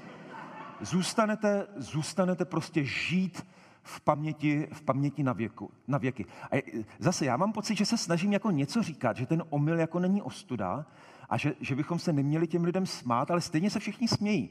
zůstanete, 0.81 1.67
zůstanete 1.75 2.45
prostě 2.45 2.83
žít 2.83 3.47
v 3.83 4.01
paměti, 4.01 4.67
v 4.73 4.81
paměti 4.81 5.23
na, 5.23 5.33
věku, 5.33 5.71
na 5.87 5.97
věky. 5.97 6.25
A 6.51 6.63
zase 6.99 7.25
já 7.25 7.37
mám 7.37 7.53
pocit, 7.53 7.77
že 7.77 7.85
se 7.85 7.97
snažím 7.97 8.33
jako 8.33 8.51
něco 8.51 8.83
říkat, 8.83 9.17
že 9.17 9.25
ten 9.25 9.43
omyl 9.49 9.79
jako 9.79 9.99
není 9.99 10.21
ostuda 10.21 10.85
a 11.29 11.37
že, 11.37 11.53
že 11.59 11.75
bychom 11.75 11.99
se 11.99 12.13
neměli 12.13 12.47
těm 12.47 12.63
lidem 12.63 12.85
smát, 12.85 13.31
ale 13.31 13.41
stejně 13.41 13.69
se 13.69 13.79
všichni 13.79 14.07
smějí. 14.07 14.49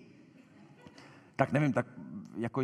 Tak 1.37 1.53
nevím, 1.53 1.73
tak 1.73 1.87
jako 2.37 2.63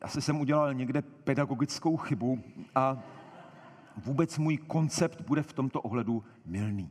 asi 0.00 0.22
jsem 0.22 0.40
udělal 0.40 0.74
někde 0.74 1.02
pedagogickou 1.02 1.96
chybu 1.96 2.42
a 2.74 2.98
vůbec 3.96 4.38
můj 4.38 4.56
koncept 4.56 5.20
bude 5.20 5.42
v 5.42 5.52
tomto 5.52 5.80
ohledu 5.80 6.24
milný. 6.44 6.90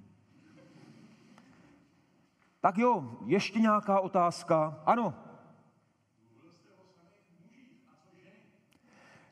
Tak 2.61 2.77
jo, 2.77 3.17
ještě 3.25 3.59
nějaká 3.59 3.99
otázka? 3.99 4.83
Ano. 4.85 5.13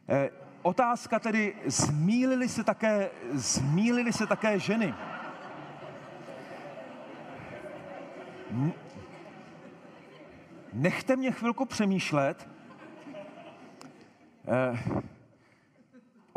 Eh, 0.10 0.30
otázka 0.62 1.20
tedy, 1.20 1.56
zmílili 1.66 2.50
se 2.50 2.64
také, 2.64 3.10
zmílili 3.34 4.14
se 4.14 4.28
také 4.28 4.60
ženy. 4.60 4.94
Nechte 10.74 11.16
mě 11.16 11.32
chvilku 11.32 11.66
přemýšlet. 11.66 12.50
Eh, 14.48 15.04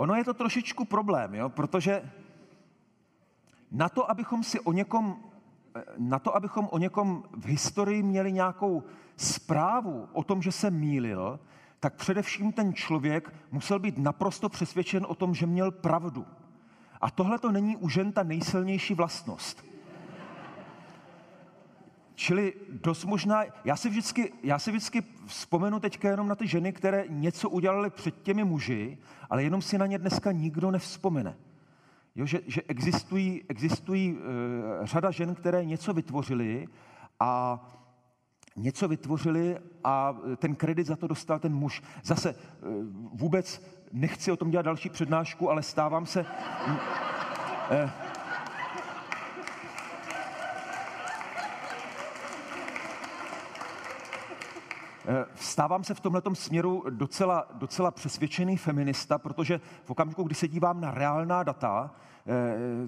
Ono 0.01 0.14
je 0.14 0.24
to 0.24 0.35
trošičku 0.35 0.85
problém, 0.85 1.35
jo? 1.35 1.48
protože 1.48 2.12
na 3.70 3.89
to, 3.89 4.10
abychom 4.10 4.44
si 4.44 4.60
o 4.60 4.72
někom, 4.72 5.16
na 5.98 6.18
to, 6.18 6.36
abychom 6.36 6.68
o 6.70 6.78
někom 6.78 7.24
v 7.32 7.47
historii 7.47 8.02
měli 8.02 8.32
nějakou 8.32 8.82
zprávu 9.16 10.09
o 10.12 10.24
tom, 10.24 10.43
že 10.43 10.52
se 10.52 10.70
mýlil, 10.70 11.40
tak 11.81 11.94
především 11.94 12.52
ten 12.52 12.74
člověk 12.74 13.35
musel 13.51 13.78
být 13.78 13.98
naprosto 13.98 14.48
přesvědčen 14.48 15.06
o 15.09 15.14
tom, 15.14 15.35
že 15.35 15.47
měl 15.47 15.70
pravdu. 15.70 16.27
A 17.01 17.10
tohle 17.10 17.39
to 17.39 17.52
není 17.52 17.77
u 17.77 17.89
žen 17.89 18.12
ta 18.12 18.22
nejsilnější 18.22 18.94
vlastnost. 18.94 19.64
Čili 22.21 22.55
dost 22.69 23.05
možná, 23.05 23.45
já 23.65 23.77
si, 23.77 23.89
vždycky, 23.89 24.33
já 24.43 24.59
si 24.59 24.71
vždycky 24.71 25.03
vzpomenu 25.27 25.81
teďka 25.81 26.11
jenom 26.11 26.29
na 26.29 26.35
ty 26.35 26.47
ženy, 26.47 26.73
které 26.73 27.05
něco 27.09 27.51
udělali 27.51 27.91
před 27.91 28.23
těmi 28.23 28.45
muži, 28.45 28.99
ale 29.31 29.43
jenom 29.43 29.63
si 29.63 29.79
na 29.79 29.87
ně 29.87 29.99
dneska 29.99 30.33
nikdo 30.33 30.71
nevzpomene. 30.71 31.37
Jo, 32.15 32.27
že, 32.27 32.41
že 32.47 32.63
existují, 32.69 33.43
existují 33.49 34.15
uh, 34.15 34.21
řada 34.83 35.11
žen, 35.11 35.35
které 35.35 35.65
něco 35.65 35.93
vytvořily 35.93 36.69
a 37.21 37.61
něco 38.57 38.89
vytvořili 38.89 39.59
a 39.85 40.17
ten 40.37 40.55
kredit 40.55 40.87
za 40.87 40.97
to 40.97 41.07
dostal 41.07 41.39
ten 41.39 41.55
muž. 41.55 41.83
Zase 42.05 42.35
uh, 42.35 42.39
vůbec 43.13 43.63
nechci 43.93 44.33
o 44.33 44.37
tom 44.37 44.51
dělat 44.51 44.67
další 44.67 44.89
přednášku, 44.89 45.51
ale 45.51 45.63
stávám 45.63 46.07
se... 46.07 46.27
Uh, 47.85 47.91
Stávám 55.35 55.85
se 55.85 55.94
v 55.94 56.01
tomto 56.01 56.35
směru 56.35 56.85
docela, 56.90 57.47
docela 57.52 57.90
přesvědčený 57.90 58.56
feminista, 58.56 59.18
protože 59.18 59.60
v 59.85 59.90
okamžiku, 59.90 60.22
kdy 60.22 60.35
se 60.35 60.48
dívám 60.48 60.81
na 60.81 60.90
reálná 60.90 61.43
data, 61.43 61.90
Eh, 61.90 62.10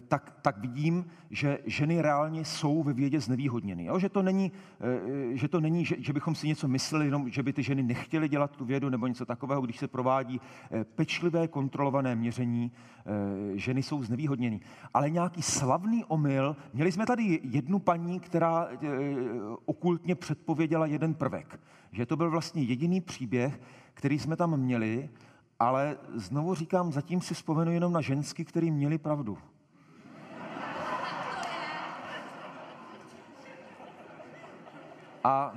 tak, 0.09 0.37
tak 0.43 0.59
vidím, 0.59 1.05
že 1.31 1.59
ženy 1.67 2.03
reálně 2.03 2.45
jsou 2.45 2.83
ve 2.83 2.93
vědě 2.93 3.21
znevýhodněny. 3.21 3.85
Jo? 3.85 3.99
Že 3.99 4.09
to 4.09 4.23
není, 4.23 4.53
eh, 4.81 5.37
že, 5.37 5.49
to 5.49 5.61
není 5.61 5.85
že, 5.85 5.97
že 5.99 6.13
bychom 6.13 6.35
si 6.35 6.49
něco 6.49 6.69
mysleli, 6.69 7.07
jenom, 7.07 7.31
že 7.31 7.43
by 7.43 7.53
ty 7.53 7.63
ženy 7.63 7.83
nechtěly 7.83 8.29
dělat 8.29 8.57
tu 8.57 8.65
vědu 8.65 8.89
nebo 8.89 9.07
něco 9.07 9.27
takového, 9.27 9.63
když 9.63 9.79
se 9.79 9.89
provádí 9.89 10.41
eh, 10.71 10.85
pečlivé 10.85 11.49
kontrolované 11.49 12.17
měření, 12.17 12.73
ženy 13.55 13.83
jsou 13.83 14.03
znevýhodněny. 14.03 14.61
Ale 14.95 15.11
nějaký 15.11 15.43
slavný 15.43 16.05
omyl, 16.05 16.57
měli 16.73 16.93
jsme 16.93 17.07
tady 17.07 17.41
jednu 17.43 17.79
paní, 17.79 18.21
která 18.21 18.69
okultně 19.65 20.15
předpověděla 20.15 20.87
jeden 20.87 21.15
prvek. 21.15 21.61
Že 21.93 22.07
to 22.07 22.17
byl 22.17 22.31
vlastně 22.31 22.63
jediný 22.63 23.01
příběh, 23.01 23.61
který 23.95 24.19
jsme 24.19 24.37
tam 24.37 24.57
měli 24.57 25.11
ale 25.63 25.97
znovu 26.15 26.55
říkám, 26.55 26.93
zatím 26.93 27.21
si 27.21 27.35
vzpomenu 27.35 27.73
jenom 27.73 27.93
na 27.93 28.01
žensky, 28.01 28.45
který 28.45 28.71
měli 28.71 28.99
pravdu. 28.99 29.39
A 35.25 35.53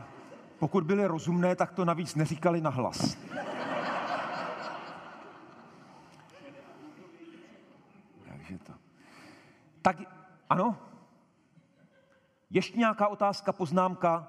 pokud 0.60 0.84
byly 0.84 1.06
rozumné, 1.06 1.56
tak 1.56 1.72
to 1.72 1.86
navíc 1.86 2.16
neříkali 2.16 2.62
na 2.62 2.70
hlas. 2.70 3.18
Takže 8.28 8.58
to. 8.58 8.74
Tak 9.82 9.98
ano? 10.50 10.78
Ještě 12.50 12.78
nějaká 12.78 13.08
otázka, 13.08 13.54
poznámka, 13.54 14.28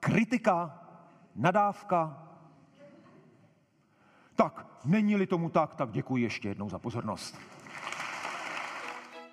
kritika, 0.00 0.78
nadávka? 1.36 2.31
Tak, 4.36 4.72
Není-li 4.84 5.26
tomu 5.26 5.48
tak, 5.50 5.74
tak 5.74 5.90
děkuji 5.90 6.22
ještě 6.22 6.48
jednou 6.48 6.68
za 6.68 6.78
pozornost. 6.78 7.38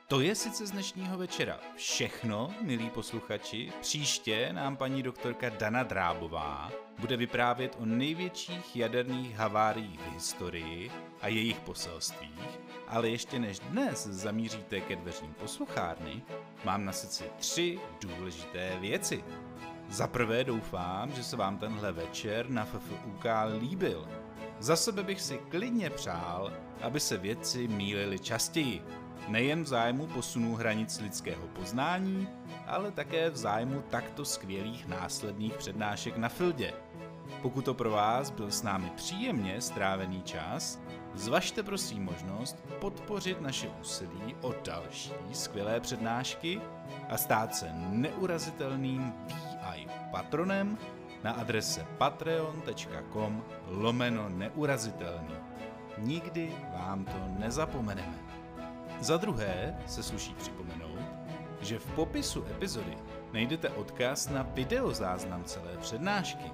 To 0.07 0.21
je 0.21 0.35
sice 0.35 0.67
z 0.67 0.71
dnešního 0.71 1.17
večera 1.17 1.59
všechno, 1.75 2.49
milí 2.61 2.89
posluchači. 2.89 3.71
Příště 3.81 4.53
nám 4.53 4.77
paní 4.77 5.03
doktorka 5.03 5.49
Dana 5.49 5.83
Drábová 5.83 6.71
bude 6.99 7.17
vyprávět 7.17 7.77
o 7.79 7.85
největších 7.85 8.75
jaderných 8.75 9.35
haváriích 9.35 9.99
v 9.99 10.13
historii 10.13 10.91
a 11.21 11.27
jejich 11.27 11.59
poselstvích, 11.59 12.59
ale 12.87 13.09
ještě 13.09 13.39
než 13.39 13.59
dnes 13.59 14.07
zamíříte 14.07 14.81
ke 14.81 14.95
dveřím 14.95 15.33
posluchárny, 15.33 16.21
mám 16.65 16.85
na 16.85 16.91
srdci 16.91 17.23
tři 17.37 17.79
důležité 18.01 18.77
věci. 18.79 19.23
Za 19.89 20.07
prvé 20.07 20.43
doufám, 20.43 21.11
že 21.11 21.23
se 21.23 21.35
vám 21.35 21.57
tenhle 21.57 21.91
večer 21.91 22.49
na 22.49 22.65
FFUK 22.65 23.25
líbil 23.59 24.07
za 24.59 24.75
sebe 24.75 25.03
bych 25.03 25.21
si 25.21 25.37
klidně 25.37 25.89
přál, 25.89 26.53
aby 26.81 26.99
se 26.99 27.17
věci 27.17 27.67
mílily 27.67 28.19
častěji. 28.19 28.83
Nejen 29.27 29.63
v 29.63 29.67
zájmu 29.67 30.07
posunů 30.07 30.55
hranic 30.55 30.99
lidského 30.99 31.47
poznání, 31.47 32.27
ale 32.67 32.91
také 32.91 33.29
v 33.29 33.37
zájmu 33.37 33.83
takto 33.89 34.25
skvělých 34.25 34.87
následných 34.87 35.53
přednášek 35.53 36.17
na 36.17 36.29
Fildě. 36.29 36.73
Pokud 37.41 37.65
to 37.65 37.73
pro 37.73 37.91
vás 37.91 38.29
byl 38.31 38.51
s 38.51 38.63
námi 38.63 38.91
příjemně 38.95 39.61
strávený 39.61 40.21
čas, 40.21 40.79
zvažte 41.13 41.63
prosím 41.63 42.03
možnost 42.03 42.57
podpořit 42.79 43.41
naše 43.41 43.69
úsilí 43.81 44.35
o 44.41 44.53
další 44.65 45.13
skvělé 45.33 45.79
přednášky 45.79 46.61
a 47.09 47.17
stát 47.17 47.55
se 47.55 47.69
neurazitelným 47.73 49.13
VI 49.27 49.87
patronem 50.11 50.77
na 51.23 51.31
adrese 51.31 51.85
patreon.com 51.97 53.43
lomeno 53.67 54.29
neurazitelný. 54.29 55.35
Nikdy 55.97 56.51
vám 56.73 57.05
to 57.05 57.17
nezapomeneme. 57.39 58.19
Za 58.99 59.17
druhé 59.17 59.77
se 59.87 60.03
sluší 60.03 60.33
připomenout, 60.33 60.99
že 61.61 61.79
v 61.79 61.85
popisu 61.85 62.45
epizody 62.51 62.97
najdete 63.33 63.69
odkaz 63.69 64.29
na 64.29 64.43
videozáznam 64.53 65.43
celé 65.43 65.77
přednášky, 65.77 66.51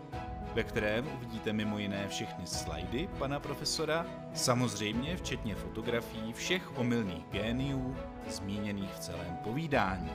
ve 0.54 0.64
kterém 0.64 1.08
uvidíte 1.16 1.54
mimo 1.54 1.78
jiné 1.78 2.08
všechny 2.08 2.48
slajdy 2.48 3.10
pana 3.18 3.40
profesora, 3.40 4.06
samozřejmě 4.34 5.18
včetně 5.18 5.56
fotografií 5.56 6.34
všech 6.34 6.78
omylných 6.78 7.26
géniů 7.32 7.96
zmíněných 8.28 8.94
v 8.94 9.00
celém 9.00 9.38
povídání, 9.44 10.12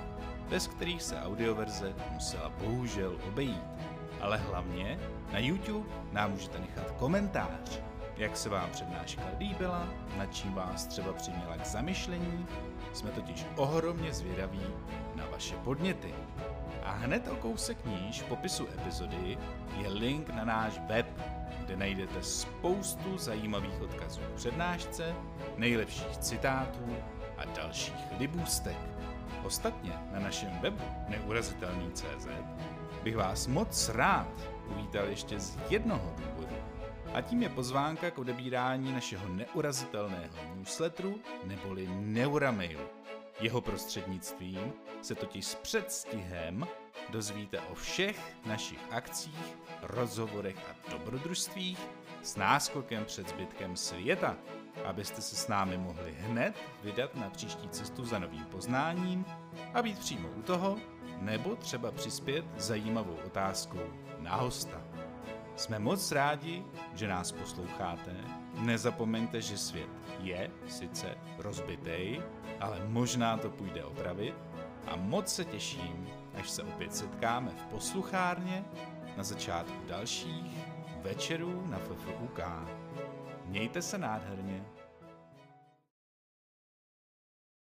bez 0.49 0.67
kterých 0.67 1.03
se 1.03 1.21
audioverze 1.23 1.95
musela 2.13 2.49
bohužel 2.49 3.19
obejít 3.29 3.90
ale 4.21 4.37
hlavně 4.37 4.99
na 5.33 5.39
YouTube 5.39 5.89
nám 6.13 6.31
můžete 6.31 6.59
nechat 6.59 6.91
komentář, 6.91 7.81
jak 8.17 8.37
se 8.37 8.49
vám 8.49 8.71
přednáška 8.71 9.23
líbila, 9.39 9.89
na 10.17 10.27
čím 10.27 10.55
vás 10.55 10.87
třeba 10.87 11.13
přiměla 11.13 11.57
k 11.57 11.67
zamyšlení. 11.67 12.47
Jsme 12.93 13.11
totiž 13.11 13.47
ohromně 13.57 14.13
zvědaví 14.13 14.67
na 15.15 15.27
vaše 15.27 15.57
podněty. 15.57 16.15
A 16.83 16.93
hned 16.93 17.29
o 17.29 17.37
kousek 17.37 17.85
níž 17.85 18.23
v 18.23 18.25
popisu 18.25 18.69
epizody 18.79 19.39
je 19.77 19.89
link 19.89 20.29
na 20.29 20.45
náš 20.45 20.81
web, 20.89 21.07
kde 21.65 21.77
najdete 21.77 22.23
spoustu 22.23 23.19
zajímavých 23.19 23.81
odkazů 23.81 24.21
k 24.21 24.37
přednášce, 24.37 25.15
nejlepších 25.57 26.17
citátů 26.19 26.97
a 27.39 27.45
dalších 27.45 28.05
libůstek. 28.19 28.77
Ostatně 29.45 29.93
na 30.13 30.21
našem 30.21 30.59
webu 30.61 30.85
neurazitelný.cz 31.09 32.29
bych 33.03 33.17
vás 33.17 33.47
moc 33.47 33.89
rád 33.89 34.29
uvítal 34.67 35.07
ještě 35.07 35.41
z 35.41 35.59
jednoho 35.71 36.15
důvodu. 36.17 36.57
A 37.15 37.21
tím 37.21 37.43
je 37.43 37.49
pozvánka 37.49 38.11
k 38.11 38.19
odebírání 38.19 38.93
našeho 38.93 39.29
neurazitelného 39.29 40.37
newsletteru 40.55 41.21
neboli 41.45 41.89
Neuramailu. 41.93 42.85
Jeho 43.41 43.61
prostřednictvím 43.61 44.73
se 45.03 45.15
totiž 45.15 45.47
s 45.47 45.55
předstihem 45.55 46.67
dozvíte 47.11 47.61
o 47.61 47.75
všech 47.75 48.37
našich 48.47 48.79
akcích, 48.91 49.57
rozhovorech 49.83 50.57
a 50.57 50.91
dobrodružstvích 50.91 51.79
s 52.23 52.37
náskokem 52.37 53.05
před 53.05 53.29
zbytkem 53.29 53.77
světa, 53.77 54.37
abyste 54.85 55.21
se 55.23 55.37
s 55.37 55.49
námi 55.49 55.79
mohli 55.79 56.15
hned 56.19 56.55
vydat 56.83 57.15
na 57.15 57.31
příští 57.31 57.69
cestu 57.69 58.05
za 58.05 58.19
novým 58.19 58.45
poznáním 58.45 59.25
a 59.75 59.83
být 59.83 59.99
přímo 59.99 60.29
u 60.29 60.43
toho, 60.43 60.79
nebo 61.21 61.57
třeba 61.57 61.91
přispět 61.91 62.45
zajímavou 62.57 63.17
otázkou 63.27 63.81
na 64.19 64.37
hosta. 64.37 64.83
Jsme 65.57 65.79
moc 65.79 66.13
rádi, 66.13 66.65
že 66.95 67.09
nás 67.09 67.33
posloucháte. 67.33 68.17
Nezapomeňte, 68.55 69.41
že 69.41 69.59
svět 69.59 69.89
je 70.21 70.51
sice 70.67 71.15
rozbitej, 71.39 72.23
ale 72.61 72.81
možná 72.87 73.37
to 73.37 73.51
půjde 73.51 73.85
opravit. 73.85 74.35
A 74.87 74.97
moc 74.97 75.35
se 75.35 75.45
těším, 75.45 76.09
až 76.35 76.51
se 76.51 76.63
opět 76.63 76.95
setkáme 76.95 77.51
v 77.51 77.63
posluchárně 77.63 78.65
na 79.17 79.25
začátku 79.25 79.87
dalších 79.89 80.67
večerů 81.03 81.67
na 81.67 81.79
FFUK. 81.79 82.41
Mějte 83.45 83.83
se 83.83 83.99
nádherně. 83.99 84.65